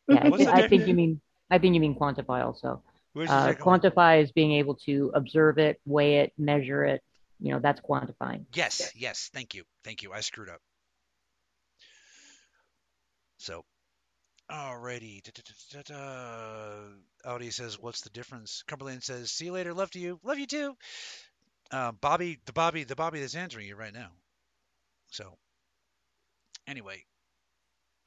Yeah, 0.08 0.20
I, 0.22 0.30
the 0.30 0.52
I 0.52 0.68
think 0.68 0.86
you 0.86 0.94
mean 0.94 1.20
I 1.50 1.58
think 1.58 1.74
you 1.74 1.80
mean 1.80 1.94
quantify 1.94 2.44
also. 2.44 2.82
Uh, 3.16 3.26
second 3.26 3.64
one? 3.64 3.80
quantify 3.80 4.22
is 4.22 4.30
being 4.32 4.52
able 4.52 4.74
to 4.74 5.10
observe 5.14 5.58
it, 5.58 5.80
weigh 5.86 6.18
it, 6.18 6.32
measure 6.36 6.84
it. 6.84 7.02
You 7.40 7.52
know, 7.52 7.60
that's 7.60 7.80
quantifying. 7.80 8.44
Yes, 8.54 8.92
yes. 8.94 9.30
Thank 9.32 9.54
you. 9.54 9.64
Thank 9.84 10.02
you. 10.02 10.12
I 10.12 10.20
screwed 10.20 10.48
up. 10.48 10.60
So, 13.38 13.64
alrighty. 14.50 15.22
Audi 17.24 17.50
says, 17.50 17.78
"What's 17.78 18.02
the 18.02 18.10
difference?" 18.10 18.62
Cumberland 18.66 19.02
says, 19.02 19.30
"See 19.30 19.46
you 19.46 19.52
later. 19.52 19.74
Love 19.74 19.90
to 19.92 19.98
you. 19.98 20.20
Love 20.22 20.38
you 20.38 20.46
too." 20.46 20.76
Uh, 21.70 21.92
Bobby, 21.92 22.38
the 22.46 22.52
Bobby, 22.52 22.84
the 22.84 22.96
Bobby 22.96 23.20
that's 23.20 23.34
answering 23.34 23.66
you 23.66 23.76
right 23.76 23.92
now. 23.92 24.10
So, 25.10 25.36
anyway, 26.66 27.04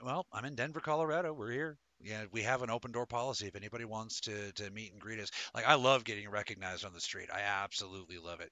well, 0.02 0.26
I'm 0.32 0.46
in 0.46 0.56
Denver, 0.56 0.80
Colorado. 0.80 1.34
We're 1.34 1.52
here. 1.52 1.78
Yeah, 2.02 2.26
we 2.32 2.44
have 2.44 2.62
an 2.62 2.70
open 2.70 2.94
door 2.94 3.06
policy. 3.06 3.48
If 3.48 3.56
anybody 3.58 3.84
wants 3.84 4.22
to 4.22 4.52
to 4.54 4.70
meet 4.72 4.94
and 4.94 5.02
greet 5.02 5.20
us, 5.20 5.32
like 5.54 5.68
I 5.68 5.76
love 5.76 6.06
getting 6.06 6.30
recognized 6.30 6.86
on 6.86 6.94
the 6.94 7.02
street. 7.02 7.30
I 7.34 7.42
absolutely 7.42 8.18
love 8.18 8.40
it. 8.40 8.52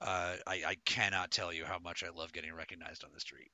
Uh, 0.00 0.36
I, 0.46 0.62
I 0.66 0.76
cannot 0.84 1.30
tell 1.30 1.52
you 1.52 1.64
how 1.64 1.78
much 1.78 2.02
I 2.02 2.08
love 2.10 2.32
getting 2.32 2.52
recognized 2.52 3.04
on 3.04 3.10
the 3.14 3.20
street. 3.20 3.50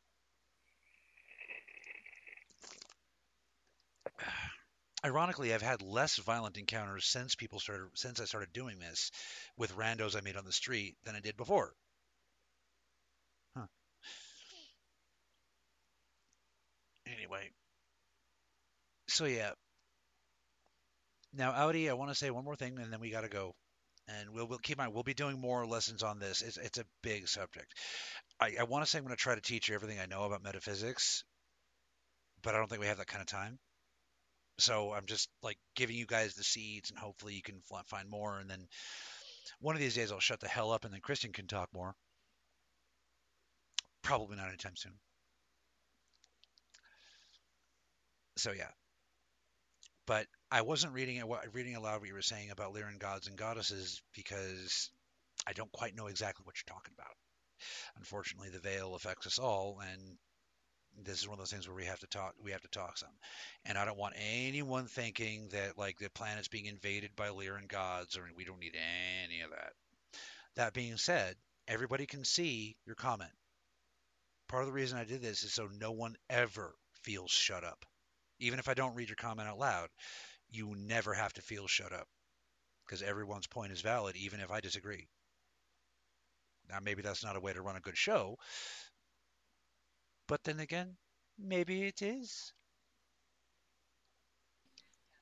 Ironically, 5.05 5.55
I've 5.55 5.63
had 5.63 5.83
less 5.83 6.17
violent 6.17 6.59
encounters 6.59 7.07
since 7.07 7.35
people 7.35 7.61
started 7.61 7.89
since 7.95 8.21
I 8.21 8.25
started 8.25 8.53
doing 8.53 8.79
this 8.79 9.11
with 9.57 9.77
randos 9.77 10.17
I 10.17 10.21
made 10.21 10.37
on 10.37 10.45
the 10.45 10.53
street 10.53 10.97
than 11.05 11.15
I 11.17 11.21
did 11.21 11.37
before. 11.37 11.75
Huh. 13.57 13.67
Anyway, 17.07 17.51
so 19.09 19.25
yeah, 19.25 19.53
Now, 21.33 21.53
Audi, 21.53 21.89
I 21.91 21.93
want 21.93 22.11
to 22.11 22.15
say 22.17 22.31
one 22.31 22.45
more 22.45 22.57
thing, 22.57 22.79
and 22.79 22.93
then 22.93 23.01
we 23.01 23.11
got 23.11 23.21
to 23.21 23.29
go. 23.29 23.55
And 24.09 24.31
we'll, 24.31 24.47
we'll 24.47 24.59
keep 24.59 24.79
in 24.79 24.85
mind 24.85 24.95
we'll 24.95 25.03
be 25.03 25.15
doing 25.15 25.41
more 25.41 25.67
lessons 25.67 26.03
on 26.03 26.19
this. 26.19 26.43
It's, 26.43 26.57
it's 26.57 26.79
a 26.79 26.85
big 27.03 27.29
subject. 27.29 27.75
I, 28.41 28.57
I 28.61 28.63
want 28.65 28.85
to 28.85 28.91
say 28.91 28.99
I'm 28.99 29.05
going 29.05 29.17
to 29.17 29.21
try 29.23 29.35
to 29.35 29.41
teach 29.41 29.69
you 29.69 29.75
everything 29.75 30.01
I 30.01 30.07
know 30.07 30.23
about 30.25 30.43
metaphysics, 30.43 31.25
but 32.43 32.55
I 32.55 32.59
don't 32.59 32.69
think 32.69 32.81
we 32.81 32.87
have 32.87 32.99
that 32.99 33.07
kind 33.09 33.21
of 33.21 33.27
time. 33.27 33.59
So 34.59 34.93
I'm 34.93 35.07
just 35.07 35.29
like 35.43 35.59
giving 35.75 35.97
you 35.97 36.07
guys 36.07 36.35
the 36.35 36.45
seeds, 36.45 36.91
and 36.91 36.99
hopefully 36.99 37.35
you 37.35 37.43
can 37.43 37.61
find 37.87 38.09
more. 38.09 38.39
And 38.39 38.49
then 38.49 38.67
one 39.61 39.75
of 39.75 39.81
these 39.81 39.95
days 39.95 40.13
I'll 40.13 40.21
shut 40.21 40.41
the 40.41 40.49
hell 40.49 40.73
up, 40.73 40.85
and 40.85 40.93
then 40.93 41.01
Kristen 41.01 41.33
can 41.33 41.47
talk 41.47 41.69
more. 41.75 41.95
Probably 44.03 44.37
not 44.37 44.49
anytime 44.49 44.77
soon. 44.77 44.95
So 48.37 48.53
yeah, 48.53 48.71
but 50.07 50.27
I 50.51 50.63
wasn't 50.63 50.93
reading 50.93 51.23
uh, 51.23 51.27
it, 51.27 51.55
reading 51.55 51.77
aloud 51.77 52.01
what 52.01 52.09
you 52.09 52.15
were 52.15 52.23
saying 52.23 52.51
about 52.51 52.75
Lyran 52.75 52.99
gods 52.99 53.27
and 53.27 53.37
goddesses 53.37 54.03
because 54.15 54.91
I 55.47 55.53
don't 55.53 55.73
quite 55.73 55.97
know 55.97 56.07
exactly 56.07 56.45
what 56.45 56.55
you're 56.57 56.75
talking 56.75 56.95
about. 56.97 57.15
Unfortunately, 57.97 58.51
the 58.51 58.61
veil 58.61 58.95
affects 58.95 59.27
us 59.27 59.39
all, 59.39 59.81
and 59.81 60.19
this 61.05 61.21
is 61.21 61.29
one 61.29 61.35
of 61.35 61.39
those 61.41 61.51
things 61.51 61.69
where 61.69 61.77
we 61.77 61.85
have 61.85 62.01
to 62.01 62.07
talk. 62.07 62.35
We 62.43 62.53
have 62.53 62.63
to 62.63 62.69
talk 62.69 62.99
some, 62.99 63.09
and 63.65 63.77
I 63.77 63.85
don't 63.85 63.99
want 63.99 64.15
anyone 64.17 64.87
thinking 64.87 65.49
that 65.53 65.79
like 65.79 65.99
the 65.99 66.11
planet's 66.11 66.49
being 66.49 66.67
invaded 66.67 67.11
by 67.17 67.29
Lyran 67.29 67.69
gods, 67.69 68.17
or 68.17 68.29
we 68.37 68.45
don't 68.45 68.61
need 68.61 68.77
any 69.25 69.41
of 69.41 69.51
that. 69.51 69.73
That 70.57 70.73
being 70.73 70.97
said, 70.97 71.37
everybody 71.69 72.07
can 72.07 72.25
see 72.25 72.77
your 72.87 72.97
comment. 72.97 73.33
Part 74.49 74.63
of 74.63 74.69
the 74.69 74.73
reason 74.73 74.99
I 74.99 75.05
did 75.05 75.23
this 75.23 75.43
is 75.43 75.53
so 75.53 75.69
no 75.81 75.93
one 75.93 76.17
ever 76.31 76.75
feels 77.03 77.31
shut 77.31 77.65
up. 77.65 77.85
Even 78.39 78.59
if 78.59 78.69
I 78.69 78.75
don't 78.75 78.95
read 78.95 79.09
your 79.09 79.17
comment 79.17 79.49
out 79.49 79.59
loud, 79.59 79.89
you 80.51 80.75
never 80.77 81.15
have 81.15 81.33
to 81.35 81.43
feel 81.43 81.67
shut 81.67 81.93
up 81.93 82.07
because 82.87 83.03
everyone's 83.03 83.47
point 83.47 83.73
is 83.73 83.81
valid, 83.81 84.17
even 84.17 84.41
if 84.41 84.51
I 84.51 84.61
disagree. 84.61 85.09
Now, 86.69 86.79
maybe 86.83 87.03
that's 87.03 87.25
not 87.25 87.37
a 87.37 87.41
way 87.41 87.53
to 87.53 87.63
run 87.63 87.77
a 87.77 87.81
good 87.81 87.97
show, 87.97 88.39
but 90.27 90.43
then 90.45 90.61
again, 90.61 90.97
maybe 91.39 91.85
it 91.85 92.03
is. 92.03 92.53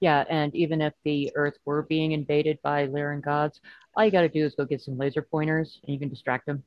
Yeah, 0.01 0.25
and 0.29 0.55
even 0.55 0.83
if 0.83 0.93
the 1.05 1.33
Earth 1.35 1.57
were 1.65 1.83
being 1.83 2.13
invaded 2.13 2.61
by 2.63 2.87
Lyran 2.87 3.23
gods, 3.23 3.61
all 3.95 4.05
you 4.05 4.11
got 4.11 4.23
to 4.23 4.29
do 4.29 4.45
is 4.45 4.55
go 4.55 4.65
get 4.65 4.83
some 4.83 4.99
laser 4.99 5.23
pointers, 5.23 5.81
and 5.83 5.95
you 5.95 5.99
can 5.99 6.09
distract 6.09 6.47
them. 6.47 6.63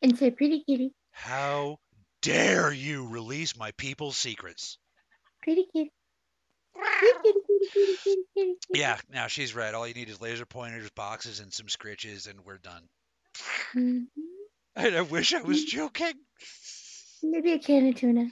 And 0.00 0.16
say, 0.16 0.30
"Pretty 0.30 0.64
kitty." 0.64 0.94
How 1.10 1.80
dare 2.22 2.72
you 2.72 3.06
release 3.08 3.56
my 3.56 3.72
people's 3.72 4.16
secrets? 4.16 4.78
Pretty 5.42 5.66
kitty. 5.72 5.92
Kitty, 7.00 7.12
kitty, 7.22 7.38
kitty, 7.46 7.66
kitty, 7.74 7.96
kitty, 8.04 8.22
kitty. 8.34 8.54
Yeah, 8.72 8.98
now 9.10 9.26
she's 9.26 9.54
right. 9.54 9.74
All 9.74 9.86
you 9.86 9.94
need 9.94 10.08
is 10.08 10.20
laser 10.20 10.46
pointers, 10.46 10.88
boxes, 10.90 11.40
and 11.40 11.52
some 11.52 11.66
scritches, 11.66 12.28
and 12.28 12.44
we're 12.44 12.58
done. 12.58 12.88
Mhm. 13.74 14.06
And 14.76 14.94
I 14.94 15.00
wish 15.02 15.34
I 15.34 15.42
was 15.42 15.64
joking. 15.64 16.14
Maybe 17.22 17.52
a 17.52 17.58
can 17.58 17.88
of 17.88 17.96
tuna. 17.96 18.30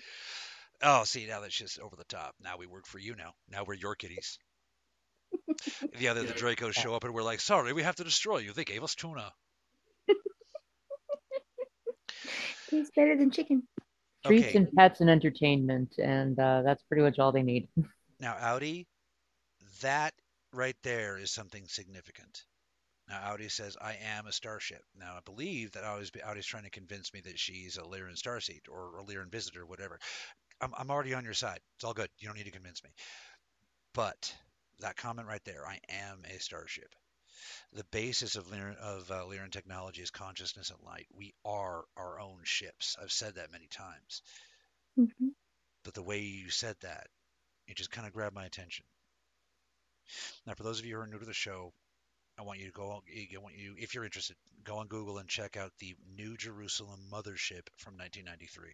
Oh, 0.83 1.05
see, 1.05 1.27
now 1.27 1.41
that's 1.41 1.57
just 1.57 1.81
over 1.81 1.97
the 1.97 2.05
top. 2.05 2.35
Now 2.41 2.57
we 2.57 2.67
work 2.67 2.87
for 2.87 2.99
you 2.99 3.17
now. 3.17 3.33
Now 3.49 3.65
we're 3.65 3.75
your 3.75 3.95
kitties. 3.95 4.39
the 5.99 6.09
other, 6.09 6.23
the 6.23 6.33
Dracos 6.33 6.75
show 6.75 6.95
up 6.95 7.05
and 7.05 7.13
we're 7.13 7.23
like, 7.23 7.41
sorry, 7.41 7.73
we 7.73 7.83
have 7.83 7.97
to 7.97 8.05
destroy 8.05 8.39
you. 8.39 8.53
They 8.53 8.65
gave 8.65 8.85
us 8.85 8.95
tuna. 8.95 9.33
Tastes 12.71 12.93
better 12.95 13.17
than 13.17 13.31
chicken. 13.31 13.67
Treats 14.25 14.49
Okay. 14.49 14.57
and 14.57 14.73
pets 14.73 15.01
and 15.01 15.11
entertainment, 15.11 15.95
and 15.99 16.39
uh, 16.39 16.63
that's 16.63 16.83
pretty 16.85 17.03
much 17.03 17.19
all 17.19 17.33
they 17.33 17.43
need. 17.43 17.69
Now, 18.21 18.37
Audi, 18.41 18.89
that 19.81 20.13
right 20.53 20.77
there 20.83 21.19
is 21.19 21.31
something 21.31 21.69
significant. 21.69 22.43
Now, 23.09 23.21
Audi 23.33 23.49
says, 23.49 23.77
I 23.81 23.95
am 24.17 24.27
a 24.27 24.33
starship. 24.33 24.83
Now, 24.95 25.15
I 25.17 25.21
believe 25.25 25.73
that 25.73 25.85
Audi's, 25.85 26.13
Audi's 26.27 26.47
trying 26.47 26.65
to 26.65 26.71
convince 26.71 27.13
me 27.13 27.21
that 27.23 27.39
she's 27.39 27.77
a 27.79 27.83
Lyran 27.83 28.17
starseed 28.17 28.69
or 28.69 28.99
a 28.99 29.05
Lyran 29.05 29.31
visitor, 29.31 29.65
whatever. 29.67 29.99
I'm, 30.61 30.75
I'm 30.77 30.91
already 30.91 31.15
on 31.15 31.25
your 31.25 31.35
side. 31.35 31.61
It's 31.77 31.85
all 31.85 31.95
good. 31.95 32.11
You 32.19 32.29
don't 32.29 32.37
need 32.37 32.45
to 32.45 32.51
convince 32.51 32.83
me. 32.85 32.91
But 33.95 34.35
that 34.81 34.97
comment 34.97 35.29
right 35.29 35.45
there, 35.45 35.67
I 35.67 35.81
am 35.89 36.25
a 36.25 36.39
starship. 36.39 36.95
The 37.73 37.85
basis 37.85 38.37
of 38.37 38.47
Lyran, 38.49 38.77
of 38.77 39.11
uh, 39.11 39.25
Lyran 39.25 39.53
technology 39.53 40.03
is 40.03 40.11
consciousness 40.11 40.71
and 40.71 40.81
light. 40.83 41.07
We 41.15 41.35
are 41.45 41.85
our 41.97 42.21
own 42.21 42.41
ships. 42.45 42.97
I've 43.01 43.13
said 43.13 43.37
that 43.37 43.53
many 43.53 43.69
times. 43.69 44.23
Mhm. 44.99 45.35
But 45.85 45.95
the 45.95 46.03
way 46.03 46.21
you 46.21 46.51
said 46.51 46.77
that, 46.81 47.09
it 47.67 47.77
just 47.77 47.91
kind 47.91 48.07
of 48.07 48.13
grabbed 48.13 48.35
my 48.35 48.45
attention. 48.47 48.87
Now, 50.47 50.55
for 50.55 50.63
those 50.63 50.79
of 50.79 50.87
you 50.87 50.97
who 50.97 51.03
are 51.03 51.07
new 51.07 51.19
to 51.19 51.25
the 51.25 51.35
show, 51.35 51.73
I 52.39 52.43
want 52.43 52.61
you 52.61 52.67
to 52.67 52.73
go. 52.73 52.85
I 52.85 53.39
want 53.39 53.57
you, 53.57 53.75
if 53.77 53.95
you're 53.95 54.05
interested, 54.05 54.37
go 54.65 54.77
on 54.77 54.87
Google 54.87 55.19
and 55.19 55.29
check 55.29 55.57
out 55.57 55.73
the 55.79 55.97
New 56.17 56.37
Jerusalem 56.37 57.01
Mothership 57.13 57.67
from 57.77 57.95
1993. 57.97 58.71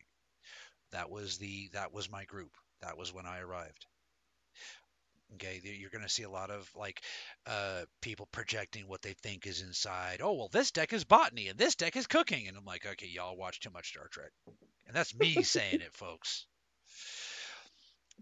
That 0.92 1.10
was 1.10 1.38
the 1.38 1.70
that 1.72 1.92
was 1.92 2.10
my 2.10 2.24
group. 2.24 2.50
That 2.82 2.98
was 2.98 3.12
when 3.12 3.26
I 3.26 3.40
arrived. 3.40 3.86
Okay, 5.34 5.60
you're 5.64 5.90
going 5.90 6.04
to 6.04 6.08
see 6.08 6.22
a 6.22 6.30
lot 6.30 6.50
of 6.50 6.70
like 6.76 7.00
uh, 7.46 7.84
people 8.02 8.28
projecting 8.30 8.86
what 8.86 9.02
they 9.02 9.14
think 9.14 9.46
is 9.46 9.62
inside. 9.62 10.20
Oh 10.22 10.34
well, 10.34 10.48
this 10.52 10.70
deck 10.70 10.92
is 10.92 11.04
botany 11.04 11.48
and 11.48 11.58
this 11.58 11.74
deck 11.74 11.96
is 11.96 12.06
cooking, 12.06 12.46
and 12.46 12.56
I'm 12.56 12.64
like, 12.66 12.86
okay, 12.86 13.06
y'all 13.06 13.36
watch 13.36 13.60
too 13.60 13.70
much 13.70 13.88
Star 13.88 14.08
Trek, 14.08 14.30
and 14.86 14.94
that's 14.94 15.14
me 15.14 15.42
saying 15.42 15.80
it, 15.80 15.94
folks. 15.94 16.46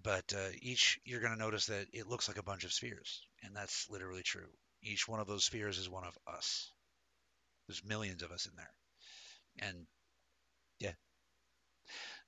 But 0.02 0.32
uh, 0.34 0.50
each 0.60 1.00
you're 1.04 1.20
going 1.20 1.34
to 1.34 1.38
notice 1.38 1.66
that 1.66 1.88
it 1.92 2.08
looks 2.08 2.28
like 2.28 2.38
a 2.38 2.42
bunch 2.42 2.64
of 2.64 2.72
spheres, 2.72 3.22
and 3.42 3.54
that's 3.54 3.90
literally 3.90 4.22
true. 4.22 4.48
Each 4.82 5.06
one 5.06 5.20
of 5.20 5.26
those 5.26 5.44
spheres 5.44 5.78
is 5.78 5.88
one 5.88 6.04
of 6.04 6.18
us. 6.26 6.72
There's 7.66 7.84
millions 7.84 8.22
of 8.22 8.32
us 8.32 8.46
in 8.46 8.52
there, 8.56 8.74
and 9.60 9.86
yeah. 10.78 10.94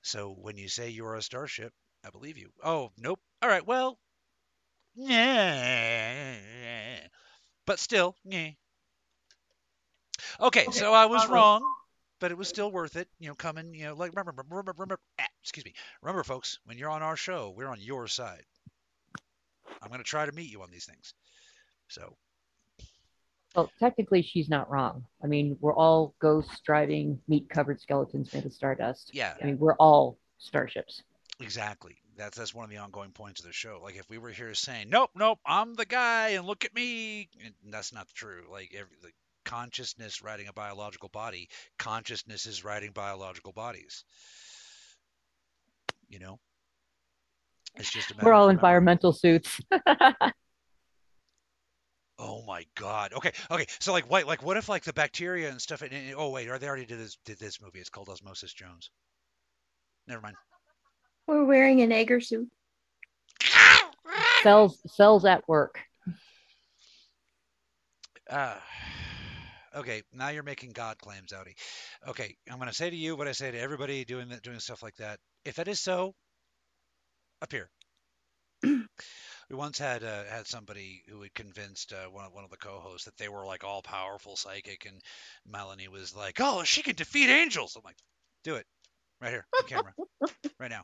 So 0.03 0.31
when 0.31 0.57
you 0.57 0.69
say 0.69 0.91
you're 0.91 1.17
a 1.17 1.23
starship, 1.23 1.73
I 2.05 2.11
believe 2.11 2.39
you. 2.39 2.51
Oh 2.63 2.93
nope. 2.97 3.21
All 3.43 3.49
right. 3.49 3.67
Well, 3.67 3.99
yeah. 4.95 6.37
But 7.67 7.79
still, 7.79 8.17
yeah. 8.25 8.51
Okay, 10.41 10.67
so 10.71 10.93
I 10.93 11.07
was 11.07 11.29
wrong, 11.29 11.63
but 12.21 12.31
it 12.31 12.39
was 12.39 12.49
still 12.49 12.71
worth 12.71 12.97
it. 12.97 13.09
You 13.19 13.29
know, 13.29 13.35
coming. 13.35 13.75
You 13.75 13.87
know, 13.87 13.95
like 13.95 14.13
remember, 14.13 14.33
remember, 14.49 14.73
remember. 14.77 15.01
ah, 15.21 15.27
excuse 15.43 15.65
me. 15.65 15.75
Remember, 16.03 16.23
folks, 16.23 16.59
when 16.65 16.79
you're 16.79 16.91
on 16.91 17.03
our 17.03 17.17
show, 17.17 17.53
we're 17.57 17.69
on 17.69 17.81
your 17.81 18.07
side. 18.07 18.45
I'm 19.83 19.89
going 19.89 19.99
to 19.99 20.05
try 20.05 20.25
to 20.25 20.33
meet 20.33 20.51
you 20.51 20.63
on 20.63 20.71
these 20.71 20.87
things. 20.87 21.15
So 21.89 22.17
Well, 23.55 23.71
technically, 23.79 24.23
she's 24.23 24.49
not 24.49 24.69
wrong. 24.71 25.05
I 25.23 25.27
mean, 25.29 25.57
we're 25.61 25.75
all 25.75 26.15
ghosts 26.19 26.61
driving 26.61 27.21
meat-covered 27.29 27.81
skeletons 27.81 28.33
made 28.33 28.47
of 28.47 28.53
stardust. 28.53 29.11
yeah, 29.15 29.35
I 29.41 29.47
mean, 29.47 29.59
we're 29.59 29.77
all 29.77 30.19
starships. 30.39 31.03
exactly. 31.41 31.97
That's 32.17 32.37
that's 32.37 32.55
one 32.55 32.65
of 32.65 32.71
the 32.71 32.77
ongoing 32.79 33.11
points 33.11 33.41
of 33.41 33.47
the 33.47 33.53
show. 33.53 33.81
Like 33.83 33.97
if 33.97 34.09
we 34.09 34.19
were 34.19 34.31
here 34.31 34.55
saying, 34.55 34.89
"Nope, 34.89 35.11
nope, 35.17 35.41
I'm 35.45 35.75
the 35.75 35.85
guy," 35.85 36.31
and 36.31 36.47
look 36.47 36.65
at 36.65 36.75
me, 36.75 37.29
and 37.45 37.55
that's 37.73 37.93
not 37.93 38.07
true. 38.15 38.45
Like 38.51 38.73
every 38.73 38.97
the 39.03 39.11
consciousness 39.45 40.23
riding 40.23 40.49
a 40.49 40.53
biological 40.53 41.09
body, 41.09 41.49
consciousness 41.79 42.47
is 42.47 42.65
riding 42.65 42.93
biological 42.93 43.53
bodies. 43.53 44.05
You 46.09 46.21
know, 46.21 46.39
it's 47.77 47.91
just 47.91 48.13
a 48.13 48.25
We're 48.25 48.33
all 48.33 48.49
environmental 48.49 49.13
suits. 49.13 49.61
Oh 52.25 52.43
my 52.47 52.65
god. 52.75 53.13
Okay, 53.13 53.33
okay. 53.51 53.67
So 53.81 53.93
like, 53.93 54.11
what, 54.11 54.27
like, 54.27 54.43
what 54.43 54.57
if 54.57 54.69
like 54.69 54.83
the 54.83 54.95
bacteria 54.95 55.51
and 55.51 55.61
stuff? 55.61 55.83
And, 55.83 55.93
and- 55.93 56.15
oh 56.17 56.31
wait, 56.31 56.49
are 56.49 56.59
they 56.59 56.67
already 56.67 56.87
did 56.87 56.99
this 56.99 57.19
did 57.27 57.39
this 57.39 57.61
movie. 57.61 57.81
It's 57.81 57.91
called 57.91 58.09
Osmosis 58.09 58.55
Jones. 58.55 58.91
Never 60.09 60.23
mind. 60.23 60.37
We're 61.27 61.45
wearing 61.45 61.83
an 61.83 61.93
egger 61.93 62.21
suit. 62.21 62.49
cells, 64.43 64.79
cells 64.87 65.25
at 65.27 65.47
work. 65.47 65.81
Uh, 68.31 68.55
okay, 69.77 70.03
now 70.15 70.29
you're 70.31 70.43
making 70.43 70.71
God 70.71 70.99
claims, 70.99 71.33
Audi. 71.33 71.55
Okay, 72.09 72.37
I'm 72.51 72.59
gonna 72.59 72.73
say 72.73 72.89
to 72.89 72.97
you 72.97 73.17
what 73.17 73.29
I 73.29 73.33
say 73.33 73.51
to 73.51 73.61
everybody 73.61 74.05
doing 74.07 74.31
that, 74.31 74.43
doing 74.43 74.61
stuff 74.61 74.83
like 74.83 74.97
that. 74.97 75.19
If 75.45 75.57
that 75.57 75.69
is 75.69 75.81
so, 75.81 76.15
appear. 77.43 77.69
We 79.55 79.59
once 79.59 79.79
had 79.79 80.03
uh, 80.03 80.25
had 80.25 80.49
somebody 80.49 81.05
who 81.09 81.23
had 81.23 81.33
convinced 81.33 81.93
uh, 81.93 82.11
one 82.11 82.25
of 82.25 82.33
one 82.33 82.43
of 82.43 82.51
the 82.51 82.57
co-hosts 82.57 83.05
that 83.05 83.17
they 83.19 83.29
were 83.29 83.47
like 83.47 83.63
all 83.63 83.83
powerful 83.83 84.35
psychic, 84.37 84.85
and 84.85 85.01
Melanie 85.47 85.87
was 85.87 86.15
like, 86.15 86.41
"Oh, 86.41 86.65
she 86.65 86.83
can 86.83 86.97
defeat 86.97 87.31
angels." 87.31 87.77
I'm 87.77 87.83
like, 87.85 87.97
"Do 88.43 88.57
it, 88.57 88.67
right 89.21 89.31
here 89.31 89.47
on 89.57 89.69
camera, 89.69 89.95
right 90.59 90.71
now." 90.71 90.83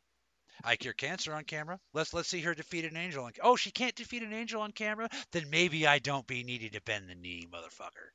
I 0.63 0.77
cure 0.77 0.93
cancer 0.93 1.35
on 1.35 1.43
camera. 1.45 1.81
Let's 1.95 2.15
let's 2.15 2.29
see 2.29 2.43
her 2.43 2.55
defeat 2.55 2.85
an 2.85 2.97
angel. 2.97 3.25
On, 3.25 3.33
oh, 3.43 3.57
she 3.57 3.73
can't 3.73 3.97
defeat 3.97 4.23
an 4.23 4.33
angel 4.33 4.63
on 4.63 4.71
camera. 4.71 5.09
Then 5.33 5.51
maybe 5.51 5.85
I 5.89 5.99
don't 5.99 6.27
be 6.27 6.45
needing 6.45 6.71
to 6.71 6.83
bend 6.83 7.11
the 7.11 7.17
knee, 7.17 7.49
motherfucker. 7.53 8.11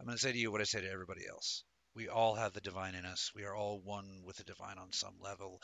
I'm 0.00 0.06
going 0.06 0.18
to 0.18 0.22
say 0.22 0.32
to 0.32 0.38
you 0.38 0.52
what 0.52 0.60
I 0.60 0.64
say 0.64 0.82
to 0.82 0.90
everybody 0.90 1.22
else. 1.26 1.64
We 1.94 2.08
all 2.08 2.34
have 2.34 2.52
the 2.52 2.60
divine 2.60 2.94
in 2.94 3.06
us. 3.06 3.30
We 3.34 3.44
are 3.44 3.56
all 3.56 3.80
one 3.82 4.22
with 4.24 4.36
the 4.36 4.44
divine 4.44 4.76
on 4.76 4.92
some 4.92 5.14
level. 5.20 5.62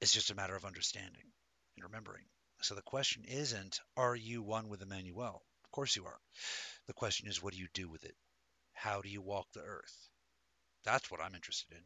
It's 0.00 0.12
just 0.12 0.30
a 0.30 0.34
matter 0.34 0.56
of 0.56 0.64
understanding 0.64 1.32
and 1.76 1.84
remembering 1.84 2.24
So 2.62 2.74
the 2.74 2.82
question 2.82 3.24
isn't, 3.24 3.80
are 3.96 4.14
you 4.14 4.42
one 4.42 4.68
with 4.68 4.82
Emmanuel? 4.82 5.44
Of 5.64 5.70
course 5.70 5.96
you 5.96 6.06
are. 6.06 6.20
The 6.86 6.94
question 6.94 7.28
is, 7.28 7.42
what 7.42 7.54
do 7.54 7.60
you 7.60 7.68
do 7.72 7.88
with 7.88 8.04
it? 8.04 8.16
How 8.72 9.02
do 9.02 9.08
you 9.08 9.22
walk 9.22 9.46
the 9.52 9.62
earth? 9.62 10.08
That's 10.84 11.10
what 11.10 11.20
I'm 11.20 11.34
interested 11.34 11.72
in. 11.72 11.84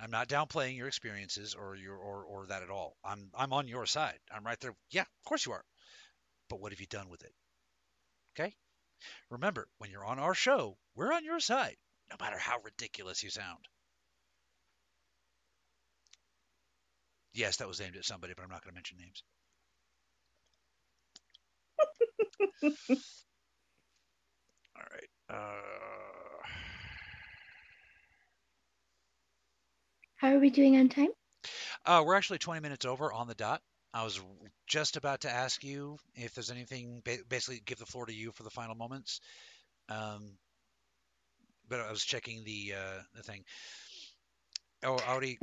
I'm 0.00 0.10
not 0.10 0.28
downplaying 0.28 0.76
your 0.76 0.88
experiences 0.88 1.54
or 1.54 1.74
your 1.76 1.96
or, 1.96 2.24
or 2.24 2.46
that 2.46 2.62
at 2.62 2.70
all. 2.70 2.96
I'm 3.04 3.30
I'm 3.34 3.52
on 3.52 3.68
your 3.68 3.86
side. 3.86 4.18
I'm 4.30 4.44
right 4.44 4.58
there. 4.60 4.74
Yeah, 4.90 5.02
of 5.02 5.24
course 5.24 5.44
you 5.46 5.52
are. 5.52 5.64
But 6.48 6.60
what 6.60 6.72
have 6.72 6.80
you 6.80 6.86
done 6.86 7.08
with 7.08 7.22
it? 7.22 7.34
Okay? 8.34 8.54
Remember, 9.30 9.68
when 9.78 9.90
you're 9.90 10.04
on 10.04 10.18
our 10.18 10.34
show, 10.34 10.78
we're 10.94 11.12
on 11.12 11.24
your 11.24 11.40
side, 11.40 11.76
no 12.10 12.16
matter 12.20 12.38
how 12.38 12.60
ridiculous 12.60 13.22
you 13.22 13.30
sound. 13.30 13.66
Yes, 17.34 17.56
that 17.58 17.68
was 17.68 17.80
aimed 17.80 17.96
at 17.96 18.04
somebody, 18.04 18.34
but 18.36 18.42
I'm 18.44 18.50
not 18.50 18.62
going 18.62 18.72
to 18.72 18.76
mention 18.76 18.98
names. 18.98 19.22
All 24.76 24.84
right. 24.92 25.08
Uh, 25.30 26.42
How 30.16 30.28
are 30.34 30.38
we 30.38 30.50
doing 30.50 30.76
on 30.76 30.88
time? 30.88 31.08
uh, 31.86 32.02
we're 32.04 32.14
actually 32.14 32.38
20 32.38 32.60
minutes 32.60 32.84
over 32.84 33.12
on 33.12 33.26
the 33.26 33.34
dot. 33.34 33.60
I 33.94 34.04
was 34.04 34.20
just 34.66 34.96
about 34.96 35.20
to 35.22 35.30
ask 35.30 35.62
you 35.64 35.98
if 36.14 36.34
there's 36.34 36.50
anything, 36.50 37.02
basically 37.28 37.60
give 37.64 37.78
the 37.78 37.86
floor 37.86 38.06
to 38.06 38.14
you 38.14 38.32
for 38.32 38.42
the 38.42 38.50
final 38.50 38.74
moments. 38.74 39.20
Um, 39.88 40.38
but 41.68 41.80
I 41.80 41.90
was 41.90 42.04
checking 42.04 42.44
the 42.44 42.74
uh, 42.76 43.02
the 43.14 43.22
thing. 43.22 43.44
Oh, 44.84 44.98
Audi. 45.06 45.38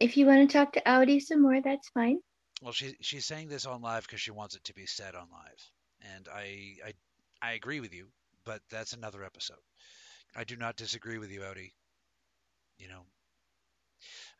If 0.00 0.16
you 0.16 0.26
want 0.26 0.48
to 0.48 0.58
talk 0.58 0.72
to 0.72 0.88
Audi 0.88 1.20
some 1.20 1.42
more, 1.42 1.60
that's 1.62 1.88
fine. 1.90 2.18
Well, 2.62 2.72
she 2.72 2.96
she's 3.00 3.26
saying 3.26 3.48
this 3.48 3.66
on 3.66 3.82
live 3.82 4.04
because 4.04 4.20
she 4.20 4.30
wants 4.30 4.56
it 4.56 4.64
to 4.64 4.74
be 4.74 4.86
said 4.86 5.14
on 5.14 5.28
live, 5.30 5.70
and 6.14 6.28
I 6.32 6.76
I 6.84 6.92
I 7.42 7.52
agree 7.52 7.80
with 7.80 7.94
you, 7.94 8.08
but 8.44 8.60
that's 8.70 8.92
another 8.92 9.24
episode. 9.24 9.62
I 10.34 10.44
do 10.44 10.56
not 10.56 10.76
disagree 10.76 11.18
with 11.18 11.30
you, 11.30 11.42
Audi. 11.44 11.72
You 12.78 12.88
know, 12.88 13.04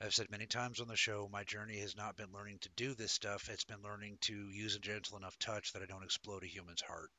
I've 0.01 0.15
said 0.15 0.31
many 0.31 0.47
times 0.47 0.81
on 0.81 0.89
the 0.89 0.97
show, 0.97 1.29
my 1.31 1.45
journey 1.45 1.79
has 1.81 1.97
not 1.97 2.17
been 2.17 2.33
learning 2.33 2.59
to 2.61 2.71
do 2.71 2.95
this 2.95 3.13
stuff. 3.13 3.51
It's 3.51 3.65
been 3.65 3.83
learning 3.83 4.19
to 4.23 4.35
use 4.35 4.75
a 4.75 4.81
gentle 4.81 5.19
enough 5.19 5.39
touch 5.39 5.73
that 5.73 5.83
I 5.83 5.87
don't 5.87 6.05
explode 6.05 6.43
a 6.43 6.47
human's 6.47 6.81
heart. 6.81 7.11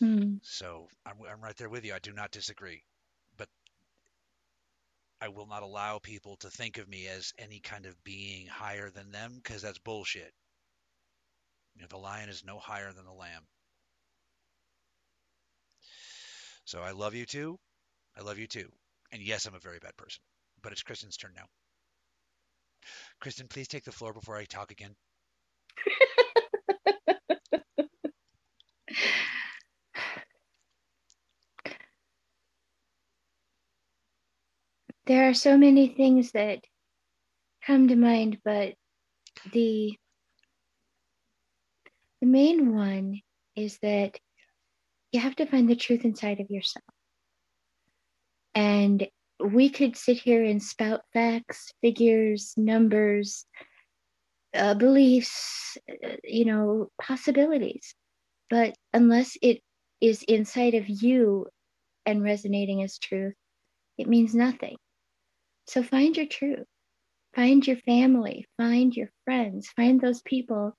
Hmm. 0.00 0.36
So 0.42 0.88
I'm, 1.06 1.16
I'm 1.30 1.40
right 1.40 1.56
there 1.56 1.68
with 1.68 1.84
you. 1.84 1.94
I 1.94 2.00
do 2.00 2.12
not 2.12 2.32
disagree. 2.32 2.82
I 5.20 5.28
will 5.28 5.46
not 5.46 5.62
allow 5.62 5.98
people 5.98 6.36
to 6.38 6.50
think 6.50 6.78
of 6.78 6.88
me 6.88 7.06
as 7.06 7.32
any 7.38 7.60
kind 7.60 7.86
of 7.86 8.02
being 8.04 8.46
higher 8.46 8.90
than 8.90 9.10
them 9.10 9.34
because 9.42 9.60
that's 9.60 9.78
bullshit. 9.78 10.32
You 11.74 11.82
know, 11.82 11.88
the 11.88 11.98
lion 11.98 12.28
is 12.28 12.44
no 12.44 12.58
higher 12.58 12.92
than 12.92 13.04
the 13.04 13.12
lamb. 13.12 13.42
So 16.64 16.80
I 16.80 16.92
love 16.92 17.14
you 17.14 17.26
too. 17.26 17.58
I 18.16 18.22
love 18.22 18.38
you 18.38 18.46
too. 18.46 18.68
And 19.12 19.22
yes, 19.22 19.46
I'm 19.46 19.54
a 19.54 19.60
very 19.60 19.78
bad 19.78 19.96
person. 19.96 20.20
But 20.62 20.72
it's 20.72 20.82
Kristen's 20.82 21.16
turn 21.16 21.32
now. 21.36 21.46
Kristen, 23.20 23.48
please 23.48 23.68
take 23.68 23.84
the 23.84 23.92
floor 23.92 24.12
before 24.12 24.36
I 24.36 24.44
talk 24.44 24.70
again. 24.70 24.94
There 35.10 35.28
are 35.28 35.34
so 35.34 35.58
many 35.58 35.88
things 35.88 36.30
that 36.34 36.60
come 37.66 37.88
to 37.88 37.96
mind, 37.96 38.38
but 38.44 38.74
the 39.52 39.98
the 42.20 42.28
main 42.28 42.76
one 42.76 43.20
is 43.56 43.76
that 43.82 44.20
you 45.10 45.18
have 45.18 45.34
to 45.34 45.46
find 45.46 45.68
the 45.68 45.74
truth 45.74 46.04
inside 46.04 46.38
of 46.38 46.48
yourself. 46.48 46.84
And 48.54 49.08
we 49.44 49.68
could 49.68 49.96
sit 49.96 50.18
here 50.18 50.44
and 50.44 50.62
spout 50.62 51.00
facts, 51.12 51.72
figures, 51.80 52.54
numbers, 52.56 53.46
uh, 54.54 54.74
beliefs, 54.74 55.76
uh, 55.90 56.18
you 56.22 56.44
know, 56.44 56.86
possibilities. 57.02 57.96
But 58.48 58.76
unless 58.92 59.36
it 59.42 59.60
is 60.00 60.22
inside 60.22 60.74
of 60.74 60.88
you 60.88 61.48
and 62.06 62.22
resonating 62.22 62.84
as 62.84 62.96
truth, 62.96 63.34
it 63.98 64.06
means 64.06 64.36
nothing. 64.36 64.76
So 65.70 65.84
find 65.84 66.16
your 66.16 66.26
truth, 66.26 66.66
find 67.32 67.64
your 67.64 67.76
family, 67.76 68.44
find 68.56 68.92
your 68.92 69.08
friends, 69.24 69.68
find 69.76 70.00
those 70.00 70.20
people 70.20 70.76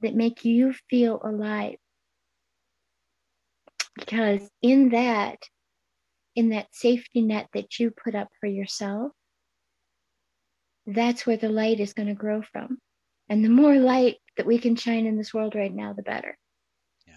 that 0.00 0.14
make 0.14 0.46
you 0.46 0.72
feel 0.88 1.20
alive. 1.22 1.76
Because 3.94 4.40
in 4.62 4.88
that, 4.88 5.36
in 6.34 6.48
that 6.48 6.68
safety 6.72 7.20
net 7.20 7.48
that 7.52 7.78
you 7.78 7.90
put 7.90 8.14
up 8.14 8.28
for 8.40 8.46
yourself, 8.46 9.12
that's 10.86 11.26
where 11.26 11.36
the 11.36 11.50
light 11.50 11.78
is 11.78 11.92
going 11.92 12.08
to 12.08 12.14
grow 12.14 12.40
from. 12.40 12.78
And 13.28 13.44
the 13.44 13.50
more 13.50 13.76
light 13.76 14.16
that 14.38 14.46
we 14.46 14.56
can 14.56 14.76
shine 14.76 15.04
in 15.04 15.18
this 15.18 15.34
world 15.34 15.54
right 15.54 15.74
now, 15.74 15.92
the 15.92 16.00
better. 16.00 16.38
Yeah. 17.06 17.16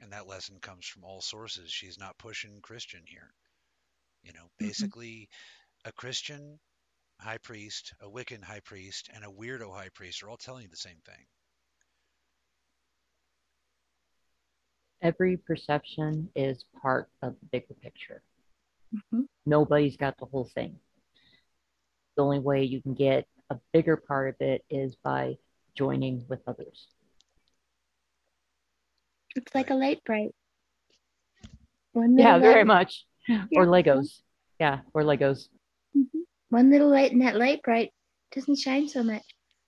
And 0.00 0.10
that 0.10 0.26
lesson 0.26 0.56
comes 0.62 0.86
from 0.86 1.04
all 1.04 1.20
sources. 1.20 1.70
She's 1.70 1.98
not 1.98 2.16
pushing 2.16 2.62
Christian 2.62 3.02
here. 3.04 3.34
You 4.24 4.32
know, 4.32 4.44
Mhm. 4.44 4.58
basically, 4.58 5.28
a 5.84 5.92
Christian 5.92 6.58
high 7.20 7.38
priest, 7.38 7.92
a 8.00 8.08
Wiccan 8.08 8.42
high 8.42 8.60
priest, 8.60 9.10
and 9.12 9.22
a 9.24 9.28
weirdo 9.28 9.70
high 9.72 9.90
priest 9.90 10.22
are 10.22 10.30
all 10.30 10.36
telling 10.36 10.62
you 10.62 10.68
the 10.68 10.76
same 10.76 11.00
thing. 11.02 11.26
Every 15.02 15.36
perception 15.36 16.30
is 16.34 16.64
part 16.80 17.10
of 17.20 17.38
the 17.38 17.46
bigger 17.46 17.74
picture. 17.74 18.22
Mhm. 18.94 19.28
Nobody's 19.44 19.96
got 19.98 20.16
the 20.16 20.24
whole 20.24 20.46
thing. 20.46 20.80
The 22.16 22.22
only 22.22 22.38
way 22.38 22.64
you 22.64 22.80
can 22.80 22.94
get 22.94 23.28
a 23.50 23.56
bigger 23.72 23.96
part 23.98 24.34
of 24.34 24.40
it 24.40 24.64
is 24.70 24.96
by 24.96 25.36
joining 25.74 26.26
with 26.28 26.40
others. 26.48 26.88
It's 29.36 29.54
like 29.54 29.68
a 29.70 29.74
Lite-Brite. 29.74 30.34
One 31.92 32.16
Yeah, 32.16 32.36
little 32.36 32.40
very 32.40 32.60
light- 32.60 32.66
much. 32.66 33.06
Or 33.56 33.66
Legos. 33.66 34.20
Yeah, 34.60 34.80
or 34.92 35.02
Legos. 35.02 35.48
Mhm. 35.96 36.24
One 36.50 36.70
little 36.70 36.88
light 36.88 37.12
in 37.12 37.20
that 37.20 37.36
Lite-Brite 37.36 37.92
doesn't 38.32 38.56
shine 38.58 38.88
so 38.88 39.02
much. 39.02 39.24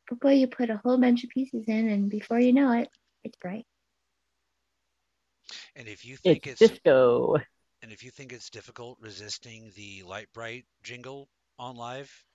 But 0.09 0.20
boy, 0.20 0.35
you 0.35 0.47
put 0.47 0.70
a 0.70 0.77
whole 0.78 0.99
bunch 0.99 1.24
of 1.24 1.31
pieces 1.31 1.65
in, 1.66 1.89
and 1.89 2.11
before 2.11 2.39
you 2.39 2.53
know 2.53 2.73
it, 2.73 2.89
it's 3.24 3.37
bright. 3.39 3.66
And 5.74 5.89
if 5.89 6.05
you 6.05 6.16
think 6.16 6.47
It's 6.47 6.62
it's, 6.62 6.73
disco. 6.73 7.37
and 7.83 7.93
if 7.93 8.03
you 8.03 8.11
think 8.11 8.33
it's 8.33 8.51
difficult 8.51 8.99
resisting 9.01 9.70
the 9.74 10.03
Lite-Brite 10.05 10.66
jingle 10.83 11.28
on 11.59 11.77
live, 11.77 12.26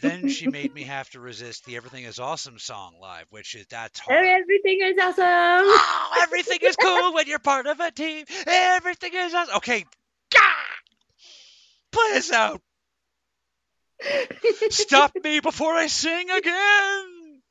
then 0.00 0.28
she 0.28 0.48
made 0.48 0.72
me 0.72 0.82
have 0.84 1.08
to 1.10 1.20
resist 1.20 1.64
the 1.64 1.76
Everything 1.76 2.04
Is 2.04 2.18
Awesome 2.18 2.58
song 2.58 2.94
live, 3.00 3.26
which 3.30 3.54
is 3.54 3.66
that's 3.66 4.00
oh, 4.08 4.12
hard. 4.12 4.26
Everything 4.26 4.78
is 4.82 4.96
awesome. 5.00 5.24
Oh, 5.24 6.20
everything 6.22 6.58
is 6.62 6.76
cool 6.76 7.14
when 7.14 7.26
you're 7.26 7.38
part 7.38 7.66
of 7.66 7.80
a 7.80 7.90
team. 7.90 8.24
Everything 8.46 9.12
is 9.14 9.34
awesome. 9.34 9.56
Okay, 9.56 9.84
Gah! 10.32 10.40
play 11.92 12.16
us 12.16 12.32
out. 12.32 12.60
Stop 14.70 15.12
me 15.22 15.40
before 15.40 15.74
I 15.74 15.88
sing 15.88 16.30
again. 16.30 17.42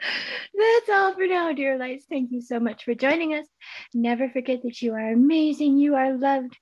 That's 0.54 0.88
all 0.90 1.14
for 1.14 1.26
now, 1.26 1.52
dear 1.52 1.78
lights. 1.78 2.04
Thank 2.08 2.30
you 2.32 2.40
so 2.42 2.60
much 2.60 2.84
for 2.84 2.94
joining 2.94 3.34
us. 3.34 3.46
Never 3.94 4.28
forget 4.28 4.62
that 4.62 4.80
you 4.82 4.92
are 4.92 5.12
amazing. 5.12 5.78
You 5.78 5.94
are 5.96 6.16
loved. 6.16 6.56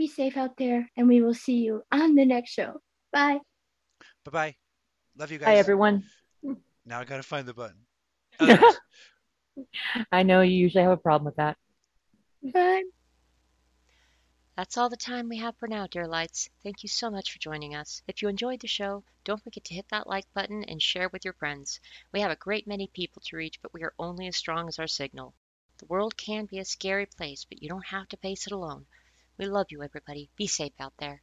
Be 0.00 0.06
safe 0.06 0.38
out 0.38 0.56
there, 0.56 0.88
and 0.96 1.06
we 1.08 1.20
will 1.20 1.34
see 1.34 1.58
you 1.58 1.82
on 1.92 2.14
the 2.14 2.24
next 2.24 2.52
show. 2.52 2.80
Bye. 3.12 3.38
Bye 4.24 4.30
bye. 4.32 4.56
Love 5.18 5.30
you 5.30 5.36
guys. 5.36 5.48
Hi, 5.48 5.56
everyone. 5.56 6.04
Now 6.86 7.00
I 7.00 7.04
gotta 7.04 7.22
find 7.22 7.46
the 7.46 7.52
button. 7.52 7.76
Others. 8.40 8.78
I 10.10 10.22
know 10.22 10.40
you 10.40 10.56
usually 10.56 10.84
have 10.84 10.92
a 10.92 10.96
problem 10.96 11.26
with 11.26 11.36
that. 11.36 11.58
Bye. 12.42 12.84
That's 14.56 14.78
all 14.78 14.88
the 14.88 14.96
time 14.96 15.28
we 15.28 15.36
have 15.36 15.54
for 15.58 15.68
now, 15.68 15.86
dear 15.86 16.06
lights. 16.06 16.48
Thank 16.62 16.82
you 16.82 16.88
so 16.88 17.10
much 17.10 17.30
for 17.30 17.38
joining 17.38 17.74
us. 17.74 18.00
If 18.08 18.22
you 18.22 18.30
enjoyed 18.30 18.60
the 18.60 18.68
show, 18.68 19.04
don't 19.24 19.44
forget 19.44 19.64
to 19.64 19.74
hit 19.74 19.90
that 19.90 20.06
like 20.06 20.32
button 20.32 20.64
and 20.64 20.80
share 20.80 21.10
with 21.10 21.26
your 21.26 21.34
friends. 21.34 21.78
We 22.10 22.22
have 22.22 22.30
a 22.30 22.36
great 22.36 22.66
many 22.66 22.86
people 22.86 23.20
to 23.26 23.36
reach, 23.36 23.60
but 23.60 23.74
we 23.74 23.82
are 23.82 23.92
only 23.98 24.28
as 24.28 24.36
strong 24.38 24.66
as 24.66 24.78
our 24.78 24.86
signal. 24.86 25.34
The 25.76 25.84
world 25.84 26.16
can 26.16 26.46
be 26.46 26.58
a 26.58 26.64
scary 26.64 27.04
place, 27.04 27.44
but 27.44 27.62
you 27.62 27.68
don't 27.68 27.84
have 27.84 28.08
to 28.08 28.16
face 28.16 28.46
it 28.46 28.52
alone. 28.54 28.86
We 29.40 29.46
love 29.46 29.68
you, 29.70 29.82
everybody. 29.82 30.28
Be 30.36 30.46
safe 30.46 30.74
out 30.78 30.92
there. 30.98 31.22